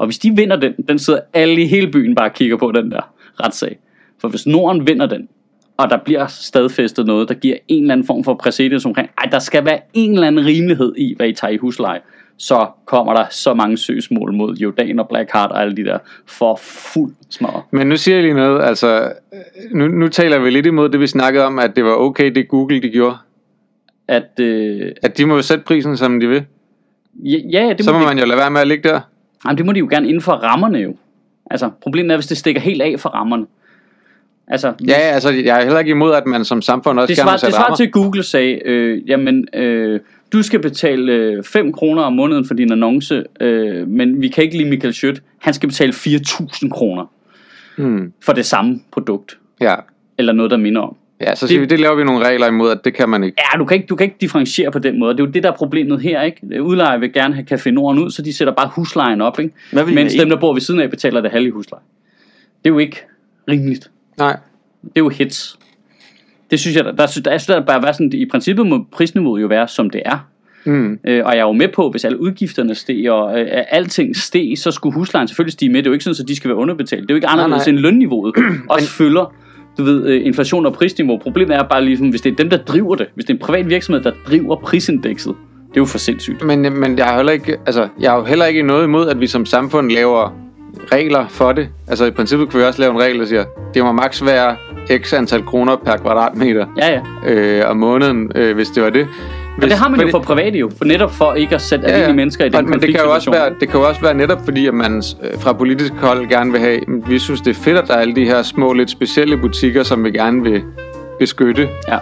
Og 0.00 0.06
hvis 0.06 0.18
de 0.18 0.36
vinder 0.36 0.56
den, 0.56 0.72
den 0.88 0.98
sidder 0.98 1.20
alle 1.32 1.62
i 1.62 1.66
hele 1.66 1.90
byen 1.90 2.14
bare 2.14 2.28
og 2.28 2.34
kigger 2.34 2.56
på 2.56 2.72
den 2.72 2.90
der 2.90 3.12
retssag. 3.40 3.78
For 4.20 4.28
hvis 4.28 4.46
Norden 4.46 4.86
vinder 4.86 5.06
den, 5.06 5.28
og 5.76 5.90
der 5.90 5.96
bliver 6.04 6.26
stadfæstet 6.26 7.06
noget, 7.06 7.28
der 7.28 7.34
giver 7.34 7.56
en 7.68 7.82
eller 7.82 7.92
anden 7.92 8.06
form 8.06 8.24
for 8.24 8.34
præcedens 8.34 8.86
omkring, 8.86 9.08
ej, 9.18 9.30
der 9.30 9.38
skal 9.38 9.64
være 9.64 9.78
en 9.94 10.12
eller 10.12 10.26
anden 10.26 10.46
rimelighed 10.46 10.94
i, 10.96 11.14
hvad 11.16 11.28
I 11.28 11.32
tager 11.32 11.52
i 11.52 11.56
husleje, 11.56 12.00
så 12.36 12.66
kommer 12.86 13.14
der 13.14 13.24
så 13.30 13.54
mange 13.54 13.76
søgsmål 13.76 14.32
mod 14.32 14.56
Jordan 14.56 14.98
og 14.98 15.08
Blackheart 15.08 15.50
og 15.50 15.62
alle 15.62 15.76
de 15.76 15.84
der 15.84 15.98
for 16.26 16.58
fuld 16.62 17.14
smadret. 17.30 17.62
Men 17.70 17.86
nu 17.86 17.96
siger 17.96 18.14
jeg 18.14 18.24
lige 18.24 18.34
noget, 18.34 18.62
altså, 18.62 19.12
nu, 19.70 19.88
nu 19.88 20.08
taler 20.08 20.38
vi 20.38 20.50
lidt 20.50 20.66
imod 20.66 20.88
det, 20.88 21.00
vi 21.00 21.06
snakkede 21.06 21.44
om, 21.44 21.58
at 21.58 21.76
det 21.76 21.84
var 21.84 21.94
okay, 21.94 22.30
det 22.34 22.48
Google 22.48 22.82
de 22.82 22.88
gjorde. 22.88 23.16
At, 24.08 24.40
øh, 24.40 24.92
At 25.02 25.18
de 25.18 25.26
må 25.26 25.34
jo 25.34 25.42
sætte 25.42 25.64
prisen, 25.64 25.96
som 25.96 26.20
de 26.20 26.28
vil. 26.28 26.44
ja, 27.24 27.38
ja, 27.50 27.72
det 27.72 27.84
Så 27.84 27.92
må, 27.92 27.98
må 27.98 28.04
de, 28.04 28.08
man 28.08 28.18
jo 28.18 28.24
lade 28.24 28.38
være 28.38 28.50
med 28.50 28.60
at 28.60 28.68
ligge 28.68 28.88
der. 28.88 29.00
Jamen, 29.44 29.58
det 29.58 29.66
må 29.66 29.72
de 29.72 29.78
jo 29.78 29.86
gerne 29.90 30.08
inden 30.08 30.20
for 30.22 30.32
rammerne 30.32 30.78
jo. 30.78 30.96
Altså, 31.50 31.70
problemet 31.82 32.12
er, 32.12 32.16
hvis 32.16 32.26
det 32.26 32.36
stikker 32.36 32.60
helt 32.60 32.82
af 32.82 32.94
for 33.00 33.08
rammerne. 33.08 33.46
Altså, 34.48 34.72
Ja, 34.88 34.92
altså, 34.94 35.30
jeg 35.30 35.58
er 35.60 35.62
heller 35.64 35.78
ikke 35.78 35.90
imod, 35.90 36.12
at 36.14 36.26
man 36.26 36.44
som 36.44 36.62
samfund 36.62 36.98
også 36.98 37.06
det 37.08 37.16
gerne 37.16 37.24
må 37.24 37.28
svarer, 37.28 37.36
det 37.36 37.40
sætte 37.40 37.56
svarer 37.56 37.74
til, 37.76 37.90
Google 37.90 38.22
sagde, 38.22 38.60
øh, 38.68 39.08
jamen, 39.10 39.48
øh, 39.54 40.00
du 40.32 40.42
skal 40.42 40.60
betale 40.62 41.12
øh, 41.12 41.44
5 41.44 41.72
kroner 41.72 42.02
om 42.02 42.12
måneden 42.12 42.44
for 42.44 42.54
din 42.54 42.72
annonce, 42.72 43.24
øh, 43.40 43.88
men 43.88 44.20
vi 44.20 44.28
kan 44.28 44.44
ikke 44.44 44.56
lide 44.56 44.68
Michael 44.70 44.94
Schødt. 44.94 45.22
Han 45.38 45.54
skal 45.54 45.68
betale 45.68 45.92
4.000 45.92 46.70
kroner 46.70 47.04
Hmm. 47.76 48.12
for 48.24 48.32
det 48.32 48.46
samme 48.46 48.80
produkt, 48.92 49.38
Ja. 49.60 49.74
eller 50.18 50.32
noget, 50.32 50.50
der 50.50 50.56
minder 50.56 50.80
om. 50.80 50.96
Ja, 51.20 51.34
så 51.34 51.46
siger 51.46 51.60
Det- 51.60 51.70
vi, 51.70 51.74
det 51.74 51.80
laver 51.80 51.94
vi 51.94 52.04
nogle 52.04 52.26
regler 52.26 52.46
imod, 52.48 52.70
at 52.70 52.84
det 52.84 52.94
kan 52.94 53.08
man 53.08 53.24
ikke. 53.24 53.36
Ja, 53.52 53.58
du 53.58 53.64
kan, 53.64 53.74
ikke, 53.74 53.86
du 53.86 53.96
kan 53.96 54.04
ikke 54.04 54.16
differentiere 54.20 54.70
på 54.70 54.78
den 54.78 54.98
måde. 54.98 55.14
Det 55.14 55.20
er 55.20 55.24
jo 55.24 55.30
det, 55.30 55.42
der 55.42 55.50
er 55.52 55.56
problemet 55.56 56.00
her, 56.00 56.22
ikke? 56.22 56.62
Udlejer 56.62 56.98
vil 56.98 57.12
gerne 57.12 57.34
have 57.34 57.46
Café 57.52 57.70
Norden 57.70 58.02
ud, 58.02 58.10
så 58.10 58.22
de 58.22 58.32
sætter 58.32 58.54
bare 58.54 58.70
huslejen 58.74 59.20
op, 59.20 59.40
ikke? 59.40 59.54
Hvad 59.72 59.84
vil 59.84 59.94
Mens 59.94 60.14
dem, 60.14 60.28
der 60.28 60.36
bor 60.36 60.52
ved 60.52 60.60
siden 60.60 60.80
af, 60.80 60.90
betaler 60.90 61.20
det 61.20 61.30
halve 61.30 61.50
husleje. 61.50 61.82
Det 62.64 62.70
er 62.70 62.74
jo 62.74 62.78
ikke 62.78 63.02
rimeligt. 63.50 63.90
Nej. 64.18 64.36
Det 64.82 64.88
er 64.96 65.00
jo 65.00 65.08
hits. 65.08 65.58
Det 66.50 66.60
synes 66.60 66.76
jeg, 66.76 66.84
der, 66.84 66.90
der, 66.90 66.96
der, 67.24 67.38
synes, 67.38 67.46
der 67.46 67.60
bare 67.60 67.82
være 67.82 67.92
sådan, 67.94 68.12
i 68.12 68.26
princippet 68.26 68.66
må 68.66 68.86
prisniveauet 68.92 69.42
jo 69.42 69.46
være, 69.46 69.68
som 69.68 69.90
det 69.90 70.02
er. 70.04 70.26
Mm. 70.64 70.98
Øh, 71.04 71.24
og 71.26 71.32
jeg 71.32 71.38
er 71.40 71.46
jo 71.46 71.52
med 71.52 71.68
på, 71.68 71.90
hvis 71.90 72.04
alle 72.04 72.20
udgifterne 72.20 72.74
steg, 72.74 73.10
og 73.10 73.40
øh, 73.40 73.48
alting 73.70 74.16
steg, 74.16 74.52
så 74.58 74.70
skulle 74.70 74.94
huslejen 74.94 75.28
selvfølgelig 75.28 75.52
stige 75.52 75.68
med. 75.68 75.78
Det 75.78 75.86
er 75.86 75.90
jo 75.90 75.92
ikke 75.92 76.04
sådan, 76.04 76.22
at 76.24 76.28
de 76.28 76.36
skal 76.36 76.48
være 76.48 76.56
underbetalt. 76.58 77.02
Det 77.02 77.10
er 77.10 77.14
jo 77.14 77.16
ikke 77.16 77.26
anderledes 77.28 77.66
nej. 77.66 77.70
end 77.72 77.78
lønniveauet. 77.78 78.34
Også 78.68 78.88
følger 78.88 79.34
du 79.80 79.84
ved, 79.84 80.06
øh, 80.06 80.26
inflation 80.26 80.66
og 80.66 80.72
prisniveau. 80.72 81.18
Problemet 81.18 81.56
er 81.56 81.62
bare 81.62 81.84
ligesom, 81.84 82.08
hvis 82.08 82.20
det 82.20 82.32
er 82.32 82.36
dem, 82.36 82.50
der 82.50 82.56
driver 82.56 82.94
det, 82.94 83.06
hvis 83.14 83.24
det 83.24 83.30
er 83.30 83.34
en 83.34 83.40
privat 83.40 83.68
virksomhed, 83.68 84.02
der 84.02 84.12
driver 84.28 84.56
prisindekset, 84.56 85.34
det 85.68 85.76
er 85.76 85.80
jo 85.80 85.84
for 85.84 85.98
sindssygt. 85.98 86.44
Men, 86.44 86.78
men 86.80 86.98
jeg, 86.98 87.06
har 87.06 87.16
heller 87.16 87.32
ikke, 87.32 87.56
altså, 87.66 87.88
jeg 88.00 88.10
har 88.10 88.18
jo 88.18 88.24
heller 88.24 88.46
ikke 88.46 88.62
noget 88.62 88.84
imod, 88.84 89.08
at 89.08 89.20
vi 89.20 89.26
som 89.26 89.46
samfund 89.46 89.90
laver 89.90 90.36
regler 90.92 91.28
for 91.28 91.52
det. 91.52 91.68
Altså 91.88 92.04
i 92.04 92.10
princippet 92.10 92.50
kan 92.50 92.60
vi 92.60 92.64
også 92.64 92.80
lave 92.80 92.92
en 92.92 93.00
regel, 93.00 93.18
der 93.18 93.24
siger, 93.24 93.44
det 93.74 93.84
må 93.84 93.92
maks 93.92 94.24
være 94.24 94.56
x 94.98 95.12
antal 95.12 95.42
kroner 95.42 95.76
per 95.76 95.96
kvadratmeter 95.96 96.66
Ja, 96.78 97.00
ja. 97.26 97.32
øh, 97.32 97.70
om 97.70 97.76
måneden, 97.76 98.32
øh, 98.34 98.54
hvis 98.54 98.68
det 98.68 98.82
var 98.82 98.90
det. 98.90 99.06
Men 99.58 99.68
det 99.68 99.78
har 99.78 99.88
man 99.88 100.00
jo 100.00 100.08
for 100.10 100.18
private 100.18 100.58
jo, 100.58 100.70
for 100.78 100.84
netop 100.84 101.12
for 101.12 101.32
ikke 101.34 101.54
at 101.54 101.60
sætte 101.60 101.86
almindelige 101.86 102.16
mennesker 102.16 102.44
i 102.44 102.48
den 102.48 102.56
Og- 102.56 102.64
Men 102.64 102.80
det 102.80 102.94
kan, 102.94 103.00
jo 103.04 103.12
også 103.12 103.30
være, 103.30 103.50
det 103.60 103.68
kan 103.70 103.80
jo 103.80 103.88
også 103.88 104.00
være 104.00 104.14
netop 104.14 104.38
fordi, 104.44 104.66
at 104.66 104.74
man 104.74 104.96
øh, 104.96 105.40
fra 105.40 105.52
politisk 105.52 105.92
hold 105.92 106.28
gerne 106.28 106.52
vil 106.52 106.60
have, 106.60 106.80
vi 107.06 107.18
synes 107.18 107.40
det 107.40 107.50
er 107.50 107.54
fedt, 107.60 107.78
at 107.78 107.84
der 107.88 107.94
er 107.94 107.98
alle 107.98 108.14
de 108.16 108.24
her 108.24 108.42
små, 108.42 108.72
lidt 108.72 108.90
specielle 108.90 109.36
butikker, 109.36 109.82
som 109.82 110.04
vi 110.04 110.10
gerne 110.10 110.42
vil 110.42 110.62
beskytte. 111.18 111.68
Ja. 111.88 111.96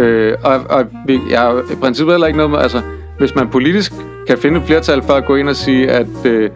Øh, 0.00 0.34
og 0.44 0.60
og 0.70 0.84
vi, 1.06 1.20
jeg 1.30 1.40
har 1.40 1.50
jo 1.52 1.58
i 1.58 1.74
princippet 1.80 2.12
heller 2.14 2.26
ikke 2.26 2.36
noget 2.36 2.50
med, 2.50 2.58
altså 2.58 2.80
hvis 3.18 3.34
man 3.34 3.48
politisk 3.48 3.92
kan 4.28 4.38
finde 4.38 4.58
et 4.60 4.66
flertal 4.66 5.02
for 5.02 5.12
at 5.12 5.24
gå 5.24 5.36
ind 5.36 5.48
og 5.48 5.56
sige, 5.56 5.90
at 5.90 6.06
øh, 6.24 6.50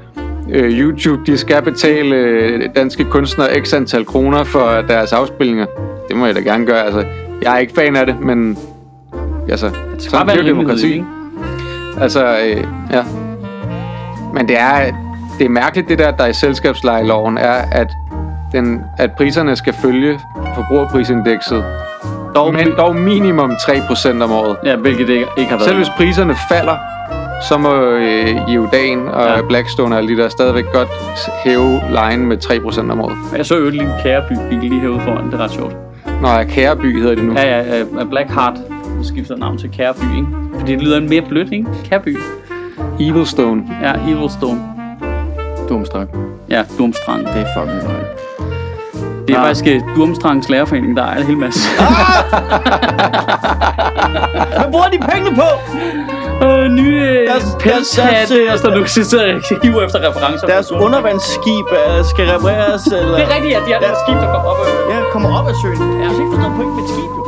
øh, 0.53 0.71
YouTube 0.81 1.23
de 1.33 1.37
skal 1.39 1.63
betale 1.63 2.17
øh, 2.17 2.61
danske 2.77 3.05
kunstnere 3.05 3.65
x 3.65 3.75
antal 3.75 4.05
kroner 4.05 4.45
for 4.45 4.85
deres 4.89 5.13
afspilninger, 5.13 5.67
det 6.09 6.17
må 6.17 6.27
jeg 6.27 6.35
da 6.35 6.41
gerne 6.41 6.67
gøre. 6.67 6.85
Altså, 6.85 7.05
jeg 7.43 7.55
er 7.55 7.59
ikke 7.59 7.73
fan 7.75 7.97
af 7.97 8.07
det, 8.07 8.21
men 8.21 8.59
altså, 9.51 9.67
Det 9.67 10.03
sådan 10.03 10.27
bare 10.27 10.39
er 10.39 10.43
demokrati. 10.43 11.05
Altså, 12.01 12.25
øh, 12.27 12.65
ja. 12.93 13.03
Men 14.35 14.49
det 14.49 14.59
er, 14.61 14.81
det 15.39 15.45
er 15.45 15.49
mærkeligt, 15.51 15.89
det 15.89 15.99
der, 15.99 16.11
der 16.11 16.27
i 16.27 16.33
selskabslejeloven 16.33 17.39
er, 17.39 17.53
at, 17.73 17.89
den, 18.53 18.81
at 18.99 19.13
priserne 19.13 19.57
skal 19.57 19.73
følge 19.83 20.19
forbrugerprisindekset. 20.55 21.65
Dog, 22.35 22.53
Men 22.55 22.69
dog 22.79 22.97
minimum 22.97 23.51
3% 23.51 24.23
om 24.23 24.33
året. 24.33 24.57
ja, 24.65 24.77
hvilket 24.77 25.09
det 25.09 25.15
ikke, 25.15 25.27
har 25.37 25.47
været. 25.51 25.63
Selv 25.63 25.77
hvis 25.77 25.89
priserne 25.97 26.35
falder, 26.51 26.77
så 27.49 27.59
må 27.59 27.75
øh, 27.83 28.55
Jordan 28.55 29.09
og 29.09 29.23
Ja. 29.27 29.43
Blackstone 29.49 29.95
og 29.95 29.99
alle 29.99 30.17
de 30.17 30.23
der 30.23 30.29
stadigvæk 30.29 30.65
godt 30.73 30.89
hæve 31.45 31.81
lejen 31.91 32.27
med 32.27 32.37
3% 32.87 32.91
om 32.93 33.01
året. 33.01 33.17
Jeg 33.37 33.47
så 33.47 33.57
jo 33.59 33.65
et 33.67 33.73
lille 33.73 33.93
kæreby 34.03 34.33
bil 34.51 34.59
lige 34.59 34.81
herude 34.81 35.01
foran, 35.01 35.27
det 35.27 35.35
er 35.35 35.45
ret 35.45 35.51
sjovt. 35.51 35.77
Nå, 36.23 36.29
ja, 36.29 36.45
Kæreby 36.45 37.01
hedder 37.01 37.15
det 37.15 37.25
nu. 37.25 37.33
Ja, 37.33 37.59
ja, 37.59 37.79
ja, 37.99 38.05
Black 38.11 38.31
Heart 38.31 38.55
skifter 39.03 39.37
navn 39.37 39.59
til 39.59 39.71
Kærby, 39.71 40.17
ikke? 40.17 40.29
Fordi 40.59 40.73
det 40.73 40.83
lyder 40.83 41.01
mere 41.01 41.23
blødt, 41.29 41.53
ikke? 41.53 41.67
Kærby. 41.85 42.19
Evilstone. 43.01 43.63
Ja, 43.83 43.93
Evilstone. 44.13 44.61
Dumstrang. 45.69 46.11
Ja, 46.49 46.65
Durmstrang. 46.79 47.21
Det 47.27 47.37
er 47.37 47.47
fucking 47.57 47.83
løgn. 47.83 48.05
Det 49.29 49.37
er 49.37 49.41
Ah. 49.41 49.47
faktisk 49.47 49.67
uh, 49.67 49.97
Durmstrangs 49.97 50.49
lærerforening, 50.49 50.97
der 50.97 51.03
er 51.05 51.17
en 51.17 51.23
hel 51.27 51.37
masse. 51.39 51.61
Hvad 54.59 54.71
bruger 54.73 54.89
de 54.95 54.99
penge 55.13 55.31
på? 55.41 55.49
øh, 56.47 56.65
nye 56.81 57.01
øh, 57.11 57.29
Deres- 57.31 57.57
pelskatte, 57.61 58.35
deres, 58.47 58.53
øh, 58.55 58.59
så 58.59 58.69
nu 58.77 58.87
sidder 58.87 59.25
jeg 59.27 59.35
og 59.37 59.43
hiver 59.63 59.83
efter 59.87 59.99
referencer. 60.09 60.47
Deres 60.47 60.73
undervandsskib 60.73 61.67
øh, 61.81 62.05
skal 62.05 62.25
repareres, 62.35 62.87
eller... 62.87 63.15
Det 63.17 63.25
er 63.29 63.35
rigtigt, 63.37 63.55
at 63.59 63.63
de 63.67 63.73
har 63.73 63.81
Ja. 63.83 63.89
ja. 63.89 63.95
skib, 64.05 64.17
der 64.25 64.29
kommer 64.35 64.51
op. 64.53 64.59
Øh. 64.67 64.95
Ja, 64.95 64.99
kommer 65.13 65.29
op 65.39 65.47
af 65.53 65.55
søen. 65.63 65.79
Ja. 65.79 65.85
Jeg 66.05 66.11
kan 66.15 66.21
ikke 66.25 66.33
forstå 66.35 66.49
pointen 66.57 66.75
med 66.77 66.85
et 66.85 66.91
skib, 66.95 67.11
jo. 67.19 67.23